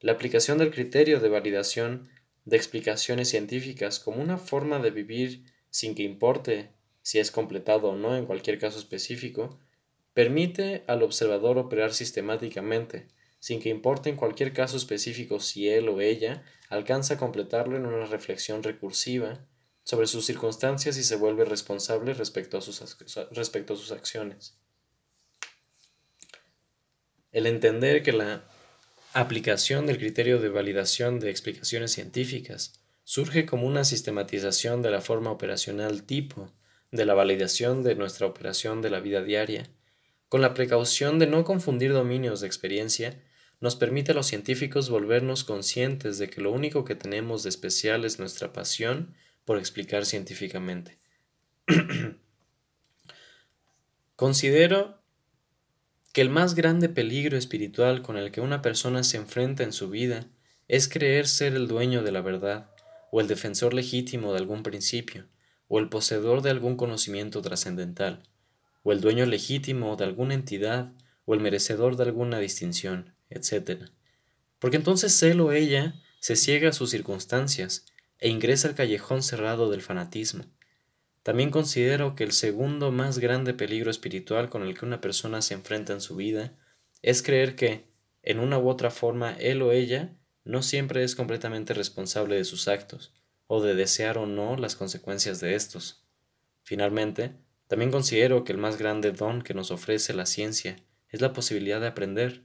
La 0.00 0.12
aplicación 0.12 0.58
del 0.58 0.70
criterio 0.70 1.20
de 1.20 1.28
validación 1.28 2.08
de 2.44 2.56
explicaciones 2.56 3.28
científicas 3.28 3.98
como 3.98 4.22
una 4.22 4.38
forma 4.38 4.78
de 4.78 4.90
vivir 4.90 5.44
sin 5.70 5.94
que 5.94 6.02
importe 6.02 6.70
si 7.02 7.18
es 7.18 7.30
completado 7.30 7.88
o 7.88 7.96
no 7.96 8.16
en 8.16 8.26
cualquier 8.26 8.58
caso 8.58 8.78
específico, 8.78 9.58
permite 10.14 10.84
al 10.86 11.02
observador 11.02 11.58
operar 11.58 11.94
sistemáticamente, 11.94 13.08
sin 13.38 13.60
que 13.60 13.68
importe 13.70 14.10
en 14.10 14.16
cualquier 14.16 14.52
caso 14.52 14.76
específico 14.76 15.40
si 15.40 15.68
él 15.68 15.88
o 15.88 16.00
ella 16.00 16.44
alcanza 16.68 17.14
a 17.14 17.18
completarlo 17.18 17.76
en 17.76 17.86
una 17.86 18.06
reflexión 18.06 18.62
recursiva 18.62 19.46
sobre 19.84 20.06
sus 20.06 20.26
circunstancias 20.26 20.98
y 20.98 21.02
se 21.02 21.16
vuelve 21.16 21.44
responsable 21.44 22.12
respecto 22.12 22.58
a 22.58 22.60
sus, 22.60 22.98
respecto 23.30 23.72
a 23.72 23.76
sus 23.76 23.90
acciones. 23.90 24.58
El 27.32 27.46
entender 27.46 28.02
que 28.02 28.12
la 28.12 28.48
aplicación 29.14 29.86
del 29.86 29.98
criterio 29.98 30.38
de 30.38 30.48
validación 30.48 31.18
de 31.20 31.30
explicaciones 31.30 31.92
científicas 31.92 32.80
surge 33.04 33.46
como 33.46 33.66
una 33.66 33.84
sistematización 33.84 34.82
de 34.82 34.90
la 34.90 35.00
forma 35.00 35.30
operacional 35.30 36.02
tipo 36.02 36.52
de 36.90 37.06
la 37.06 37.14
validación 37.14 37.82
de 37.82 37.94
nuestra 37.94 38.26
operación 38.26 38.82
de 38.82 38.90
la 38.90 39.00
vida 39.00 39.22
diaria, 39.22 39.68
con 40.28 40.42
la 40.42 40.52
precaución 40.54 41.18
de 41.18 41.26
no 41.26 41.44
confundir 41.44 41.92
dominios 41.92 42.40
de 42.40 42.46
experiencia, 42.46 43.22
nos 43.60 43.76
permite 43.76 44.12
a 44.12 44.14
los 44.14 44.26
científicos 44.26 44.88
volvernos 44.90 45.42
conscientes 45.42 46.18
de 46.18 46.28
que 46.28 46.40
lo 46.40 46.52
único 46.52 46.84
que 46.84 46.94
tenemos 46.94 47.42
de 47.42 47.48
especial 47.48 48.04
es 48.04 48.18
nuestra 48.18 48.52
pasión 48.52 49.14
por 49.44 49.58
explicar 49.58 50.04
científicamente. 50.04 50.98
Considero 54.16 54.97
que 56.12 56.20
el 56.20 56.30
más 56.30 56.54
grande 56.54 56.88
peligro 56.88 57.36
espiritual 57.36 58.02
con 58.02 58.16
el 58.16 58.30
que 58.30 58.40
una 58.40 58.62
persona 58.62 59.02
se 59.04 59.16
enfrenta 59.16 59.62
en 59.62 59.72
su 59.72 59.90
vida 59.90 60.26
es 60.66 60.88
creer 60.88 61.26
ser 61.26 61.54
el 61.54 61.68
dueño 61.68 62.02
de 62.02 62.12
la 62.12 62.20
verdad 62.20 62.70
o 63.10 63.20
el 63.20 63.28
defensor 63.28 63.74
legítimo 63.74 64.32
de 64.32 64.38
algún 64.38 64.62
principio, 64.62 65.26
o 65.66 65.78
el 65.78 65.88
poseedor 65.88 66.42
de 66.42 66.50
algún 66.50 66.76
conocimiento 66.76 67.40
trascendental, 67.42 68.22
o 68.82 68.92
el 68.92 69.00
dueño 69.00 69.26
legítimo 69.26 69.96
de 69.96 70.04
alguna 70.04 70.34
entidad, 70.34 70.92
o 71.24 71.34
el 71.34 71.40
merecedor 71.40 71.96
de 71.96 72.04
alguna 72.04 72.38
distinción, 72.38 73.14
etc. 73.30 73.90
Porque 74.58 74.76
entonces 74.76 75.22
él 75.22 75.40
o 75.40 75.52
ella 75.52 75.94
se 76.20 76.36
ciega 76.36 76.70
a 76.70 76.72
sus 76.72 76.90
circunstancias, 76.90 77.86
e 78.20 78.28
ingresa 78.28 78.68
al 78.68 78.74
callejón 78.74 79.22
cerrado 79.22 79.70
del 79.70 79.82
fanatismo. 79.82 80.44
También 81.28 81.50
considero 81.50 82.16
que 82.16 82.24
el 82.24 82.32
segundo 82.32 82.90
más 82.90 83.18
grande 83.18 83.52
peligro 83.52 83.90
espiritual 83.90 84.48
con 84.48 84.62
el 84.62 84.72
que 84.72 84.86
una 84.86 85.02
persona 85.02 85.42
se 85.42 85.52
enfrenta 85.52 85.92
en 85.92 86.00
su 86.00 86.16
vida 86.16 86.54
es 87.02 87.22
creer 87.22 87.54
que, 87.54 87.84
en 88.22 88.38
una 88.38 88.58
u 88.58 88.66
otra 88.66 88.90
forma, 88.90 89.32
él 89.32 89.60
o 89.60 89.70
ella 89.70 90.16
no 90.44 90.62
siempre 90.62 91.04
es 91.04 91.14
completamente 91.14 91.74
responsable 91.74 92.36
de 92.36 92.44
sus 92.44 92.66
actos, 92.66 93.12
o 93.46 93.60
de 93.60 93.74
desear 93.74 94.16
o 94.16 94.24
no 94.24 94.56
las 94.56 94.74
consecuencias 94.74 95.38
de 95.38 95.54
estos. 95.54 96.02
Finalmente, 96.62 97.34
también 97.66 97.90
considero 97.90 98.42
que 98.42 98.52
el 98.52 98.58
más 98.58 98.78
grande 98.78 99.12
don 99.12 99.42
que 99.42 99.52
nos 99.52 99.70
ofrece 99.70 100.14
la 100.14 100.24
ciencia 100.24 100.76
es 101.10 101.20
la 101.20 101.34
posibilidad 101.34 101.82
de 101.82 101.88
aprender, 101.88 102.44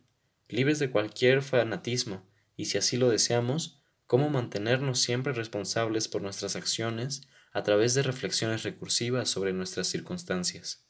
libres 0.50 0.80
de 0.80 0.92
cualquier 0.92 1.42
fanatismo, 1.42 2.22
y 2.58 2.66
si 2.66 2.78
así 2.78 2.98
lo 2.98 3.10
deseamos, 3.10 3.80
cómo 4.08 4.30
mantenernos 4.30 5.00
siempre 5.00 5.32
responsables 5.32 6.10
por 6.10 6.22
nuestras 6.22 6.58
acciones 6.58 7.22
a 7.54 7.64
través 7.64 7.94
de 7.94 8.04
reflexiones 8.04 8.64
recursivas 8.64 9.30
sobre 9.30 9.54
nuestras 9.54 9.88
circunstancias. 9.88 10.86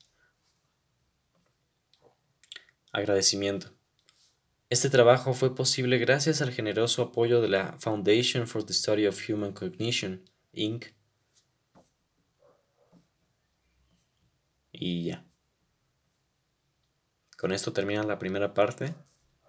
Agradecimiento. 2.92 3.74
Este 4.70 4.90
trabajo 4.90 5.34
fue 5.34 5.54
posible 5.56 5.98
gracias 5.98 6.42
al 6.42 6.52
generoso 6.52 7.04
apoyo 7.04 7.42
de 7.42 7.50
la 7.50 7.78
Foundation 7.80 8.48
for 8.48 8.66
the 8.66 8.74
Study 8.74 9.06
of 9.06 9.30
Human 9.30 9.52
Cognition, 9.52 10.24
Inc. 10.54 10.86
Y 14.72 15.06
ya. 15.06 15.26
Con 17.38 17.52
esto 17.52 17.74
termina 17.74 18.04
la 18.04 18.20
primera 18.20 18.54
parte 18.54 18.96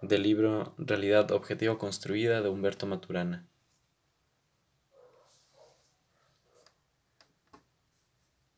del 0.01 0.23
libro 0.23 0.75
Realidad 0.77 1.31
Objetivo 1.31 1.77
Construida 1.77 2.41
de 2.41 2.49
Humberto 2.49 2.85
Maturana. 2.85 3.47